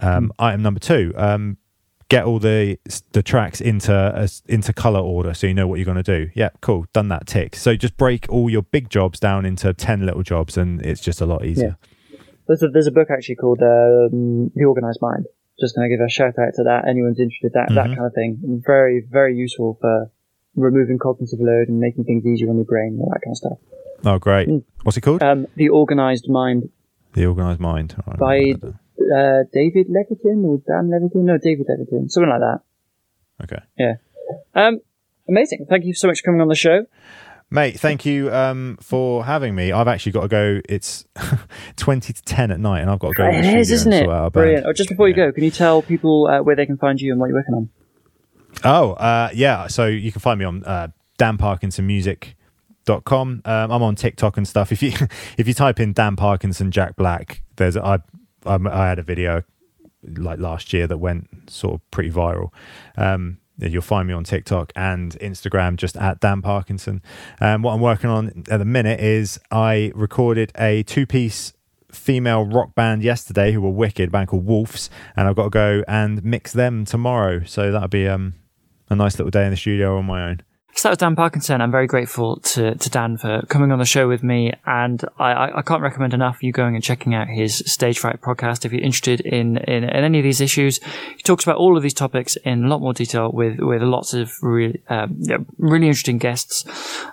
Um, 0.00 0.32
Item 0.38 0.62
number 0.62 0.80
two: 0.80 1.12
um, 1.16 1.56
get 2.08 2.24
all 2.24 2.38
the 2.38 2.78
the 3.12 3.22
tracks 3.22 3.60
into 3.60 3.92
a, 3.92 4.28
into 4.46 4.72
color 4.72 5.00
order, 5.00 5.34
so 5.34 5.46
you 5.46 5.54
know 5.54 5.66
what 5.66 5.76
you're 5.76 5.86
going 5.86 6.02
to 6.02 6.02
do. 6.02 6.30
Yeah, 6.34 6.50
cool, 6.60 6.86
done 6.92 7.08
that. 7.08 7.26
Tick. 7.26 7.56
So 7.56 7.74
just 7.76 7.96
break 7.96 8.26
all 8.28 8.50
your 8.50 8.62
big 8.62 8.90
jobs 8.90 9.18
down 9.18 9.44
into 9.46 9.72
ten 9.74 10.04
little 10.04 10.22
jobs, 10.22 10.56
and 10.56 10.84
it's 10.84 11.00
just 11.00 11.20
a 11.20 11.26
lot 11.26 11.44
easier. 11.44 11.76
There's 12.46 12.62
a, 12.62 12.68
there's 12.68 12.86
a 12.86 12.92
book 12.92 13.08
actually 13.10 13.36
called 13.36 13.60
um, 13.60 14.52
The 14.54 14.64
Organized 14.64 15.00
Mind. 15.02 15.26
Just 15.60 15.74
going 15.74 15.88
to 15.88 15.96
give 15.96 16.04
a 16.04 16.08
shout 16.10 16.38
out 16.38 16.52
to 16.56 16.64
that. 16.64 16.86
Anyone's 16.88 17.18
interested, 17.18 17.52
that 17.54 17.68
that 17.74 17.86
Mhm. 17.86 17.96
kind 17.96 18.06
of 18.06 18.14
thing. 18.14 18.62
Very 18.66 19.00
very 19.00 19.34
useful 19.36 19.78
for 19.80 20.10
removing 20.54 20.98
cognitive 20.98 21.40
load 21.40 21.68
and 21.68 21.78
making 21.80 22.04
things 22.04 22.24
easier 22.26 22.48
on 22.50 22.56
your 22.56 22.64
brain, 22.64 22.98
all 23.00 23.10
that 23.12 23.20
kind 23.24 23.32
of 23.32 23.36
stuff. 23.36 23.58
Oh, 24.04 24.18
great. 24.18 24.48
Mm. 24.48 24.62
What's 24.82 24.96
it 24.98 25.00
called? 25.02 25.22
Um, 25.22 25.46
the 25.56 25.68
Organized 25.70 26.28
Mind 26.28 26.68
the 27.14 27.24
Organized 27.26 27.60
Mind. 27.60 27.94
Right, 28.06 28.18
by 28.18 28.26
I'll 28.26 28.40
write 28.42 28.60
that 28.60 28.74
down. 29.08 29.40
uh, 29.40 29.44
David 29.52 29.86
Levitin 29.88 30.44
or 30.44 30.58
Dan 30.66 30.90
Levitin? 30.90 31.24
No, 31.24 31.38
David 31.38 31.66
Levitin, 31.66 32.10
something 32.10 32.28
like 32.30 32.40
that. 32.40 32.60
Okay. 33.44 33.62
Yeah. 33.78 33.94
Um, 34.54 34.80
amazing. 35.28 35.66
Thank 35.68 35.84
you 35.86 35.94
so 35.94 36.08
much 36.08 36.20
for 36.20 36.26
coming 36.26 36.40
on 36.42 36.48
the 36.48 36.54
show. 36.54 36.84
Mate, 37.48 37.78
thank 37.78 38.04
you 38.04 38.32
um, 38.32 38.76
for 38.80 39.24
having 39.24 39.54
me. 39.54 39.70
I've 39.70 39.86
actually 39.86 40.10
got 40.12 40.22
to 40.22 40.28
go. 40.28 40.60
It's 40.68 41.06
20 41.76 42.12
to 42.12 42.22
10 42.22 42.50
at 42.50 42.58
night, 42.58 42.80
and 42.80 42.90
I've 42.90 42.98
got 42.98 43.10
to 43.10 43.14
go. 43.14 43.28
It 43.28 43.44
is, 43.44 43.70
isn't 43.70 43.92
it? 43.92 44.04
sort 44.04 44.10
out 44.10 44.26
a 44.26 44.30
band. 44.30 44.32
Brilliant. 44.32 44.66
Oh, 44.66 44.72
just 44.72 44.88
before 44.88 45.08
you 45.08 45.14
go, 45.14 45.30
can 45.30 45.44
you 45.44 45.52
tell 45.52 45.82
people 45.82 46.26
uh, 46.26 46.42
where 46.42 46.56
they 46.56 46.66
can 46.66 46.76
find 46.76 47.00
you 47.00 47.12
and 47.12 47.20
what 47.20 47.28
you're 47.28 47.36
working 47.36 47.54
on? 47.54 47.68
Oh, 48.64 48.92
uh, 48.94 49.30
yeah. 49.32 49.68
So 49.68 49.86
you 49.86 50.10
can 50.10 50.20
find 50.20 50.40
me 50.40 50.44
on 50.44 50.64
uh, 50.64 50.88
danparkinsonmusic.com. 51.18 53.42
Um, 53.44 53.70
I'm 53.70 53.82
on 53.82 53.94
TikTok 53.94 54.36
and 54.36 54.48
stuff. 54.48 54.72
If 54.72 54.82
you 54.82 54.92
if 55.38 55.46
you 55.46 55.54
type 55.54 55.78
in 55.78 55.92
Dan 55.92 56.16
Parkinson 56.16 56.72
Jack 56.72 56.96
Black, 56.96 57.42
there's 57.56 57.76
I 57.76 58.00
I, 58.44 58.58
I 58.68 58.88
had 58.88 58.98
a 58.98 59.04
video 59.04 59.44
like 60.02 60.40
last 60.40 60.72
year 60.72 60.88
that 60.88 60.98
went 60.98 61.28
sort 61.50 61.74
of 61.74 61.90
pretty 61.90 62.10
viral. 62.10 62.52
Um, 62.96 63.06
yeah, 63.06 63.32
you'll 63.58 63.82
find 63.82 64.06
me 64.08 64.14
on 64.14 64.24
TikTok 64.24 64.72
and 64.76 65.12
Instagram 65.20 65.76
just 65.76 65.96
at 65.96 66.20
Dan 66.20 66.42
Parkinson. 66.42 67.02
Um, 67.40 67.62
what 67.62 67.72
I'm 67.72 67.80
working 67.80 68.10
on 68.10 68.44
at 68.50 68.58
the 68.58 68.64
minute 68.64 69.00
is 69.00 69.40
I 69.50 69.92
recorded 69.94 70.52
a 70.58 70.82
two 70.82 71.06
piece 71.06 71.52
female 71.90 72.44
rock 72.44 72.74
band 72.74 73.02
yesterday 73.02 73.52
who 73.52 73.60
were 73.60 73.70
wicked, 73.70 74.08
a 74.08 74.12
band 74.12 74.28
called 74.28 74.46
Wolves, 74.46 74.90
and 75.16 75.26
I've 75.26 75.36
got 75.36 75.44
to 75.44 75.50
go 75.50 75.84
and 75.88 76.22
mix 76.24 76.52
them 76.52 76.84
tomorrow. 76.84 77.44
So 77.44 77.72
that'll 77.72 77.88
be 77.88 78.06
um, 78.06 78.34
a 78.88 78.96
nice 78.96 79.18
little 79.18 79.30
day 79.30 79.44
in 79.44 79.50
the 79.50 79.56
studio 79.56 79.98
on 79.98 80.04
my 80.04 80.28
own. 80.28 80.42
So 80.76 80.88
that 80.88 80.90
was 80.90 80.98
Dan 80.98 81.16
Parkinson. 81.16 81.62
I'm 81.62 81.70
very 81.70 81.86
grateful 81.86 82.36
to, 82.36 82.74
to 82.74 82.90
Dan 82.90 83.16
for 83.16 83.40
coming 83.48 83.72
on 83.72 83.78
the 83.78 83.86
show 83.86 84.08
with 84.08 84.22
me. 84.22 84.52
And 84.66 85.02
I, 85.18 85.50
I, 85.56 85.62
can't 85.62 85.80
recommend 85.80 86.12
enough 86.12 86.42
you 86.42 86.52
going 86.52 86.74
and 86.74 86.84
checking 86.84 87.14
out 87.14 87.28
his 87.28 87.62
Stage 87.64 87.98
Fright 87.98 88.20
podcast 88.20 88.66
if 88.66 88.72
you're 88.72 88.82
interested 88.82 89.22
in, 89.22 89.56
in, 89.56 89.84
in 89.84 90.04
any 90.04 90.18
of 90.18 90.22
these 90.22 90.42
issues. 90.42 90.78
He 91.16 91.22
talks 91.22 91.44
about 91.44 91.56
all 91.56 91.78
of 91.78 91.82
these 91.82 91.94
topics 91.94 92.36
in 92.36 92.64
a 92.64 92.68
lot 92.68 92.82
more 92.82 92.92
detail 92.92 93.32
with, 93.32 93.58
with 93.58 93.80
lots 93.80 94.12
of 94.12 94.34
really, 94.42 94.82
um, 94.90 95.18
really 95.56 95.86
interesting 95.86 96.18
guests 96.18 96.66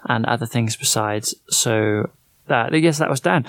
and 0.09 0.25
other 0.25 0.45
things 0.45 0.75
besides. 0.75 1.33
So, 1.47 2.09
uh, 2.49 2.67
yes, 2.73 2.97
that 2.97 3.09
was 3.09 3.21
Dan. 3.21 3.45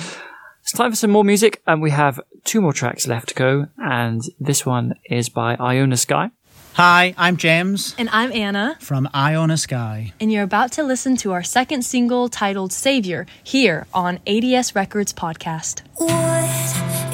It's 0.63 0.71
time 0.71 0.93
for 0.93 0.97
some 0.97 1.11
more 1.11 1.25
music, 1.25 1.61
and 1.67 1.83
we 1.83 1.91
have 1.91 2.21
two 2.45 2.61
more 2.61 2.73
tracks 2.73 3.09
left 3.09 3.31
to 3.31 3.35
go. 3.35 3.67
And 3.79 4.23
this 4.39 4.65
one 4.65 4.95
is 5.11 5.29
by 5.29 5.57
Iona 5.57 5.97
Sky. 5.97 6.31
Hi, 6.75 7.15
I'm 7.17 7.37
James 7.37 7.95
And 7.99 8.09
I'm 8.11 8.33
Anna, 8.33 8.77
from 8.81 9.09
Iona 9.15 9.57
Sky. 9.57 10.13
and 10.21 10.33
you're 10.33 10.43
about 10.43 10.73
to 10.73 10.83
listen 10.83 11.17
to 11.19 11.33
our 11.33 11.43
second 11.45 11.83
single 11.85 12.29
titled 12.29 12.73
Savior 12.73 13.27
here 13.45 13.87
on 13.95 14.19
ADS 14.27 14.75
Records 14.75 15.13
Podcast. 15.13 15.83
What 15.97 16.51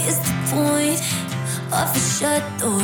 is 0.08 0.18
the 0.18 0.34
point 0.48 1.00
of 1.72 1.94
a 1.94 1.98
shut 1.98 2.42
door 2.58 2.80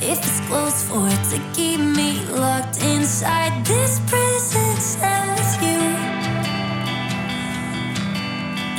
if 0.00 0.18
it's 0.18 0.40
closed 0.48 0.86
for 0.86 1.06
it 1.06 1.22
to 1.30 1.38
keep 1.54 1.78
me 1.80 2.20
locked 2.34 2.82
inside 2.82 3.64
this 3.64 4.00
prison 4.10 4.74
cells 4.80 5.62
you? 5.62 5.78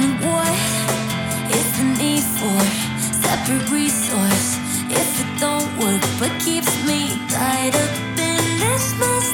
And 0.02 0.20
what 0.28 0.56
is 1.56 1.68
the 1.78 1.86
need 2.03 2.24
for 2.36 2.60
separate 3.24 3.70
resource 3.72 4.57
if 4.91 5.22
it 5.22 5.29
don't 5.40 5.78
work 5.78 6.02
but 6.20 6.32
keeps 6.41 6.86
me 6.86 7.07
tied 7.30 7.74
up 7.74 7.91
in 8.20 8.60
this 8.60 8.94
mess 8.99 9.29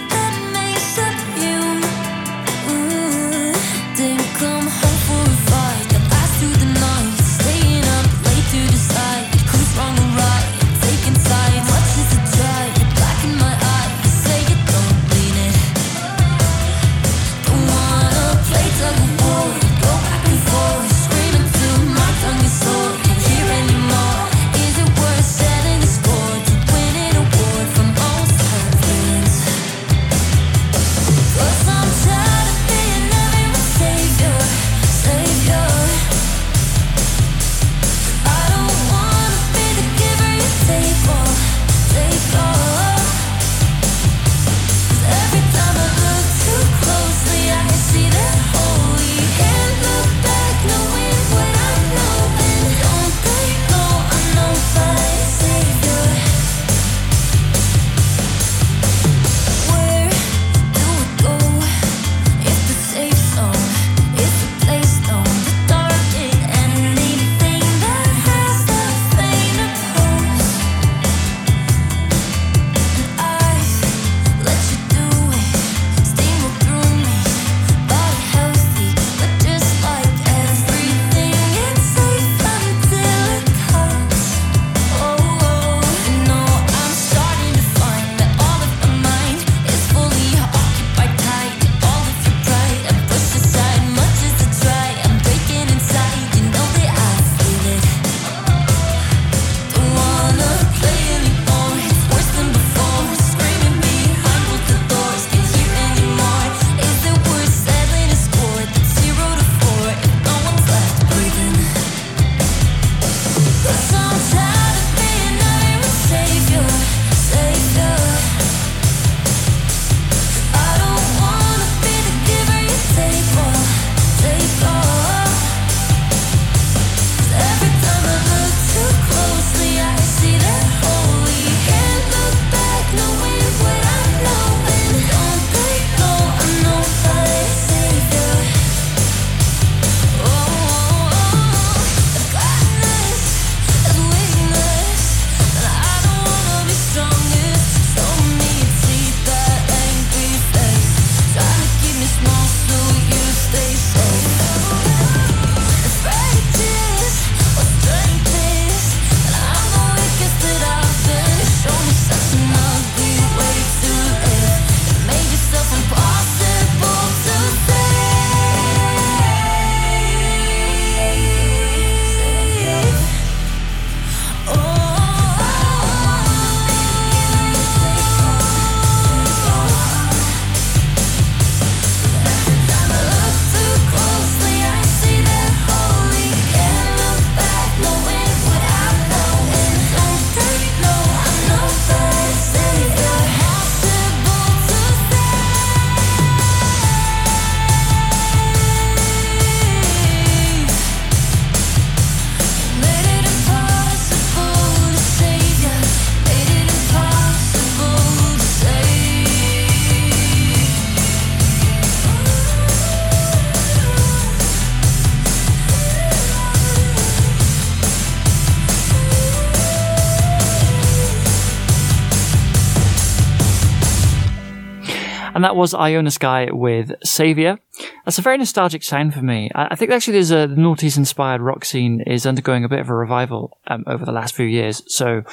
that 225.46 225.56
was 225.56 225.76
Iona 225.76 226.10
Sky 226.10 226.50
with 226.52 226.92
Savior. 227.04 227.60
That's 228.04 228.18
a 228.18 228.24
very 228.24 228.40
nostalgic 228.40 228.82
sound 228.82 229.14
for 229.14 229.22
me. 229.22 229.52
I, 229.54 229.68
I 229.72 229.76
think 229.76 229.92
actually 229.92 230.14
there's 230.14 230.32
a 230.32 230.48
the 230.48 230.56
noughties 230.56 230.98
inspired 230.98 231.40
rock 231.40 231.66
scene 231.66 232.02
is 232.02 232.26
undergoing 232.26 232.64
a 232.64 232.68
bit 232.68 232.80
of 232.80 232.90
a 232.90 232.96
revival 232.96 233.56
um, 233.68 233.84
over 233.86 234.06
the 234.06 234.12
last 234.12 234.34
few 234.34 234.48
years. 234.48 234.82
So 234.88 235.24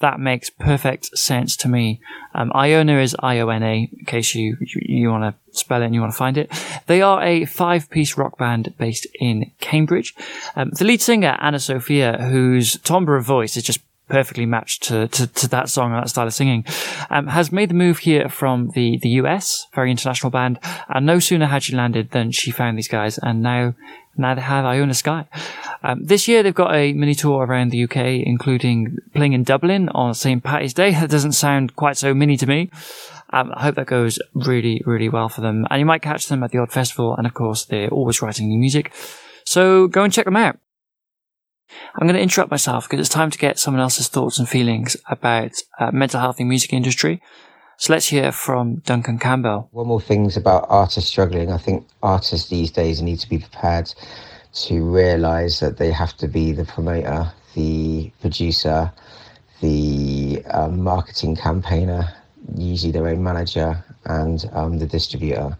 that 0.00 0.18
makes 0.18 0.50
perfect 0.50 1.16
sense 1.16 1.54
to 1.58 1.68
me. 1.68 2.00
Um, 2.34 2.50
Iona 2.52 2.98
is 2.98 3.14
I-O-N-A 3.20 3.88
in 3.96 4.04
case 4.06 4.34
you, 4.34 4.56
you, 4.60 4.82
you 4.84 5.08
want 5.08 5.22
to 5.32 5.56
spell 5.56 5.82
it 5.82 5.86
and 5.86 5.94
you 5.94 6.00
want 6.00 6.12
to 6.12 6.18
find 6.18 6.36
it. 6.36 6.50
They 6.88 7.00
are 7.00 7.22
a 7.22 7.44
five 7.44 7.88
piece 7.90 8.16
rock 8.16 8.38
band 8.38 8.74
based 8.76 9.06
in 9.20 9.52
Cambridge. 9.60 10.16
Um, 10.56 10.70
the 10.70 10.84
lead 10.84 11.00
singer, 11.00 11.38
Anna 11.40 11.60
Sophia, 11.60 12.18
whose 12.18 12.76
timbre 12.80 13.16
of 13.16 13.24
voice 13.24 13.56
is 13.56 13.62
just 13.62 13.78
perfectly 14.10 14.44
matched 14.44 14.82
to, 14.84 15.08
to, 15.08 15.26
to 15.26 15.48
that 15.48 15.68
song 15.68 15.92
and 15.92 16.02
that 16.02 16.10
style 16.10 16.26
of 16.26 16.34
singing, 16.34 16.64
um, 17.08 17.28
has 17.28 17.50
made 17.50 17.70
the 17.70 17.74
move 17.74 17.98
here 17.98 18.28
from 18.28 18.70
the, 18.74 18.98
the 18.98 19.08
US, 19.20 19.66
very 19.72 19.90
international 19.90 20.30
band. 20.30 20.58
And 20.88 21.06
no 21.06 21.18
sooner 21.18 21.46
had 21.46 21.62
she 21.62 21.74
landed 21.74 22.10
than 22.10 22.30
she 22.32 22.50
found 22.50 22.76
these 22.76 22.88
guys. 22.88 23.18
And 23.18 23.42
now, 23.42 23.74
now 24.16 24.34
they 24.34 24.42
have 24.42 24.64
Iona 24.64 24.94
Sky. 24.94 25.26
Um, 25.82 26.04
this 26.04 26.28
year 26.28 26.42
they've 26.42 26.54
got 26.54 26.74
a 26.74 26.92
mini 26.92 27.14
tour 27.14 27.46
around 27.46 27.70
the 27.70 27.84
UK, 27.84 27.96
including 28.26 28.98
playing 29.14 29.32
in 29.32 29.44
Dublin 29.44 29.88
on 29.90 30.14
St. 30.14 30.42
Patty's 30.42 30.74
Day. 30.74 30.92
That 31.00 31.08
doesn't 31.08 31.32
sound 31.32 31.76
quite 31.76 31.96
so 31.96 32.12
mini 32.12 32.36
to 32.36 32.46
me. 32.46 32.70
Um, 33.32 33.52
I 33.54 33.62
hope 33.62 33.76
that 33.76 33.86
goes 33.86 34.18
really, 34.34 34.82
really 34.84 35.08
well 35.08 35.28
for 35.28 35.40
them. 35.40 35.66
And 35.70 35.78
you 35.78 35.86
might 35.86 36.02
catch 36.02 36.26
them 36.26 36.42
at 36.42 36.50
the 36.50 36.58
odd 36.58 36.72
festival. 36.72 37.16
And 37.16 37.26
of 37.26 37.34
course, 37.34 37.64
they're 37.64 37.88
always 37.88 38.20
writing 38.20 38.48
new 38.48 38.58
music. 38.58 38.92
So 39.44 39.86
go 39.86 40.02
and 40.02 40.12
check 40.12 40.24
them 40.24 40.36
out. 40.36 40.58
I'm 41.94 42.06
going 42.06 42.16
to 42.16 42.22
interrupt 42.22 42.50
myself 42.50 42.88
because 42.88 43.00
it's 43.00 43.14
time 43.14 43.30
to 43.30 43.38
get 43.38 43.58
someone 43.58 43.80
else's 43.80 44.08
thoughts 44.08 44.38
and 44.38 44.48
feelings 44.48 44.96
about 45.08 45.52
uh, 45.78 45.90
mental 45.90 46.20
health 46.20 46.40
in 46.40 46.46
the 46.46 46.50
music 46.50 46.72
industry. 46.72 47.20
So 47.76 47.92
let's 47.94 48.08
hear 48.08 48.30
from 48.30 48.76
Duncan 48.80 49.18
Campbell. 49.18 49.68
One 49.72 49.86
more 49.86 50.00
things 50.00 50.36
about 50.36 50.66
artists 50.68 51.08
struggling. 51.08 51.50
I 51.50 51.56
think 51.56 51.86
artists 52.02 52.50
these 52.50 52.70
days 52.70 53.00
need 53.00 53.20
to 53.20 53.28
be 53.28 53.38
prepared 53.38 53.94
to 54.52 54.82
realize 54.82 55.60
that 55.60 55.78
they 55.78 55.90
have 55.90 56.16
to 56.18 56.28
be 56.28 56.52
the 56.52 56.64
promoter, 56.64 57.32
the 57.54 58.12
producer, 58.20 58.92
the 59.60 60.42
um, 60.50 60.82
marketing 60.82 61.36
campaigner, 61.36 62.12
usually 62.54 62.92
their 62.92 63.08
own 63.08 63.22
manager, 63.22 63.82
and 64.04 64.48
um, 64.52 64.78
the 64.78 64.86
distributor. 64.86 65.56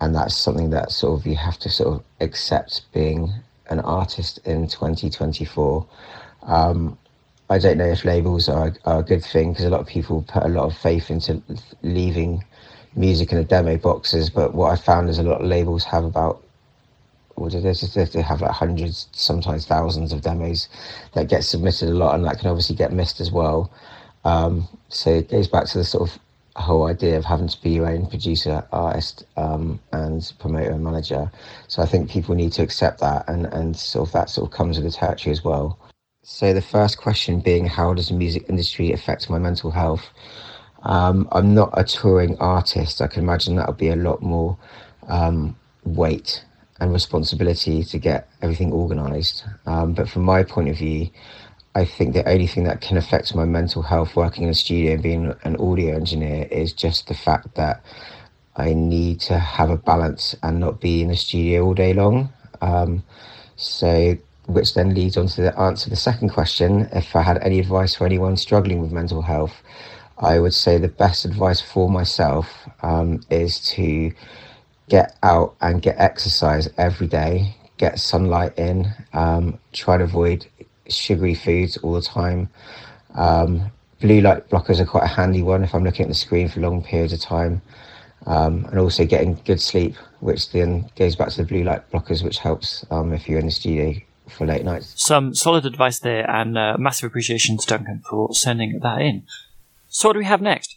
And 0.00 0.14
that's 0.14 0.36
something 0.36 0.70
that 0.70 0.90
sort 0.90 1.18
of 1.18 1.26
you 1.26 1.36
have 1.36 1.58
to 1.60 1.70
sort 1.70 1.94
of 1.94 2.04
accept 2.20 2.82
being 2.92 3.32
an 3.70 3.80
artist 3.80 4.38
in 4.44 4.68
2024. 4.68 5.86
Um, 6.42 6.98
I 7.48 7.58
don't 7.58 7.78
know 7.78 7.86
if 7.86 8.04
labels 8.04 8.48
are, 8.48 8.74
are 8.84 9.00
a 9.00 9.02
good 9.02 9.24
thing 9.24 9.52
because 9.52 9.64
a 9.64 9.70
lot 9.70 9.80
of 9.80 9.86
people 9.86 10.24
put 10.26 10.42
a 10.42 10.48
lot 10.48 10.64
of 10.64 10.76
faith 10.76 11.10
into 11.10 11.42
leaving 11.82 12.44
music 12.96 13.30
in 13.30 13.38
the 13.38 13.44
demo 13.44 13.76
boxes. 13.76 14.30
But 14.30 14.54
what 14.54 14.72
I 14.72 14.76
found 14.76 15.08
is 15.08 15.18
a 15.18 15.22
lot 15.22 15.40
of 15.40 15.46
labels 15.46 15.84
have 15.84 16.04
about 16.04 16.42
what 17.36 17.54
it 17.54 17.64
is, 17.64 17.94
they 17.94 18.22
have 18.22 18.40
like 18.40 18.50
hundreds, 18.50 19.08
sometimes 19.12 19.66
thousands 19.66 20.12
of 20.12 20.22
demos 20.22 20.68
that 21.12 21.28
get 21.28 21.44
submitted 21.44 21.90
a 21.90 21.92
lot, 21.92 22.14
and 22.14 22.24
that 22.24 22.38
can 22.38 22.48
obviously 22.48 22.74
get 22.74 22.92
missed 22.92 23.20
as 23.20 23.30
well. 23.30 23.70
Um, 24.24 24.66
so 24.88 25.10
it 25.10 25.30
goes 25.30 25.46
back 25.46 25.66
to 25.66 25.78
the 25.78 25.84
sort 25.84 26.08
of 26.08 26.18
whole 26.62 26.86
idea 26.86 27.16
of 27.16 27.24
having 27.24 27.48
to 27.48 27.62
be 27.62 27.70
your 27.70 27.86
own 27.86 28.06
producer, 28.06 28.64
artist, 28.72 29.24
um, 29.36 29.80
and 29.92 30.32
promoter 30.38 30.70
and 30.70 30.84
manager. 30.84 31.30
So 31.68 31.82
I 31.82 31.86
think 31.86 32.10
people 32.10 32.34
need 32.34 32.52
to 32.52 32.62
accept 32.62 33.00
that, 33.00 33.24
and 33.28 33.46
and 33.46 33.76
sort 33.76 34.08
of 34.08 34.12
that 34.12 34.30
sort 34.30 34.50
of 34.50 34.56
comes 34.56 34.78
with 34.78 34.86
the 34.86 34.98
territory 34.98 35.32
as 35.32 35.44
well. 35.44 35.78
So 36.22 36.52
the 36.52 36.62
first 36.62 36.98
question 36.98 37.40
being, 37.40 37.66
how 37.66 37.94
does 37.94 38.08
the 38.08 38.14
music 38.14 38.46
industry 38.48 38.92
affect 38.92 39.30
my 39.30 39.38
mental 39.38 39.70
health? 39.70 40.04
Um, 40.82 41.28
I'm 41.30 41.54
not 41.54 41.70
a 41.74 41.84
touring 41.84 42.36
artist. 42.38 43.00
I 43.00 43.06
can 43.06 43.22
imagine 43.22 43.56
that 43.56 43.68
would 43.68 43.76
be 43.76 43.90
a 43.90 43.96
lot 43.96 44.22
more 44.22 44.58
um, 45.08 45.56
weight 45.84 46.44
and 46.80 46.92
responsibility 46.92 47.84
to 47.84 47.98
get 47.98 48.28
everything 48.42 48.72
organised. 48.72 49.44
Um, 49.66 49.94
but 49.94 50.08
from 50.08 50.22
my 50.22 50.42
point 50.42 50.68
of 50.68 50.76
view, 50.76 51.08
I 51.76 51.84
think 51.84 52.14
the 52.14 52.26
only 52.26 52.46
thing 52.46 52.64
that 52.64 52.80
can 52.80 52.96
affect 52.96 53.34
my 53.34 53.44
mental 53.44 53.82
health 53.82 54.16
working 54.16 54.44
in 54.44 54.48
a 54.48 54.54
studio 54.54 54.94
and 54.94 55.02
being 55.02 55.34
an 55.44 55.56
audio 55.56 55.94
engineer 55.94 56.48
is 56.50 56.72
just 56.72 57.06
the 57.06 57.12
fact 57.12 57.54
that 57.56 57.84
I 58.56 58.72
need 58.72 59.20
to 59.28 59.38
have 59.38 59.68
a 59.68 59.76
balance 59.76 60.34
and 60.42 60.58
not 60.58 60.80
be 60.80 61.02
in 61.02 61.08
the 61.08 61.16
studio 61.16 61.66
all 61.66 61.74
day 61.74 61.92
long. 61.92 62.30
Um, 62.62 63.02
so, 63.56 64.16
which 64.46 64.72
then 64.72 64.94
leads 64.94 65.18
on 65.18 65.26
to 65.26 65.42
the 65.42 65.60
answer 65.60 65.84
to 65.84 65.90
the 65.90 65.96
second 65.96 66.30
question. 66.30 66.88
If 66.92 67.14
I 67.14 67.20
had 67.20 67.36
any 67.42 67.58
advice 67.58 67.94
for 67.94 68.06
anyone 68.06 68.38
struggling 68.38 68.80
with 68.80 68.90
mental 68.90 69.20
health, 69.20 69.62
I 70.16 70.38
would 70.38 70.54
say 70.54 70.78
the 70.78 70.88
best 70.88 71.26
advice 71.26 71.60
for 71.60 71.90
myself 71.90 72.48
um, 72.80 73.20
is 73.28 73.60
to 73.72 74.12
get 74.88 75.14
out 75.22 75.56
and 75.60 75.82
get 75.82 75.96
exercise 75.98 76.70
every 76.78 77.06
day, 77.06 77.54
get 77.76 77.98
sunlight 77.98 78.58
in, 78.58 78.94
um, 79.12 79.58
try 79.74 79.98
to 79.98 80.04
avoid 80.04 80.46
sugary 80.88 81.34
foods 81.34 81.76
all 81.78 81.92
the 81.92 82.02
time. 82.02 82.48
Um, 83.14 83.70
blue 84.00 84.20
light 84.20 84.48
blockers 84.50 84.80
are 84.80 84.86
quite 84.86 85.04
a 85.04 85.08
handy 85.08 85.42
one 85.42 85.64
if 85.64 85.74
I'm 85.74 85.84
looking 85.84 86.04
at 86.04 86.08
the 86.08 86.14
screen 86.14 86.48
for 86.48 86.60
long 86.60 86.82
periods 86.82 87.12
of 87.12 87.20
time. 87.20 87.62
Um, 88.26 88.64
and 88.66 88.80
also 88.80 89.06
getting 89.06 89.40
good 89.44 89.60
sleep, 89.60 89.94
which 90.18 90.50
then 90.50 90.90
goes 90.96 91.14
back 91.14 91.28
to 91.28 91.36
the 91.36 91.44
blue 91.44 91.62
light 91.62 91.88
blockers, 91.92 92.24
which 92.24 92.38
helps 92.38 92.84
um, 92.90 93.12
if 93.12 93.28
you're 93.28 93.38
in 93.38 93.46
the 93.46 93.52
studio 93.52 93.94
for 94.28 94.46
late 94.46 94.64
nights. 94.64 94.92
Some 94.96 95.34
solid 95.34 95.64
advice 95.64 96.00
there, 96.00 96.28
and 96.28 96.58
uh, 96.58 96.76
massive 96.76 97.06
appreciation 97.06 97.56
to 97.58 97.66
Duncan 97.66 98.02
for 98.08 98.34
sending 98.34 98.80
that 98.80 99.00
in. 99.00 99.24
So, 99.88 100.08
what 100.08 100.14
do 100.14 100.18
we 100.18 100.24
have 100.24 100.42
next? 100.42 100.76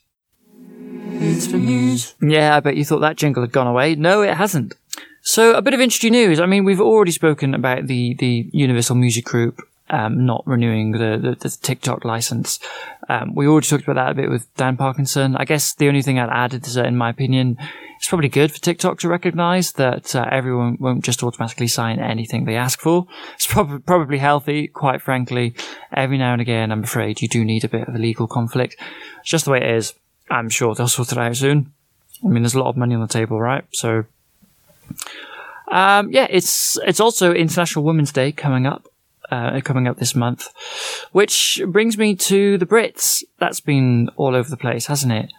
It's 1.13 1.47
the 1.47 1.57
news. 1.57 2.13
Yeah, 2.21 2.55
I 2.55 2.59
bet 2.59 2.77
you 2.77 2.85
thought 2.85 2.99
that 2.99 3.17
jingle 3.17 3.41
had 3.41 3.51
gone 3.51 3.67
away. 3.67 3.95
No, 3.95 4.21
it 4.21 4.37
hasn't. 4.37 4.75
So, 5.21 5.55
a 5.55 5.61
bit 5.61 5.73
of 5.73 5.79
industry 5.79 6.09
news. 6.09 6.39
I 6.39 6.45
mean, 6.45 6.63
we've 6.63 6.79
already 6.79 7.11
spoken 7.11 7.53
about 7.53 7.87
the, 7.87 8.15
the 8.15 8.49
Universal 8.53 8.95
Music 8.95 9.25
Group 9.25 9.59
um, 9.89 10.25
not 10.25 10.43
renewing 10.45 10.91
the, 10.91 11.17
the, 11.21 11.35
the 11.39 11.49
TikTok 11.49 12.05
license. 12.05 12.59
Um, 13.07 13.33
we 13.33 13.47
already 13.47 13.67
talked 13.67 13.83
about 13.83 13.95
that 13.95 14.11
a 14.11 14.15
bit 14.15 14.29
with 14.29 14.53
Dan 14.55 14.77
Parkinson. 14.77 15.35
I 15.35 15.45
guess 15.45 15.73
the 15.73 15.87
only 15.87 16.01
thing 16.01 16.19
I'd 16.19 16.29
add 16.29 16.53
is 16.53 16.75
that, 16.75 16.85
in 16.85 16.95
my 16.95 17.09
opinion, 17.09 17.57
it's 17.97 18.07
probably 18.07 18.29
good 18.29 18.51
for 18.51 18.59
TikTok 18.59 18.99
to 18.99 19.09
recognize 19.09 19.73
that 19.73 20.15
uh, 20.15 20.27
everyone 20.31 20.77
won't 20.79 21.03
just 21.03 21.23
automatically 21.23 21.67
sign 21.67 21.99
anything 21.99 22.45
they 22.45 22.55
ask 22.55 22.79
for. 22.79 23.07
It's 23.35 23.47
prob- 23.47 23.85
probably 23.85 24.19
healthy, 24.19 24.67
quite 24.67 25.01
frankly. 25.01 25.53
Every 25.91 26.17
now 26.17 26.33
and 26.33 26.41
again, 26.41 26.71
I'm 26.71 26.83
afraid 26.83 27.21
you 27.21 27.27
do 27.27 27.43
need 27.43 27.65
a 27.65 27.69
bit 27.69 27.87
of 27.87 27.95
a 27.95 27.99
legal 27.99 28.27
conflict. 28.27 28.77
It's 29.21 29.29
just 29.29 29.45
the 29.45 29.51
way 29.51 29.59
it 29.59 29.75
is. 29.75 29.93
I'm 30.29 30.49
sure 30.49 30.75
they'll 30.75 30.87
sort 30.87 31.11
it 31.11 31.17
out 31.17 31.35
soon. 31.35 31.73
I 32.23 32.27
mean, 32.27 32.43
there's 32.43 32.53
a 32.53 32.59
lot 32.59 32.69
of 32.69 32.77
money 32.77 32.95
on 32.95 33.01
the 33.01 33.07
table, 33.07 33.39
right? 33.39 33.63
So, 33.71 34.05
um, 35.71 36.11
yeah, 36.11 36.27
it's 36.29 36.77
it's 36.85 36.99
also 36.99 37.33
International 37.33 37.85
Women's 37.85 38.11
Day 38.11 38.31
coming 38.31 38.65
up 38.65 38.88
uh, 39.31 39.59
coming 39.61 39.87
up 39.87 39.97
this 39.97 40.15
month, 40.15 40.49
which 41.11 41.61
brings 41.67 41.97
me 41.97 42.15
to 42.15 42.57
the 42.57 42.65
Brits. 42.65 43.23
That's 43.37 43.59
been 43.59 44.09
all 44.15 44.35
over 44.35 44.49
the 44.49 44.57
place, 44.57 44.87
hasn't 44.87 45.13
it? 45.13 45.31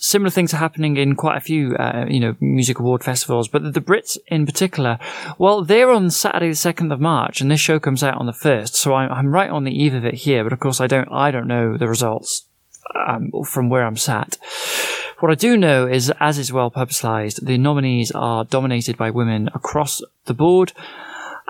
Similar 0.00 0.30
things 0.30 0.54
are 0.54 0.58
happening 0.58 0.96
in 0.96 1.16
quite 1.16 1.36
a 1.36 1.40
few, 1.40 1.74
uh, 1.74 2.06
you 2.08 2.20
know, 2.20 2.36
music 2.38 2.78
award 2.78 3.02
festivals, 3.02 3.48
but 3.48 3.74
the 3.74 3.80
Brits 3.80 4.16
in 4.28 4.46
particular, 4.46 4.98
well, 5.38 5.64
they're 5.64 5.90
on 5.90 6.10
Saturday 6.10 6.48
the 6.48 6.54
2nd 6.54 6.92
of 6.92 7.00
March 7.00 7.40
and 7.40 7.50
this 7.50 7.60
show 7.60 7.80
comes 7.80 8.04
out 8.04 8.16
on 8.16 8.26
the 8.26 8.32
1st. 8.32 8.74
So 8.74 8.94
I'm, 8.94 9.10
I'm 9.10 9.32
right 9.32 9.50
on 9.50 9.64
the 9.64 9.72
eve 9.72 9.94
of 9.94 10.04
it 10.04 10.14
here, 10.14 10.44
but 10.44 10.52
of 10.52 10.60
course 10.60 10.80
I 10.80 10.86
don't, 10.86 11.08
I 11.10 11.32
don't 11.32 11.48
know 11.48 11.76
the 11.76 11.88
results 11.88 12.44
um, 12.94 13.32
from 13.44 13.70
where 13.70 13.84
I'm 13.84 13.96
sat. 13.96 14.38
What 15.18 15.32
I 15.32 15.34
do 15.34 15.56
know 15.56 15.88
is, 15.88 16.12
as 16.20 16.38
is 16.38 16.52
well 16.52 16.70
publicised, 16.70 17.44
the 17.44 17.58
nominees 17.58 18.12
are 18.12 18.44
dominated 18.44 18.96
by 18.96 19.10
women 19.10 19.50
across 19.52 20.00
the 20.26 20.34
board. 20.34 20.72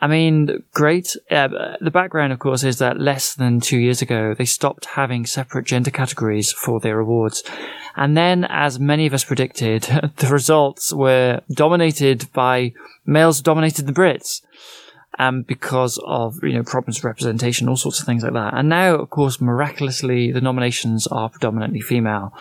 I 0.01 0.07
mean, 0.07 0.63
great. 0.73 1.17
Uh, 1.29 1.49
the 1.81 1.91
background, 1.91 2.33
of 2.33 2.39
course, 2.39 2.63
is 2.63 2.79
that 2.79 3.01
less 3.01 3.35
than 3.35 3.61
two 3.61 3.79
years 3.79 4.01
ago, 4.01 4.33
they 4.33 4.45
stopped 4.45 4.85
having 4.85 5.27
separate 5.27 5.67
gender 5.67 5.91
categories 5.91 6.53
for 6.53 6.79
their 6.79 7.01
awards. 7.01 7.43
And 7.97 8.17
then, 8.17 8.45
as 8.45 8.79
many 8.79 9.07
of 9.07 9.15
us 9.15 9.25
predicted, 9.25 9.83
the 10.17 10.29
results 10.29 10.93
were 10.93 11.41
dominated 11.51 12.33
by 12.33 12.75
males 13.07 13.41
dominated 13.41 13.87
the 13.87 13.93
Brits. 13.93 14.43
Um, 15.21 15.43
because 15.43 15.99
of, 16.05 16.39
you 16.45 16.53
know, 16.53 16.63
problems 16.63 16.99
with 16.99 17.05
representation, 17.05 17.69
all 17.69 17.77
sorts 17.77 17.99
of 17.99 18.07
things 18.07 18.23
like 18.23 18.35
that. 18.35 18.55
And 18.55 18.69
now, 18.69 18.95
of 18.95 19.11
course, 19.11 19.41
miraculously, 19.41 20.31
the 20.31 20.41
nominations 20.41 21.09
are 21.09 21.29
predominantly 21.29 21.81
female. 21.81 22.33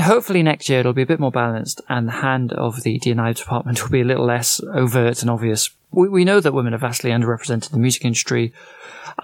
Hopefully 0.00 0.42
next 0.42 0.68
year 0.68 0.80
it'll 0.80 0.92
be 0.92 1.02
a 1.02 1.06
bit 1.06 1.20
more 1.20 1.30
balanced 1.30 1.80
and 1.88 2.06
the 2.06 2.12
hand 2.12 2.52
of 2.52 2.82
the 2.82 2.98
D&I 2.98 3.32
department 3.32 3.82
will 3.82 3.90
be 3.90 4.02
a 4.02 4.04
little 4.04 4.26
less 4.26 4.60
overt 4.74 5.22
and 5.22 5.30
obvious 5.30 5.70
we, 5.96 6.08
we 6.08 6.24
know 6.24 6.40
that 6.40 6.52
women 6.52 6.74
are 6.74 6.78
vastly 6.78 7.10
underrepresented 7.10 7.70
in 7.70 7.72
the 7.72 7.82
music 7.82 8.04
industry. 8.04 8.52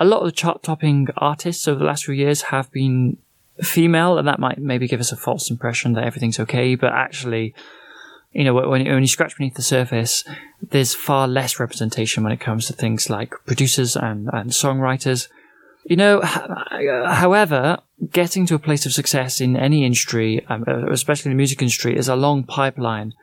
A 0.00 0.04
lot 0.04 0.20
of 0.20 0.26
the 0.26 0.32
chart 0.32 0.62
topping 0.62 1.08
artists 1.16 1.68
over 1.68 1.78
the 1.78 1.84
last 1.84 2.04
few 2.04 2.14
years 2.14 2.42
have 2.42 2.70
been 2.72 3.18
female, 3.60 4.18
and 4.18 4.26
that 4.26 4.40
might 4.40 4.58
maybe 4.58 4.88
give 4.88 5.00
us 5.00 5.12
a 5.12 5.16
false 5.16 5.50
impression 5.50 5.92
that 5.92 6.04
everything's 6.04 6.40
okay, 6.40 6.74
but 6.74 6.92
actually, 6.92 7.54
you 8.32 8.44
know, 8.44 8.54
when, 8.54 8.84
when 8.84 9.02
you 9.02 9.08
scratch 9.08 9.36
beneath 9.36 9.54
the 9.54 9.62
surface, 9.62 10.24
there's 10.62 10.94
far 10.94 11.28
less 11.28 11.60
representation 11.60 12.22
when 12.22 12.32
it 12.32 12.40
comes 12.40 12.66
to 12.66 12.72
things 12.72 13.10
like 13.10 13.34
producers 13.46 13.94
and, 13.94 14.30
and 14.32 14.50
songwriters. 14.50 15.28
You 15.84 15.96
know, 15.96 16.20
however, 16.20 17.78
getting 18.10 18.46
to 18.46 18.54
a 18.54 18.58
place 18.58 18.86
of 18.86 18.92
success 18.92 19.40
in 19.40 19.56
any 19.56 19.84
industry, 19.84 20.44
um, 20.48 20.64
uh, 20.66 20.90
especially 20.90 21.30
the 21.30 21.36
music 21.36 21.60
industry, 21.60 21.96
is 21.96 22.08
a 22.08 22.16
long 22.16 22.44
pipeline. 22.44 23.14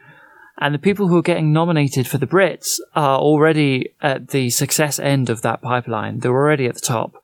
And 0.57 0.75
the 0.75 0.79
people 0.79 1.07
who 1.07 1.17
are 1.17 1.23
getting 1.23 1.53
nominated 1.53 2.05
for 2.05 2.17
the 2.17 2.27
Brits 2.27 2.79
are 2.93 3.17
already 3.17 3.93
at 4.01 4.29
the 4.29 4.49
success 4.49 4.99
end 4.99 5.29
of 5.29 5.41
that 5.41 5.61
pipeline. 5.61 6.19
They're 6.19 6.31
already 6.31 6.65
at 6.65 6.75
the 6.75 6.81
top. 6.81 7.23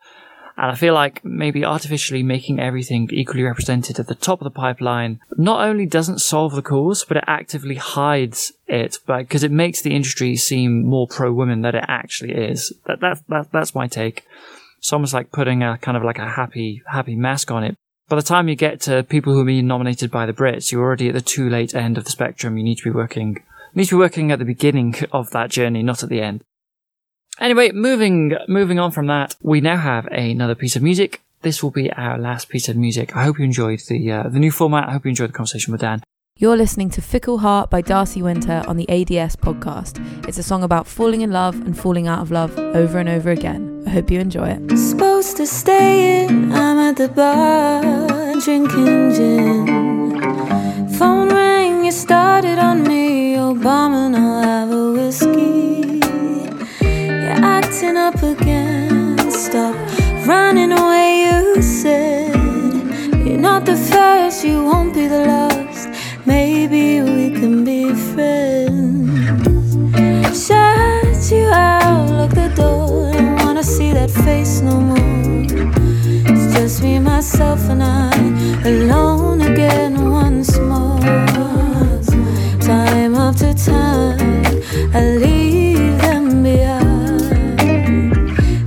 And 0.58 0.72
I 0.72 0.76
feel 0.76 0.94
like 0.94 1.24
maybe 1.26 1.66
artificially 1.66 2.24
making 2.24 2.62
everything 2.62 3.10
equally 3.12 3.44
represented 3.44 4.00
at 4.00 4.08
the 4.08 4.16
top 4.16 4.40
of 4.40 4.46
the 4.46 4.58
pipeline 4.58 5.20
not 5.36 5.68
only 5.68 5.86
doesn't 5.86 6.20
solve 6.20 6.56
the 6.56 6.62
cause, 6.62 7.04
but 7.04 7.18
it 7.18 7.26
actively 7.28 7.76
hides 7.76 8.54
it 8.68 9.00
because 9.06 9.44
it 9.44 9.52
makes 9.52 9.82
the 9.82 9.94
industry 9.94 10.38
seem 10.38 10.86
more 10.86 11.08
pro 11.08 11.34
women 11.34 11.62
than 11.62 11.76
it 11.76 11.84
actually 11.90 12.34
is. 12.34 12.72
That, 12.86 13.02
that, 13.02 13.22
that, 13.28 13.52
that's 13.52 13.76
my 13.76 13.88
take. 13.88 14.26
It's 14.86 14.94
almost 14.94 15.16
like 15.16 15.32
putting 15.32 15.64
a 15.64 15.80
kind 15.80 15.98
of 15.98 16.04
like 16.04 16.20
a 16.20 16.30
happy, 16.30 16.84
happy 16.86 17.16
mask 17.16 17.50
on 17.50 17.64
it. 17.64 17.76
By 18.08 18.18
the 18.18 18.22
time 18.22 18.48
you 18.48 18.56
get 18.56 18.82
to 18.82 19.02
people 19.02 19.34
who 19.34 19.40
are 19.40 19.46
being 19.46 19.66
nominated 19.66 20.12
by 20.12 20.28
the 20.28 20.32
Brits, 20.32 20.72
you're 20.72 20.84
already 20.84 21.08
at 21.08 21.16
the 21.16 21.22
too 21.22 21.50
late 21.50 21.74
end 21.74 21.98
of 21.98 22.04
the 22.04 22.12
spectrum. 22.12 22.56
You 22.56 22.64
need 22.64 22.76
to 22.76 22.84
be 22.84 22.92
working, 22.92 23.30
you 23.30 23.42
need 23.74 23.86
to 23.86 23.96
be 23.96 24.00
working 24.00 24.32
at 24.32 24.38
the 24.38 24.46
beginning 24.46 24.94
of 25.12 25.32
that 25.32 25.50
journey, 25.50 25.82
not 25.82 26.04
at 26.04 26.10
the 26.10 26.22
end. 26.22 26.44
Anyway, 27.40 27.72
moving 27.72 28.38
moving 28.48 28.78
on 28.78 28.92
from 28.92 29.08
that, 29.08 29.36
we 29.42 29.60
now 29.60 29.78
have 29.78 30.06
another 30.12 30.54
piece 30.54 30.76
of 30.76 30.84
music. 30.84 31.24
This 31.42 31.64
will 31.64 31.72
be 31.72 31.92
our 31.94 32.20
last 32.20 32.48
piece 32.50 32.70
of 32.70 32.78
music. 32.78 33.16
I 33.16 33.24
hope 33.24 33.40
you 33.40 33.46
enjoyed 33.46 33.80
the 33.90 34.12
uh, 34.12 34.30
the 34.30 34.38
new 34.38 34.52
format. 34.52 34.88
I 34.88 34.92
hope 34.92 35.06
you 35.06 35.10
enjoyed 35.10 35.30
the 35.30 35.34
conversation 35.34 35.72
with 35.72 35.82
Dan. 35.82 36.04
You're 36.38 36.58
listening 36.58 36.90
to 36.90 37.02
Fickle 37.02 37.38
Heart 37.38 37.70
by 37.70 37.80
Darcy 37.80 38.22
Winter 38.22 38.62
on 38.68 38.76
the 38.76 38.90
ADS 38.90 39.38
podcast. 39.38 40.04
It's 40.28 40.38
a 40.38 40.44
song 40.44 40.64
about 40.64 40.86
falling 40.86 41.22
in 41.22 41.32
love 41.32 41.56
and 41.56 41.80
falling 41.80 42.10
out 42.10 42.20
of 42.20 42.30
love 42.30 42.60
over 42.60 43.00
and 43.00 43.08
over 43.08 43.30
again. 43.30 43.86
I 43.88 43.92
hope 43.92 44.12
you 44.12 44.20
enjoy 44.20 44.50
it. 44.50 44.78
Supposed 44.78 45.38
to 45.38 45.48
stay 45.48 46.26
in, 46.26 46.52
I'm 46.52 46.78
at 46.78 46.98
the 46.98 47.08
bar 47.08 48.34
drinking 48.42 49.14
gin. 49.14 50.90
Phone 51.00 51.30
rang, 51.30 51.86
you 51.86 51.92
started 51.94 52.60
on 52.60 52.84
me, 52.84 53.36
Obama, 53.36 54.08
and 54.08 54.18
I'll 54.18 54.42
have 54.44 54.72
a 54.72 54.92
whiskey. 54.92 56.02
You're 56.84 57.46
acting 57.46 57.96
up 57.96 58.22
again, 58.22 59.32
stop 59.32 59.74
running 60.28 60.74
away, 60.74 61.28
you 61.30 61.62
said. 61.62 62.36
You're 63.26 63.38
not 63.38 63.66
the 63.66 63.78
first, 63.78 64.44
you 64.44 64.66
won't 64.66 64.94
be 64.94 65.08
the 65.08 65.20
last. 65.20 65.65
Maybe 66.26 67.02
we 67.02 67.30
can 67.30 67.64
be 67.64 67.94
friends. 67.94 69.46
Shut 70.48 71.32
you 71.32 71.48
out, 71.50 72.10
lock 72.10 72.32
the 72.32 72.50
door. 72.56 73.12
Don't 73.14 73.36
wanna 73.46 73.64
see 73.64 73.94
that 73.94 74.10
face 74.10 74.62
no 74.62 74.80
more. 74.80 75.46
It's 76.30 76.54
just 76.56 76.82
me, 76.82 76.98
myself, 77.00 77.70
and 77.70 77.84
I, 77.84 78.12
alone 78.66 79.42
again 79.42 80.10
once 80.10 80.58
more. 80.58 81.00
Time 82.60 83.16
after 83.16 83.54
time, 83.54 84.46
I 84.94 85.02
leave 85.24 86.02
them 86.02 86.42
behind. 86.42 87.58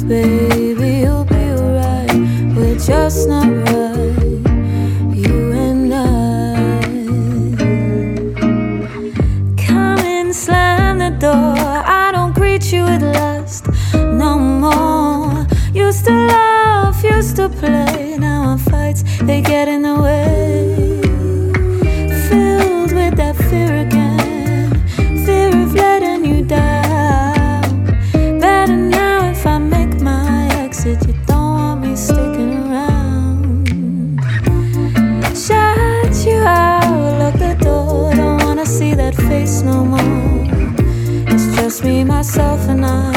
Baby, 0.09 0.91
you'll 1.03 1.25
be 1.25 1.51
right. 1.79 2.15
We're 2.57 2.79
just 2.79 3.29
not 3.29 3.49
right. 3.49 3.78
With 12.89 13.03
lust 13.03 13.65
no 13.95 14.39
more. 14.39 15.47
Used 15.73 16.05
to 16.07 16.13
laugh, 16.13 17.03
used 17.05 17.37
to 17.37 17.49
play. 17.49 18.17
Now 18.19 18.51
our 18.51 18.59
fights 18.59 19.03
they 19.23 19.41
get 19.41 19.69
in 19.69 19.83
the 19.83 19.97
way. 20.01 20.68
Just 41.79 41.85
me, 41.85 42.03
myself, 42.05 42.61
and 42.69 42.85
I, 42.85 43.13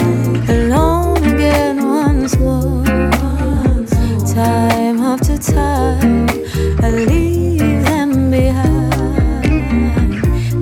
alone 0.51 1.23
again 1.23 1.83
once 1.88 2.38
more. 2.38 2.83
Time 4.33 4.99
after 4.99 5.38
time, 5.38 6.29
I 6.79 6.91
leave 6.91 7.83
them 7.85 8.29
behind. 8.29 9.47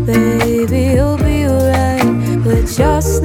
Baby, 0.06 0.94
you'll 0.96 1.18
be 1.18 1.46
right. 1.46 2.46
We're 2.46 2.66
just 2.66 3.19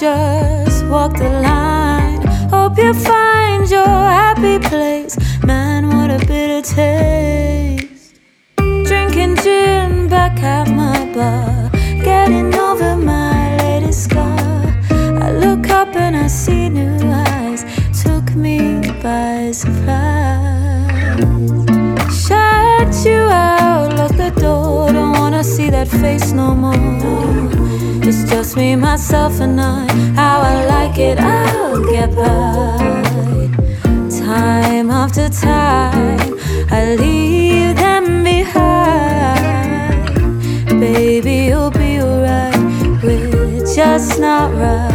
just 0.00 0.86
walk 0.86 1.12
the 1.18 1.28
line? 1.28 2.22
Hope 2.48 2.78
you 2.78 2.94
find 2.94 3.68
your 3.68 3.84
happy 3.84 4.58
place. 4.58 5.14
Man, 5.44 5.88
what 5.88 6.10
a 6.10 6.18
bitter 6.26 6.62
taste. 6.62 8.18
Drinking 8.56 9.36
gin 9.36 10.08
back 10.08 10.42
at 10.42 10.70
my 10.70 11.04
bar. 11.12 11.70
Getting 12.02 12.54
over 12.54 12.96
my 12.96 13.58
latest 13.58 14.04
scar. 14.04 14.62
I 14.90 15.32
look 15.32 15.68
up 15.68 15.94
and 15.94 16.16
I 16.16 16.28
see 16.28 16.70
new 16.70 16.96
eyes. 17.04 17.66
Took 18.02 18.34
me 18.34 18.80
by 19.02 19.52
surprise. 19.52 20.88
Shut 22.24 23.04
you 23.04 23.20
out, 23.28 23.92
lock 23.98 24.16
the 24.16 24.32
door. 24.40 24.92
Don't 24.92 25.12
wanna 25.12 25.44
see 25.44 25.68
that 25.68 25.88
face 25.88 26.32
no 26.32 26.54
more. 26.54 27.39
Me, 28.56 28.74
myself, 28.74 29.40
and 29.40 29.60
I. 29.60 29.86
How 30.14 30.40
I 30.40 30.64
like 30.66 30.98
it, 30.98 31.18
I'll 31.20 31.82
get 31.84 32.14
by. 32.16 33.48
Time 34.10 34.90
after 34.90 35.28
time, 35.28 36.36
I 36.70 36.96
leave 36.96 37.76
them 37.76 38.24
behind. 38.24 38.50
Baby, 40.80 41.46
you'll 41.48 41.70
be 41.70 42.00
alright. 42.00 42.56
We're 43.04 43.64
just 43.74 44.18
not 44.18 44.52
right, 44.54 44.89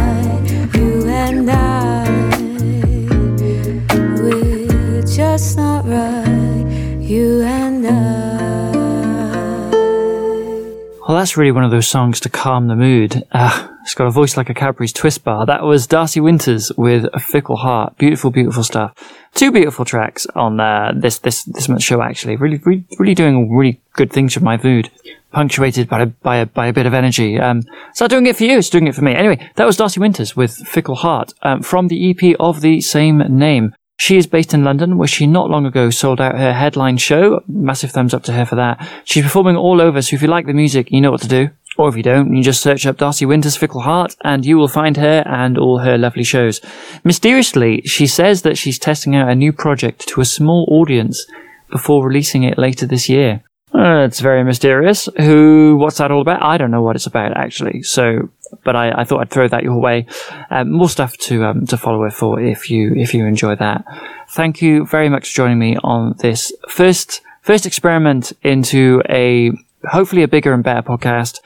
Well, 11.16 11.22
that's 11.22 11.38
really 11.38 11.50
one 11.50 11.64
of 11.64 11.70
those 11.70 11.88
songs 11.88 12.20
to 12.20 12.28
calm 12.28 12.68
the 12.68 12.76
mood. 12.76 13.24
Uh, 13.32 13.68
it's 13.80 13.94
got 13.94 14.06
a 14.06 14.10
voice 14.10 14.36
like 14.36 14.50
a 14.50 14.54
Cadbury's 14.54 14.92
twist 14.92 15.24
bar. 15.24 15.46
That 15.46 15.62
was 15.62 15.86
Darcy 15.86 16.20
Winters 16.20 16.70
with 16.76 17.06
a 17.14 17.18
fickle 17.18 17.56
heart. 17.56 17.96
Beautiful, 17.96 18.30
beautiful 18.30 18.62
stuff. 18.62 18.92
Two 19.32 19.50
beautiful 19.50 19.86
tracks 19.86 20.26
on 20.34 20.60
uh, 20.60 20.92
this 20.94 21.20
this 21.20 21.44
this 21.44 21.70
month's 21.70 21.86
show. 21.86 22.02
Actually, 22.02 22.36
really, 22.36 22.58
really, 22.58 22.84
really 22.98 23.14
doing 23.14 23.50
really 23.50 23.80
good 23.94 24.12
things 24.12 24.34
for 24.34 24.40
my 24.40 24.60
mood. 24.62 24.90
Punctuated 25.32 25.88
by 25.88 26.02
a, 26.02 26.06
by 26.06 26.36
a, 26.36 26.44
by 26.44 26.66
a 26.66 26.72
bit 26.74 26.84
of 26.84 26.92
energy. 26.92 27.38
Um, 27.38 27.62
it's 27.88 28.00
not 28.02 28.10
doing 28.10 28.26
it 28.26 28.36
for 28.36 28.44
you. 28.44 28.58
It's 28.58 28.68
doing 28.68 28.86
it 28.86 28.94
for 28.94 29.00
me. 29.00 29.14
Anyway, 29.14 29.50
that 29.54 29.64
was 29.64 29.78
Darcy 29.78 30.00
Winters 30.00 30.36
with 30.36 30.54
Fickle 30.68 30.96
Heart 30.96 31.32
um, 31.40 31.62
from 31.62 31.88
the 31.88 32.10
EP 32.10 32.36
of 32.38 32.60
the 32.60 32.82
same 32.82 33.20
name. 33.38 33.74
She 33.98 34.16
is 34.16 34.26
based 34.26 34.52
in 34.52 34.64
London, 34.64 34.98
where 34.98 35.08
she 35.08 35.26
not 35.26 35.50
long 35.50 35.64
ago 35.64 35.90
sold 35.90 36.20
out 36.20 36.38
her 36.38 36.52
headline 36.52 36.98
show. 36.98 37.42
Massive 37.48 37.92
thumbs 37.92 38.12
up 38.12 38.22
to 38.24 38.32
her 38.32 38.44
for 38.44 38.56
that. 38.56 38.86
She's 39.04 39.24
performing 39.24 39.56
all 39.56 39.80
over, 39.80 40.02
so 40.02 40.14
if 40.14 40.22
you 40.22 40.28
like 40.28 40.46
the 40.46 40.52
music, 40.52 40.90
you 40.90 41.00
know 41.00 41.10
what 41.10 41.22
to 41.22 41.28
do. 41.28 41.50
Or 41.78 41.88
if 41.88 41.96
you 41.96 42.02
don't, 42.02 42.34
you 42.34 42.42
just 42.42 42.62
search 42.62 42.86
up 42.86 42.96
Darcy 42.96 43.26
Winters 43.26 43.56
Fickle 43.56 43.82
Heart 43.82 44.16
and 44.22 44.46
you 44.46 44.56
will 44.56 44.68
find 44.68 44.96
her 44.96 45.22
and 45.26 45.58
all 45.58 45.80
her 45.80 45.98
lovely 45.98 46.24
shows. 46.24 46.60
Mysteriously, 47.04 47.82
she 47.82 48.06
says 48.06 48.42
that 48.42 48.56
she's 48.56 48.78
testing 48.78 49.14
out 49.14 49.28
a 49.28 49.34
new 49.34 49.52
project 49.52 50.08
to 50.08 50.22
a 50.22 50.24
small 50.24 50.66
audience 50.70 51.26
before 51.70 52.06
releasing 52.06 52.44
it 52.44 52.56
later 52.56 52.86
this 52.86 53.08
year. 53.08 53.42
Uh, 53.74 54.04
it's 54.04 54.20
very 54.20 54.42
mysterious. 54.42 55.06
Who, 55.18 55.76
what's 55.78 55.98
that 55.98 56.10
all 56.10 56.22
about? 56.22 56.42
I 56.42 56.56
don't 56.56 56.70
know 56.70 56.82
what 56.82 56.96
it's 56.96 57.06
about 57.06 57.36
actually. 57.36 57.82
So 57.82 58.30
but 58.64 58.76
I, 58.76 59.00
I, 59.00 59.04
thought 59.04 59.20
I'd 59.20 59.30
throw 59.30 59.48
that 59.48 59.62
your 59.62 59.80
way. 59.80 60.06
Um, 60.50 60.72
more 60.72 60.88
stuff 60.88 61.16
to 61.18 61.44
um, 61.44 61.66
to 61.66 61.76
follow 61.76 62.04
it 62.04 62.12
for 62.12 62.40
if 62.40 62.70
you 62.70 62.92
if 62.94 63.14
you 63.14 63.26
enjoy 63.26 63.56
that. 63.56 63.84
Thank 64.28 64.62
you 64.62 64.86
very 64.86 65.08
much 65.08 65.28
for 65.28 65.36
joining 65.36 65.58
me 65.58 65.76
on 65.82 66.14
this 66.18 66.52
first 66.68 67.22
first 67.42 67.66
experiment 67.66 68.32
into 68.42 69.02
a 69.08 69.52
hopefully 69.88 70.22
a 70.22 70.28
bigger 70.28 70.52
and 70.52 70.62
better 70.64 70.82
podcast. 70.82 71.40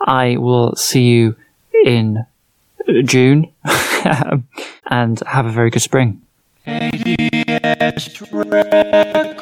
I 0.00 0.36
will 0.36 0.74
see 0.76 1.02
you 1.02 1.36
in 1.84 2.24
June 3.04 3.52
and 4.86 5.20
have 5.26 5.46
a 5.46 5.50
very 5.50 5.70
good 5.70 5.82
spring. 5.82 6.22
ADS 6.66 8.32
Records. 8.32 9.40